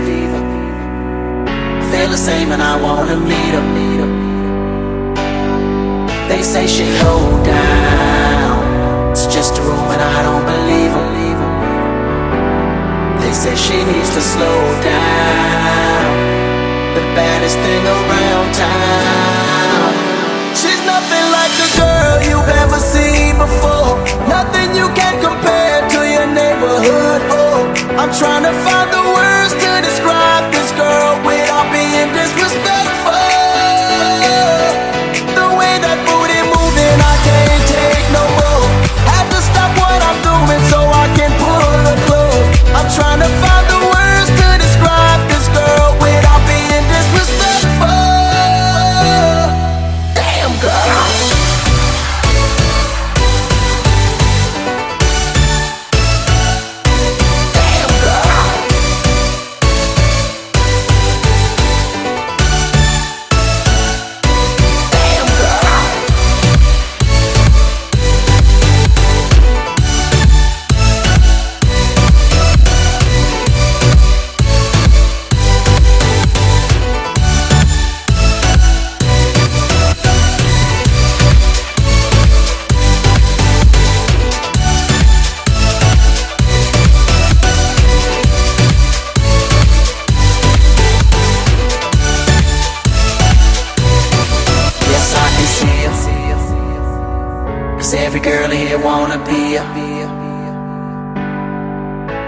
Feel 1.90 2.08
the 2.08 2.16
same 2.16 2.50
and 2.52 2.62
I 2.62 2.80
wanna 2.80 3.16
meet 3.16 3.54
her. 3.54 3.93
They 6.28 6.42
say 6.42 6.66
she 6.66 6.86
hold 7.04 7.44
down. 7.44 9.10
It's 9.12 9.26
just 9.26 9.58
a 9.58 9.62
and 9.62 10.02
I 10.02 10.22
don't 10.22 10.46
believe 10.46 10.92
her. 10.92 11.14
They 13.20 13.32
say 13.32 13.56
she 13.56 13.76
needs 13.84 14.10
to 14.14 14.20
slow 14.20 14.60
down. 14.84 16.06
The 16.96 17.04
baddest 17.16 17.56
thing 17.56 17.84
around 17.84 18.48
town. 18.52 19.92
She's 20.54 20.82
nothing 20.84 21.26
like 21.32 21.52
the 21.62 21.70
girl 21.80 22.14
you've 22.28 22.52
ever 22.62 22.78
seen 22.78 23.36
before. 23.36 23.96
Nothing 24.28 24.76
you 24.76 24.88
can 24.92 25.14
compare 25.24 25.88
to 25.88 26.00
your 26.04 26.28
neighborhood. 26.28 27.20
Oh, 27.32 27.72
I'm 27.96 28.12
trying 28.12 28.44
to 28.44 28.54
find 28.64 28.88
the 28.92 29.04
words 29.16 29.52
to 29.56 29.70
describe 29.80 30.52
this 30.52 30.70
girl 30.72 31.13
trying 42.94 43.18
to 43.18 43.26
find 43.42 43.63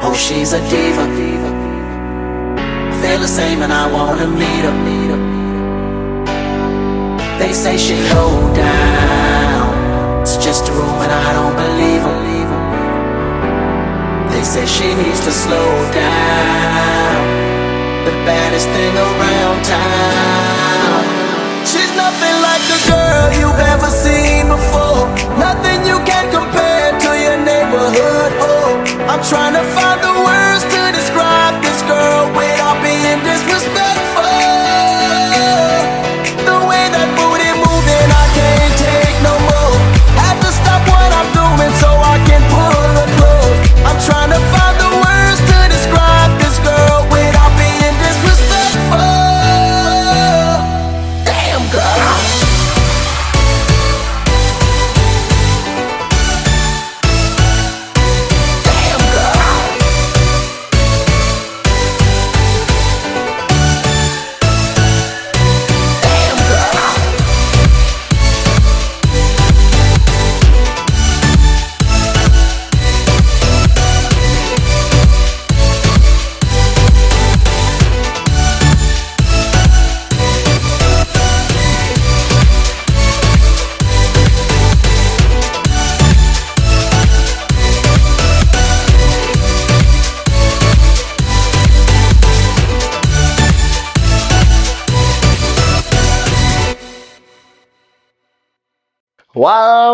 Oh, 0.02 0.14
she's 0.14 0.52
a 0.52 0.60
diva. 0.70 1.04
Feel 3.02 3.20
the 3.20 3.28
same 3.28 3.62
and 3.62 3.72
I 3.72 3.90
wanna 3.90 4.26
meet 4.26 4.64
her. 4.64 4.76
They 7.38 7.52
say 7.52 7.76
she 7.76 7.96
low 8.14 8.54
down. 8.54 10.22
It's 10.22 10.36
just 10.36 10.68
a 10.68 10.72
and 10.72 11.12
I 11.12 11.32
don't 11.38 11.56
believe 11.64 12.02
her. 12.02 12.16
They 14.32 14.42
say 14.42 14.66
she 14.66 14.94
needs 14.94 15.20
to 15.20 15.30
slow 15.30 15.70
down. 15.92 17.20
The 18.06 18.14
baddest 18.28 18.68
thing 18.74 18.94
around 18.96 19.58
town. 19.64 21.02
She's 21.70 21.92
nothing 21.96 22.36
like 22.48 22.64
the 22.72 22.80
girl 22.92 23.26
you've 23.38 23.62
ever 23.72 23.90
seen 24.04 24.48
before. 24.48 25.04
Nothing 25.38 25.84
you 25.84 25.95
neighborhood. 27.97 28.32
Oh, 28.40 29.09
I'm 29.09 29.23
trying 29.24 29.55
to 29.55 29.64
find 29.73 30.01
the 30.01 30.12
words 30.12 30.62
to 30.64 30.81
describe 30.93 31.62
this 31.62 31.81
girl 31.82 32.28
without 32.36 32.77
being 32.85 33.20
disrespectful. 33.24 34.24
The 36.44 36.59
way 36.68 36.85
that 36.93 37.09
booty 37.16 37.51
moving, 37.56 38.09
I 38.12 38.27
can't 38.36 38.74
take 38.77 39.16
no 39.24 39.35
more. 39.48 39.77
Have 40.20 40.39
to 40.44 40.51
stop 40.52 40.82
what 40.85 41.10
I'm 41.12 41.28
doing 41.32 41.73
so 41.81 41.89
I 41.89 42.16
can 42.28 42.43
pull 42.52 42.85
her 43.01 43.09
close. 43.18 43.59
I'm 43.89 43.98
trying 44.05 44.31
to 44.31 44.40
find 44.52 44.65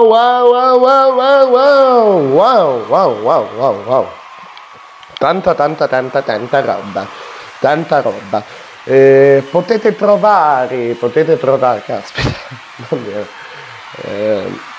Wow, 0.03 0.51
wow, 0.51 0.79
wow, 0.83 1.15
wow, 1.15 1.47
wow, 2.35 2.89
wow, 2.91 3.11
wow, 3.23 3.43
wow, 3.55 3.77
wow. 3.87 4.07
Tanta, 5.17 5.55
tanta, 5.55 5.87
tanta, 5.87 6.23
tanta 6.23 6.61
roba. 6.61 7.07
Tanta 7.61 8.01
roba. 8.01 8.43
Eh, 8.83 9.47
potete 9.49 9.95
trovare, 9.95 10.97
potete 10.99 11.39
trovare, 11.39 11.85
caspita, 11.87 12.31
non 12.91 13.05
vero. 13.05 13.27
Eh, 14.03 14.71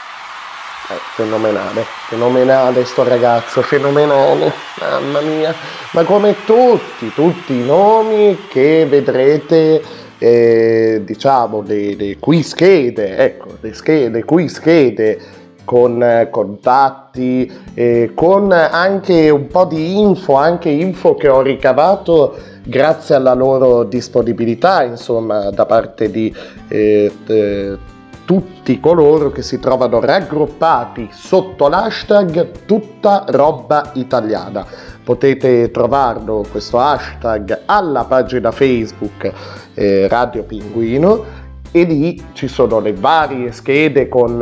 eh, 0.90 1.00
fenomenale, 1.16 1.86
fenomenale 2.10 2.84
sto 2.84 3.04
ragazzo, 3.08 3.62
fenomenale, 3.62 4.52
mamma 4.82 5.22
mia, 5.22 5.56
ma 5.92 6.04
come 6.04 6.44
tutti, 6.44 7.14
tutti 7.14 7.54
i 7.54 7.64
nomi 7.64 8.48
che 8.50 8.86
vedrete, 8.90 9.82
eh, 10.24 11.02
diciamo, 11.04 11.62
le, 11.68 11.96
le 11.96 12.18
qui 12.18 12.44
schede, 12.44 13.18
ecco, 13.18 13.58
le 13.60 13.74
schede, 13.74 14.24
qui 14.24 14.48
schede 14.48 15.20
con 15.66 16.02
eh, 16.02 16.30
contatti, 16.30 17.52
eh, 17.74 18.12
con 18.14 18.54
anche 18.54 19.30
un 19.30 19.48
po' 19.48 19.66
di 19.66 20.00
info, 20.00 20.36
anche 20.36 20.70
info 20.70 21.16
che 21.16 21.28
ho 21.28 21.42
ricavato 21.42 22.38
grazie 22.64 23.16
alla 23.16 23.34
loro 23.34 23.84
disponibilità, 23.84 24.84
insomma, 24.84 25.50
da 25.50 25.66
parte 25.66 26.10
di 26.10 26.34
eh, 26.70 27.12
eh, 27.28 27.78
tutti 28.24 28.80
coloro 28.80 29.30
che 29.30 29.42
si 29.42 29.60
trovano 29.60 30.00
raggruppati 30.00 31.10
sotto 31.12 31.68
l'hashtag 31.68 32.64
tutta 32.66 33.26
roba 33.28 33.92
italiana. 33.96 34.66
Potete 35.04 35.70
trovarlo 35.72 36.46
questo 36.50 36.80
hashtag 36.80 37.64
alla 37.66 38.06
pagina 38.06 38.52
Facebook 38.52 39.32
eh, 39.74 40.08
Radio 40.08 40.44
Pinguino 40.44 41.42
e 41.76 41.84
lì 41.86 42.24
ci 42.34 42.48
sono 42.48 42.80
le 42.80 42.94
varie 42.94 43.52
schede 43.52 44.08
con 44.08 44.40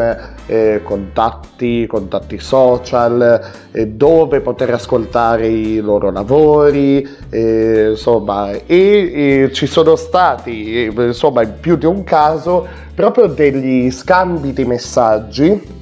eh, 0.48 0.82
contatti, 0.84 1.88
contatti 1.88 2.38
social, 2.40 3.52
eh, 3.72 3.88
dove 3.88 4.42
poter 4.42 4.74
ascoltare 4.74 5.48
i 5.48 5.80
loro 5.80 6.12
lavori, 6.12 7.08
eh, 7.30 7.92
insomma, 7.92 8.52
e, 8.52 8.66
e, 8.68 9.50
ci 9.54 9.66
sono 9.66 9.96
stati, 9.96 10.88
eh, 10.88 10.94
insomma, 10.94 11.44
in 11.44 11.54
più 11.62 11.78
di 11.78 11.86
un 11.86 12.04
caso, 12.04 12.68
proprio 12.94 13.28
degli 13.28 13.90
scambi 13.90 14.52
di 14.52 14.66
messaggi 14.66 15.80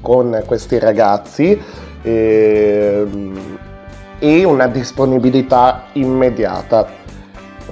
con 0.00 0.42
questi 0.46 0.78
ragazzi 0.78 1.60
ehm, 2.00 3.58
e 4.22 4.44
una 4.44 4.68
disponibilità 4.68 5.86
immediata 5.94 7.00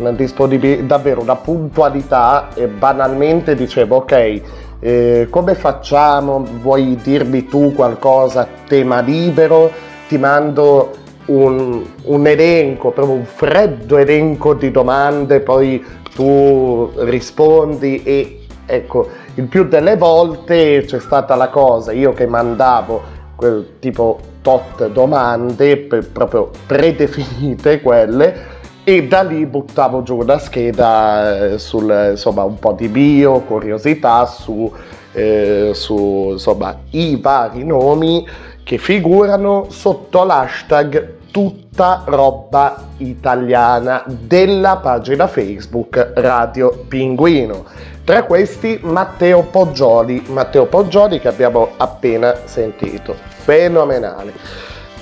una 0.00 0.12
disponibilità, 0.12 0.82
davvero 0.82 1.20
una 1.20 1.36
puntualità 1.36 2.48
e 2.54 2.66
banalmente 2.66 3.54
dicevo 3.54 3.96
ok, 3.96 4.42
eh, 4.80 5.26
come 5.30 5.54
facciamo? 5.54 6.44
Vuoi 6.60 6.96
dirmi 7.02 7.46
tu 7.46 7.72
qualcosa? 7.74 8.48
Tema 8.66 9.00
libero? 9.00 9.70
Ti 10.08 10.18
mando 10.18 10.92
un, 11.26 11.84
un 12.04 12.26
elenco, 12.26 12.90
proprio 12.90 13.14
un 13.14 13.24
freddo 13.24 13.98
elenco 13.98 14.54
di 14.54 14.70
domande, 14.70 15.40
poi 15.40 15.84
tu 16.14 16.90
rispondi 16.96 18.02
e 18.02 18.40
ecco, 18.66 19.08
il 19.34 19.44
più 19.44 19.68
delle 19.68 19.96
volte 19.96 20.84
c'è 20.86 20.98
stata 20.98 21.34
la 21.36 21.48
cosa, 21.48 21.92
io 21.92 22.12
che 22.12 22.26
mandavo 22.26 23.18
quel 23.36 23.76
tipo 23.78 24.18
tot 24.42 24.88
domande 24.88 25.76
per, 25.76 26.08
proprio 26.08 26.50
predefinite 26.66 27.80
quelle 27.80 28.58
e 28.84 29.06
da 29.06 29.22
lì 29.22 29.44
buttavo 29.46 30.02
giù 30.02 30.16
una 30.18 30.38
scheda 30.38 31.52
eh, 31.52 31.58
sul 31.58 32.08
insomma 32.10 32.44
un 32.44 32.58
po' 32.58 32.72
di 32.72 32.88
bio, 32.88 33.40
curiosità 33.40 34.24
su, 34.26 34.72
eh, 35.12 35.70
su 35.74 36.30
insomma 36.32 36.76
i 36.90 37.18
vari 37.20 37.64
nomi 37.64 38.26
che 38.62 38.78
figurano 38.78 39.66
sotto 39.68 40.24
l'hashtag 40.24 41.18
tutta 41.30 42.02
roba 42.06 42.82
italiana 42.98 44.04
della 44.06 44.76
pagina 44.76 45.26
Facebook 45.26 46.12
Radio 46.14 46.84
Pinguino. 46.88 47.64
Tra 48.04 48.24
questi 48.24 48.80
Matteo 48.82 49.42
Poggioli, 49.42 50.24
Matteo 50.28 50.66
Poggioli 50.66 51.20
che 51.20 51.28
abbiamo 51.28 51.70
appena 51.76 52.34
sentito, 52.44 53.14
fenomenale. 53.28 54.32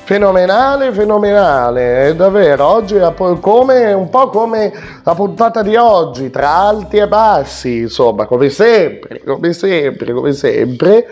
Fenomenale, 0.08 0.90
fenomenale, 0.92 2.06
è 2.08 2.14
davvero, 2.14 2.66
oggi 2.66 2.96
è 2.96 3.12
come, 3.40 3.92
un 3.92 4.08
po' 4.08 4.30
come 4.30 4.72
la 5.04 5.14
puntata 5.14 5.60
di 5.60 5.76
oggi, 5.76 6.30
tra 6.30 6.48
alti 6.48 6.96
e 6.96 7.06
bassi, 7.06 7.80
insomma, 7.80 8.24
come 8.24 8.48
sempre, 8.48 9.20
come 9.22 9.52
sempre, 9.52 10.12
come 10.14 10.32
sempre. 10.32 11.06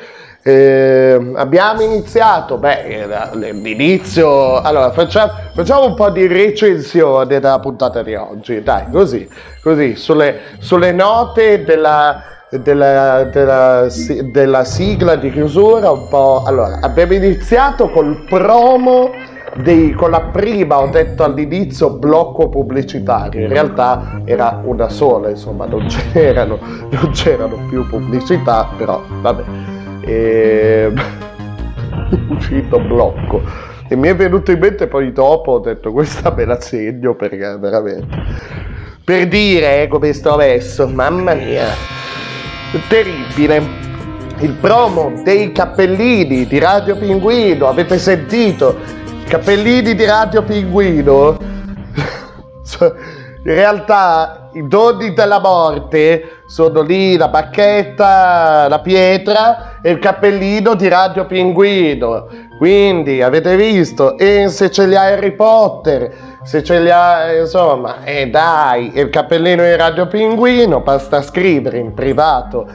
Eh, 0.48 1.32
abbiamo 1.35 1.82
iniziato, 1.82 2.56
beh, 2.56 3.32
l'inizio, 3.32 4.60
allora 4.60 4.93
facciamo, 4.93 5.32
facciamo, 5.52 5.86
un 5.86 5.94
po' 5.94 6.10
di 6.10 6.28
recensione 6.28 7.27
della 7.27 7.59
puntata 7.59 8.01
di 8.05 8.14
oggi, 8.14 8.62
dai, 8.62 8.89
così, 8.93 9.28
così, 9.60 9.97
sulle, 9.97 10.39
sulle 10.59 10.93
note 10.93 11.64
della 11.64 12.23
della, 12.48 13.24
della, 13.24 13.89
della 14.31 14.62
sigla 14.62 15.16
di 15.16 15.32
chiusura 15.32 15.90
un 15.90 16.06
po'. 16.09 16.44
Allora, 16.47 16.78
abbiamo 16.81 17.14
iniziato 17.14 17.90
col 17.90 18.24
promo 18.28 19.10
dei, 19.56 19.90
con 19.94 20.10
la 20.10 20.20
prima, 20.31 20.78
ho 20.78 20.86
detto 20.86 21.24
all'inizio, 21.24 21.90
blocco 21.90 22.48
pubblicitario. 22.48 23.40
In 23.40 23.48
realtà 23.48 24.20
era 24.24 24.60
una 24.62 24.89
sola, 24.90 25.28
insomma, 25.28 25.66
non 25.66 25.86
c'erano, 25.86 26.60
non 26.89 27.10
c'erano 27.10 27.66
più 27.68 27.85
pubblicità, 27.89 28.68
però 28.77 29.02
vabbè. 29.09 29.74
E... 30.07 30.93
uscito 32.31 32.78
blocco. 32.78 33.43
E 33.89 33.97
mi 33.97 34.09
è 34.09 34.16
venuto 34.16 34.51
in 34.51 34.59
mente 34.59 34.87
poi 34.87 35.12
dopo, 35.12 35.53
ho 35.53 35.59
detto 35.59 35.93
questa 35.93 36.33
me 36.33 36.45
la 36.45 36.61
segno 36.61 37.15
perché 37.15 37.57
veramente... 37.59 38.16
Per 39.05 39.28
dire 39.28 39.83
eh, 39.83 39.89
come 39.89 40.12
sto 40.12 40.37
messo, 40.37 40.89
mamma 40.89 41.35
mia 41.35 41.66
terribile. 42.89 43.85
Il 44.41 44.53
promo 44.53 45.12
dei 45.24 45.53
cappellini 45.53 46.47
di 46.47 46.59
Radio 46.59 46.97
Pinguino, 46.97 47.69
avete 47.69 47.99
sentito? 47.99 48.77
Cappellini 49.28 49.95
di 49.95 50.05
Radio 50.05 50.43
Pinguino? 50.43 51.39
In 52.81 53.55
realtà 53.55 54.45
i 54.57 54.66
doni 54.66 55.12
della 55.12 55.39
morte 55.39 56.43
sono 56.47 56.81
lì 56.81 57.16
la 57.16 57.28
bacchetta, 57.28 58.69
la 58.69 58.81
pietra 58.81 59.81
e 59.83 59.91
il 59.91 59.99
cappellino 59.99 60.74
di 60.74 60.89
Radio 60.89 61.27
Pinguino. 61.27 62.27
Quindi 62.57 63.20
avete 63.20 63.55
visto? 63.55 64.16
E 64.16 64.49
se 64.49 64.70
ce 64.70 64.87
li 64.87 64.97
ha 64.97 65.03
Harry 65.03 65.33
Potter, 65.33 66.11
se 66.43 66.62
ce 66.62 66.81
li 66.81 66.91
ha, 66.91 67.35
insomma, 67.35 68.03
e 68.03 68.23
eh 68.23 68.27
dai, 68.28 68.93
il 68.95 69.11
cappellino 69.11 69.62
di 69.62 69.77
Radio 69.77 70.07
Pinguino, 70.07 70.81
basta 70.81 71.20
scrivere 71.20 71.77
in 71.77 71.93
privato 71.93 72.66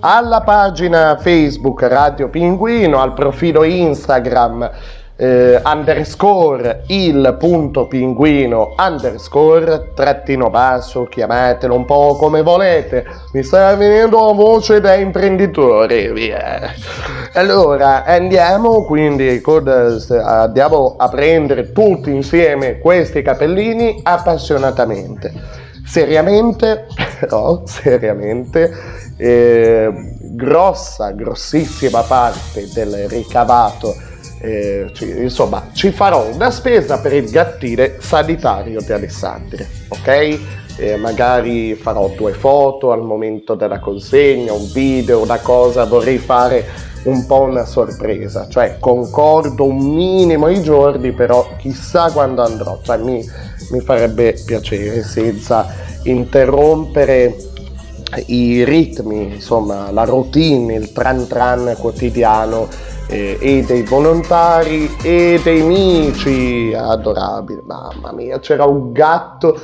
alla 0.00 0.40
pagina 0.40 1.16
Facebook 1.18 1.82
Radio 1.82 2.28
Pinguino, 2.28 3.00
al 3.00 3.12
profilo 3.12 3.62
Instagram 3.62 4.70
eh, 5.16 5.60
underscore 5.64 6.82
il 6.88 7.36
punto 7.38 7.86
pinguino 7.86 8.74
underscore 8.76 9.92
trattino 9.94 10.50
basso, 10.50 11.04
chiamatelo 11.04 11.74
un 11.74 11.84
po' 11.86 12.16
come 12.16 12.42
volete, 12.42 13.06
mi 13.32 13.42
sta 13.42 13.74
venendo 13.74 14.34
voce 14.34 14.80
da 14.80 14.94
imprenditore, 14.94 16.12
via. 16.12 16.72
Allora 17.32 18.04
andiamo 18.04 18.84
quindi 18.84 19.40
con, 19.40 19.66
andiamo 20.22 20.96
a 20.98 21.08
prendere 21.08 21.72
tutti 21.72 22.10
insieme 22.10 22.78
questi 22.78 23.22
capellini 23.22 24.00
appassionatamente. 24.02 25.64
Seriamente, 25.86 26.86
però, 27.20 27.62
seriamente, 27.64 28.70
eh, 29.16 29.90
grossa, 30.32 31.12
grossissima 31.12 32.02
parte 32.02 32.68
del 32.74 33.08
ricavato 33.08 33.94
eh, 34.46 34.90
ci, 34.92 35.10
insomma, 35.10 35.70
ci 35.72 35.90
farò 35.90 36.26
una 36.32 36.50
spesa 36.50 37.00
per 37.00 37.12
il 37.12 37.28
gattile 37.28 37.96
sanitario 37.98 38.80
di 38.80 38.92
Alessandria, 38.92 39.66
ok? 39.88 40.38
Eh, 40.78 40.96
magari 40.96 41.74
farò 41.74 42.08
due 42.16 42.32
foto 42.32 42.92
al 42.92 43.02
momento 43.02 43.54
della 43.54 43.80
consegna, 43.80 44.52
un 44.52 44.70
video, 44.72 45.20
una 45.20 45.38
cosa, 45.40 45.84
vorrei 45.84 46.18
fare 46.18 46.64
un 47.04 47.26
po' 47.26 47.42
una 47.42 47.64
sorpresa, 47.64 48.46
cioè 48.48 48.76
concordo 48.78 49.64
un 49.64 49.94
minimo 49.94 50.48
i 50.48 50.62
giorni, 50.62 51.12
però 51.12 51.48
chissà 51.56 52.10
quando 52.12 52.42
andrò, 52.42 52.78
cioè 52.82 52.98
mi, 52.98 53.24
mi 53.70 53.80
farebbe 53.80 54.40
piacere 54.44 55.02
senza 55.02 55.66
interrompere 56.04 57.34
i 58.26 58.64
ritmi, 58.64 59.34
insomma 59.34 59.90
la 59.90 60.04
routine, 60.04 60.74
il 60.74 60.92
tran 60.92 61.26
tran 61.26 61.74
quotidiano 61.78 62.68
eh, 63.08 63.38
e 63.40 63.62
dei 63.62 63.82
volontari 63.82 64.88
e 65.02 65.40
dei 65.42 65.60
amici 65.60 66.72
adorabili. 66.74 67.62
Mamma 67.64 68.12
mia, 68.12 68.38
c'era 68.38 68.64
un 68.64 68.92
gatto, 68.92 69.58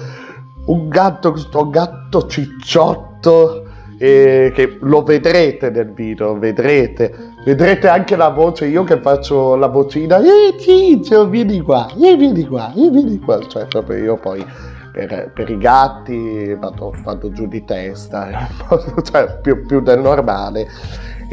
un 0.66 0.88
gatto, 0.88 1.32
questo 1.32 1.68
gatto 1.68 2.26
cicciotto 2.26 3.64
eh, 4.02 4.50
che 4.52 4.78
lo 4.80 5.02
vedrete 5.02 5.70
nel 5.70 5.92
video, 5.92 6.36
vedrete, 6.36 7.34
vedrete 7.44 7.86
anche 7.86 8.16
la 8.16 8.30
voce, 8.30 8.66
io 8.66 8.82
che 8.82 9.00
faccio 9.00 9.54
la 9.54 9.68
vocina, 9.68 10.18
eh 10.18 10.58
Ciccio, 10.58 11.28
vieni 11.28 11.60
qua, 11.60 11.86
eh, 12.00 12.16
vieni 12.16 12.44
qua, 12.44 12.72
eh, 12.74 12.90
vieni 12.90 13.20
qua, 13.20 13.38
cioè 13.46 13.66
proprio 13.66 14.02
io 14.02 14.16
poi 14.16 14.44
per, 14.92 15.30
per 15.32 15.48
i 15.48 15.56
gatti 15.56 16.52
vado, 16.54 16.92
vado 17.04 17.30
giù 17.30 17.46
di 17.46 17.64
testa, 17.64 18.48
cioè 19.02 19.38
più, 19.40 19.64
più 19.66 19.80
del 19.80 20.00
normale. 20.00 20.66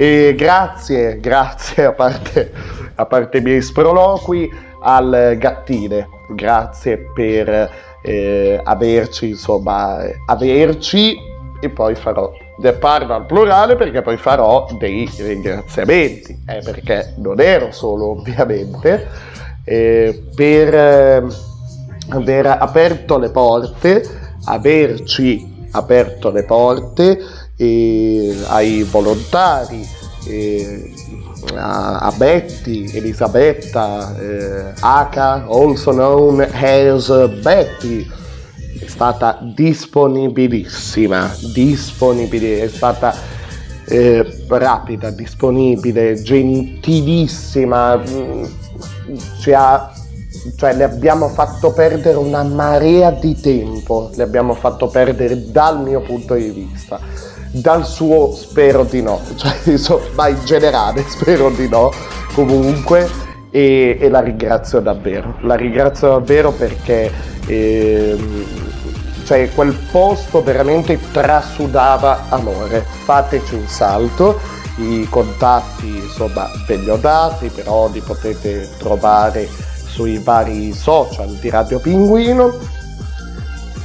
E 0.02 0.34
grazie, 0.34 1.20
grazie 1.20 1.84
a 1.84 1.92
parte, 1.92 2.54
a 2.96 3.06
parte 3.06 3.42
miei 3.42 3.62
sproloqui 3.62 4.50
al 4.82 5.36
gattine, 5.38 6.08
grazie 6.30 7.00
per 7.14 7.70
eh, 8.02 8.62
averci, 8.64 9.32
insomma, 9.32 9.98
averci. 10.26 11.18
E 11.60 11.70
poi 11.70 11.96
farò, 11.96 12.32
parlo 12.80 13.14
al 13.14 13.26
plurale 13.26 13.76
perché 13.76 14.02
poi 14.02 14.16
farò 14.16 14.68
dei 14.78 15.12
ringraziamenti, 15.18 16.44
eh, 16.48 16.62
perché 16.64 17.16
non 17.18 17.42
ero 17.42 17.74
solo 17.74 18.12
ovviamente. 18.12 19.06
Eh, 19.66 20.30
per 20.34 20.74
eh, 20.76 21.28
aver 22.12 22.46
aperto 22.46 23.18
le 23.18 23.32
porte, 23.32 24.02
averci 24.46 25.68
aperto 25.72 26.32
le 26.32 26.46
porte 26.46 27.20
ai 27.66 28.84
volontari, 28.84 29.88
a, 31.56 32.14
Betty, 32.16 32.90
Elisabetta, 32.94 34.16
eh, 34.18 34.74
Aka, 34.80 35.46
also 35.48 35.92
known 35.92 36.42
as 36.42 37.10
Betty, 37.42 38.08
è 38.80 38.88
stata 38.88 39.40
disponibilissima, 39.42 41.36
disponibile, 41.54 42.62
è 42.62 42.68
stata 42.68 43.16
eh, 43.86 44.46
rapida, 44.48 45.10
disponibile, 45.10 46.22
gentilissima, 46.22 47.98
mm, 47.98 48.44
ci 49.42 49.52
ha, 49.52 49.92
cioè 50.56 50.74
le 50.74 50.84
abbiamo 50.84 51.30
fatto 51.30 51.72
perdere 51.72 52.18
una 52.18 52.44
marea 52.44 53.12
di 53.12 53.40
tempo, 53.40 54.10
le 54.16 54.24
abbiamo 54.24 54.54
fatto 54.54 54.88
perdere 54.88 55.52
dal 55.52 55.82
mio 55.82 56.02
punto 56.02 56.34
di 56.36 56.50
vista. 56.50 57.00
Dal 57.52 57.86
suo 57.86 58.32
spero 58.34 58.84
di 58.84 59.02
no, 59.02 59.20
cioè 59.36 59.56
insomma 59.66 60.28
in 60.28 60.44
generale 60.46 61.04
spero 61.10 61.50
di 61.50 61.68
no 61.68 61.92
comunque. 62.34 63.28
E, 63.52 63.98
e 64.00 64.10
la 64.10 64.20
ringrazio 64.20 64.80
davvero, 64.80 65.38
la 65.42 65.56
ringrazio 65.56 66.10
davvero 66.10 66.52
perché 66.52 67.12
ehm, 67.48 68.46
cioè 69.24 69.50
quel 69.56 69.76
posto 69.92 70.44
veramente 70.44 71.00
trasudava 71.12 72.26
amore, 72.30 72.86
fateci 73.06 73.56
un 73.56 73.68
salto, 73.68 74.40
i 74.78 75.08
contatti 75.10 75.88
insomma 75.88 76.48
ve 76.68 76.76
li 76.76 76.90
ho 76.90 76.98
dati, 76.98 77.50
però 77.50 77.90
li 77.90 78.02
potete 78.02 78.70
trovare 78.78 79.48
sui 79.90 80.20
vari 80.20 80.72
social 80.72 81.30
di 81.36 81.50
Radio 81.50 81.80
Pinguino. 81.80 82.54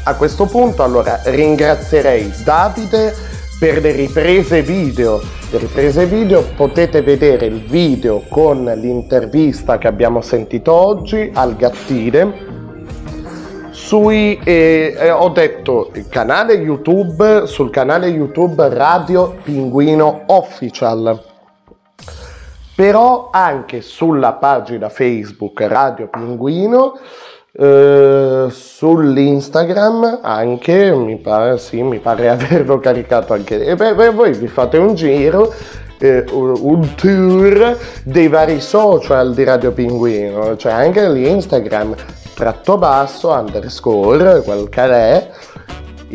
A 0.04 0.14
questo 0.16 0.44
punto 0.44 0.82
allora 0.82 1.20
ringrazierei 1.24 2.30
Davide 2.44 3.14
per 3.58 3.80
le 3.80 3.92
riprese 3.92 4.62
video. 4.62 5.20
Le 5.50 5.58
riprese 5.58 6.06
video 6.06 6.44
potete 6.56 7.00
vedere 7.02 7.46
il 7.46 7.64
video 7.64 8.22
con 8.28 8.64
l'intervista 8.64 9.78
che 9.78 9.88
abbiamo 9.88 10.20
sentito 10.20 10.72
oggi 10.72 11.30
al 11.32 11.56
gattine. 11.56 12.52
Sui, 13.70 14.38
eh, 14.44 14.94
eh, 14.96 15.10
ho 15.10 15.28
detto 15.30 15.90
il 15.94 16.08
canale 16.08 16.54
YouTube, 16.54 17.46
sul 17.46 17.70
canale 17.70 18.08
YouTube 18.08 18.68
Radio 18.68 19.36
Pinguino 19.42 20.22
Official. 20.26 21.33
Però 22.74 23.30
anche 23.32 23.80
sulla 23.80 24.32
pagina 24.32 24.88
Facebook 24.88 25.60
Radio 25.60 26.08
Pinguino 26.08 26.98
eh, 27.56 28.46
sull'Instagram 28.50 30.18
anche 30.22 30.92
mi 30.92 31.18
pare 31.18 31.56
sì 31.58 31.82
mi 31.82 32.00
pare 32.00 32.28
averlo 32.30 32.80
caricato 32.80 33.32
anche 33.32 33.64
e 33.64 33.76
beh, 33.76 33.94
beh, 33.94 34.10
voi 34.10 34.32
vi 34.32 34.48
fate 34.48 34.76
un 34.76 34.96
giro 34.96 35.54
eh, 35.98 36.24
un 36.32 36.94
tour 36.96 37.78
dei 38.02 38.28
vari 38.28 38.60
social 38.60 39.34
di 39.34 39.44
Radio 39.44 39.72
Pinguino. 39.72 40.56
Cioè 40.56 40.72
anche 40.72 41.08
l'Instagram 41.08 41.94
tratto 42.34 42.76
basso 42.76 43.30
underscore 43.30 44.42
quel 44.42 44.68
che 44.68 44.82
è 44.82 45.30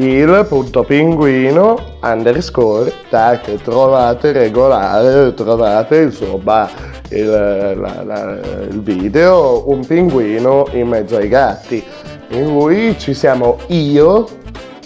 il 0.01 0.45
punto 0.47 0.83
pinguino 0.83 1.97
underscore 2.01 2.93
tac 3.09 3.61
trovate 3.63 4.31
regolare 4.31 5.33
trovate 5.33 6.03
insomma 6.03 6.69
il, 7.09 7.27
la, 7.27 8.03
la, 8.05 8.39
il 8.69 8.81
video 8.81 9.69
un 9.69 9.85
pinguino 9.85 10.67
in 10.71 10.87
mezzo 10.87 11.17
ai 11.17 11.27
gatti 11.27 11.83
in 12.29 12.55
cui 12.55 12.97
ci 12.97 13.13
siamo 13.13 13.57
io 13.67 14.25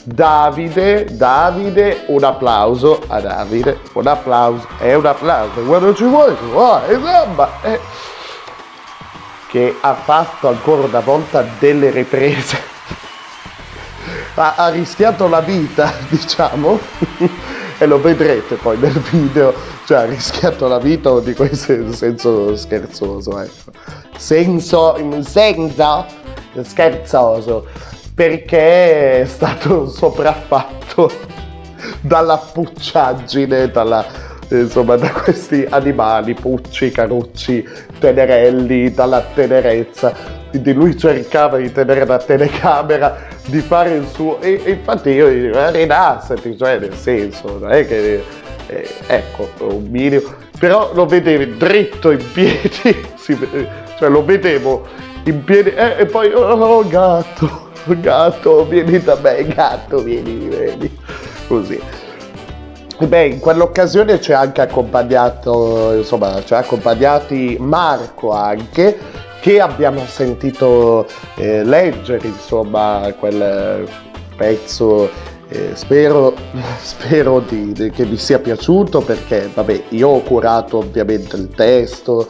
Davide 0.03 1.06
Davide 1.11 2.06
un 2.07 2.23
applauso 2.23 2.99
a 3.06 3.22
Davide 3.22 3.81
un 3.94 4.07
applauso 4.07 4.68
è 4.80 4.95
un 4.95 5.06
applauso 5.06 5.61
quando 5.61 5.94
ci 5.94 6.06
vuoi 6.06 6.35
tu 6.35 6.57
oh, 6.57 6.81
insomma 6.90 7.49
eh, 7.61 7.80
che 9.48 9.76
ha 9.80 9.94
fatto 9.94 10.48
ancora 10.48 10.88
una 10.88 11.02
volta 11.02 11.45
delle 11.60 11.91
riprese 11.91 12.73
ha, 14.36 14.56
ha 14.56 14.70
rischiato 14.70 15.28
la 15.28 15.42
vita, 15.42 15.94
diciamo, 16.10 16.80
e 17.78 17.86
lo 17.86 18.00
vedrete 18.02 18.56
poi 18.56 18.78
nel 18.78 19.00
video, 19.12 19.54
cioè 19.86 20.00
ha 20.00 20.06
rischiato 20.06 20.68
la 20.68 20.80
vita, 20.80 21.10
lo 21.10 21.20
dico 21.20 21.44
in 21.44 21.56
senso 21.56 22.56
scherzoso, 22.56 23.40
ecco. 23.40 23.72
Senso, 24.18 24.96
in 24.98 25.24
senso 25.24 26.06
scherzoso, 26.62 27.68
perché 28.14 29.22
è 29.22 29.26
stato 29.26 29.88
sopraffatto 29.90 31.12
dalla 32.02 32.38
pucciaggine, 32.38 33.70
dalla, 33.72 34.06
insomma, 34.58 34.96
da 34.96 35.10
questi 35.12 35.66
animali, 35.70 36.34
pucci, 36.34 36.92
carucci, 36.92 37.68
tenerelli, 38.00 38.92
dalla 38.92 39.22
tenerezza. 39.34 40.42
Quindi 40.50 40.74
lui 40.74 40.98
cercava 40.98 41.58
di 41.58 41.72
tenere 41.72 42.06
la 42.06 42.20
telecamera, 42.20 43.18
di 43.46 43.60
fare 43.60 43.96
il 43.96 44.08
suo... 44.08 44.40
E, 44.42 44.62
e 44.64 44.72
infatti 44.72 45.10
io 45.10 45.30
dico, 45.30 45.70
rilassati, 45.72 46.58
cioè 46.58 46.80
nel 46.80 46.94
senso, 46.94 47.58
non 47.60 47.72
è 47.72 47.88
che... 47.88 48.24
Eh, 48.68 48.90
ecco, 49.08 49.50
un 49.60 49.88
minimo... 49.90 50.22
Però 50.60 50.92
lo 50.94 51.06
vedevi 51.06 51.58
dritto 51.58 52.12
in 52.12 52.24
piedi, 52.32 53.06
si, 53.18 53.38
cioè 53.98 54.10
lo 54.10 54.24
vedevo 54.24 54.88
in 55.26 55.44
piedi 55.44 55.70
eh, 55.70 55.96
e 56.00 56.06
poi, 56.06 56.32
oh 56.34 56.88
gatto, 56.88 57.70
gatto, 57.86 58.66
vieni 58.68 59.00
da 59.00 59.18
me, 59.22 59.46
gatto, 59.48 60.02
vieni, 60.02 60.48
vieni, 60.48 60.98
così. 61.48 61.82
Beh, 62.99 63.26
in 63.26 63.40
quell'occasione 63.40 64.22
ci 64.22 64.34
ha 64.34 64.40
anche 64.40 64.61
accompagnato, 64.61 65.94
insomma, 65.94 66.41
ci 66.44 66.53
ha 66.53 66.60
accompagnati 66.60 67.57
Marco 67.60 68.32
anche, 68.32 68.98
che 69.41 69.60
abbiamo 69.60 70.06
sentito 70.06 71.07
eh, 71.36 71.64
leggere, 71.64 72.28
insomma, 72.28 73.14
quel 73.18 73.88
pezzo. 74.38 75.10
Eh, 75.49 75.72
spero, 75.74 76.34
spero 76.80 77.40
di, 77.40 77.74
di, 77.74 77.90
che 77.90 78.06
vi 78.06 78.18
sia 78.18 78.40
piaciuto 78.40 79.02
perché, 79.02 79.49
vabbè, 79.53 79.84
io 79.90 80.10
ho 80.10 80.22
curato 80.22 80.78
ovviamente 80.78 81.36
il 81.36 81.49
testo, 81.49 82.30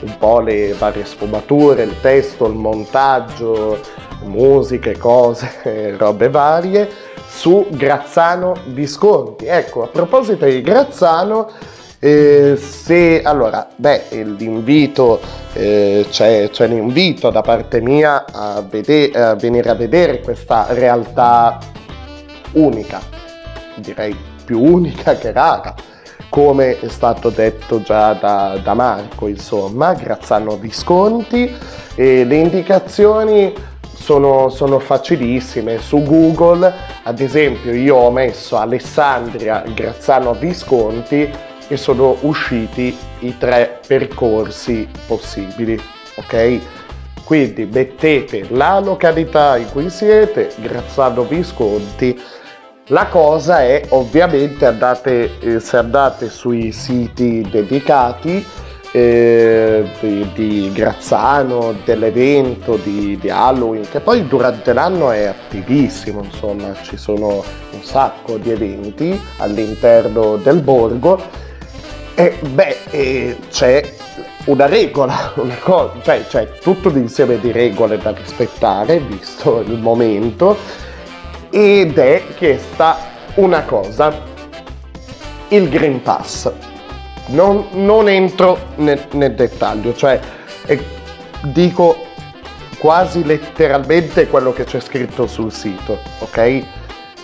un 0.00 0.16
po' 0.18 0.40
le 0.40 0.74
varie 0.74 1.04
sfumature, 1.04 1.82
il 1.82 2.00
testo, 2.00 2.46
il 2.46 2.54
montaggio, 2.54 3.80
musiche, 4.24 4.96
cose, 4.96 5.96
robe 5.98 6.28
varie 6.28 7.10
su 7.34 7.66
Grazzano 7.70 8.54
Visconti. 8.66 9.46
Ecco, 9.46 9.84
a 9.84 9.86
proposito 9.86 10.44
di 10.44 10.60
Grazzano, 10.60 11.50
eh, 11.98 12.56
se 12.56 13.22
allora, 13.22 13.68
beh, 13.74 14.24
l'invito 14.36 15.20
eh, 15.54 16.06
c'è, 16.10 16.50
c'è 16.50 16.66
l'invito 16.66 17.30
da 17.30 17.40
parte 17.40 17.80
mia 17.80 18.24
a, 18.30 18.62
vede- 18.68 19.10
a 19.12 19.34
venire 19.34 19.70
a 19.70 19.74
vedere 19.74 20.20
questa 20.20 20.66
realtà 20.70 21.58
unica, 22.52 23.00
direi 23.76 24.14
più 24.44 24.62
unica 24.62 25.14
che 25.16 25.32
rara 25.32 25.74
come 26.28 26.80
è 26.80 26.88
stato 26.88 27.28
detto 27.28 27.82
già 27.82 28.14
da, 28.14 28.58
da 28.62 28.72
Marco, 28.72 29.28
insomma, 29.28 29.92
Grazzano 29.92 30.56
Visconti, 30.56 31.54
e 31.94 32.24
le 32.24 32.36
indicazioni 32.36 33.52
sono, 34.02 34.48
sono, 34.48 34.80
facilissime. 34.80 35.78
Su 35.78 36.02
Google, 36.02 36.72
ad 37.04 37.20
esempio, 37.20 37.72
io 37.72 37.96
ho 37.96 38.10
messo 38.10 38.56
Alessandria 38.56 39.62
Grazzano 39.72 40.34
Visconti 40.34 41.30
e 41.68 41.76
sono 41.76 42.16
usciti 42.22 42.94
i 43.20 43.38
tre 43.38 43.78
percorsi 43.86 44.88
possibili, 45.06 45.80
ok? 46.16 46.58
Quindi 47.24 47.64
mettete 47.64 48.46
la 48.50 48.80
località 48.80 49.56
in 49.56 49.70
cui 49.70 49.88
siete, 49.88 50.50
Grazzano 50.56 51.22
Visconti, 51.22 52.20
La 52.86 53.06
cosa 53.06 53.62
è 53.62 53.86
ovviamente 53.90 54.66
andate, 54.66 55.38
eh, 55.38 55.60
se 55.60 55.76
andate 55.76 56.28
sui 56.28 56.72
siti 56.72 57.40
dedicati 57.48 58.44
eh, 58.92 59.84
di, 60.00 60.28
di 60.34 60.70
Grazzano, 60.72 61.74
dell'evento 61.84 62.76
di, 62.76 63.18
di 63.18 63.30
Halloween, 63.30 63.88
che 63.90 64.00
poi 64.00 64.26
durante 64.28 64.72
l'anno 64.72 65.10
è 65.10 65.24
attivissimo, 65.24 66.22
insomma, 66.22 66.74
ci 66.82 66.96
sono 66.96 67.42
un 67.70 67.82
sacco 67.82 68.36
di 68.36 68.50
eventi 68.50 69.18
all'interno 69.38 70.36
del 70.36 70.60
borgo. 70.60 71.20
E 72.14 72.38
beh, 72.42 72.76
eh, 72.90 73.36
c'è 73.50 73.82
una 74.44 74.66
regola, 74.66 75.32
una 75.36 75.56
cosa, 75.58 75.94
cioè 76.02 76.26
c'è 76.26 76.58
tutto 76.60 76.90
l'insieme 76.90 77.40
di 77.40 77.50
regole 77.50 77.96
da 77.96 78.10
rispettare, 78.10 78.98
visto 79.00 79.60
il 79.60 79.78
momento, 79.78 80.56
ed 81.50 81.98
è 81.98 82.22
questa 82.36 82.98
una 83.36 83.62
cosa, 83.62 84.12
il 85.48 85.68
Green 85.70 86.02
Pass. 86.02 86.71
Non, 87.26 87.66
non 87.72 88.08
entro 88.08 88.58
nel, 88.76 89.06
nel 89.12 89.34
dettaglio, 89.34 89.94
cioè 89.94 90.20
eh, 90.66 90.84
dico 91.44 91.96
quasi 92.78 93.24
letteralmente 93.24 94.26
quello 94.26 94.52
che 94.52 94.64
c'è 94.64 94.80
scritto 94.80 95.26
sul 95.26 95.52
sito, 95.52 95.98
ok? 96.18 96.64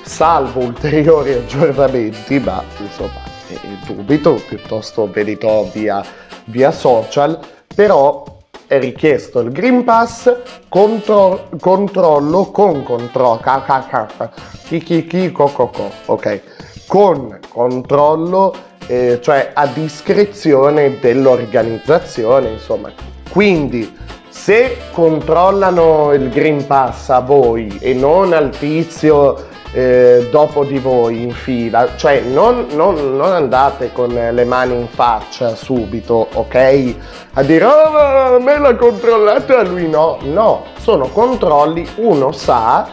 Salvo 0.02 0.60
ulteriori 0.60 1.32
aggiornamenti, 1.34 2.38
ma 2.38 2.62
insomma 2.78 3.20
eh, 3.48 3.58
dubito, 3.84 4.40
piuttosto 4.46 5.10
ve 5.10 5.24
li 5.24 5.36
do 5.36 5.68
via, 5.72 6.04
via 6.44 6.70
social, 6.70 7.38
però 7.74 8.24
è 8.68 8.78
richiesto 8.78 9.40
il 9.40 9.50
Green 9.50 9.82
Pass, 9.82 10.32
contro- 10.68 11.48
controllo 11.58 12.50
con 12.50 12.82
controllo, 12.84 13.40
co 15.32 15.46
co 15.48 15.68
co, 15.68 15.90
ok, 16.04 16.40
con 16.88 17.38
controllo, 17.48 18.52
eh, 18.88 19.20
cioè 19.22 19.52
a 19.54 19.66
discrezione 19.66 20.98
dell'organizzazione, 20.98 22.48
insomma. 22.48 22.90
Quindi 23.30 23.94
se 24.28 24.78
controllano 24.92 26.12
il 26.14 26.30
Green 26.30 26.66
Pass 26.66 27.10
a 27.10 27.20
voi 27.20 27.78
e 27.80 27.92
non 27.92 28.32
al 28.32 28.48
tizio 28.50 29.44
eh, 29.72 30.28
dopo 30.30 30.64
di 30.64 30.78
voi 30.78 31.22
in 31.22 31.32
fila, 31.32 31.90
cioè 31.96 32.20
non, 32.22 32.66
non- 32.70 33.16
non 33.16 33.32
andate 33.32 33.92
con 33.92 34.08
le 34.08 34.44
mani 34.44 34.74
in 34.74 34.88
faccia 34.88 35.54
subito, 35.54 36.28
ok? 36.32 36.94
A 37.34 37.42
dire 37.42 37.64
oh 37.66 38.40
me 38.40 38.58
l'ha 38.58 38.74
controllata 38.76 39.62
lui 39.62 39.86
no, 39.86 40.16
no, 40.22 40.64
sono 40.80 41.08
controlli, 41.08 41.86
uno 41.96 42.32
sa 42.32 42.88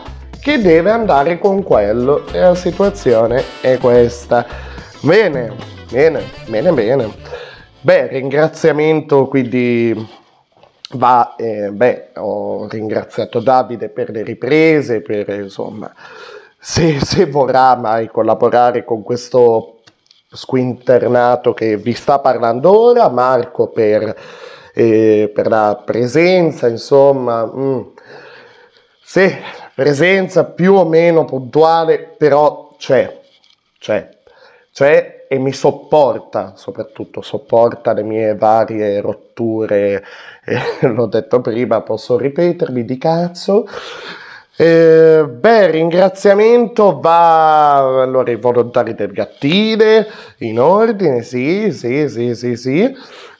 che 0.45 0.61
deve 0.61 0.91
andare 0.91 1.39
con 1.39 1.63
quello 1.63 2.27
e 2.31 2.39
la 2.39 2.53
situazione 2.53 3.43
è 3.61 3.79
questa. 3.79 4.45
Bene, 5.01 5.55
bene, 5.89 6.21
bene, 6.45 6.71
bene. 6.71 7.11
Beh, 7.81 8.05
ringraziamento 8.09 9.27
quindi 9.27 10.07
va, 10.91 11.33
eh, 11.35 11.71
beh, 11.71 12.09
ho 12.17 12.67
ringraziato 12.67 13.39
Davide 13.39 13.89
per 13.89 14.11
le 14.11 14.21
riprese, 14.21 15.01
per 15.01 15.29
insomma, 15.29 15.91
se, 16.59 16.99
se 17.03 17.25
vorrà 17.25 17.75
mai 17.75 18.07
collaborare 18.07 18.85
con 18.85 19.01
questo 19.01 19.79
squinternato 20.29 21.55
che 21.55 21.75
vi 21.75 21.93
sta 21.93 22.19
parlando 22.19 22.79
ora, 22.79 23.09
Marco 23.09 23.69
per, 23.69 24.15
eh, 24.75 25.31
per 25.33 25.47
la 25.47 25.81
presenza, 25.83 26.67
insomma, 26.67 27.43
mm. 27.47 27.81
Sì, 29.15 29.33
presenza 29.73 30.43
più 30.43 30.73
o 30.73 30.83
meno 30.85 31.23
puntuale, 31.23 31.99
però 32.17 32.75
c'è, 32.77 33.21
c'è, 33.79 34.09
c'è 34.73 35.25
e 35.29 35.37
mi 35.37 35.53
sopporta, 35.53 36.51
soprattutto 36.57 37.21
sopporta 37.21 37.93
le 37.93 38.03
mie 38.03 38.35
varie 38.35 38.99
rotture, 38.99 40.03
eh, 40.43 40.87
l'ho 40.89 41.05
detto 41.05 41.39
prima, 41.39 41.79
posso 41.79 42.17
ripetermi 42.17 42.83
di 42.83 42.97
cazzo. 42.97 43.65
Eh, 44.57 45.25
beh, 45.25 45.71
ringraziamento 45.71 46.99
va 46.99 48.01
allora 48.01 48.31
ai 48.31 48.37
volontari 48.37 48.95
del 48.95 49.11
Gattile, 49.13 50.07
in 50.39 50.59
ordine, 50.59 51.21
sì, 51.23 51.71
sì, 51.71 52.09
sì, 52.09 52.35
sì, 52.35 52.57
sì. 52.57 52.93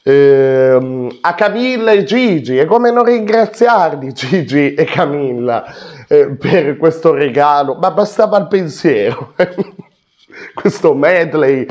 Ehm, 0.07 1.17
a 1.21 1.33
Camilla 1.33 1.91
e 1.91 2.03
Gigi, 2.03 2.59
e 2.59 2.65
come 2.65 2.91
non 2.91 3.05
ringraziarli 3.05 4.13
Gigi 4.13 4.75
e 4.75 4.83
Camilla 4.83 5.65
eh, 6.07 6.27
per 6.29 6.77
questo 6.77 7.11
regalo, 7.11 7.73
ma 7.73 7.89
bastava 7.89 8.37
il 8.37 8.47
pensiero. 8.47 9.33
questo 10.53 10.93
medley 10.93 11.65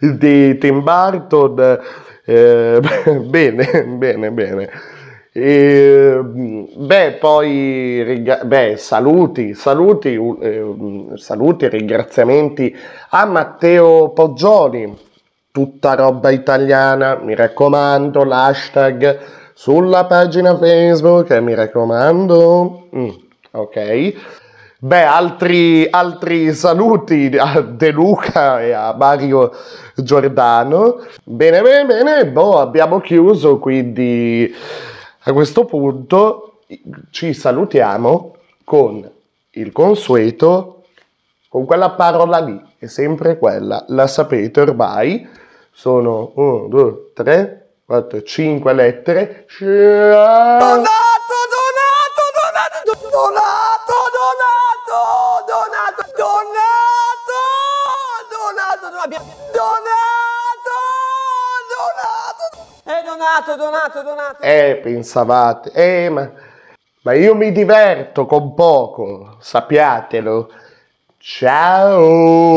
di 0.00 0.58
Tim 0.58 0.82
Burton, 0.82 1.78
eh, 2.26 2.80
bene, 3.24 3.84
bene, 3.86 4.30
bene. 4.32 4.70
E, 5.32 6.20
beh, 6.22 7.12
poi 7.18 8.02
ringra- 8.02 8.44
beh, 8.44 8.76
saluti, 8.76 9.54
saluti, 9.54 10.14
eh, 10.42 10.74
saluti 11.14 11.64
e 11.64 11.68
ringraziamenti 11.68 12.76
a 13.10 13.24
Matteo 13.24 14.10
Poggioli, 14.10 14.94
tutta 15.58 15.94
roba 15.94 16.30
italiana, 16.30 17.18
mi 17.20 17.34
raccomando, 17.34 18.22
l'hashtag 18.22 19.18
sulla 19.54 20.04
pagina 20.04 20.56
Facebook, 20.56 21.32
mi 21.40 21.52
raccomando. 21.52 22.86
Mm, 22.94 23.08
ok. 23.50 24.14
Beh, 24.78 25.02
altri, 25.02 25.88
altri 25.90 26.52
saluti 26.54 27.36
a 27.36 27.60
De 27.60 27.90
Luca 27.90 28.62
e 28.62 28.70
a 28.70 28.94
Mario 28.96 29.50
Giordano. 29.96 31.04
Bene, 31.24 31.60
bene, 31.60 31.84
bene, 31.86 32.26
boh, 32.28 32.60
abbiamo 32.60 33.00
chiuso, 33.00 33.58
quindi 33.58 34.54
a 35.24 35.32
questo 35.32 35.64
punto 35.64 36.60
ci 37.10 37.34
salutiamo 37.34 38.36
con 38.62 39.10
il 39.50 39.72
consueto, 39.72 40.84
con 41.48 41.64
quella 41.64 41.90
parola 41.90 42.38
lì, 42.38 42.62
è 42.78 42.86
sempre 42.86 43.38
quella, 43.38 43.84
la 43.88 44.06
sapete 44.06 44.60
ormai, 44.60 45.26
sono 45.78 46.32
1, 46.34 46.66
2, 46.66 47.12
3, 47.14 47.68
4, 47.86 48.22
5 48.24 48.72
lettere. 48.72 49.46
Donato, 49.60 50.88
donato, 51.54 52.24
donato, 52.34 52.98
donato, 53.08 53.94
donato, 54.18 54.90
donato, 55.38 56.02
donato, 56.16 56.50
donato, 58.34 58.88
donato, 59.54 60.74
donato, 61.70 62.58
eh, 62.82 63.02
donato, 63.04 63.54
donato, 63.54 64.02
donato. 64.02 64.42
Eh, 64.42 64.80
pensavate, 64.82 65.70
eh, 65.74 66.08
ma, 66.08 66.28
ma 67.02 67.12
io 67.12 67.36
mi 67.36 67.52
diverto 67.52 68.26
con 68.26 68.52
poco, 68.54 69.36
sappiatelo. 69.38 70.50
Ciao! 71.18 72.38